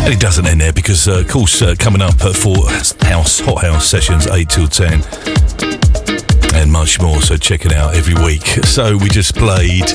And 0.04 0.14
it 0.14 0.20
doesn't 0.20 0.46
end 0.46 0.60
there 0.60 0.74
because, 0.74 1.08
uh, 1.08 1.20
of 1.20 1.30
course, 1.30 1.62
uh, 1.62 1.76
coming 1.80 2.02
up 2.02 2.22
uh, 2.22 2.34
for 2.34 2.68
House 3.08 3.40
Hot 3.40 3.62
House 3.62 3.88
sessions 3.88 4.28
8 4.28 4.50
till 4.50 4.68
10. 4.68 5.02
and 6.56 6.70
much 6.72 7.00
more. 7.02 7.22
So 7.22 7.38
check 7.38 7.66
it 7.66 7.72
out 7.72 7.96
every 7.96 8.16
week. 8.16 8.44
So 8.66 8.98
we 8.98 9.08
just 9.08 9.34
played 9.36 9.86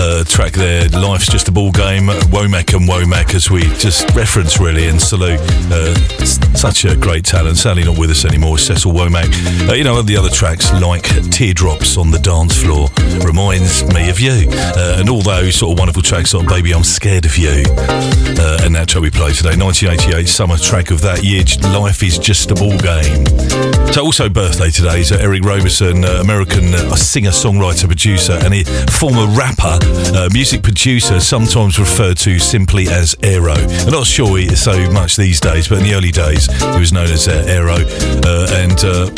a 0.00 0.24
track 0.24 0.52
there, 0.52 0.88
Life's 0.88 1.30
Just 1.30 1.48
a 1.48 1.52
Ball 1.52 1.70
Game, 1.70 2.06
Womack 2.32 2.74
and 2.74 2.88
Womack, 2.88 3.34
as 3.34 3.50
we 3.50 3.62
just 3.76 4.08
reference 4.14 4.58
really 4.58 4.88
and 4.88 5.00
salute 5.00 5.40
uh, 5.70 5.94
such 6.54 6.84
a 6.84 6.96
great 6.96 7.24
talent. 7.24 7.56
Sadly 7.58 7.84
not 7.84 7.98
with 7.98 8.10
us 8.10 8.24
anymore, 8.24 8.58
Cecil 8.58 8.92
Womack. 8.92 9.68
Uh, 9.68 9.74
you 9.74 9.84
know, 9.84 10.00
the 10.02 10.16
other 10.16 10.30
tracks 10.30 10.72
like 10.72 11.02
Teardrops 11.30 11.98
on 11.98 12.10
the 12.10 12.18
Dance 12.18 12.62
Floor 12.62 12.88
reminds 13.24 13.84
me 13.94 14.08
of 14.10 14.18
you. 14.18 14.48
Uh, 14.50 14.96
and 14.98 15.08
all 15.08 15.22
those 15.22 15.56
sort 15.56 15.72
of 15.72 15.78
wonderful 15.78 16.02
tracks 16.02 16.32
like 16.34 16.48
Baby 16.48 16.72
I'm 16.72 16.84
Scared 16.84 17.26
of 17.26 17.36
You. 17.36 17.62
Uh, 17.68 18.58
and 18.62 18.74
that 18.74 18.88
track 18.88 19.02
we 19.02 19.10
played 19.10 19.34
today, 19.34 19.56
1988 19.56 20.26
summer 20.28 20.56
track 20.56 20.90
of 20.90 21.02
that 21.02 21.22
year, 21.22 21.44
Life 21.78 22.02
is 22.02 22.18
Just 22.18 22.50
a 22.50 22.54
Ball 22.54 22.78
Game. 22.78 23.26
So 23.92 24.04
also 24.04 24.28
birthday 24.28 24.70
today 24.70 25.00
is 25.00 25.12
uh, 25.12 25.18
Eric 25.20 25.44
Roberson, 25.44 26.04
uh, 26.04 26.20
American 26.22 26.74
uh, 26.74 26.96
singer, 26.96 27.30
songwriter, 27.30 27.86
producer, 27.86 28.38
and 28.42 28.54
former 28.90 29.26
rapper, 29.36 29.78
uh, 30.14 30.28
music 30.32 30.62
producer, 30.62 31.20
sometimes 31.20 31.78
referred 31.78 32.16
to 32.18 32.38
simply 32.38 32.88
as 32.88 33.14
Erro. 33.22 33.54
I'm 33.86 33.92
not 33.92 34.06
sure 34.06 34.38
he 34.38 34.54
so 34.54 34.90
much 34.90 35.16
these 35.16 35.40
days, 35.40 35.68
but 35.68 35.78
in 35.78 35.84
the 35.84 35.94
early 35.94 36.10
days 36.10 36.46
he 36.46 36.78
was 36.78 36.92
known 36.92 37.08
as 37.08 37.28
uh, 37.28 37.44
Erro, 37.46 37.78
uh, 38.24 38.46
and 38.52 38.84
uh, 38.84 39.10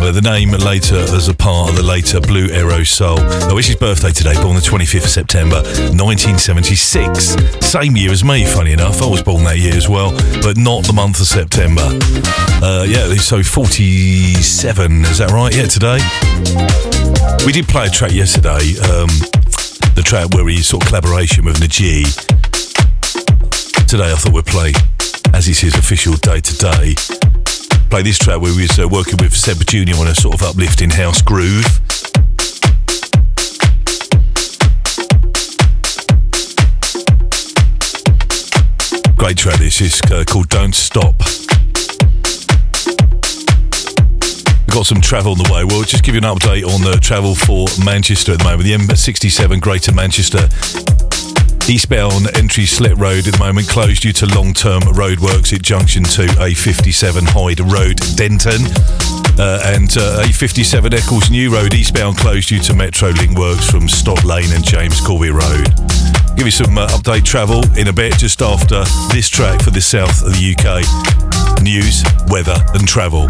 uh, 0.00 0.12
the 0.12 0.20
name 0.20 0.50
later 0.50 0.96
as 0.96 1.28
a 1.28 1.34
part 1.34 1.70
of 1.70 1.76
the 1.76 1.82
later 1.82 2.20
Blue 2.20 2.48
Erro 2.50 2.84
Soul. 2.84 3.18
Which 3.54 3.66
his 3.66 3.76
birthday 3.76 4.10
today, 4.10 4.34
born 4.42 4.54
the 4.54 4.62
25th 4.62 5.04
of 5.04 5.10
September, 5.10 5.62
1976. 5.96 7.36
Same 7.66 7.96
year 7.96 8.10
as 8.10 8.22
me, 8.22 8.44
funny 8.44 8.72
enough. 8.72 9.02
I 9.02 9.06
was 9.06 9.22
born 9.22 9.44
that 9.44 9.58
year 9.58 9.74
as 9.74 9.88
well, 9.88 10.12
but 10.42 10.56
not 10.56 10.84
the 10.84 10.92
month 10.92 11.20
of 11.20 11.26
September. 11.26 11.88
Uh, 12.62 12.84
yeah, 12.88 13.12
so 13.16 13.42
47, 13.42 15.04
is 15.04 15.18
that 15.18 15.30
right? 15.30 15.54
Yeah, 15.54 15.66
today. 15.66 15.98
We 17.46 17.52
did 17.52 17.68
play 17.68 17.86
a 17.86 17.90
track 17.90 18.12
yesterday, 18.12 18.74
um, 18.90 19.08
the 19.96 20.02
track 20.02 20.28
where 20.34 20.46
he 20.46 20.58
sort 20.58 20.82
of 20.82 20.88
collaboration 20.88 21.46
with 21.46 21.56
Najee. 21.56 22.04
Today 23.86 24.12
I 24.12 24.14
thought 24.14 24.34
we'd 24.34 24.44
play, 24.44 24.74
as 25.32 25.48
it's 25.48 25.60
his 25.60 25.74
official 25.74 26.14
day 26.16 26.40
today, 26.40 26.94
play 27.88 28.02
this 28.02 28.18
track 28.18 28.40
where 28.42 28.52
we 28.54 28.62
was 28.62 28.78
uh, 28.78 28.86
working 28.86 29.16
with 29.22 29.34
Seb 29.34 29.56
Jr. 29.66 29.96
on 29.98 30.08
a 30.08 30.14
sort 30.14 30.34
of 30.34 30.42
uplifting 30.42 30.90
house 30.90 31.22
groove. 31.22 31.64
Great 39.16 39.38
track 39.38 39.58
this 39.58 39.80
is 39.80 39.98
uh, 40.12 40.24
called 40.28 40.50
Don't 40.50 40.74
Stop. 40.74 41.45
Got 44.76 44.84
some 44.84 45.00
travel 45.00 45.32
on 45.32 45.38
the 45.38 45.50
way. 45.50 45.64
We'll 45.64 45.88
just 45.88 46.04
give 46.04 46.14
you 46.14 46.20
an 46.20 46.28
update 46.28 46.60
on 46.68 46.84
the 46.84 47.00
travel 47.00 47.34
for 47.34 47.64
Manchester 47.82 48.32
at 48.32 48.38
the 48.40 48.44
moment. 48.44 48.64
The 48.64 48.76
M67 48.76 49.58
Greater 49.58 49.88
Manchester 49.94 50.52
eastbound 51.64 52.28
entry 52.36 52.66
Slit 52.66 52.92
Road 52.98 53.26
at 53.26 53.32
the 53.32 53.38
moment 53.40 53.68
closed 53.72 54.02
due 54.02 54.12
to 54.12 54.26
long-term 54.36 54.82
roadworks 54.92 55.56
at 55.56 55.62
junction 55.62 56.04
2 56.04 56.28
A57 56.44 57.24
Hyde 57.24 57.64
Road, 57.64 57.96
Denton. 58.20 58.68
Uh, 59.40 59.64
and 59.72 59.96
uh, 59.96 60.20
A57 60.28 60.92
Eccles 60.92 61.30
New 61.30 61.48
Road 61.48 61.72
eastbound 61.72 62.18
closed 62.18 62.50
due 62.50 62.60
to 62.60 62.74
Metrolink 62.74 63.32
works 63.32 63.64
from 63.64 63.88
Stott 63.88 64.24
Lane 64.24 64.52
and 64.52 64.62
James 64.62 65.00
Corbett 65.00 65.32
Road. 65.32 65.72
Give 66.36 66.44
you 66.44 66.52
some 66.52 66.76
uh, 66.76 66.86
update 66.88 67.24
travel 67.24 67.64
in 67.80 67.88
a 67.88 67.94
bit 67.94 68.18
just 68.18 68.42
after 68.42 68.84
this 69.08 69.30
track 69.30 69.62
for 69.62 69.70
the 69.70 69.80
south 69.80 70.20
of 70.20 70.36
the 70.36 70.52
UK. 70.52 70.84
News, 71.64 72.04
weather 72.28 72.60
and 72.76 72.86
travel 72.86 73.24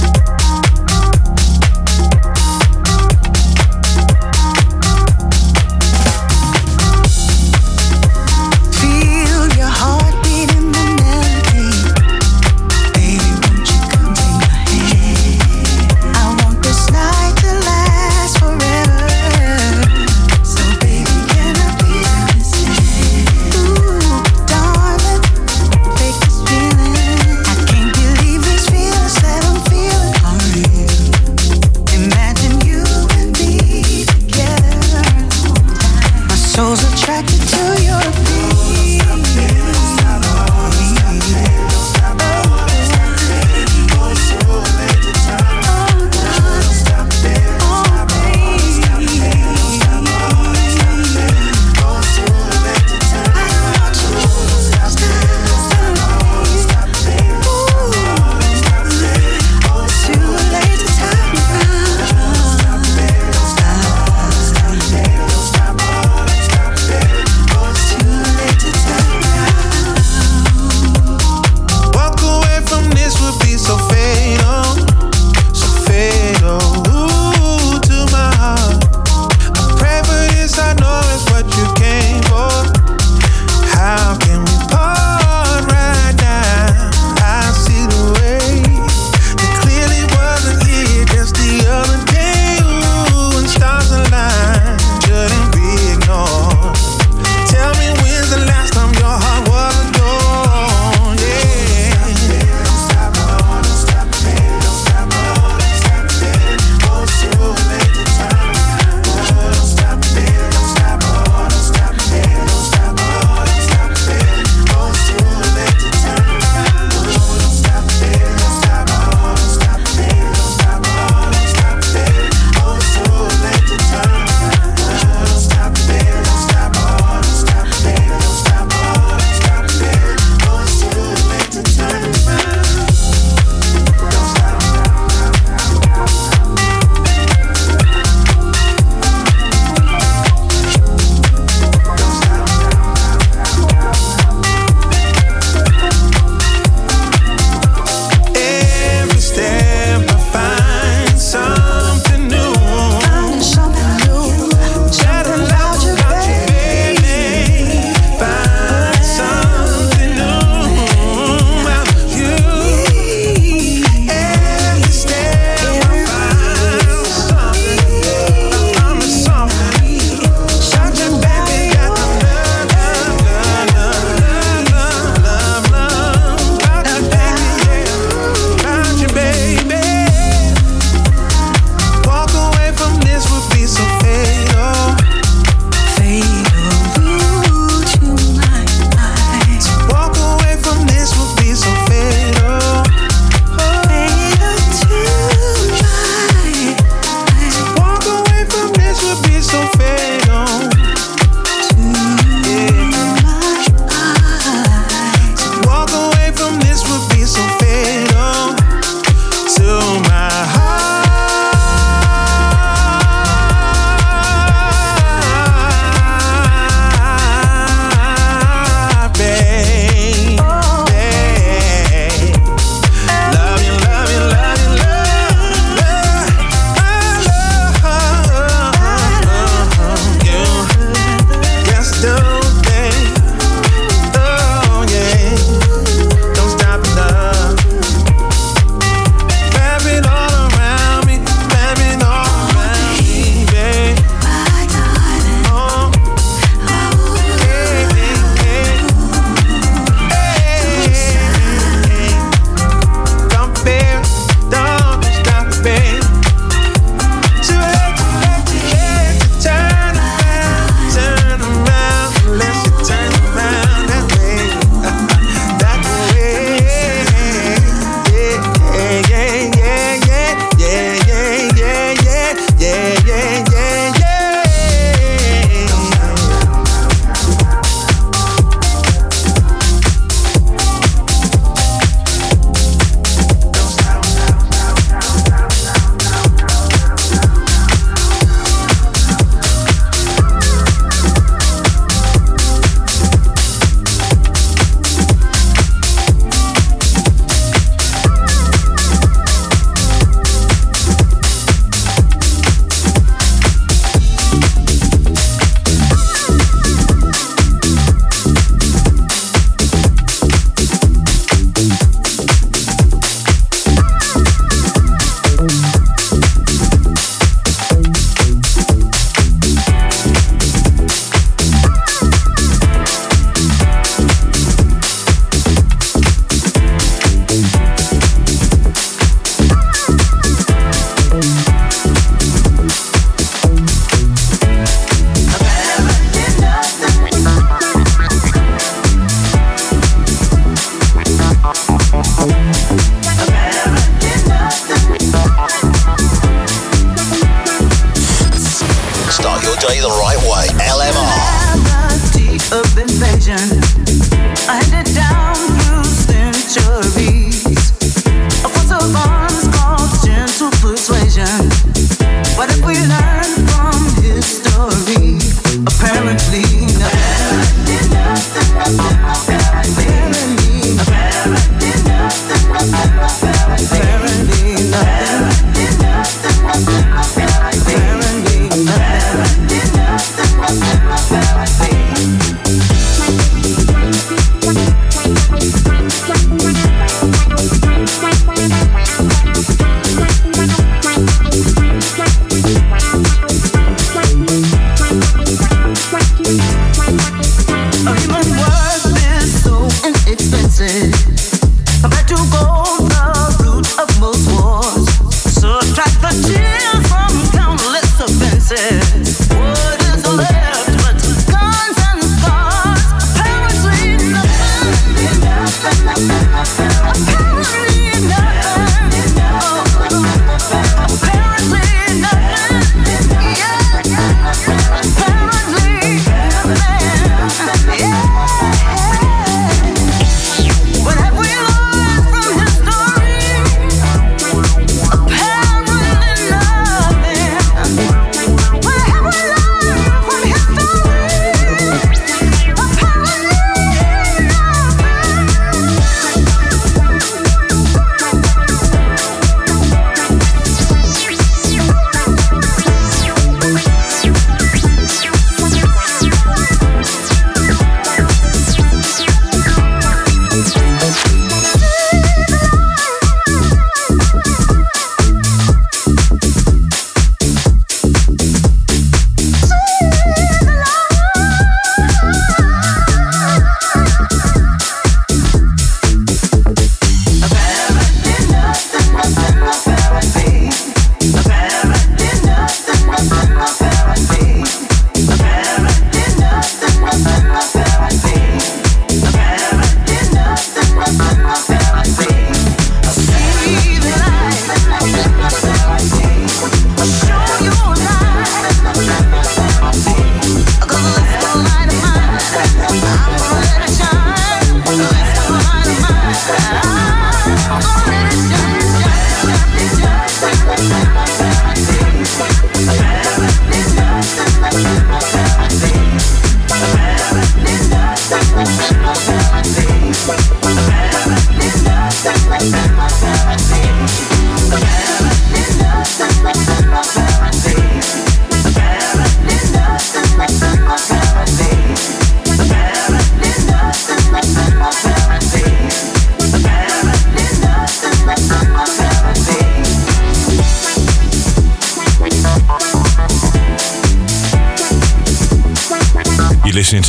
thank 0.00 0.28
you 0.28 0.37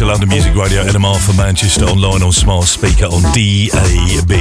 London 0.09 0.29
Music 0.29 0.55
Radio, 0.55 0.83
LMR 0.85 1.23
for 1.23 1.33
Manchester, 1.33 1.85
online 1.85 2.23
on 2.23 2.31
smart 2.31 2.65
speaker 2.65 3.05
on 3.05 3.21
DAB. 3.21 4.31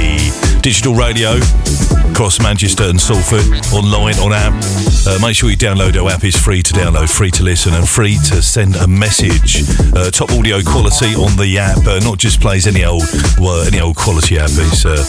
Digital 0.63 0.95
radio 0.95 1.39
across 2.11 2.41
Manchester 2.41 2.83
and 2.83 2.99
Salford, 2.99 3.45
online 3.73 4.15
on 4.19 4.33
app. 4.33 4.53
Uh, 5.07 5.17
make 5.21 5.35
sure 5.35 5.49
you 5.49 5.55
download 5.55 5.95
our 5.95 6.11
app. 6.11 6.23
It's 6.23 6.37
free 6.37 6.61
to 6.61 6.73
download, 6.73 7.09
free 7.09 7.31
to 7.31 7.43
listen, 7.43 7.73
and 7.73 7.87
free 7.87 8.17
to 8.27 8.41
send 8.41 8.75
a 8.75 8.87
message. 8.87 9.63
Uh, 9.95 10.11
top 10.11 10.29
audio 10.31 10.61
quality 10.61 11.15
on 11.15 11.37
the 11.37 11.57
app. 11.57 11.77
Uh, 11.87 11.99
not 11.99 12.17
just 12.17 12.41
plays 12.41 12.67
any 12.67 12.83
old, 12.83 13.03
well, 13.39 13.65
any 13.65 13.79
old 13.79 13.95
quality 13.95 14.37
app. 14.37 14.49
It's 14.51 14.85
uh, 14.85 15.01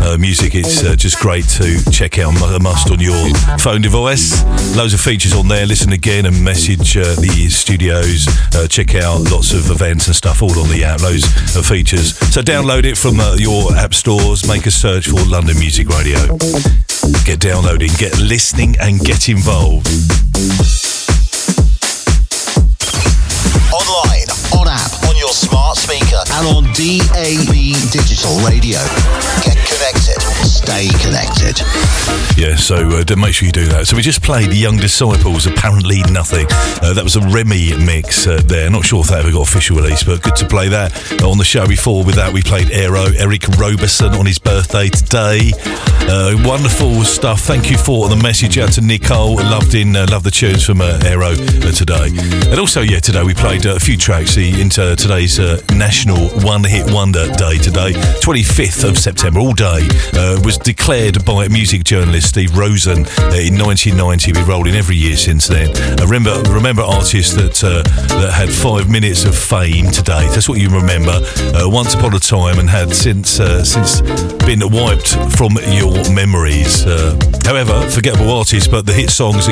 uh, 0.00 0.16
music. 0.18 0.54
It's 0.54 0.84
uh, 0.84 0.94
just 0.94 1.18
great 1.18 1.44
to 1.58 1.78
check 1.90 2.18
out. 2.18 2.28
A 2.38 2.60
must 2.60 2.90
on 2.90 3.00
your 3.00 3.34
phone 3.58 3.82
device. 3.82 4.44
Loads 4.76 4.94
of 4.94 5.00
features 5.00 5.34
on 5.34 5.48
there. 5.48 5.66
Listen 5.66 5.92
again 5.92 6.26
and 6.26 6.44
message 6.44 6.94
the 6.94 7.48
studios. 7.50 8.26
Check 8.68 8.94
out 8.94 9.30
lots 9.30 9.52
of 9.52 9.70
events 9.70 10.06
and 10.06 10.14
stuff 10.14 10.42
all 10.42 10.56
on 10.58 10.68
the 10.68 10.84
app. 10.84 11.02
Loads 11.02 11.24
of 11.56 11.66
features. 11.66 12.16
So 12.32 12.42
download 12.42 12.84
it 12.84 12.96
from 12.96 13.18
your 13.38 13.74
app 13.76 13.92
stores. 13.92 14.46
Make 14.46 14.66
a 14.66 14.70
search 14.70 15.08
for 15.08 15.20
London 15.24 15.58
Music 15.58 15.88
Radio. 15.88 16.07
Get 16.08 17.40
downloading, 17.40 17.90
get 17.98 18.18
listening, 18.18 18.76
and 18.80 18.98
get 19.00 19.28
involved. 19.28 19.86
Online, 23.74 24.28
on 24.56 24.68
app, 24.68 25.04
on 25.04 25.16
your 25.18 25.28
smart 25.28 25.76
speaker, 25.76 26.22
and 26.32 26.46
on 26.46 26.64
DAB 26.72 27.52
digital 27.92 28.38
radio. 28.40 28.80
Get 29.44 29.58
connected. 29.68 30.07
Stay 30.68 30.88
connected. 31.00 31.58
Yeah, 32.36 32.54
so 32.54 32.76
uh, 32.76 33.16
make 33.16 33.32
sure 33.32 33.46
you 33.46 33.52
do 33.52 33.64
that. 33.68 33.86
So 33.86 33.96
we 33.96 34.02
just 34.02 34.22
played 34.22 34.50
The 34.50 34.56
Young 34.56 34.76
Disciples, 34.76 35.46
Apparently 35.46 36.02
Nothing. 36.12 36.46
Uh, 36.82 36.92
that 36.92 37.02
was 37.02 37.16
a 37.16 37.22
Remy 37.22 37.74
mix 37.84 38.26
uh, 38.26 38.40
there. 38.44 38.68
Not 38.68 38.84
sure 38.84 39.00
if 39.00 39.08
that 39.08 39.20
ever 39.20 39.32
got 39.32 39.48
official 39.48 39.76
release, 39.76 40.04
but 40.04 40.22
good 40.22 40.36
to 40.36 40.46
play 40.46 40.68
that 40.68 41.22
on 41.22 41.38
the 41.38 41.44
show 41.44 41.66
before. 41.66 42.04
With 42.04 42.16
that, 42.16 42.34
we 42.34 42.42
played 42.42 42.70
Erro, 42.70 43.06
Eric 43.16 43.48
Roberson 43.58 44.12
on 44.12 44.26
his 44.26 44.38
birthday 44.38 44.90
today. 44.90 45.52
Uh, 46.06 46.36
wonderful 46.44 47.02
stuff. 47.02 47.40
Thank 47.40 47.70
you 47.70 47.78
for 47.78 48.10
the 48.10 48.16
message 48.16 48.58
out 48.58 48.72
to 48.72 48.82
Nicole. 48.82 49.36
Loved 49.36 49.74
in, 49.74 49.96
uh, 49.96 50.06
love 50.10 50.22
the 50.22 50.30
tunes 50.30 50.64
from 50.66 50.82
uh, 50.82 51.00
Erro 51.04 51.34
today. 51.72 52.12
And 52.50 52.60
also, 52.60 52.82
yeah, 52.82 53.00
today 53.00 53.24
we 53.24 53.32
played 53.32 53.64
a 53.64 53.80
few 53.80 53.96
tracks 53.96 54.36
into 54.36 54.94
today's 54.96 55.38
National 55.70 56.28
One 56.44 56.62
Hit 56.62 56.92
Wonder 56.92 57.26
Day 57.32 57.56
today, 57.56 57.92
25th 58.20 58.88
of 58.88 58.98
September, 58.98 59.40
all 59.40 59.54
day. 59.54 59.88
Was 60.44 60.57
declared 60.64 61.24
by 61.24 61.48
music 61.48 61.84
journalist 61.84 62.28
Steve 62.28 62.56
Rosen 62.56 63.06
uh, 63.06 63.36
in 63.36 63.58
1990. 63.58 64.32
Been 64.32 64.46
rolling 64.46 64.74
every 64.74 64.96
year 64.96 65.16
since 65.16 65.46
then. 65.46 65.70
Uh, 66.00 66.06
remember, 66.06 66.40
remember 66.50 66.82
artists 66.82 67.34
that 67.34 67.62
uh, 67.62 67.82
that 68.20 68.32
had 68.32 68.50
five 68.50 68.90
minutes 68.90 69.24
of 69.24 69.36
fame 69.36 69.90
today. 69.90 70.26
That's 70.28 70.48
what 70.48 70.60
you 70.60 70.68
remember. 70.68 71.20
Uh, 71.54 71.68
once 71.68 71.94
upon 71.94 72.14
a 72.14 72.18
time, 72.18 72.58
and 72.58 72.68
had 72.68 72.94
since 72.94 73.40
uh, 73.40 73.62
since 73.64 74.00
been 74.46 74.60
wiped 74.70 75.14
from 75.36 75.56
your 75.68 75.92
memories. 76.12 76.86
Uh, 76.86 77.18
however, 77.44 77.88
forgettable 77.90 78.30
artists, 78.30 78.68
but 78.68 78.86
the 78.86 78.92
hit 78.92 79.10
songs 79.10 79.48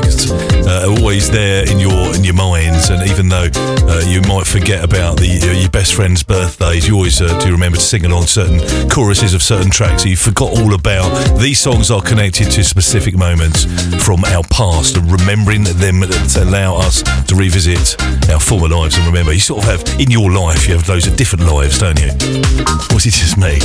are 0.67 0.91
always 0.99 1.31
there 1.31 1.71
in 1.71 1.79
your 1.79 2.15
in 2.15 2.25
your 2.25 2.35
minds. 2.35 2.91
And 2.91 3.09
even 3.09 3.29
though 3.29 3.49
you 4.07 4.21
might 4.23 4.47
forget 4.47 4.83
about 4.83 5.19
the 5.19 5.27
your 5.27 5.71
best 5.71 5.95
friend's 5.95 6.23
birthdays, 6.23 6.89
you 6.89 6.95
always 6.95 7.19
do 7.19 7.51
remember 7.51 7.79
to 7.79 7.85
sing 7.85 8.05
along 8.05 8.27
certain 8.27 8.89
choruses 8.89 9.35
of 9.35 9.43
certain 9.43 9.71
tracks 9.71 10.05
you 10.05 10.17
forgot 10.17 10.51
all 10.59 10.75
about. 10.75 10.96
These 11.39 11.61
songs 11.61 11.91
are 11.91 12.01
connected 12.01 12.51
to 12.53 12.65
specific 12.65 13.17
moments 13.17 13.65
from 14.05 14.25
our 14.25 14.43
past, 14.45 14.97
and 14.97 15.11
remembering 15.11 15.65
them 15.65 16.01
to 16.03 16.43
allow 16.43 16.77
us 16.77 17.03
to 17.27 17.35
revisit 17.35 18.01
our 18.31 18.41
former 18.41 18.69
lives. 18.69 18.97
And 18.97 19.07
remember, 19.07 19.33
you 19.33 19.41
sort 19.41 19.65
of 19.65 19.71
have 19.71 20.01
in 20.01 20.11
your 20.11 20.31
life, 20.31 20.67
you 20.67 20.75
have 20.75 20.89
loads 20.89 21.07
of 21.07 21.17
different 21.17 21.45
lives, 21.45 21.79
don't 21.79 21.99
you? 22.01 22.11
Or 22.93 22.97
is 22.97 23.07
it 23.07 23.15
just 23.15 23.37
me? 23.37 23.59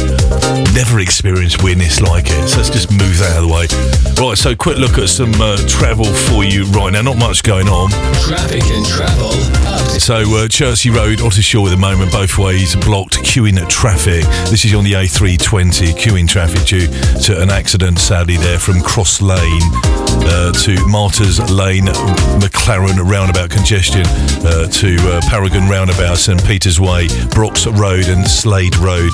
Never 0.74 1.00
experienced 1.00 1.64
weirdness 1.64 2.02
like 2.02 2.26
it. 2.28 2.48
So 2.50 2.58
let's 2.58 2.70
just 2.70 2.92
move 2.92 3.18
that 3.20 3.32
out 3.32 3.44
of 3.44 3.48
the 3.48 3.54
way. 3.54 3.68
Right, 4.20 4.38
so 4.38 4.56
quick 4.56 4.78
look 4.78 4.98
at 4.98 5.10
some 5.10 5.34
uh, 5.40 5.58
travel 5.68 6.06
for 6.06 6.44
you 6.44 6.66
right 6.66 6.92
now. 6.92 7.02
Not 7.02 7.18
much 7.18 7.44
going 7.44 7.68
on. 7.68 7.90
Traffic 8.28 8.64
and 8.64 8.86
travel 8.86 9.32
So, 10.00 10.22
uh, 10.38 10.48
Chertsey 10.48 10.90
Road, 10.90 11.20
Ottershaw 11.20 11.66
at 11.66 11.72
the 11.72 11.78
moment, 11.78 12.12
both 12.12 12.38
ways 12.38 12.76
blocked, 12.76 13.18
queuing 13.24 13.58
at 13.62 13.70
traffic. 13.70 14.24
This 14.50 14.66
is 14.66 14.74
on 14.74 14.84
the 14.84 14.94
A320, 14.94 15.94
queuing 15.94 16.28
traffic 16.28 16.66
due 16.66 16.88
to 17.20 17.42
an 17.42 17.50
accident, 17.50 18.00
sadly, 18.00 18.38
there 18.38 18.60
from 18.60 18.82
Cross 18.82 19.22
Lane 19.22 20.11
uh, 20.14 20.52
to 20.52 20.76
Martyrs 20.88 21.40
Lane, 21.50 21.86
McLaren 22.42 22.98
roundabout 23.10 23.50
congestion 23.50 24.04
uh, 24.46 24.68
to 24.68 24.96
uh, 25.00 25.22
Paragon 25.30 25.70
roundabout, 25.70 26.18
St 26.18 26.44
Peter's 26.46 26.80
Way, 26.80 27.08
Brox 27.32 27.66
Road, 27.66 28.06
and 28.08 28.28
Slade 28.28 28.76
Road. 28.78 29.10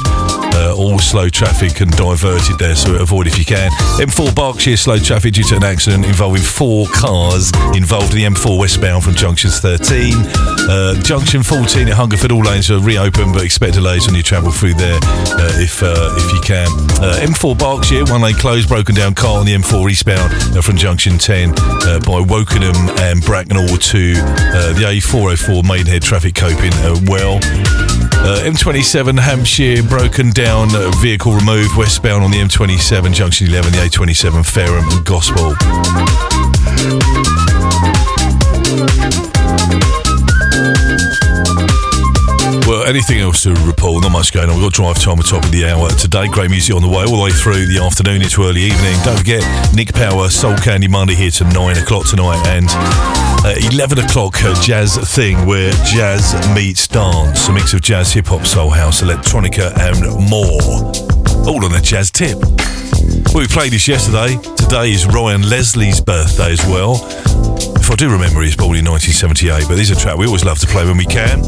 Uh, 0.60 0.74
all 0.76 0.98
slow 0.98 1.30
traffic 1.30 1.82
and 1.82 1.92
diverted 1.92 2.58
there, 2.58 2.76
so 2.76 2.96
avoid 2.96 3.28
if 3.28 3.38
you 3.38 3.46
can. 3.46 3.70
M4 4.02 4.34
Berkshire, 4.34 4.76
slow 4.76 4.98
traffic 4.98 5.34
due 5.34 5.44
to 5.44 5.56
an 5.56 5.64
accident 5.64 6.04
involving 6.06 6.42
four 6.42 6.88
cars 6.88 7.52
involved 7.76 8.14
in 8.16 8.18
the 8.18 8.36
M4 8.36 8.58
westbound 8.58 9.04
from 9.04 9.14
junctions 9.14 9.60
13. 9.60 10.14
Uh, 10.68 10.96
junction 11.04 11.44
14 11.44 11.88
at 11.88 11.94
Hungerford, 11.94 12.32
all 12.32 12.42
lanes 12.42 12.72
are 12.72 12.80
reopened, 12.80 13.34
but 13.34 13.44
expect 13.44 13.76
delays 13.76 14.08
when 14.08 14.16
you 14.16 14.24
travel 14.24 14.52
through 14.52 14.74
there 14.74 15.00
uh, 15.04 15.62
if 15.62 15.84
if 15.84 16.34
you 16.34 16.42
can. 16.42 16.68
Uh, 17.00 17.22
M4 17.22 17.58
Berkshire, 17.58 18.06
one 18.12 18.22
lane 18.22 18.36
closed, 18.36 18.68
broken 18.68 18.96
down 18.96 19.14
car 19.14 19.40
on 19.40 19.46
the 19.46 19.54
M4 19.54 19.92
eastbound 19.92 20.34
from 20.66 20.76
junction 20.76 20.87
10 20.96 21.50
uh, 21.50 22.00
by 22.00 22.22
Wokingham 22.24 22.98
and 23.00 23.22
Bracknell 23.22 23.68
to 23.78 24.14
uh, 24.16 24.72
the 24.72 24.84
A404 24.88 25.68
Maidenhead 25.68 26.02
traffic 26.02 26.34
coping 26.34 26.72
well. 27.10 27.40
Uh, 28.24 28.40
M27 28.46 29.20
Hampshire 29.20 29.84
broken 29.84 30.30
down 30.30 30.74
uh, 30.74 30.90
vehicle 31.02 31.34
removed 31.34 31.76
westbound 31.76 32.24
on 32.24 32.32
the 32.32 32.38
M27 32.38 33.14
junction 33.14 33.48
11 33.48 33.74
the 33.74 33.80
A27 33.80 34.46
Fareham 34.46 34.88
and 34.90 35.06
Gosport. 35.06 35.58
Anything 42.88 43.20
else 43.20 43.44
to 43.44 43.52
report? 43.68 44.02
Not 44.04 44.14
much 44.14 44.32
going 44.32 44.48
on. 44.50 44.56
We've 44.56 44.64
got 44.64 44.72
drive 44.72 44.98
time 44.98 45.20
at 45.20 45.26
the 45.26 45.32
top 45.36 45.44
of 45.44 45.52
the 45.52 45.68
hour 45.68 45.90
today. 45.90 46.30
Great 46.30 46.50
music 46.50 46.74
on 46.74 46.82
the 46.82 46.88
way 46.88 47.04
all 47.04 47.18
the 47.18 47.24
way 47.24 47.32
through 47.32 47.68
the 47.68 47.84
afternoon 47.84 48.22
into 48.22 48.44
early 48.44 48.62
evening. 48.62 48.96
Don't 49.04 49.18
forget 49.18 49.44
Nick 49.76 49.92
Power, 49.92 50.30
Soul 50.30 50.56
Candy 50.56 50.88
Monday 50.88 51.14
here 51.14 51.30
to 51.32 51.44
9 51.44 51.78
o'clock 51.84 52.08
tonight 52.08 52.40
and 52.48 52.64
uh, 53.44 53.60
11 53.76 54.00
o'clock 54.00 54.42
uh, 54.42 54.56
Jazz 54.64 54.96
Thing 55.14 55.46
where 55.46 55.74
jazz 55.84 56.32
meets 56.56 56.88
dance. 56.88 57.50
A 57.50 57.52
mix 57.52 57.74
of 57.74 57.82
jazz, 57.82 58.14
hip 58.14 58.28
hop, 58.28 58.46
soul 58.46 58.70
house, 58.70 59.02
electronica 59.02 59.76
and 59.84 60.00
more. 60.32 60.88
All 61.44 61.66
on 61.66 61.76
a 61.76 61.82
jazz 61.82 62.10
tip. 62.10 62.40
Well, 63.36 63.44
we 63.44 63.48
played 63.52 63.74
this 63.74 63.90
yesterday. 63.90 64.40
Today 64.56 64.96
is 64.96 65.06
Ryan 65.06 65.44
Leslie's 65.44 66.00
birthday 66.00 66.54
as 66.54 66.64
well. 66.68 67.04
If 67.76 67.92
I 67.92 67.96
do 67.96 68.10
remember, 68.10 68.40
he 68.40 68.48
was 68.48 68.56
born 68.56 68.80
in 68.80 68.88
1978, 68.88 69.68
but 69.68 69.76
this 69.76 69.92
is 69.92 69.98
a 69.98 70.00
track 70.00 70.16
we 70.16 70.26
always 70.26 70.46
love 70.46 70.60
to 70.60 70.68
play 70.68 70.86
when 70.86 70.96
we 70.96 71.06
can. 71.06 71.44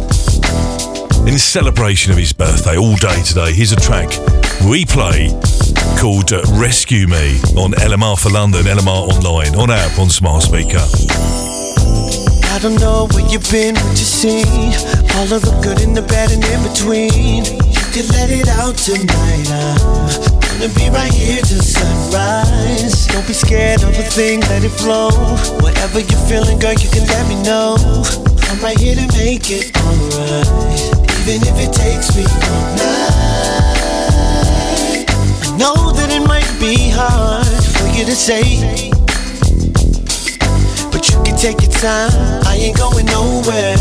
In 1.28 1.38
celebration 1.38 2.12
of 2.12 2.18
his 2.18 2.34
birthday, 2.34 2.78
all 2.78 2.96
day 2.96 3.22
today, 3.24 3.54
here's 3.54 3.72
a 3.72 3.76
track 3.76 4.10
we 4.66 4.86
play 4.86 5.30
called 6.00 6.32
Rescue 6.60 7.08
Me 7.08 7.40
on 7.56 7.72
LMR 7.74 8.20
for 8.20 8.30
London, 8.30 8.64
LMR 8.64 9.08
Online, 9.08 9.56
on 9.56 9.72
app, 9.72 9.98
on 10.00 10.10
smart 10.10 10.44
speaker. 10.44 10.80
I 12.52 12.60
don't 12.62 12.80
know 12.80 13.08
where 13.14 13.26
you've 13.30 13.50
been, 13.52 13.76
what 13.76 13.92
you 13.92 14.08
seen. 14.08 14.74
All 15.16 15.32
of 15.32 15.42
the 15.42 15.60
good 15.64 15.82
and 15.82 15.96
the 15.96 16.02
bad 16.02 16.32
and 16.32 16.44
in 16.44 16.60
between. 16.68 17.46
You 17.46 17.86
can 17.96 18.08
let 18.12 18.30
it 18.32 18.50
out 18.50 18.76
tonight. 18.76 19.48
I'm 19.48 20.60
gonna 20.60 20.74
be 20.76 20.90
right 20.90 21.14
here 21.14 21.42
till 21.42 21.62
sunrise. 21.62 23.08
Don't 23.08 23.26
be 23.28 23.34
scared 23.34 23.84
of 23.84 23.90
a 23.90 24.04
thing, 24.04 24.42
let 24.42 24.64
it 24.64 24.76
flow. 24.76 25.12
Whatever 25.62 26.00
you're 26.00 26.26
feeling, 26.28 26.60
girl, 26.60 26.74
you 26.74 26.90
can 26.90 27.08
let 27.08 27.28
me 27.30 27.42
know. 27.44 27.78
I'm 28.52 28.60
right 28.60 28.78
here 28.78 28.96
to 28.96 29.08
make 29.16 29.52
it 29.52 29.72
alright. 29.78 31.09
Even 31.22 31.42
if 31.48 31.60
it 31.60 31.74
takes 31.74 32.16
me 32.16 32.24
all 32.24 32.76
night. 32.76 33.06
I 35.44 35.58
know 35.58 35.92
that 35.92 36.10
it 36.12 36.26
might 36.26 36.50
be 36.60 36.90
hard 36.90 37.46
for 37.76 37.88
you 37.88 38.06
to 38.06 38.16
say. 38.16 38.90
But 40.92 41.10
you 41.10 41.22
can 41.24 41.36
take 41.36 41.62
your 41.62 41.72
time, 41.72 42.12
I 42.46 42.56
ain't 42.56 42.78
going 42.78 43.06
nowhere. 43.08 43.78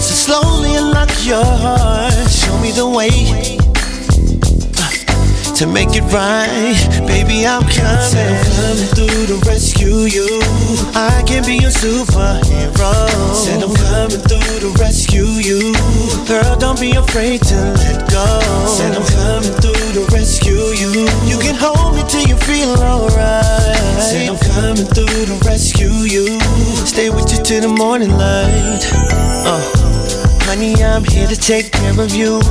So 0.00 0.14
slowly 0.26 0.74
unlock 0.76 1.10
your 1.24 1.44
heart, 1.44 2.30
show 2.30 2.58
me 2.60 2.72
the 2.72 2.88
way 2.88 3.59
to 5.60 5.66
make 5.66 5.92
it 5.92 6.04
right. 6.08 6.72
Baby, 7.06 7.44
I'm 7.44 7.60
coming. 7.68 8.16
I'm 8.16 8.40
coming 8.56 8.88
through 8.96 9.26
to 9.28 9.36
rescue 9.44 10.08
you. 10.08 10.40
I 10.96 11.22
can 11.26 11.44
be 11.44 11.56
your 11.60 11.70
superhero. 11.70 12.92
Said 13.36 13.62
I'm 13.62 13.74
coming 13.76 14.24
through 14.24 14.60
to 14.64 14.70
rescue 14.80 15.28
you. 15.44 15.76
Girl, 16.24 16.56
don't 16.56 16.80
be 16.80 16.92
afraid 16.92 17.42
to 17.52 17.56
let 17.76 18.08
go. 18.08 18.40
Said 18.64 18.96
I'm 18.96 19.04
coming 19.12 19.52
through 19.60 20.00
to 20.00 20.08
rescue 20.16 20.72
you. 20.80 21.04
You 21.28 21.36
can 21.44 21.56
hold 21.60 21.94
me 21.94 22.08
till 22.08 22.24
you 22.24 22.36
feel 22.36 22.72
alright. 22.80 24.00
Said 24.00 24.30
I'm 24.30 24.40
coming 24.56 24.88
through 24.88 25.26
to 25.28 25.36
rescue 25.44 25.92
you. 26.08 26.40
Stay 26.88 27.10
with 27.10 27.30
you 27.32 27.42
till 27.44 27.60
the 27.60 27.68
morning 27.68 28.16
light. 28.16 28.80
Uh, 29.44 29.99
honey, 30.50 30.74
I'm 30.82 31.04
here 31.04 31.28
to 31.28 31.36
take 31.36 31.70
care 31.70 31.94
of 31.94 32.12
you. 32.12 32.42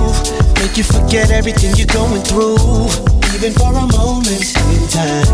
Make 0.63 0.77
you 0.79 0.87
forget 0.87 1.31
everything 1.31 1.75
you're 1.75 1.91
going 1.91 2.23
through. 2.23 2.55
Even 3.35 3.51
for 3.59 3.75
a 3.75 3.85
moment 3.91 4.47
in 4.71 4.83
time. 4.87 5.27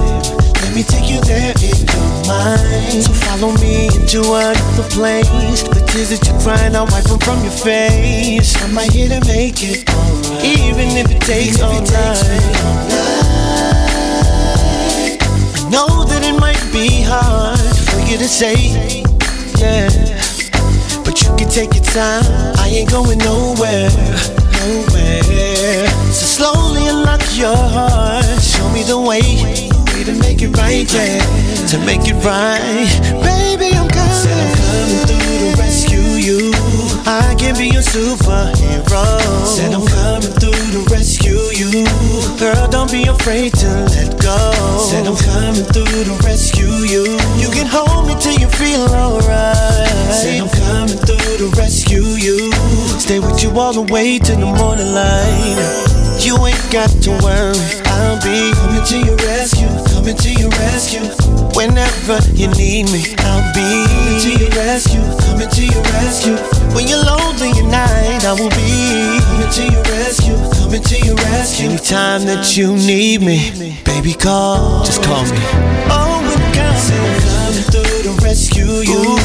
Let 0.66 0.74
me 0.74 0.82
take 0.82 1.06
you 1.06 1.22
there 1.30 1.54
in 1.62 1.78
your 1.86 2.10
mind. 2.26 3.06
So 3.06 3.14
follow 3.14 3.54
me 3.62 3.86
into 3.94 4.26
another 4.34 4.88
place. 4.90 5.62
The 5.62 5.86
tears 5.86 6.10
that 6.10 6.26
you're 6.26 6.42
crying, 6.42 6.76
I'll 6.76 6.90
wipe 6.90 7.06
them 7.06 7.20
from 7.20 7.44
your 7.44 7.54
face. 7.54 8.58
I'm 8.64 8.74
right 8.74 8.92
here 8.92 9.10
to 9.10 9.22
make 9.28 9.62
it 9.62 9.88
alright. 9.94 10.44
Even 10.44 10.90
if 10.98 11.12
it 11.12 11.22
takes 11.22 11.62
all 11.62 11.82
night. 11.82 12.18
I 15.54 15.70
know 15.70 16.04
that 16.06 16.24
it 16.26 16.38
might 16.40 16.66
be 16.74 17.06
hard 17.06 17.60
for 17.90 18.00
you 18.10 18.18
to 18.18 18.28
say, 18.28 18.74
yeah. 19.60 20.35
But 21.16 21.24
you 21.24 21.36
can 21.38 21.50
take 21.50 21.74
your 21.74 21.84
time. 21.86 22.26
I 22.60 22.68
ain't 22.68 22.92
going 22.92 23.20
nowhere, 23.20 23.88
nowhere. 24.52 25.88
So 26.12 26.44
slowly 26.44 26.88
unlock 26.88 27.22
your 27.38 27.56
heart. 27.56 28.26
Show 28.44 28.68
me 28.76 28.84
the 28.84 29.00
way, 29.00 29.24
way 29.96 30.04
to 30.04 30.12
make 30.20 30.42
it 30.42 30.52
right, 30.58 30.84
yeah. 30.92 31.24
To 31.72 31.78
make 31.86 32.04
it 32.04 32.20
right, 32.20 32.92
baby, 33.24 33.72
I'm 33.78 33.88
coming. 33.88 34.12
Said 34.12 34.36
I'm 34.36 34.52
coming 34.60 35.08
through 35.08 35.40
to 35.40 35.56
rescue 35.56 36.20
you. 36.20 36.52
I 37.08 37.34
can 37.40 37.56
be 37.56 37.70
your 37.70 37.82
superhero. 37.82 39.46
Said 39.48 39.74
I'm 39.74 39.88
coming 39.88 40.36
through 40.36 40.52
to 40.52 40.84
rescue 40.92 41.40
you. 41.56 41.88
Girl, 42.38 42.68
don't 42.68 42.92
be 42.92 43.04
afraid 43.04 43.54
to 43.54 43.68
let 43.68 44.22
go. 44.22 44.38
Said 44.92 45.08
I'm 45.08 45.16
coming 45.16 45.64
through 45.72 46.04
to 46.04 46.16
rescue 46.26 46.68
you. 46.84 47.04
You 47.40 47.50
can 47.50 47.66
hold 47.66 48.08
me 48.08 48.16
till 48.20 48.38
you 48.38 48.50
feel 48.50 48.82
alright. 48.92 49.88
Said 50.12 50.42
I'm 50.42 50.50
coming 50.50 50.98
through 50.98 51.38
to 51.38 51.56
rescue 51.56 52.04
you. 52.04 52.52
Stay 53.00 53.20
with 53.20 53.42
you 53.42 53.52
all 53.58 53.72
the 53.72 53.84
way 53.92 54.20
to 54.20 54.32
the 54.34 54.46
morning 54.46 54.92
light. 54.94 56.20
You 56.20 56.36
ain't 56.46 56.72
got 56.72 56.90
to 57.08 57.12
worry. 57.24 57.56
I'll 57.86 58.20
be 58.20 58.52
coming 58.52 58.84
to 58.84 58.98
your 59.00 59.16
rescue, 59.24 59.72
coming 60.06 60.18
to 60.22 60.34
your 60.34 60.50
rescue. 60.50 61.02
Whenever 61.58 62.20
you 62.38 62.48
need 62.54 62.86
me, 62.94 63.16
I'll 63.26 63.42
be 63.58 63.90
coming 63.90 64.22
to 64.22 64.32
your 64.38 64.50
rescue, 64.52 65.02
coming 65.26 65.50
to 65.50 65.66
your 65.66 65.82
rescue. 65.98 66.38
When 66.76 66.88
you're 66.88 67.02
lonely 67.02 67.50
at 67.50 67.66
night, 67.66 68.22
I 68.24 68.34
will 68.38 68.54
be 68.54 69.18
coming 69.26 69.50
to 69.50 69.64
your 69.74 69.82
rescue, 69.98 70.38
coming 70.62 70.84
to 70.84 70.98
your 71.02 71.16
rescue. 71.16 71.70
Anytime 71.70 72.22
that 72.26 72.56
you 72.56 72.76
need 72.76 73.22
me, 73.22 73.82
baby, 73.84 74.14
call. 74.14 74.86
Just 74.86 75.02
call 75.02 75.24
me. 75.24 75.42
Oh, 75.90 76.22
I'm 76.22 76.38
coming, 76.54 77.18
coming 77.26 77.66
through 77.74 78.04
to 78.06 78.24
rescue 78.24 78.86
you. 78.86 79.18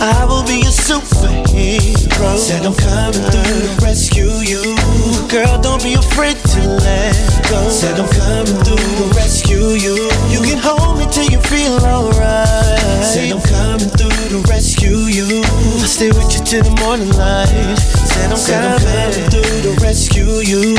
I 0.00 0.24
will 0.24 0.44
be 0.44 0.64
your 0.64 0.72
superhero. 0.72 2.38
Said 2.38 2.64
I'm 2.64 2.72
coming 2.72 3.20
through 3.28 3.68
to 3.68 3.84
rescue 3.84 4.32
you. 4.48 4.81
Girl, 5.32 5.58
don't 5.62 5.82
be 5.82 5.94
afraid 5.94 6.36
to 6.36 6.60
let 6.84 7.16
go. 7.48 7.66
Said 7.70 7.98
I'm 7.98 8.06
coming 8.20 8.52
through 8.68 8.76
to 8.76 9.16
rescue 9.16 9.80
you. 9.80 9.96
You 10.28 10.44
can 10.44 10.58
hold 10.60 10.98
me 10.98 11.06
till 11.10 11.24
you 11.24 11.40
feel 11.40 11.72
alright. 11.80 12.78
Said 13.00 13.32
I'm 13.32 13.40
coming 13.40 13.88
through 13.96 14.28
to 14.28 14.46
rescue 14.46 15.08
you. 15.08 15.40
I'll 15.80 15.88
stay 15.88 16.08
with 16.08 16.28
you 16.36 16.44
till 16.44 16.62
the 16.62 16.76
morning 16.84 17.08
light. 17.16 17.48
Said 18.12 18.28
I'm 18.28 18.44
coming 18.44 19.30
through 19.32 19.72
to 19.72 19.80
rescue 19.80 20.44
you. 20.44 20.76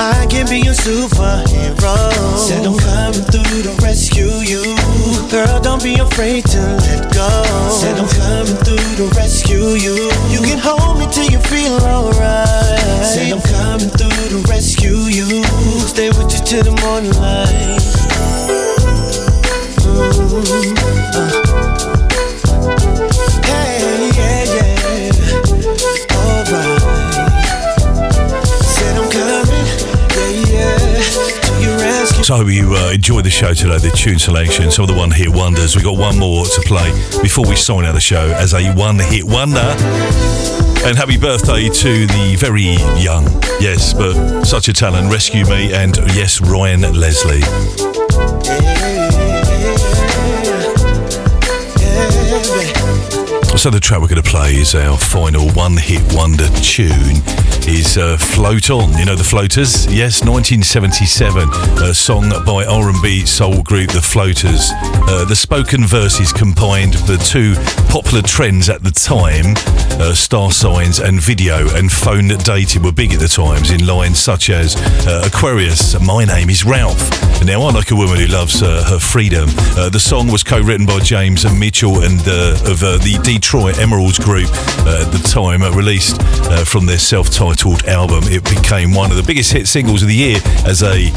I 0.00 0.26
can 0.30 0.48
be 0.48 0.60
your 0.60 0.72
superhero. 0.72 1.92
Said 2.40 2.64
I'm 2.64 2.78
coming 2.80 3.28
through 3.28 3.68
to 3.68 3.82
rescue 3.84 4.32
you. 4.48 4.64
Girl, 5.28 5.60
don't 5.60 5.82
be 5.82 6.00
afraid 6.00 6.46
to 6.46 6.60
let 6.88 7.12
go. 7.12 7.28
Said 7.68 8.00
I'm 8.00 8.08
coming 8.16 8.56
through 8.64 8.96
to 8.96 9.12
rescue 9.14 9.76
you. 9.76 10.08
You 10.32 10.40
can 10.40 10.56
hold 10.56 10.98
me 10.98 11.06
till 11.12 11.28
you 11.28 11.38
feel 11.52 11.76
alright. 11.84 13.04
Said 13.04 13.32
I'm 13.32 13.42
coming 13.42 13.89
through 13.98 14.28
to 14.30 14.48
rescue 14.48 14.96
you. 15.10 15.42
Stay 15.86 16.08
with 16.10 16.32
you 16.32 16.40
till 16.44 16.62
the 16.64 16.72
morning 16.82 17.12
light. 17.20 17.78
Mm, 19.82 20.76
uh. 21.14 21.50
Coming. 26.50 26.80
So 32.24 32.34
I 32.34 32.38
hope 32.38 32.48
you 32.48 32.74
uh, 32.74 32.92
enjoyed 32.92 33.24
the 33.24 33.30
show 33.30 33.54
today, 33.54 33.78
the 33.78 33.90
tune 33.90 34.18
selection, 34.18 34.70
some 34.70 34.84
of 34.84 34.88
the 34.88 34.94
one 34.94 35.10
hit 35.10 35.28
wonders. 35.28 35.74
We've 35.74 35.84
got 35.84 35.98
one 35.98 36.18
more 36.18 36.44
to 36.44 36.60
play 36.60 36.90
before 37.22 37.44
we 37.48 37.56
sign 37.56 37.84
out 37.84 37.94
the 37.94 38.00
show 38.00 38.30
as 38.36 38.54
a 38.54 38.72
one 38.74 38.98
hit 38.98 39.24
wonder. 39.24 40.59
And 40.82 40.96
happy 40.96 41.18
birthday 41.18 41.68
to 41.68 42.06
the 42.06 42.36
very 42.38 42.74
young, 43.00 43.24
yes, 43.60 43.92
but 43.92 44.44
such 44.44 44.68
a 44.68 44.72
talent, 44.72 45.12
Rescue 45.12 45.44
Me, 45.44 45.72
and 45.72 45.96
yes, 46.14 46.40
Ryan 46.40 46.80
Leslie. 46.94 47.42
So 53.56 53.68
the 53.68 53.78
track 53.78 54.00
we're 54.00 54.08
going 54.08 54.22
to 54.22 54.30
play 54.30 54.54
is 54.54 54.74
our 54.74 54.96
final 54.96 55.50
one-hit 55.50 56.00
wonder 56.14 56.48
tune. 56.62 57.39
Is 57.66 57.96
uh, 57.98 58.16
"Float 58.16 58.70
On"? 58.70 58.92
You 58.98 59.04
know 59.04 59.14
the 59.14 59.24
Floaters? 59.24 59.86
Yes, 59.86 60.24
1977, 60.24 61.48
a 61.82 61.94
song 61.94 62.30
by 62.44 62.64
R&B 62.64 63.24
soul 63.26 63.62
group 63.62 63.90
The 63.90 64.00
Floaters. 64.00 64.70
Uh, 65.08 65.24
the 65.24 65.36
spoken 65.36 65.86
verses 65.86 66.32
combined 66.32 66.94
the 67.06 67.16
two 67.18 67.54
popular 67.90 68.22
trends 68.22 68.68
at 68.68 68.82
the 68.82 68.90
time: 68.90 69.54
uh, 70.00 70.14
star 70.14 70.50
signs 70.50 70.98
and 70.98 71.20
video, 71.20 71.68
and 71.76 71.90
phone 71.92 72.28
dating 72.28 72.82
were 72.82 72.92
big 72.92 73.12
at 73.12 73.20
the 73.20 73.28
times. 73.28 73.70
In 73.70 73.86
lines 73.86 74.18
such 74.18 74.50
as 74.50 74.76
uh, 75.06 75.22
"Aquarius," 75.26 75.98
"My 76.00 76.24
name 76.24 76.50
is 76.50 76.64
Ralph." 76.64 77.30
Now 77.44 77.62
I 77.62 77.72
like 77.72 77.90
a 77.90 77.96
woman 77.96 78.18
who 78.18 78.26
loves 78.26 78.62
uh, 78.62 78.84
her 78.90 78.98
freedom. 78.98 79.48
Uh, 79.74 79.88
the 79.88 79.98
song 79.98 80.30
was 80.30 80.42
co-written 80.42 80.84
by 80.84 80.98
James 80.98 81.46
and 81.46 81.58
Mitchell 81.58 82.02
and 82.02 82.20
uh, 82.26 82.52
of 82.66 82.82
uh, 82.82 82.98
the 82.98 83.18
Detroit 83.22 83.78
Emeralds 83.78 84.18
group 84.18 84.50
uh, 84.84 85.06
at 85.06 85.10
the 85.10 85.26
time, 85.26 85.62
released 85.74 86.20
from 86.66 86.84
their 86.84 86.98
self-titled 87.50 87.84
album. 87.88 88.22
It 88.24 88.44
became 88.44 88.94
one 88.94 89.10
of 89.10 89.16
the 89.16 89.22
biggest 89.22 89.52
hit 89.52 89.66
singles 89.66 90.02
of 90.02 90.08
the 90.08 90.14
year 90.14 90.38
as 90.66 90.82
a 90.82 91.10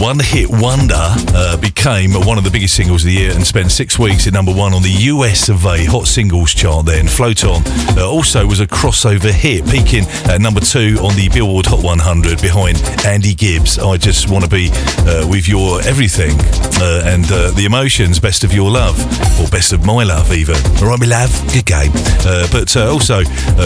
one 0.00 0.18
hit 0.18 0.48
wonder 0.50 0.94
uh, 1.34 1.56
became 1.56 2.12
one 2.12 2.38
of 2.38 2.44
the 2.44 2.50
biggest 2.50 2.74
singles 2.74 3.02
of 3.02 3.08
the 3.08 3.14
year 3.14 3.32
and 3.32 3.46
spent 3.46 3.70
six 3.70 3.98
weeks 3.98 4.26
at 4.26 4.32
number 4.32 4.52
one 4.52 4.72
on 4.72 4.82
the 4.82 5.10
US 5.12 5.48
of 5.48 5.64
A 5.64 5.84
Hot 5.86 6.06
Singles 6.06 6.52
chart 6.54 6.86
then. 6.86 7.08
Float 7.08 7.44
On 7.44 7.62
uh, 7.98 8.08
also 8.08 8.46
was 8.46 8.60
a 8.60 8.66
crossover 8.66 9.30
hit, 9.30 9.64
peaking 9.66 10.04
at 10.28 10.40
number 10.40 10.60
two 10.60 10.98
on 11.00 11.16
the 11.16 11.28
Billboard 11.32 11.66
Hot 11.66 11.82
100 11.82 12.40
behind 12.40 12.78
Andy 13.06 13.34
Gibbs. 13.34 13.78
I 13.78 13.96
just 13.96 14.30
want 14.30 14.44
to 14.44 14.50
be 14.50 14.70
uh, 15.06 15.26
with 15.28 15.48
your 15.48 15.80
everything 15.82 16.36
uh, 16.80 17.02
and 17.04 17.24
uh, 17.32 17.50
the 17.52 17.64
emotions, 17.64 18.20
best 18.20 18.44
of 18.44 18.52
your 18.52 18.70
love, 18.70 18.98
or 19.40 19.48
best 19.48 19.72
of 19.72 19.84
my 19.84 20.04
love, 20.04 20.32
even. 20.32 20.56
All 20.78 20.88
right, 20.88 21.00
my 21.00 21.06
love, 21.06 21.32
good 21.52 21.66
game. 21.66 21.92
Uh, 22.24 22.46
but 22.52 22.76
also, 22.76 23.22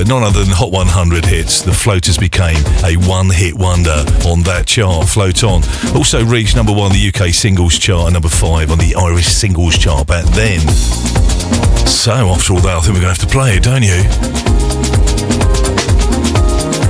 none 0.07 0.23
other 0.23 0.45
than 0.45 0.55
Hot 0.55 0.73
100 0.73 1.25
hits, 1.25 1.63
the 1.63 1.73
Floaters 1.73 2.19
became 2.19 2.59
a 2.85 2.97
one 3.09 3.31
hit 3.31 3.55
wonder 3.55 4.05
on 4.25 4.43
that 4.43 4.65
chart. 4.67 5.09
Float 5.09 5.45
On 5.45 5.63
also 5.95 6.16
reached 6.23 6.57
number 6.57 6.73
one 6.73 6.86
on 6.86 6.93
the 6.93 7.12
UK 7.12 7.35
singles 7.35 7.78
chart 7.78 8.07
and 8.07 8.15
number 8.15 8.28
five 8.28 8.70
on 8.70 8.78
the 8.78 8.95
Irish 8.95 9.27
singles 9.27 9.77
chart 9.77 10.07
back 10.07 10.25
then. 10.35 10.61
So, 11.86 12.12
after 12.12 12.55
all 12.55 12.61
that, 12.61 12.77
I 12.77 12.81
think 12.81 12.95
we're 12.95 13.03
going 13.03 13.15
to 13.15 13.20
have 13.20 13.28
to 13.28 13.33
play 13.33 13.57
it, 13.57 13.62
don't 13.65 13.83
you? 13.83 14.03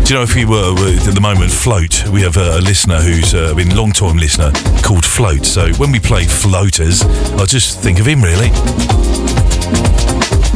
Do 0.05 0.15
you 0.15 0.19
know 0.19 0.23
if 0.23 0.37
we 0.37 0.45
were 0.45 0.71
at 1.09 1.15
the 1.15 1.21
moment 1.21 1.51
float? 1.51 2.07
We 2.09 2.23
have 2.23 2.37
a, 2.37 2.61
listener 2.61 3.01
who's 3.01 3.35
uh, 3.35 3.55
been 3.55 3.73
a 3.73 3.75
long 3.75 3.91
time 3.91 4.17
listener 4.17 4.53
called 4.83 5.05
Float. 5.05 5.45
So 5.45 5.73
when 5.75 5.91
we 5.91 5.99
play 5.99 6.25
floaters, 6.25 7.03
I 7.03 7.45
just 7.47 7.81
think 7.81 7.99
of 7.99 8.07
him 8.07 8.23
really, 8.23 8.49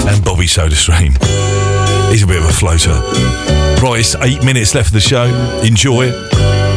and 0.07 0.25
Bobby 0.25 0.47
SodaStream. 0.47 1.19
He's 2.13 2.23
a 2.23 2.27
bit 2.27 2.39
of 2.39 2.45
a 2.45 2.53
floater. 2.53 2.95
Right, 3.83 4.01
it's 4.01 4.15
eight 4.17 4.45
minutes 4.45 4.75
left 4.75 4.89
of 4.89 4.95
the 4.95 5.01
show. 5.01 5.25
Enjoy 5.65 6.05
it. 6.13 6.70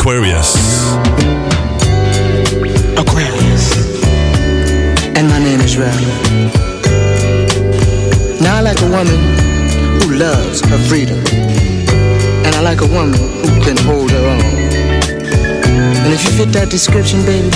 Aquarius. 0.00 0.56
Aquarius. 2.96 3.66
And 5.14 5.28
my 5.28 5.38
name 5.38 5.60
is 5.60 5.76
Ralph. 5.76 6.00
Now 8.40 8.56
I 8.56 8.60
like 8.62 8.80
a 8.80 8.88
woman 8.88 9.18
who 10.00 10.14
loves 10.14 10.62
her 10.62 10.78
freedom. 10.88 11.18
And 12.46 12.56
I 12.56 12.62
like 12.62 12.80
a 12.80 12.86
woman 12.86 13.12
who 13.44 13.60
can 13.60 13.76
hold 13.76 14.10
her 14.12 14.24
own. 14.26 14.40
And 16.00 16.14
if 16.14 16.24
you 16.24 16.30
fit 16.30 16.48
that 16.54 16.70
description, 16.70 17.20
baby, 17.26 17.50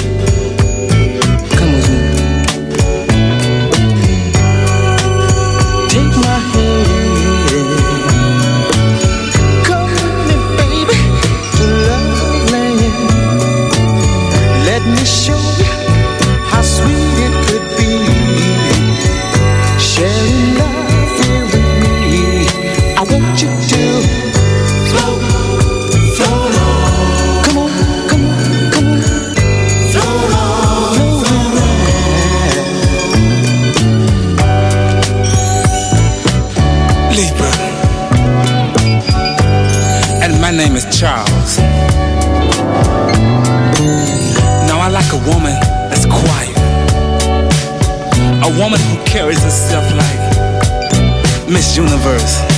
Miss 51.65 51.78
Universe. 51.78 52.53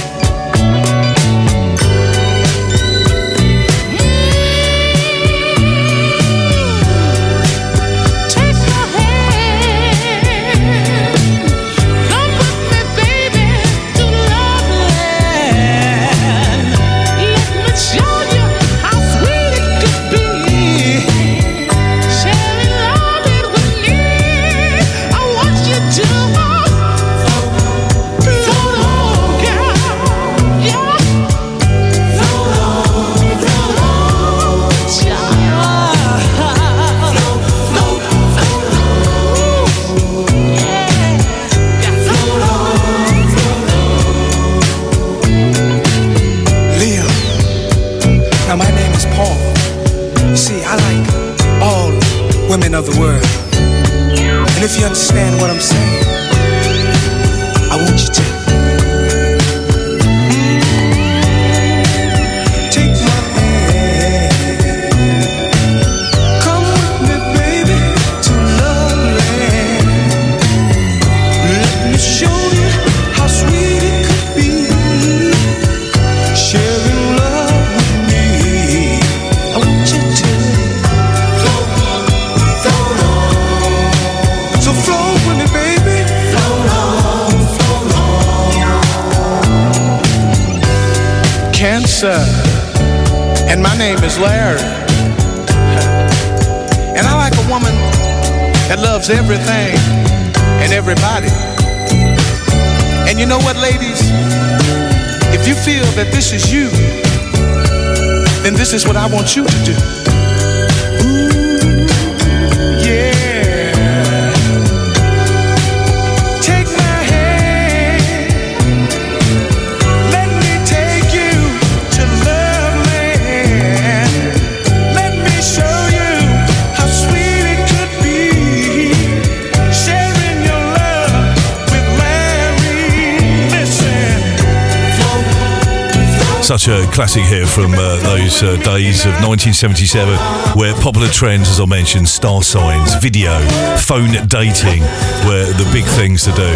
Those 138.27 138.43
uh, 138.43 138.57
days 138.63 139.07
of 139.07 139.13
1977 139.23 140.19
where 140.59 140.75
popular 140.81 141.07
trends, 141.09 141.49
as 141.49 141.61
I 141.61 141.67
mentioned, 141.67 142.09
star 142.09 142.43
signs, 142.43 142.95
video, 142.97 143.39
phone 143.79 144.11
dating 144.27 144.83
were 145.27 145.47
the 145.53 145.69
big 145.73 145.85
things 145.85 146.25
to 146.25 146.33
do. 146.33 146.51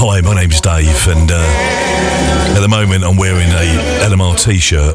Hi, 0.00 0.22
my 0.22 0.34
name's 0.34 0.62
Dave, 0.62 1.08
and 1.08 1.30
uh, 1.30 2.54
at 2.56 2.60
the 2.60 2.68
moment 2.68 3.04
I'm 3.04 3.18
wearing 3.18 3.50
a 3.50 4.08
LMR 4.08 4.42
t 4.42 4.56
shirt. 4.56 4.94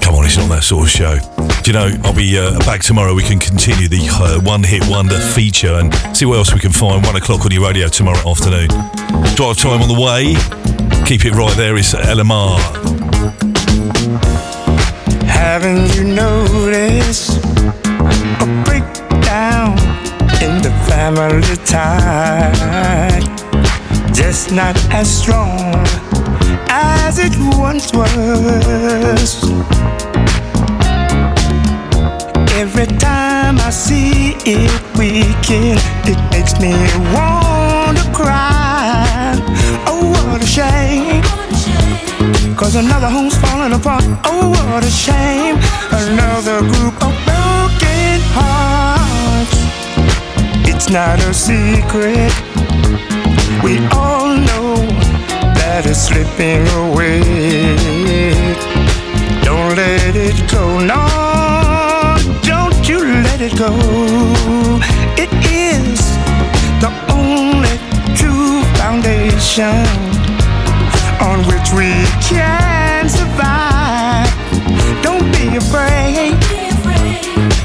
Come 0.00 0.14
on, 0.14 0.24
it's 0.24 0.38
not 0.38 0.48
that 0.48 0.62
sort 0.62 0.84
of 0.84 0.90
show. 0.90 1.41
Do 1.62 1.70
you 1.70 1.78
know, 1.78 1.96
I'll 2.02 2.12
be 2.12 2.36
uh, 2.36 2.58
back 2.60 2.80
tomorrow. 2.80 3.14
We 3.14 3.22
can 3.22 3.38
continue 3.38 3.86
the 3.86 4.08
uh, 4.10 4.40
one 4.40 4.64
hit 4.64 4.82
wonder 4.88 5.16
feature 5.16 5.74
and 5.74 5.94
see 6.16 6.26
what 6.26 6.38
else 6.38 6.52
we 6.52 6.58
can 6.58 6.72
find. 6.72 7.06
One 7.06 7.14
o'clock 7.14 7.44
on 7.44 7.52
your 7.52 7.64
radio 7.64 7.86
tomorrow 7.86 8.18
afternoon. 8.28 8.66
Drive 9.36 9.58
time 9.58 9.80
on 9.80 9.86
the 9.86 9.94
way. 9.94 10.34
Keep 11.06 11.24
it 11.24 11.34
right 11.36 11.56
there. 11.56 11.76
It's 11.76 11.94
LMR. 11.94 12.58
Haven't 15.22 15.94
you 15.94 16.02
noticed 16.02 17.38
a 17.44 18.62
breakdown 18.64 19.78
in 20.42 20.60
the 20.62 20.72
family 20.88 21.56
tie? 21.64 23.20
Just 24.12 24.50
not 24.50 24.76
as 24.92 25.08
strong 25.08 25.86
as 26.68 27.20
it 27.20 27.32
once 27.56 27.92
was. 27.92 29.81
Every 32.54 32.86
time 32.98 33.58
I 33.58 33.70
see 33.70 34.34
it 34.44 34.70
weaken, 34.96 35.78
it 36.04 36.18
makes 36.30 36.60
me 36.60 36.72
want 37.14 37.98
to 37.98 38.04
cry. 38.12 39.34
Oh, 39.86 40.12
what 40.28 40.42
a 40.42 40.46
shame. 40.46 41.22
Cause 42.56 42.76
another 42.76 43.08
home's 43.08 43.36
falling 43.36 43.72
apart. 43.72 44.04
Oh, 44.24 44.50
what 44.50 44.84
a 44.84 44.90
shame. 44.90 45.56
Another 45.90 46.60
group 46.60 46.94
of 47.02 47.14
broken 47.26 48.20
hearts. 48.36 49.56
It's 50.68 50.88
not 50.90 51.18
a 51.20 51.32
secret. 51.34 52.32
We 53.64 53.78
all 53.96 54.36
know 54.36 54.76
that 55.58 55.84
it's 55.86 56.06
slipping 56.08 56.66
away. 56.84 57.22
Don't 59.42 59.74
let 59.74 60.14
it 60.14 60.36
go. 60.50 60.78
No, 60.78 61.31
it 63.42 63.58
go. 63.58 63.74
It 65.18 65.32
is 65.50 65.98
the 66.78 66.92
only 67.10 67.74
true 68.14 68.62
foundation 68.78 69.74
on 71.20 71.42
which 71.50 71.68
we 71.74 71.90
can 72.22 73.08
survive. 73.08 74.30
Don't 75.02 75.26
be 75.32 75.56
afraid. 75.56 76.38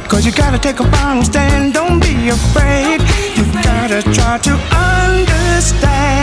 Cause 0.09 0.25
you 0.25 0.31
gotta 0.31 0.57
take 0.57 0.79
a 0.79 0.89
final 0.93 1.21
stand. 1.23 1.73
Don't 1.73 1.99
be 1.99 2.29
afraid. 2.29 2.99
You 3.37 3.45
gotta 3.61 4.01
try 4.17 4.39
to 4.47 4.53
understand. 4.73 6.17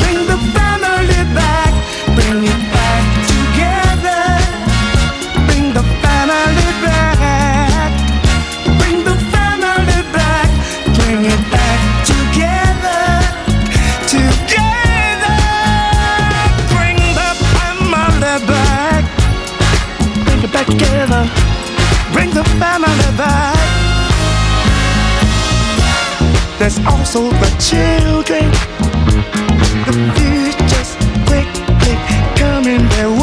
Bring 0.00 0.26
the 0.26 0.38
family 0.52 1.34
back. 1.34 1.57
Family 22.60 23.10
back. 23.16 23.56
There's 26.58 26.78
also 26.86 27.30
the 27.30 27.50
children. 27.60 28.50
The 29.86 29.94
future's 30.16 30.92
quickly 31.28 31.94
coming 32.36 32.88
their 32.96 33.10
way. 33.10 33.17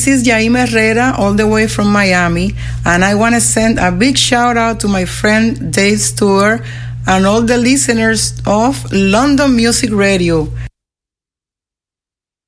This 0.00 0.20
is 0.20 0.26
Jaime 0.26 0.58
Herrera, 0.58 1.14
all 1.18 1.34
the 1.34 1.46
way 1.46 1.66
from 1.66 1.92
Miami, 1.92 2.54
and 2.86 3.04
I 3.04 3.14
want 3.16 3.34
to 3.34 3.40
send 3.40 3.78
a 3.78 3.92
big 3.92 4.16
shout 4.16 4.56
out 4.56 4.80
to 4.80 4.88
my 4.88 5.04
friend 5.04 5.70
Dave 5.70 6.00
Stewart 6.00 6.62
and 7.06 7.26
all 7.26 7.42
the 7.42 7.58
listeners 7.58 8.40
of 8.46 8.90
London 8.92 9.56
Music 9.56 9.90
Radio. 9.92 10.48